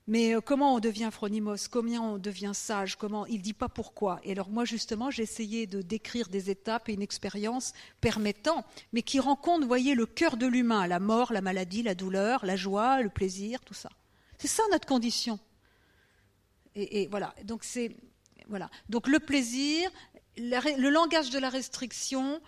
Mais 0.07 0.33
euh, 0.33 0.39
comment 0.39 0.73
on 0.73 0.79
devient 0.79 1.09
phronimos? 1.11 1.67
Comment 1.69 2.13
on 2.13 2.17
devient 2.17 2.53
sage? 2.53 2.95
Comment? 2.95 3.25
Il 3.25 3.41
dit 3.41 3.51
pas 3.51 3.67
pourquoi. 3.67 4.21
Et 4.23 4.31
alors 4.31 4.49
moi, 4.49 4.63
justement, 4.63 5.11
j'ai 5.11 5.23
essayé 5.23 5.67
de 5.67 5.81
décrire 5.81 6.29
des 6.29 6.49
étapes 6.49 6.87
et 6.87 6.93
une 6.93 7.01
expérience 7.01 7.73
permettant, 7.99 8.63
mais 8.93 9.01
qui 9.01 9.19
rencontre, 9.19 9.63
vous 9.63 9.67
voyez, 9.67 9.95
le 9.95 10.05
cœur 10.05 10.37
de 10.37 10.47
l'humain, 10.47 10.87
la 10.87 11.01
mort, 11.01 11.33
la 11.33 11.41
maladie, 11.41 11.83
la 11.83 11.93
douleur, 11.93 12.45
la 12.45 12.55
joie, 12.55 13.01
le 13.01 13.09
plaisir, 13.09 13.59
tout 13.59 13.73
ça. 13.73 13.89
C'est 14.37 14.47
ça 14.47 14.63
notre 14.71 14.87
condition. 14.87 15.39
Et, 16.73 17.07
voilà. 17.11 17.35
Donc 17.43 17.65
c'est 17.65 17.97
voilà. 18.47 18.69
Donc 18.87 19.09
le 19.09 19.19
plaisir, 19.19 19.91
le 20.37 20.89
langage 20.89 21.31
de 21.31 21.37
la 21.37 21.49
restriction 21.49 22.41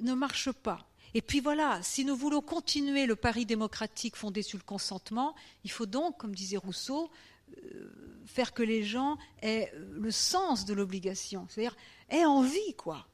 ne 0.00 0.14
marche 0.14 0.52
pas. 0.52 0.86
Et 1.16 1.22
puis 1.22 1.40
voilà, 1.40 1.82
si 1.82 2.04
nous 2.04 2.14
voulons 2.14 2.42
continuer 2.42 3.06
le 3.06 3.16
pari 3.16 3.46
démocratique 3.46 4.16
fondé 4.16 4.42
sur 4.42 4.58
le 4.58 4.64
consentement, 4.64 5.34
il 5.64 5.70
faut 5.70 5.86
donc, 5.86 6.18
comme 6.18 6.34
disait 6.34 6.58
Rousseau, 6.58 7.10
euh, 7.56 8.22
faire 8.26 8.52
que 8.52 8.62
les 8.62 8.84
gens 8.84 9.16
aient 9.40 9.72
le 9.74 10.10
sens 10.10 10.66
de 10.66 10.74
l'obligation, 10.74 11.46
c'est-à-dire 11.48 11.74
aient 12.10 12.26
envie, 12.26 12.74
quoi, 12.76 13.08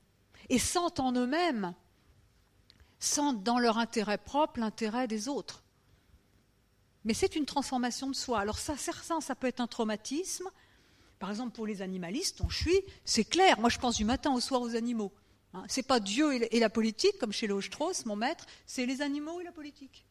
et 0.48 0.58
sentent 0.58 0.98
en 0.98 1.12
eux-mêmes, 1.12 1.76
sentent 2.98 3.44
dans 3.44 3.60
leur 3.60 3.78
intérêt 3.78 4.18
propre 4.18 4.58
l'intérêt 4.58 5.06
des 5.06 5.28
autres. 5.28 5.62
Mais 7.04 7.14
c'est 7.14 7.36
une 7.36 7.46
transformation 7.46 8.10
de 8.10 8.16
soi. 8.16 8.40
Alors 8.40 8.58
ça, 8.58 8.74
ça 8.76 9.34
peut 9.36 9.46
être 9.46 9.60
un 9.60 9.68
traumatisme, 9.68 10.50
Par 11.20 11.30
exemple, 11.30 11.52
pour 11.52 11.68
les 11.68 11.82
animalistes, 11.82 12.40
on 12.40 12.50
suis, 12.50 12.80
c'est 13.04 13.22
clair. 13.22 13.60
Moi, 13.60 13.70
je 13.70 13.78
pense 13.78 13.96
du 13.96 14.04
matin 14.04 14.34
au 14.34 14.40
soir 14.40 14.60
aux 14.60 14.74
animaux. 14.74 15.12
Hein. 15.54 15.64
c'est 15.68 15.86
pas 15.86 16.00
Dieu 16.00 16.32
et 16.52 16.60
la 16.60 16.70
politique, 16.70 17.18
comme 17.18 17.32
chez 17.32 17.46
Léo-Strauss, 17.46 18.06
mon 18.06 18.16
maître, 18.16 18.46
c'est 18.66 18.86
les 18.86 19.02
animaux 19.02 19.40
et 19.40 19.44
la 19.44 19.52
politique. 19.52 20.04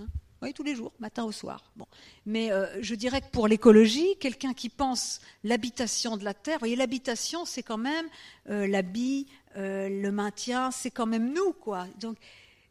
Hein. 0.00 0.06
oui, 0.42 0.52
tous 0.52 0.62
les 0.62 0.74
jours, 0.74 0.92
matin 0.98 1.24
au 1.24 1.32
soir. 1.32 1.72
Bon. 1.76 1.86
Mais 2.26 2.52
euh, 2.52 2.66
je 2.82 2.94
dirais 2.94 3.20
que 3.20 3.30
pour 3.30 3.48
l'écologie, 3.48 4.16
quelqu'un 4.20 4.52
qui 4.52 4.68
pense 4.68 5.20
l'habitation 5.44 6.16
de 6.16 6.24
la 6.24 6.34
Terre, 6.34 6.56
vous 6.56 6.60
voyez, 6.60 6.76
l'habitation, 6.76 7.44
c'est 7.44 7.62
quand 7.62 7.78
même 7.78 8.06
euh, 8.50 8.66
l'habit, 8.66 9.28
euh, 9.56 9.88
le 9.88 10.12
maintien, 10.12 10.70
c'est 10.70 10.90
quand 10.90 11.06
même 11.06 11.32
nous, 11.32 11.52
quoi. 11.52 11.86
Donc, 11.98 12.18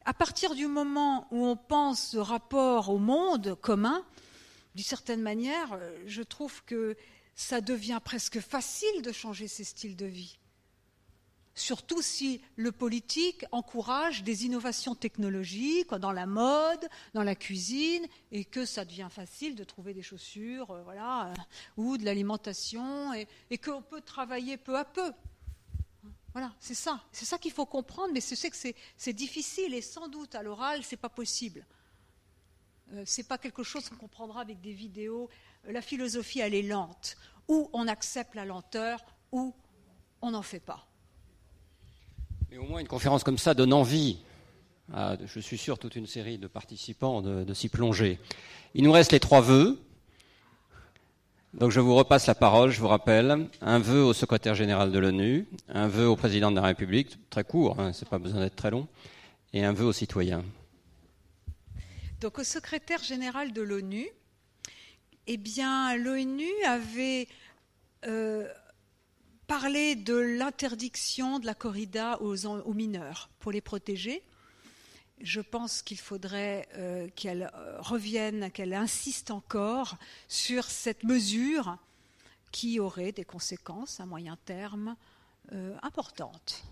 à 0.05 0.13
partir 0.13 0.55
du 0.55 0.67
moment 0.67 1.27
où 1.31 1.45
on 1.45 1.55
pense 1.55 2.09
ce 2.09 2.17
rapport 2.17 2.89
au 2.89 2.97
monde 2.97 3.55
commun, 3.61 4.03
d'une 4.73 4.83
certaine 4.83 5.21
manière, 5.21 5.77
je 6.07 6.23
trouve 6.23 6.63
que 6.63 6.95
ça 7.35 7.61
devient 7.61 7.99
presque 8.03 8.39
facile 8.39 9.01
de 9.03 9.11
changer 9.11 9.47
ses 9.47 9.63
styles 9.63 9.95
de 9.95 10.05
vie. 10.05 10.39
Surtout 11.53 12.01
si 12.01 12.41
le 12.55 12.71
politique 12.71 13.45
encourage 13.51 14.23
des 14.23 14.45
innovations 14.45 14.95
technologiques 14.95 15.93
dans 15.93 16.13
la 16.13 16.25
mode, 16.25 16.87
dans 17.13 17.23
la 17.23 17.35
cuisine, 17.35 18.05
et 18.31 18.45
que 18.45 18.65
ça 18.65 18.85
devient 18.85 19.09
facile 19.09 19.55
de 19.55 19.65
trouver 19.65 19.93
des 19.93 20.01
chaussures, 20.01 20.71
euh, 20.71 20.83
voilà, 20.83 21.27
euh, 21.27 21.33
ou 21.75 21.97
de 21.97 22.05
l'alimentation, 22.05 23.13
et, 23.13 23.27
qu'on 23.57 23.81
peut 23.81 24.01
travailler 24.01 24.55
peu 24.55 24.77
à 24.77 24.85
peu. 24.85 25.11
Voilà, 26.31 26.53
c'est 26.61 26.73
ça. 26.73 27.03
C'est 27.11 27.25
ça 27.25 27.37
qu'il 27.37 27.51
faut 27.51 27.65
comprendre, 27.65 28.13
mais 28.13 28.21
je 28.21 28.33
sais 28.35 28.49
que 28.49 28.55
c'est 28.55 29.13
difficile, 29.13 29.73
et 29.73 29.81
sans 29.81 30.07
doute 30.07 30.35
à 30.35 30.43
l'oral, 30.43 30.83
c'est 30.83 30.95
pas 30.95 31.09
possible. 31.09 31.65
Euh, 32.93 33.03
c'est 33.05 33.27
pas 33.27 33.37
quelque 33.37 33.63
chose 33.63 33.89
qu'on 33.89 33.97
comprendra 33.97 34.39
avec 34.39 34.61
des 34.61 34.73
vidéos. 34.73 35.29
La 35.65 35.81
philosophie, 35.81 36.39
elle 36.39 36.53
est 36.53 36.61
lente. 36.61 37.17
Ou 37.49 37.69
on 37.73 37.89
accepte 37.89 38.35
la 38.35 38.45
lenteur, 38.45 39.03
ou 39.33 39.53
on 40.21 40.31
n'en 40.31 40.41
fait 40.41 40.61
pas. 40.61 40.87
Mais 42.51 42.57
au 42.57 42.65
moins 42.65 42.81
une 42.81 42.87
conférence 42.87 43.23
comme 43.23 43.37
ça 43.37 43.53
donne 43.53 43.71
envie 43.71 44.17
à, 44.93 45.15
je 45.25 45.39
suis 45.39 45.57
sûr, 45.57 45.79
toute 45.79 45.95
une 45.95 46.05
série 46.05 46.37
de 46.37 46.47
participants 46.47 47.21
de, 47.21 47.53
s'y 47.53 47.69
plonger. 47.69 48.19
Il 48.73 48.83
nous 48.83 48.91
reste 48.91 49.13
les 49.13 49.21
trois 49.21 49.39
vœux. 49.39 49.79
Donc 51.53 51.71
je 51.71 51.79
vous 51.79 51.95
repasse 51.95 52.27
la 52.27 52.35
parole, 52.35 52.69
je 52.69 52.81
vous 52.81 52.89
rappelle, 52.89 53.47
un 53.61 53.79
vœu 53.79 54.03
au 54.03 54.11
secrétaire 54.11 54.53
général 54.53 54.91
de 54.91 54.99
l'ONU, 54.99 55.47
un 55.69 55.87
vœu 55.87 56.07
au 56.07 56.17
président 56.17 56.51
de 56.51 56.57
la 56.57 56.63
République, 56.63 57.17
très 57.29 57.45
court, 57.45 57.79
hein, 57.79 57.93
c'est 57.93 58.07
pas 58.07 58.19
besoin 58.19 58.41
d'être 58.41 58.55
très 58.55 58.71
long, 58.71 58.87
et 59.53 59.63
un 59.63 59.73
vœu 59.73 59.85
aux 59.85 59.93
citoyens. 59.93 60.43
Donc 62.19 62.39
au 62.39 62.43
secrétaire 62.43 63.03
général 63.03 63.51
de 63.51 63.61
l'ONU, 63.61 64.07
eh 65.27 65.37
bien 65.37 65.95
l'ONU 65.97 66.49
avait 66.65 67.27
euh, 68.07 68.47
parler 69.51 69.97
de 69.97 70.15
l'interdiction 70.15 71.37
de 71.37 71.45
la 71.45 71.53
corrida 71.53 72.21
aux, 72.21 72.73
mineurs 72.73 73.29
pour 73.39 73.51
les 73.51 73.59
protéger. 73.59 74.23
Je 75.19 75.41
pense 75.41 75.81
qu'il 75.81 75.99
faudrait 75.99 76.69
euh, 76.75 77.09
qu'elle 77.17 77.51
euh, 77.53 77.81
revienne, 77.81 78.49
qu'elle 78.51 78.73
insiste 78.73 79.29
encore 79.29 79.97
sur 80.29 80.63
cette 80.63 81.03
mesure 81.03 81.75
qui 82.53 82.79
aurait 82.79 83.11
des 83.11 83.25
conséquences 83.25 83.99
à 83.99 84.05
moyen 84.05 84.37
terme 84.45 84.95
euh, 85.51 85.75
importantes. 85.83 86.63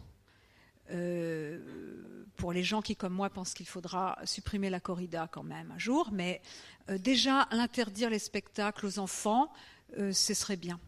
pour 2.38 2.54
les 2.54 2.64
gens 2.64 2.82
qui, 2.82 2.96
comme 2.96 3.14
moi, 3.14 3.30
pensent 3.30 3.56
qu'il 3.56 3.68
faudra 3.68 4.18
supprimer 4.24 4.70
la 4.70 4.80
corrida 4.80 5.28
quand 5.30 5.44
même 5.44 5.72
un 5.72 5.78
jour, 5.78 6.12
mais 6.14 6.42
déjà 6.88 7.46
l'interdire 7.52 8.10
les 8.10 8.20
spectacles 8.20 8.86
aux 8.86 9.00
enfants, 9.00 9.52
ce 9.98 10.34
serait 10.34 10.56
bien 10.56 10.80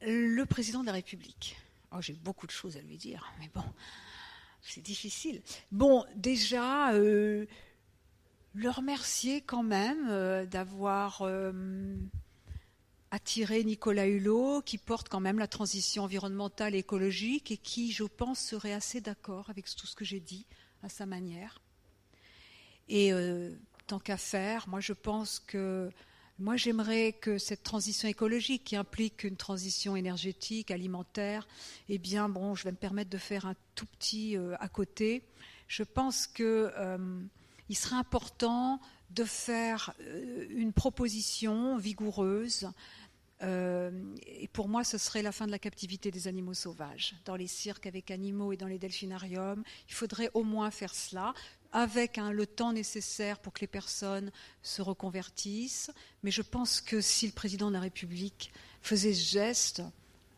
le 0.00 0.44
président 0.44 0.80
de 0.80 0.86
la 0.86 0.92
République. 0.92 1.56
Oh, 1.92 2.00
j'ai 2.00 2.14
beaucoup 2.14 2.46
de 2.46 2.52
choses 2.52 2.76
à 2.76 2.80
lui 2.80 2.96
dire, 2.96 3.32
mais 3.38 3.50
bon, 3.54 3.64
c'est 4.60 4.82
difficile. 4.82 5.42
Bon, 5.70 6.04
déjà, 6.16 6.92
euh, 6.92 7.46
le 8.54 8.70
remercier 8.70 9.40
quand 9.40 9.62
même 9.62 10.08
euh, 10.10 10.44
d'avoir 10.44 11.22
euh, 11.22 11.96
attiré 13.10 13.62
Nicolas 13.64 14.06
Hulot, 14.06 14.62
qui 14.62 14.78
porte 14.78 15.08
quand 15.08 15.20
même 15.20 15.38
la 15.38 15.46
transition 15.46 16.04
environnementale 16.04 16.74
et 16.74 16.78
écologique 16.78 17.50
et 17.50 17.56
qui, 17.56 17.92
je 17.92 18.04
pense, 18.04 18.40
serait 18.40 18.72
assez 18.72 19.00
d'accord 19.00 19.48
avec 19.50 19.66
tout 19.74 19.86
ce 19.86 19.94
que 19.94 20.04
j'ai 20.04 20.20
dit 20.20 20.46
à 20.82 20.88
sa 20.88 21.06
manière. 21.06 21.60
Et 22.88 23.10
tant 23.88 23.98
qu'à 23.98 24.16
faire, 24.16 24.68
moi 24.68 24.78
je 24.78 24.92
pense 24.92 25.40
que 25.40 25.90
moi, 26.38 26.56
j'aimerais 26.56 27.12
que 27.14 27.38
cette 27.38 27.62
transition 27.62 28.08
écologique, 28.08 28.64
qui 28.64 28.76
implique 28.76 29.24
une 29.24 29.36
transition 29.36 29.96
énergétique, 29.96 30.70
alimentaire, 30.70 31.48
eh 31.88 31.96
bien, 31.96 32.28
bon, 32.28 32.54
je 32.54 32.64
vais 32.64 32.72
me 32.72 32.76
permettre 32.76 33.08
de 33.08 33.18
faire 33.18 33.46
un 33.46 33.54
tout 33.74 33.86
petit 33.86 34.36
euh, 34.36 34.54
à 34.60 34.68
côté. 34.68 35.22
Je 35.66 35.82
pense 35.82 36.26
qu'il 36.26 36.44
euh, 36.44 36.98
serait 37.70 37.96
important 37.96 38.80
de 39.10 39.24
faire 39.24 39.94
euh, 40.00 40.46
une 40.50 40.74
proposition 40.74 41.78
vigoureuse. 41.78 42.68
et 43.40 44.48
pour 44.52 44.68
moi, 44.68 44.84
ce 44.84 44.98
serait 44.98 45.22
la 45.22 45.32
fin 45.32 45.46
de 45.46 45.50
la 45.50 45.58
captivité 45.58 46.10
des 46.10 46.28
animaux 46.28 46.54
sauvages. 46.54 47.14
Dans 47.24 47.36
les 47.36 47.46
cirques 47.46 47.86
avec 47.86 48.10
animaux 48.10 48.52
et 48.52 48.56
dans 48.56 48.66
les 48.66 48.78
delphinariums, 48.78 49.62
il 49.88 49.94
faudrait 49.94 50.30
au 50.34 50.42
moins 50.42 50.70
faire 50.70 50.94
cela 50.94 51.34
avec 51.76 52.16
le 52.16 52.46
temps 52.46 52.72
nécessaire 52.72 53.38
pour 53.38 53.52
que 53.52 53.60
les 53.60 53.66
personnes 53.66 54.32
se 54.62 54.80
reconvertissent. 54.80 55.90
Mais 56.22 56.30
je 56.30 56.40
pense 56.40 56.80
que 56.80 57.02
si 57.02 57.26
le 57.26 57.32
président 57.32 57.68
de 57.68 57.74
la 57.74 57.80
République 57.80 58.50
faisait 58.80 59.12
ce 59.12 59.30
geste, 59.30 59.82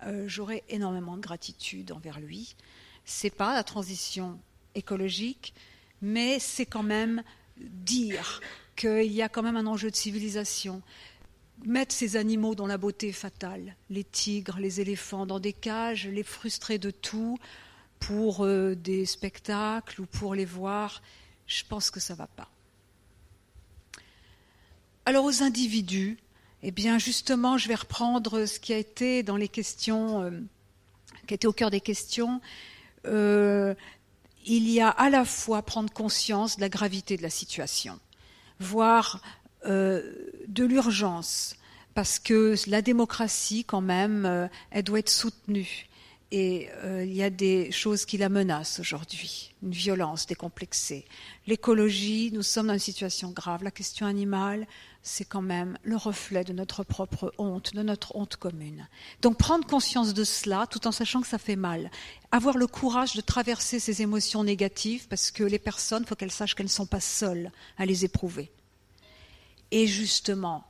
euh, 0.03 0.25
j'aurais 0.27 0.65
énormément 0.69 1.17
de 1.17 1.23
gratitude 1.23 1.93
envers 1.93 2.19
lui. 2.19 2.57
C'est 3.05 3.31
pas 3.31 3.55
la 3.55 3.63
transition 3.63 4.41
écologique, 4.75 5.55
mais 6.03 6.41
c'est 6.41 6.67
quand 6.67 6.83
même 6.83 7.23
dire 7.57 8.41
qu'il 8.75 9.13
y 9.13 9.23
a 9.23 9.29
quand 9.29 9.45
même 9.45 9.57
un 9.57 9.67
enjeu 9.67 9.93
de 9.93 9.97
civilisation. 9.97 10.83
Mettre 11.65 11.95
ces 11.95 12.17
animaux 12.17 12.57
dont 12.57 12.67
la 12.67 12.79
beauté 12.79 13.11
est 13.11 13.13
fatale, 13.13 13.77
les 13.91 14.03
tigres, 14.03 14.59
les 14.59 14.81
éléphants, 14.81 15.25
dans 15.25 15.39
des 15.39 15.53
cages, 15.53 16.09
les 16.09 16.25
frustrer 16.25 16.79
de 16.79 16.91
tout 16.91 17.39
pour 18.01 18.45
euh, 18.45 18.75
des 18.75 19.07
spectacles 19.07 20.01
ou 20.01 20.07
pour 20.07 20.35
les 20.35 20.45
voir, 20.45 21.01
je 21.49 21.65
pense 21.69 21.91
que 21.91 21.99
ça 21.99 22.13
ne 22.13 22.19
va 22.19 22.29
pas. 22.29 22.49
Alors 25.07 25.25
aux 25.25 25.43
individus, 25.43 26.19
eh 26.63 26.71
bien 26.71 26.99
justement, 26.99 27.57
je 27.57 27.67
vais 27.69 27.75
reprendre 27.75 28.45
ce 28.45 28.61
qui 28.61 28.73
a 28.73 28.77
été 28.77 29.23
dans 29.23 29.37
les 29.37 29.49
questions, 29.49 30.23
euh, 30.23 30.31
qui 31.27 31.35
été 31.35 31.47
au 31.47 31.53
cœur 31.53 31.71
des 31.71 31.81
questions. 31.81 32.41
Euh, 33.07 33.75
il 34.45 34.69
y 34.69 34.81
a 34.81 34.89
à 34.89 35.09
la 35.09 35.25
fois 35.25 35.63
prendre 35.63 35.93
conscience 35.93 36.57
de 36.57 36.61
la 36.61 36.69
gravité 36.69 37.17
de 37.17 37.23
la 37.23 37.31
situation, 37.31 37.99
voire 38.61 39.23
euh, 39.65 40.03
de 40.47 40.65
l'urgence, 40.65 41.57
parce 41.95 42.19
que 42.19 42.55
la 42.67 42.83
démocratie, 42.83 43.65
quand 43.65 43.81
même, 43.81 44.49
elle 44.71 44.85
doit 44.85 45.01
être 45.01 45.11
soutenue. 45.11 45.88
Et 46.31 46.69
euh, 46.85 47.05
il 47.07 47.15
y 47.15 47.23
a 47.23 47.31
des 47.31 47.71
choses 47.71 48.05
qui 48.05 48.19
la 48.19 48.29
menacent 48.29 48.81
aujourd'hui, 48.81 49.55
une 49.63 49.71
violence 49.71 50.27
décomplexée. 50.27 51.07
L'écologie, 51.47 52.31
nous 52.35 52.43
sommes 52.43 52.67
dans 52.67 52.75
une 52.75 52.79
situation 52.79 53.31
grave. 53.31 53.65
La 53.65 53.71
question 53.71 54.05
animale, 54.07 54.67
c'est 55.03 55.25
quand 55.25 55.41
même 55.41 55.79
le 55.85 55.97
reflet 55.97 56.45
de 56.45 56.53
notre 56.53 56.85
propre 56.85 57.33
honte, 57.39 57.75
de 57.75 57.83
notre 57.83 58.15
honte 58.15 58.37
commune. 58.37 58.87
Donc 59.23 59.39
prendre 59.39 59.67
conscience 59.67 60.13
de 60.13 60.25
cela, 60.25 60.67
tout 60.67 60.87
en 60.87 60.93
sachant 60.93 61.23
que 61.23 61.27
ça 61.27 61.39
fait 61.39 61.57
mal. 61.57 61.91
Avoir 62.31 62.59
le 62.59 62.67
courage 62.67 63.15
de 63.15 63.23
traverser 63.23 63.81
ces 63.81 64.03
émotions 64.03 64.45
négatives, 64.45 65.09
parce 65.09 65.31
que 65.31 65.45
les 65.45 65.59
personnes, 65.59 66.03
il 66.03 66.09
faut 66.09 66.15
qu'elles 66.15 66.31
sachent 66.31 66.55
qu'elles 66.55 66.67
ne 66.67 66.71
sont 66.71 66.85
pas 66.85 67.01
seules 67.01 67.51
à 67.79 67.87
les 67.87 68.05
éprouver. 68.05 68.51
Et 69.71 69.87
justement, 69.87 70.67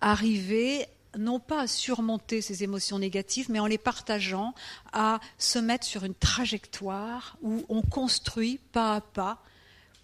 arriver 0.00 0.86
non 1.18 1.40
pas 1.40 1.62
à 1.62 1.66
surmonter 1.66 2.40
ces 2.40 2.62
émotions 2.62 2.98
négatives, 2.98 3.50
mais 3.50 3.60
en 3.60 3.66
les 3.66 3.78
partageant, 3.78 4.54
à 4.92 5.20
se 5.38 5.58
mettre 5.58 5.86
sur 5.86 6.04
une 6.04 6.14
trajectoire 6.14 7.36
où 7.42 7.64
on 7.68 7.82
construit 7.82 8.58
pas 8.72 8.96
à 8.96 9.00
pas 9.00 9.42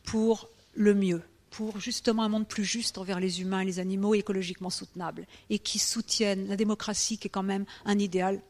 pour 0.05 0.49
le 0.75 0.95
mieux, 0.95 1.23
pour 1.51 1.81
justement 1.81 2.23
un 2.23 2.29
monde 2.29 2.47
plus 2.47 2.65
juste 2.65 2.99
envers 2.99 3.21
les 3.21 3.41
humains 3.41 3.61
et 3.61 3.65
les 3.65 3.79
animaux 3.79 4.15
écologiquement 4.15 4.71
soutenable, 4.71 5.27
et 5.51 5.59
qui 5.59 5.79
soutienne 5.79 6.49
la 6.49 6.57
démocratie 6.57 7.19
qui 7.19 7.29
est 7.29 7.31
quand 7.31 7.43
même 7.43 7.65
un 7.85 7.99
idéal 7.99 8.41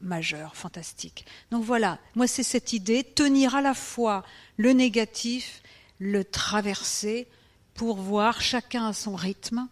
majeur, 0.00 0.54
fantastique. 0.56 1.24
Donc 1.50 1.64
voilà, 1.64 1.98
moi 2.14 2.26
c'est 2.26 2.42
cette 2.42 2.72
idée, 2.72 3.04
tenir 3.04 3.54
à 3.54 3.62
la 3.62 3.74
fois 3.74 4.24
le 4.56 4.72
négatif, 4.72 5.62
le 5.98 6.24
traverser, 6.24 7.26
pour 7.74 7.96
voir 7.96 8.40
chacun 8.40 8.86
à 8.86 8.92
son 8.92 9.16
rythme 9.16 9.66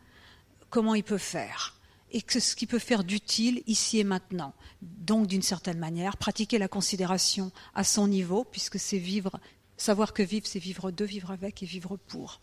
comment 0.70 0.94
il 0.94 1.05
peut 1.05 1.19
faire 1.19 1.74
et 2.12 2.22
que 2.22 2.39
ce 2.39 2.55
qui 2.55 2.66
peut 2.66 2.78
faire 2.78 3.05
d'utile 3.05 3.62
ici 3.66 3.98
et 3.98 4.05
maintenant. 4.05 4.55
Donc, 4.82 5.26
d'une 5.26 5.43
certaine 5.43 5.78
manière, 5.78 6.16
pratiquer 6.16 6.59
la 6.59 6.68
considération 6.68 7.51
à 7.74 7.84
son 7.84 8.06
niveau, 8.06 8.44
puisque 8.44 8.78
c'est 8.78 8.98
vivre, 8.98 9.40
savoir 9.76 10.12
que 10.12 10.22
vivre, 10.22 10.47
c'est 10.47 10.59
vivre 10.59 10.90
de, 10.90 11.05
vivre 11.05 11.30
avec 11.30 11.62
et 11.62 11.66
vivre 11.66 11.97
pour. 11.97 12.40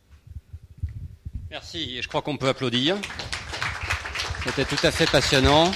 Merci, 1.50 1.98
et 1.98 2.02
je 2.02 2.08
crois 2.08 2.22
qu'on 2.22 2.38
peut 2.38 2.50
applaudir. 2.50 2.98
C'était 4.44 4.66
tout 4.66 4.80
à 4.84 4.91
fait 4.91 5.10
passionnant. 5.10 5.72